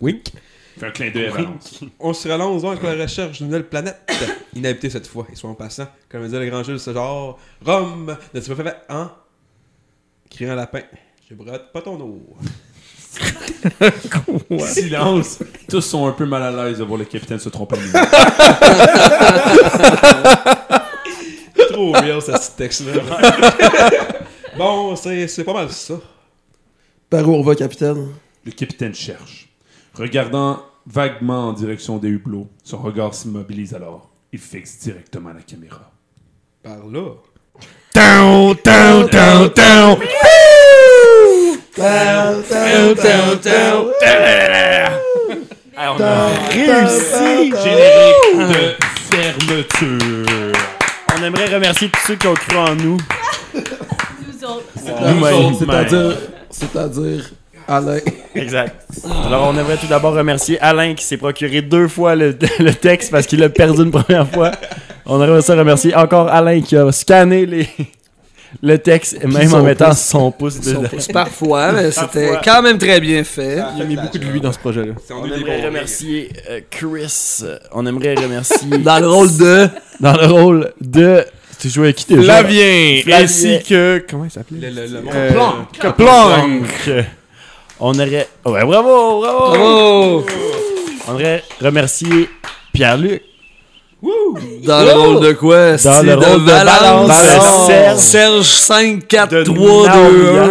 Wink. 0.00 0.32
Fait 0.78 0.86
un 0.86 0.90
clin 0.90 1.10
d'œil 1.10 1.26
à 1.26 1.30
Valence. 1.30 1.84
On 1.98 2.12
se 2.12 2.28
relance 2.28 2.62
donc 2.62 2.82
avec 2.84 2.98
la 2.98 3.04
recherche 3.04 3.38
d'une 3.38 3.46
nouvelle 3.46 3.66
planète, 3.68 3.98
inhabitée 4.54 4.90
cette 4.90 5.06
fois, 5.06 5.26
et 5.32 5.36
soit 5.36 5.48
en 5.48 5.54
passant, 5.54 5.86
comme 6.08 6.24
disait 6.24 6.38
le 6.38 6.50
grand 6.50 6.62
Jules, 6.62 6.78
ce 6.78 6.92
genre, 6.92 7.38
Rome, 7.64 8.16
n'as-tu 8.34 8.54
pas 8.54 8.62
fait, 8.62 8.76
hein? 8.90 9.10
Criant 10.30 10.54
lapin, 10.54 10.82
je 11.28 11.34
brode 11.34 11.72
pas 11.72 11.80
ton 11.80 11.98
eau. 12.00 12.20
Silence. 14.66 15.38
Tous 15.68 15.80
sont 15.80 16.06
un 16.06 16.12
peu 16.12 16.26
mal 16.26 16.42
à 16.42 16.50
l'aise 16.50 16.78
de 16.78 16.84
voir 16.84 16.98
le 16.98 17.06
capitaine 17.06 17.38
se 17.38 17.48
tromper. 17.48 17.76
Trop 21.70 21.92
real, 21.92 22.20
ce 22.20 22.32
petit 22.32 22.50
texte-là. 22.56 23.02
bon, 24.58 24.94
c'est 24.96 25.26
c'est 25.28 25.44
pas 25.44 25.54
mal 25.54 25.70
ça. 25.70 25.94
Par 27.08 27.26
où 27.28 27.34
on 27.34 27.42
va, 27.42 27.54
capitaine? 27.54 28.08
Le 28.44 28.52
capitaine 28.52 28.94
cherche. 28.94 29.45
Regardant 29.98 30.62
vaguement 30.86 31.48
en 31.48 31.52
direction 31.54 31.96
des 31.96 32.08
hublots, 32.08 32.48
son 32.62 32.76
regard 32.76 33.14
s'immobilise 33.14 33.72
alors. 33.74 34.10
Il 34.30 34.38
fixe 34.38 34.78
directement 34.80 35.32
la 35.32 35.40
caméra. 35.40 35.90
Par 36.62 36.86
là. 36.86 37.14
Down, 37.94 38.54
down, 38.62 39.06
down, 39.06 39.50
down. 39.54 39.98
on 45.78 46.02
a 46.02 46.28
réussi! 46.50 47.52
Générique 47.64 48.36
de 48.36 48.74
fermeture. 49.14 50.52
On 51.16 51.22
aimerait 51.22 51.54
remercier 51.54 51.88
tous 51.88 52.06
ceux 52.06 52.16
qui 52.16 52.26
ont 52.26 52.34
cru 52.34 52.58
en 52.58 52.74
nous. 52.74 52.98
Nous 53.54 54.44
autres. 54.44 54.66
Nous-mêmes. 55.08 55.54
C'est-à-dire, 56.50 57.30
Alain. 57.68 57.98
Exact. 58.34 58.74
Alors, 59.26 59.48
on 59.52 59.58
aimerait 59.58 59.76
tout 59.76 59.86
d'abord 59.86 60.14
remercier 60.14 60.58
Alain 60.60 60.94
qui 60.94 61.04
s'est 61.04 61.16
procuré 61.16 61.62
deux 61.62 61.88
fois 61.88 62.14
le, 62.14 62.36
le 62.58 62.72
texte 62.74 63.10
parce 63.10 63.26
qu'il 63.26 63.40
l'a 63.40 63.48
perdu 63.48 63.82
une 63.82 63.90
première 63.90 64.28
fois. 64.28 64.52
On 65.06 65.22
aimerait 65.22 65.42
ça 65.42 65.54
remercier 65.54 65.94
encore 65.94 66.28
Alain 66.28 66.60
qui 66.60 66.76
a 66.76 66.90
scanné 66.92 67.46
les, 67.46 67.68
le 68.62 68.78
texte, 68.78 69.22
même 69.24 69.48
son 69.48 69.58
en 69.58 69.62
mettant 69.62 69.88
pouce. 69.90 69.98
son 69.98 70.30
pouce 70.30 70.60
Son 70.62 70.70
dedans. 70.70 70.88
pouce 70.88 71.08
parfois, 71.08 71.72
mais 71.72 71.90
c'était 71.90 72.32
quand 72.44 72.62
même 72.62 72.78
très 72.78 73.00
bien 73.00 73.22
fait. 73.24 73.58
Il 73.76 73.82
a 73.82 73.84
mis 73.84 73.96
beaucoup 73.96 74.18
de 74.18 74.24
lui 74.24 74.40
dans 74.40 74.52
ce 74.52 74.58
projet-là. 74.58 74.92
On 75.10 75.24
aimerait 75.26 75.64
remercier 75.64 76.30
euh, 76.50 76.60
Chris. 76.70 77.42
On 77.72 77.86
aimerait 77.86 78.14
remercier. 78.14 78.56
Dans 78.78 78.98
le 78.98 79.08
rôle 79.08 79.36
de. 79.36 79.68
Dans 80.00 80.12
le 80.16 80.26
rôle 80.26 80.72
de. 80.80 81.24
Tu 81.58 81.68
jouais 81.70 81.86
avec 81.86 81.96
qui 81.96 82.14
déjà? 82.14 82.22
Flavien, 82.40 83.00
Flavien. 83.02 83.24
ainsi 83.24 83.58
que. 83.66 84.04
Comment 84.10 84.24
il 84.24 84.30
s'appelait? 84.30 84.70
Le, 84.70 84.86
le, 84.86 84.86
le 84.88 85.00
Euh, 85.14 85.32
Planck. 85.32 85.96
Planck. 85.96 87.06
On 87.80 87.92
aurait. 87.98 88.28
Ouais, 88.44 88.64
bravo, 88.64 89.20
bravo! 89.20 89.48
Bravo! 89.50 90.26
On 91.08 91.12
aurait 91.14 91.44
remercier 91.60 92.28
Pierre-Luc. 92.72 93.22
Dans 94.64 94.82
le 94.84 94.92
rôle 94.92 95.20
de 95.26 95.32
quoi? 95.32 95.76
Dans 95.76 96.02
le 96.02 96.14
rôle 96.14 96.44
de 96.44 96.50
Valence. 96.50 97.08
Valence. 97.08 97.66
Serge. 97.66 97.98
Serge 97.98 98.46
5, 98.46 99.06
4, 99.08 99.30
De 99.34 99.42
3, 99.42 99.56
2, 99.56 99.88
1. 99.88 99.92
Naoya. 99.94 100.48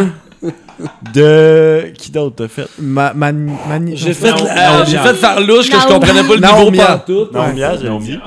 De. 1.13 1.93
Qui 1.97 2.11
d'autre 2.11 2.35
t'as 2.35 2.47
fait? 2.47 2.67
Ma, 2.79 3.13
J'ai 3.93 4.13
fait, 4.13 4.33
j'ai 4.87 4.97
fait 4.97 5.13
Farlouche 5.15 5.69
que 5.69 5.79
je 5.79 5.87
comprenais 5.87 6.23
pas 6.23 6.35
le 6.35 6.41
niveau 6.41 6.71
Naomi. 6.71 6.77
pantoute. 6.77 7.31
Naomia, 7.31 7.77
j'ai 7.77 7.89
dit. 7.99 8.19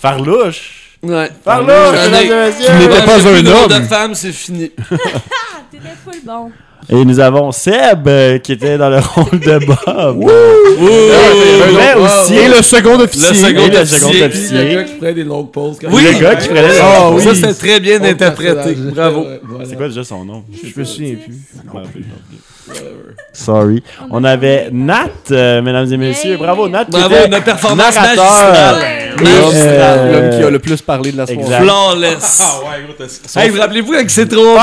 Farlouche. 0.00 0.96
Ouais. 1.02 1.30
Farlouche, 1.44 1.98
mesdames 2.04 2.14
et 2.14 2.46
messieurs. 2.46 2.66
Tu 2.66 2.88
n'étais 2.88 3.02
pas 3.04 3.20
un 3.20 3.46
homme. 3.46 3.68
de 3.68 3.86
femme, 3.86 4.14
c'est 4.14 4.32
fini. 4.32 4.70
T'étais 5.70 5.94
full 6.04 6.20
bon. 6.24 6.50
Et 6.92 7.04
nous 7.04 7.20
avons 7.20 7.52
Seb 7.52 8.08
euh, 8.08 8.38
qui 8.38 8.52
était 8.52 8.76
dans 8.76 8.90
le 8.90 8.98
rôle 9.14 9.38
de 9.38 9.58
Bob. 9.64 10.16
Ouh! 10.24 10.30
Mais 11.76 11.94
aussi. 12.02 12.34
Et 12.34 12.48
le 12.48 12.62
second 12.62 12.98
officier. 12.98 13.28
Le 13.28 13.34
second 13.34 13.66
Et 13.66 13.70
le 13.70 13.78
officier. 13.78 13.98
second 13.98 14.12
le 14.12 14.74
gars 14.74 14.84
qui 14.84 14.94
ferait 14.98 15.14
des 15.14 15.24
longues 15.24 15.50
pauses. 15.52 15.78
quand 15.80 15.88
Oui. 15.92 16.02
Le 16.02 16.20
gars 16.20 16.34
qui 16.36 16.48
prenait 16.48 16.62
le- 16.68 16.74
Ah 16.82 17.10
oui. 17.10 17.16
oui. 17.18 17.22
Ça, 17.24 17.34
c'était 17.34 17.54
très 17.54 17.80
bien 17.80 18.02
interprété. 18.02 18.74
Bravo. 18.74 19.24
C'est 19.68 19.76
quoi 19.76 19.88
déjà 19.88 20.02
son 20.04 20.24
nom? 20.24 20.42
Je 20.52 20.78
me 20.80 20.84
souviens 20.84 21.14
plus. 21.14 21.36
Sorry. 23.32 23.82
On 24.10 24.22
avait 24.24 24.68
Nat, 24.72 25.08
euh, 25.30 25.62
mesdames 25.62 25.92
et 25.92 25.96
messieurs. 25.96 26.30
Yay. 26.32 26.36
Bravo, 26.36 26.68
Nat. 26.68 26.84
Bravo, 26.88 27.14
était 27.14 27.28
notre 27.28 27.44
performance 27.44 27.94
narrateur. 27.94 28.24
magistrale. 28.24 28.82
Et, 28.82 29.24
L'homme 29.24 29.52
euh, 29.54 30.12
l'homme 30.30 30.38
qui 30.38 30.44
a 30.46 30.50
le 30.50 30.58
plus 30.60 30.80
parlé 30.82 31.12
de 31.12 31.16
la 31.18 31.26
soirée. 31.26 31.42
exact. 31.42 31.62
Flawless. 31.62 32.40
Ah 32.42 32.60
ouais, 32.60 32.84
gros, 32.84 32.94
t'as 33.32 33.42
Hey, 33.42 33.50
vous 33.50 33.60
rappelez-vous 33.60 33.92
quand 33.92 34.00
il 34.02 34.10
s'est 34.10 34.26
trompé, 34.26 34.60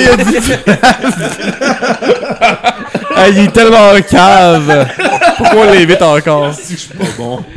il 0.00 0.08
a 0.08 0.16
dit 0.16 0.40
Flawless. 0.40 0.58
Ah, 3.14 3.28
il 3.30 3.38
est 3.38 3.52
tellement 3.52 3.92
cave. 4.08 4.86
Pourquoi 5.36 5.60
on 5.62 5.72
l'invite 5.72 6.02
encore? 6.02 6.52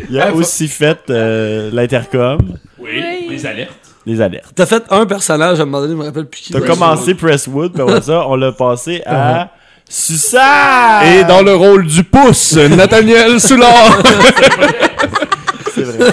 Il 0.10 0.20
a 0.20 0.34
aussi 0.34 0.68
fait 0.68 1.00
euh, 1.10 1.70
l'intercom, 1.72 2.40
Oui, 2.80 2.90
Oui. 2.94 3.28
les 3.30 3.46
alertes. 3.46 3.72
Les 4.06 4.22
alertes. 4.22 4.52
T'as 4.56 4.66
fait 4.66 4.84
un 4.90 5.06
personnage 5.06 5.60
à 5.60 5.64
un 5.64 5.66
moment 5.66 5.82
donné, 5.82 5.94
je 5.94 5.98
me 6.00 6.06
rappelle 6.06 6.26
plus 6.28 6.42
qui. 6.42 6.54
T'as 6.54 6.62
commencé 6.62 7.14
Presswood, 7.16 7.74
puis 7.74 7.82
après 7.82 8.02
ça, 8.02 8.26
on 8.28 8.36
l'a 8.36 8.52
passé 8.52 9.02
à 9.06 9.50
Susan! 9.90 10.40
Et 11.04 11.24
dans 11.26 11.42
le 11.42 11.54
rôle 11.56 11.86
du 11.86 12.04
pouce, 12.04 12.54
Nathaniel 12.56 13.40
Soulard. 13.40 14.02
C'est 15.74 15.84
vrai. 15.84 16.12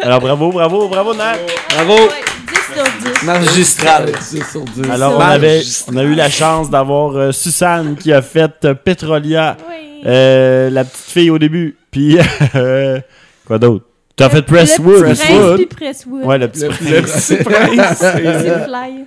Alors 0.00 0.20
bravo, 0.20 0.50
bravo, 0.52 0.88
bravo 0.88 1.14
Nat! 1.14 1.36
Bravo. 1.74 1.92
Ouais, 1.94 2.08
10 2.48 2.74
sur 2.74 3.12
10. 3.14 3.22
Magistral. 3.26 4.12
10 4.12 4.50
sur 4.50 4.60
10. 4.64 4.90
Alors 4.90 5.16
on 5.16 5.20
avait, 5.20 5.62
on 5.92 5.96
a 5.96 6.02
eu 6.02 6.14
la 6.14 6.28
chance 6.28 6.68
d'avoir 6.70 7.16
euh, 7.16 7.32
Suzanne 7.32 7.96
qui 7.96 8.12
a 8.12 8.20
fait 8.22 8.64
euh, 8.64 8.74
Petrolia, 8.74 9.56
Oui. 9.68 10.02
euh, 10.06 10.68
la 10.70 10.84
petite 10.84 11.06
fille 11.10 11.30
au 11.30 11.38
début, 11.38 11.76
puis 11.90 12.18
euh, 12.54 12.98
quoi 13.46 13.58
d'autre? 13.58 13.84
T'as 14.16 14.28
fait 14.28 14.42
Presswood, 14.42 15.00
Le 15.02 15.08
petit 15.10 15.16
prince 15.16 15.26
Presswood. 15.26 15.56
puis 15.56 15.66
Presswood. 15.66 16.24
Ouais, 16.24 16.38
le 16.38 16.48
petit 16.48 16.62
Le 16.62 16.68
prince. 16.68 17.26
petit 17.28 17.44
prince. 17.44 17.96
C'est 17.98 18.64
fly. 18.64 19.04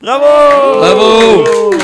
Bravo! 0.00 0.24
Bravo. 0.78 1.44
Oh, 1.46 1.74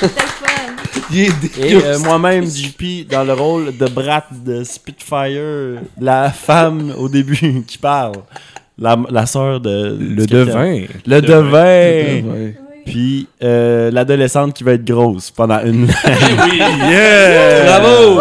c'était 0.00 0.20
le 0.20 0.26
fun. 0.26 1.62
Et 1.62 1.74
euh, 1.76 1.98
moi-même, 2.00 2.44
JP, 2.44 3.08
dans 3.10 3.24
le 3.24 3.32
rôle 3.32 3.76
de 3.76 3.86
Brat 3.86 4.24
de 4.32 4.64
Spitfire, 4.64 5.80
la 6.00 6.30
femme 6.30 6.92
au 6.98 7.08
début 7.08 7.62
qui 7.66 7.78
parle, 7.78 8.16
la, 8.78 8.98
la 9.10 9.24
sœur 9.24 9.60
de... 9.60 9.96
Le 9.98 10.26
devin. 10.26 10.82
Le 11.06 11.20
devin! 11.22 12.52
Puis 12.84 13.26
euh, 13.42 13.90
l'adolescente 13.90 14.52
qui 14.54 14.62
va 14.64 14.72
être 14.72 14.84
grosse 14.84 15.30
pendant 15.30 15.60
une... 15.64 15.86
Oui, 16.04 16.58
Yeah! 16.90 17.64
Bravo. 17.80 18.20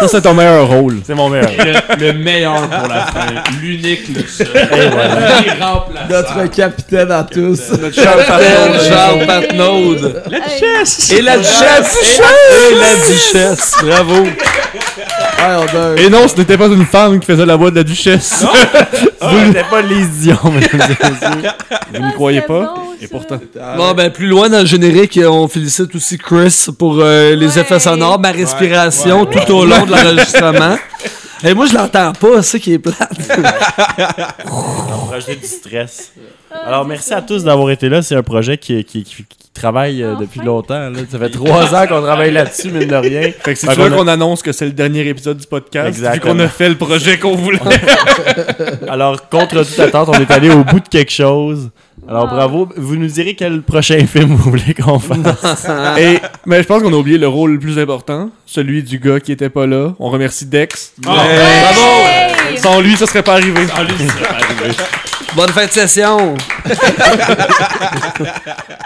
Ça, 0.00 0.08
c'est 0.08 0.22
ton 0.22 0.34
meilleur 0.34 0.68
rôle. 0.68 0.98
C'est 1.04 1.14
mon 1.14 1.28
meilleur. 1.28 1.50
le, 1.98 2.06
le 2.06 2.12
meilleur 2.12 2.68
pour 2.68 2.88
la 2.88 3.06
fin. 3.06 3.26
L'unique, 3.60 4.08
le 4.14 4.22
seul. 4.26 4.46
voilà. 4.70 6.06
Notre 6.08 6.50
capitaine 6.50 7.10
à 7.10 7.24
tous. 7.24 7.60
Charles 7.92 8.24
Patnaud. 8.26 8.78
Charles 8.88 9.26
Patnaud. 9.26 9.94
La 10.30 10.40
duchesse. 10.40 11.12
Et 11.12 11.22
la 11.22 11.36
duchesse. 11.38 12.20
Et 12.70 12.74
la 12.74 12.94
duchesse. 13.08 13.74
Bravo. 13.82 14.26
Et 15.98 16.08
non, 16.08 16.26
ce 16.28 16.36
n'était 16.36 16.56
pas 16.56 16.66
une 16.66 16.84
femme 16.86 17.18
qui 17.20 17.26
faisait 17.26 17.44
la 17.46 17.56
voix 17.56 17.70
de 17.70 17.76
la 17.76 17.82
duchesse. 17.84 18.44
Vous 19.20 19.40
n'êtes 19.52 19.68
pas 19.68 19.82
les 19.82 20.04
Dion. 20.06 20.38
Vous 20.42 22.02
ne 22.02 22.12
croyez 22.12 22.40
pas? 22.40 22.74
Bon, 22.74 22.82
Et 23.00 23.06
pourtant. 23.08 23.38
Bon, 23.76 23.92
ben, 23.94 24.10
plus 24.10 24.26
loin 24.26 24.48
dans 24.48 24.60
le 24.60 24.66
générique, 24.66 25.18
on 25.26 25.46
félicite 25.48 25.94
aussi 25.94 26.18
Chris 26.18 26.66
pour 26.78 26.98
euh, 27.00 27.34
les 27.34 27.54
Ouais. 27.56 27.60
effets 27.62 27.78
sonores, 27.80 28.18
ma 28.20 28.30
respiration 28.32 29.26
tout 29.26 29.52
au 29.52 29.64
long 29.66 29.84
de 29.86 29.90
l'enregistrement. 29.92 30.76
Et 31.46 31.52
moi, 31.52 31.66
je 31.66 31.74
l'entends 31.74 32.12
pas, 32.12 32.42
c'est 32.42 32.58
qui 32.58 32.72
est 32.72 32.78
plate. 32.78 33.10
Du 35.18 35.46
stress. 35.46 36.12
Ah, 36.56 36.68
Alors, 36.68 36.84
merci 36.86 37.08
ça. 37.08 37.16
à 37.16 37.22
tous 37.22 37.42
d'avoir 37.42 37.68
été 37.72 37.88
là. 37.88 38.00
C'est 38.00 38.14
un 38.14 38.22
projet 38.22 38.56
qui, 38.58 38.84
qui, 38.84 39.02
qui- 39.02 39.24
qui 39.24 39.50
travaille 39.52 40.04
euh, 40.04 40.12
Enfin. 40.12 40.20
depuis 40.20 40.38
longtemps. 40.40 40.78
là. 40.88 40.90
Ça 41.10 41.18
fait 41.18 41.30
trois 41.30 41.74
ans 41.74 41.84
qu'on 41.88 42.00
travaille 42.00 42.30
là-dessus, 42.30 42.70
mine 42.70 42.86
de 42.86 42.94
rien. 42.94 43.22
Fait 43.42 43.54
que 43.54 43.58
c'est 43.58 43.74
sûr 43.74 43.90
qu'on 43.96 44.06
annonce 44.06 44.40
que 44.40 44.52
c'est 44.52 44.66
le 44.66 44.70
dernier 44.70 45.00
épisode 45.08 45.38
du 45.38 45.48
podcast. 45.48 45.88
Exactement. 45.88 46.32
Vu 46.34 46.38
qu'on 46.38 46.44
a 46.44 46.48
fait 46.48 46.68
le 46.68 46.76
projet 46.76 47.18
qu'on 47.18 47.34
voulait. 47.34 47.58
Alors, 48.88 49.28
contre 49.28 49.64
toute 49.64 49.80
attente, 49.80 50.10
on 50.10 50.20
est 50.20 50.30
allé 50.30 50.48
au 50.50 50.62
bout 50.62 50.78
de 50.78 50.88
quelque 50.88 51.10
chose. 51.10 51.70
Alors, 52.08 52.28
Ah. 52.30 52.34
bravo. 52.34 52.68
Vous 52.76 52.94
nous 52.96 53.08
direz 53.08 53.34
quel 53.34 53.62
prochain 53.62 53.98
film 54.06 54.36
vous 54.36 54.50
voulez 54.52 54.74
qu'on 54.74 54.98
fasse. 55.00 55.66
Et, 55.98 56.18
mais 56.46 56.62
je 56.62 56.68
pense 56.68 56.82
qu'on 56.84 56.92
a 56.92 56.96
oublié 56.96 57.18
le 57.18 57.26
rôle 57.26 57.54
le 57.54 57.58
plus 57.58 57.80
important, 57.80 58.30
celui 58.46 58.84
du 58.84 59.00
gars 59.00 59.18
qui 59.18 59.32
était 59.32 59.50
pas 59.50 59.66
là. 59.66 59.92
On 59.98 60.08
remercie 60.10 60.46
Dex. 60.46 60.92
Hey! 61.04 62.58
Sans 62.58 62.80
lui, 62.80 62.96
ça 62.96 63.06
serait 63.06 63.22
pas 63.24 63.32
arrivé. 63.32 63.60
Bonne 65.36 65.50
fin 65.50 65.66
de 65.66 65.70
session. 65.70 66.34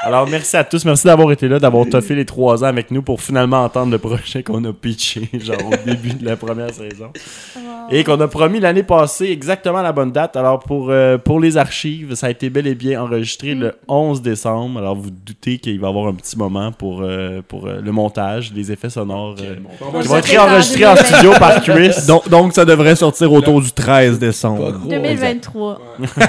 Alors, 0.02 0.27
merci 0.28 0.57
à 0.57 0.65
tous. 0.65 0.85
Merci 0.85 1.07
d'avoir 1.07 1.31
été 1.33 1.47
là, 1.49 1.59
d'avoir 1.59 1.86
toffé 1.86 2.15
les 2.15 2.25
trois 2.25 2.65
ans 2.65 2.68
avec 2.68 2.91
nous 2.91 3.02
pour 3.02 3.20
finalement 3.20 3.62
entendre 3.65 3.93
le 3.93 3.99
projet 3.99 4.43
qu'on 4.43 4.65
a 4.65 4.73
pitché, 4.73 5.28
genre 5.41 5.59
au 5.67 5.77
début 5.86 6.15
de 6.15 6.25
la 6.25 6.36
première 6.36 6.70
saison. 6.70 7.10
Et 7.91 8.05
qu'on 8.05 8.20
a 8.20 8.28
promis 8.28 8.60
l'année 8.60 8.83
passée 8.83 9.27
exactement 9.27 9.78
à 9.78 9.83
la 9.83 9.93
bonne 9.93 10.12
date. 10.12 10.36
Alors, 10.36 10.60
pour, 10.60 10.89
euh, 10.91 11.17
pour 11.18 11.41
les 11.41 11.57
archives, 11.57 12.15
ça 12.15 12.27
a 12.28 12.31
été 12.31 12.49
bel 12.51 12.67
et 12.67 12.75
bien 12.75 13.02
enregistré 13.02 13.55
le 13.55 13.75
11 13.89 14.20
décembre. 14.23 14.78
Alors, 14.78 14.94
vous 14.94 15.10
doutez 15.10 15.59
qu'il 15.59 15.78
va 15.81 15.86
y 15.89 15.91
avoir 15.91 16.07
un 16.09 16.15
petit 16.15 16.36
moment 16.39 16.70
pour, 16.73 17.01
euh, 17.02 17.41
pour 17.47 17.67
euh, 17.67 17.81
le 17.83 17.93
montage, 17.93 18.52
les 18.55 18.73
effets 18.73 18.91
sonores. 18.91 19.36
euh, 19.43 19.57
On 19.81 20.01
qui 20.01 20.09
vont 20.09 20.17
être 20.18 20.27
fait 20.27 20.39
en 20.39 20.44
réenregistrés 20.44 20.86
en 20.86 20.94
2020. 20.94 21.15
studio 21.17 21.33
par 21.39 21.62
Chris. 21.62 21.91
Donc, 22.07 22.28
donc, 22.28 22.52
ça 22.55 22.65
devrait 22.65 22.97
sortir 22.97 23.33
autour 23.33 23.60
du 23.60 23.73
13 23.73 24.18
décembre. 24.18 24.67
Pas 24.67 24.73
gros. 24.73 24.89
2023. 24.89 25.81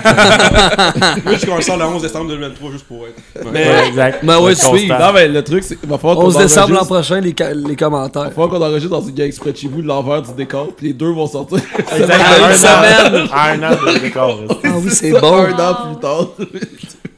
Moi, 1.26 1.36
je 1.38 1.46
commence 1.46 1.64
ça 1.64 1.78
le 1.78 1.84
11 1.86 2.02
décembre 2.02 2.30
2023 2.30 2.72
juste 2.72 2.86
pour 2.86 3.06
être. 3.08 3.16
Mais, 3.52 3.68
Ouais, 3.68 3.88
exact. 3.88 4.26
ben 4.26 4.40
ouais. 4.40 4.54
Non, 4.88 5.14
mais 5.14 5.28
le 5.28 5.44
truc, 5.44 5.64
c'est 5.64 5.76
qu'il 5.80 5.90
va 5.90 5.98
falloir 5.98 6.18
qu'on 6.18 6.26
11 6.28 6.38
décembre 6.38 6.74
l'an 6.74 6.86
prochain, 6.86 7.20
les, 7.22 7.34
ca- 7.38 7.54
les 7.54 7.72
Il 7.72 7.76
commentaires. 7.78 8.24
va 8.24 8.30
falloir 8.32 8.50
qu'on 8.50 8.62
enregistre 8.62 8.90
dans 8.90 9.02
une 9.06 9.14
gang 9.16 9.28
exprès 9.28 9.52
de 9.52 9.58
chez 9.58 9.68
vous 9.68 9.82
l'envers 9.82 10.22
du 10.22 10.34
décor, 10.34 10.70
puis 10.76 10.88
les 10.88 10.94
deux 10.94 11.12
vont 11.12 11.28
sortir. 11.28 11.60
Exact. 11.78 12.00
Une 12.00 12.44
Un 12.44 12.52
an- 12.52 12.56
semaine. 12.56 13.28
Un 13.34 13.64
an 13.64 13.94
de 13.94 14.00
décor. 14.00 14.40
Ah 14.64 14.68
oui, 14.84 14.90
c'est 14.92 15.16
un 15.16 15.20
bon. 15.20 15.44
an 15.44 15.46
plus 15.46 16.00
tard. 16.02 16.28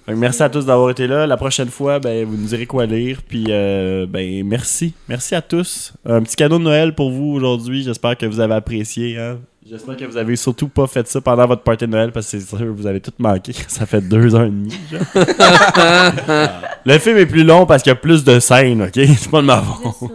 Merci 0.07 0.43
à 0.43 0.49
tous 0.49 0.65
d'avoir 0.65 0.89
été 0.89 1.07
là. 1.07 1.25
La 1.27 1.37
prochaine 1.37 1.69
fois, 1.69 1.99
ben, 1.99 2.25
vous 2.25 2.35
nous 2.35 2.47
direz 2.47 2.65
quoi 2.65 2.85
lire. 2.85 3.19
Puis, 3.27 3.45
euh, 3.49 4.05
ben, 4.09 4.43
merci. 4.45 4.93
Merci 5.07 5.35
à 5.35 5.41
tous. 5.41 5.93
Un 6.07 6.21
petit 6.21 6.35
cadeau 6.35 6.57
de 6.57 6.63
Noël 6.63 6.93
pour 6.95 7.11
vous 7.11 7.31
aujourd'hui. 7.33 7.83
J'espère 7.83 8.17
que 8.17 8.25
vous 8.25 8.39
avez 8.39 8.55
apprécié. 8.55 9.17
hein. 9.17 9.37
J'espère 9.69 9.95
que 9.95 10.05
vous 10.05 10.17
avez 10.17 10.35
surtout 10.35 10.67
pas 10.69 10.87
fait 10.87 11.07
ça 11.07 11.21
pendant 11.21 11.45
votre 11.45 11.61
party 11.61 11.85
de 11.85 11.91
Noël 11.91 12.11
parce 12.11 12.25
que 12.25 12.39
c'est 12.39 12.47
sûr 12.47 12.57
que 12.57 12.63
vous 12.63 12.87
avez 12.87 12.99
tout 12.99 13.11
manqué. 13.19 13.53
Ça 13.67 13.85
fait 13.85 14.01
deux 14.01 14.33
heures 14.33 14.47
et 14.47 14.51
genre. 14.91 15.01
Le 16.85 16.97
film 16.97 17.17
est 17.17 17.27
plus 17.27 17.43
long 17.43 17.67
parce 17.67 17.83
qu'il 17.83 17.91
y 17.91 17.93
a 17.93 17.95
plus 17.95 18.23
de 18.23 18.39
scènes, 18.39 18.81
ok? 18.81 18.89
C'est 18.93 19.29
pas 19.29 19.41
de 19.41 19.45
ma 19.45 19.61
faute. 19.61 20.09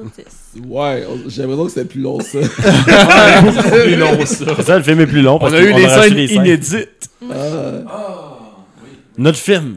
Ouais, 0.67 1.07
j'ai 1.29 1.43
l'impression 1.43 1.65
que 1.67 1.71
c'était 1.71 1.87
plus 1.87 2.01
long, 2.01 2.19
ça. 2.19 2.39
plus 3.85 3.97
long, 3.97 4.27
ça. 4.27 4.45
C'est 4.57 4.63
ça, 4.63 4.79
le 4.79 4.83
film 4.83 5.01
est 5.01 5.07
plus 5.07 5.23
long. 5.23 5.39
parce 5.39 5.53
On 5.53 5.57
a 5.57 5.61
eu 5.63 5.71
qu'on 5.71 5.79
les 5.79 5.87
rajouté 5.87 6.27
scènes 6.27 6.41
inédites. 6.43 7.11
Notre 9.17 9.39
film. 9.39 9.77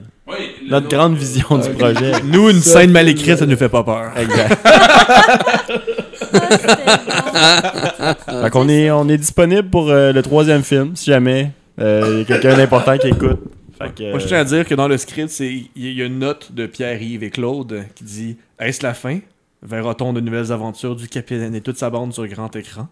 Notre 0.67 0.87
grande 0.87 1.15
vision 1.15 1.59
du 1.59 1.69
projet. 1.69 2.13
Nous, 2.23 2.49
une 2.49 2.61
scène 2.61 2.91
mal 2.91 3.07
écrite, 3.07 3.37
ça 3.37 3.45
nous 3.45 3.57
fait 3.57 3.69
pas 3.69 3.83
peur. 3.83 4.11
Exact. 4.17 4.57
Fait 8.41 8.49
qu'on 8.49 8.69
est, 8.69 8.91
on 8.91 9.07
est 9.09 9.17
disponible 9.17 9.69
pour 9.69 9.89
euh, 9.89 10.11
le 10.11 10.21
troisième 10.21 10.63
film, 10.63 10.95
si 10.95 11.11
jamais 11.11 11.51
euh, 11.79 12.09
il 12.13 12.19
y 12.19 12.21
a 12.21 12.25
quelqu'un 12.25 12.57
d'important 12.57 12.97
qui 12.97 13.07
écoute. 13.07 13.39
Fait 13.77 13.95
que, 13.95 14.09
Moi, 14.11 14.19
je 14.19 14.27
tiens 14.27 14.39
à 14.39 14.43
dire 14.43 14.65
que 14.65 14.75
dans 14.75 14.87
le 14.87 14.97
script, 14.97 15.29
c'est 15.29 15.63
il 15.75 15.93
y 15.93 16.01
a 16.01 16.05
une 16.05 16.19
note 16.19 16.51
de 16.51 16.65
Pierre-Yves 16.65 17.23
et 17.23 17.29
Claude 17.29 17.83
qui 17.95 18.03
dit 18.03 18.37
Est-ce 18.59 18.83
la 18.83 18.93
fin? 18.93 19.19
Verra-t-on 19.61 20.13
de 20.13 20.21
nouvelles 20.21 20.51
aventures 20.51 20.95
du 20.95 21.07
capitaine 21.07 21.55
et 21.55 21.61
toute 21.61 21.77
sa 21.77 21.89
bande 21.89 22.13
sur 22.13 22.27
grand 22.27 22.53
écran? 22.55 22.87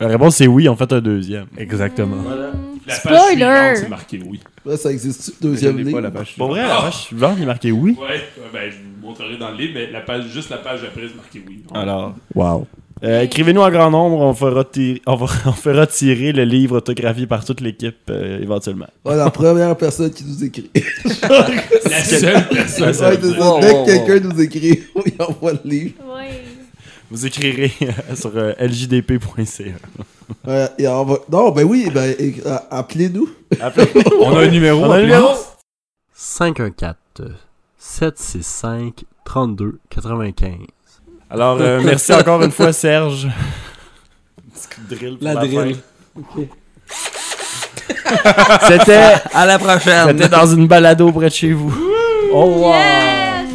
La 0.00 0.08
réponse 0.08 0.36
c'est 0.36 0.46
oui, 0.46 0.68
on 0.68 0.76
fait 0.76 0.92
un 0.92 1.00
deuxième. 1.00 1.46
Exactement. 1.56 2.16
La 2.86 2.94
page 2.94 3.00
Spoiler! 3.00 3.34
suivante, 3.36 3.76
c'est 3.76 3.88
marqué 3.88 4.20
oui. 4.26 4.40
Ouais, 4.64 4.76
ça 4.76 4.90
existe 4.90 5.34
deuxième 5.42 5.78
Je 5.84 5.90
pas, 5.90 6.00
la 6.00 6.10
page 6.10 6.34
Pour 6.36 6.48
vrai, 6.48 6.60
Ah! 6.64 6.68
la 6.68 6.80
page 6.84 7.02
suivante, 7.02 7.34
il 7.36 7.42
est 7.42 7.46
marqué 7.46 7.70
oui? 7.72 7.96
Ouais, 8.00 8.20
ben, 8.52 8.70
je 8.70 8.76
vous 8.76 9.06
montrerai 9.06 9.36
dans 9.36 9.50
le 9.50 9.56
livre, 9.56 9.72
mais 9.74 9.90
la 9.90 10.00
page, 10.00 10.26
juste 10.32 10.48
la 10.50 10.56
page 10.58 10.80
après, 10.84 11.02
c'est 11.08 11.16
marqué 11.16 11.42
oui. 11.46 11.62
Alors, 11.74 12.14
wow. 12.34 12.66
Euh, 13.04 13.22
Écrivez-nous 13.22 13.60
en 13.60 13.70
grand 13.70 13.90
nombre, 13.90 14.18
on 14.20 14.34
fera, 14.34 14.64
tirer, 14.64 15.00
on, 15.06 15.14
va, 15.16 15.26
on 15.46 15.52
fera 15.52 15.86
tirer 15.86 16.32
le 16.32 16.44
livre 16.44 16.78
autographié 16.78 17.26
par 17.26 17.44
toute 17.44 17.60
l'équipe 17.60 17.94
euh, 18.10 18.40
éventuellement. 18.42 18.88
Ouais, 19.04 19.14
la 19.16 19.30
première 19.30 19.76
personne 19.76 20.10
qui 20.10 20.24
nous 20.24 20.42
écrit. 20.44 20.70
La 21.84 22.02
seule 22.02 22.44
personne. 22.50 22.86
La 22.86 22.92
seule. 22.92 23.14
Ouais, 23.14 23.18
c'est 23.22 23.38
ça. 23.38 23.50
Wow, 23.54 23.60
Dès 23.60 23.70
wow, 23.72 23.84
que 23.84 24.06
quelqu'un 24.06 24.28
nous 24.28 24.40
écrit, 24.42 24.80
on 24.94 25.24
envoie 25.24 25.52
le 25.52 25.70
livre. 25.70 25.92
Ouais. 26.06 26.42
Vous 27.10 27.24
écrirez 27.26 27.72
euh, 27.82 28.14
sur 28.14 28.30
euh, 28.36 28.52
ljdp.ca. 28.60 29.70
Ouais, 30.46 30.68
et 30.78 30.86
on 30.88 31.04
va- 31.04 31.18
Non, 31.30 31.50
ben 31.50 31.64
oui, 31.64 31.88
ben, 31.92 32.14
appelez-nous. 32.70 33.28
On 34.20 34.36
a 34.36 34.40
un 34.42 34.46
numéro. 34.48 34.84
On 34.84 34.90
a 34.92 34.96
un 34.96 35.00
numéro 35.02 35.28
514 36.14 36.96
765 37.78 39.04
32 39.24 39.78
95. 39.88 40.52
Alors, 41.30 41.58
euh, 41.60 41.80
merci 41.82 42.12
encore 42.12 42.42
une 42.42 42.50
fois, 42.50 42.72
Serge. 42.72 43.28
Drill 44.90 45.16
pour 45.18 45.24
La 45.28 45.34
la 45.34 45.40
drill. 45.46 45.76
fin. 46.14 46.42
C'était 48.68 49.14
À 49.34 49.46
la 49.46 49.58
prochaine. 49.58 50.08
c'était 50.08 50.28
dans 50.28 50.46
une 50.46 50.66
balado 50.66 51.12
près 51.12 51.28
de 51.28 51.34
chez 51.34 51.52
vous. 51.52 51.72
Oh, 52.32 52.44
wow. 52.44 52.72
Yes! 52.72 53.48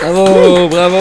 Bravo, 0.00 0.68
bravo. 0.68 0.96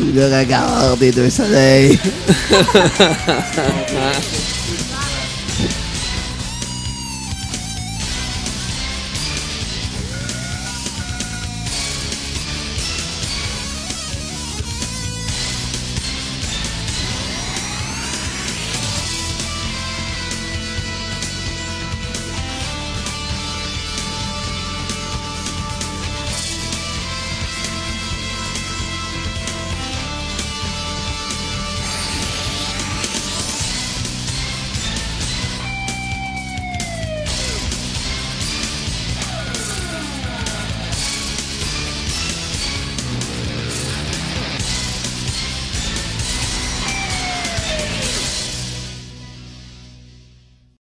Sous 0.00 0.12
le 0.14 0.24
regard 0.34 0.96
des 0.96 1.10
deux 1.10 1.28
soleils. 1.28 1.98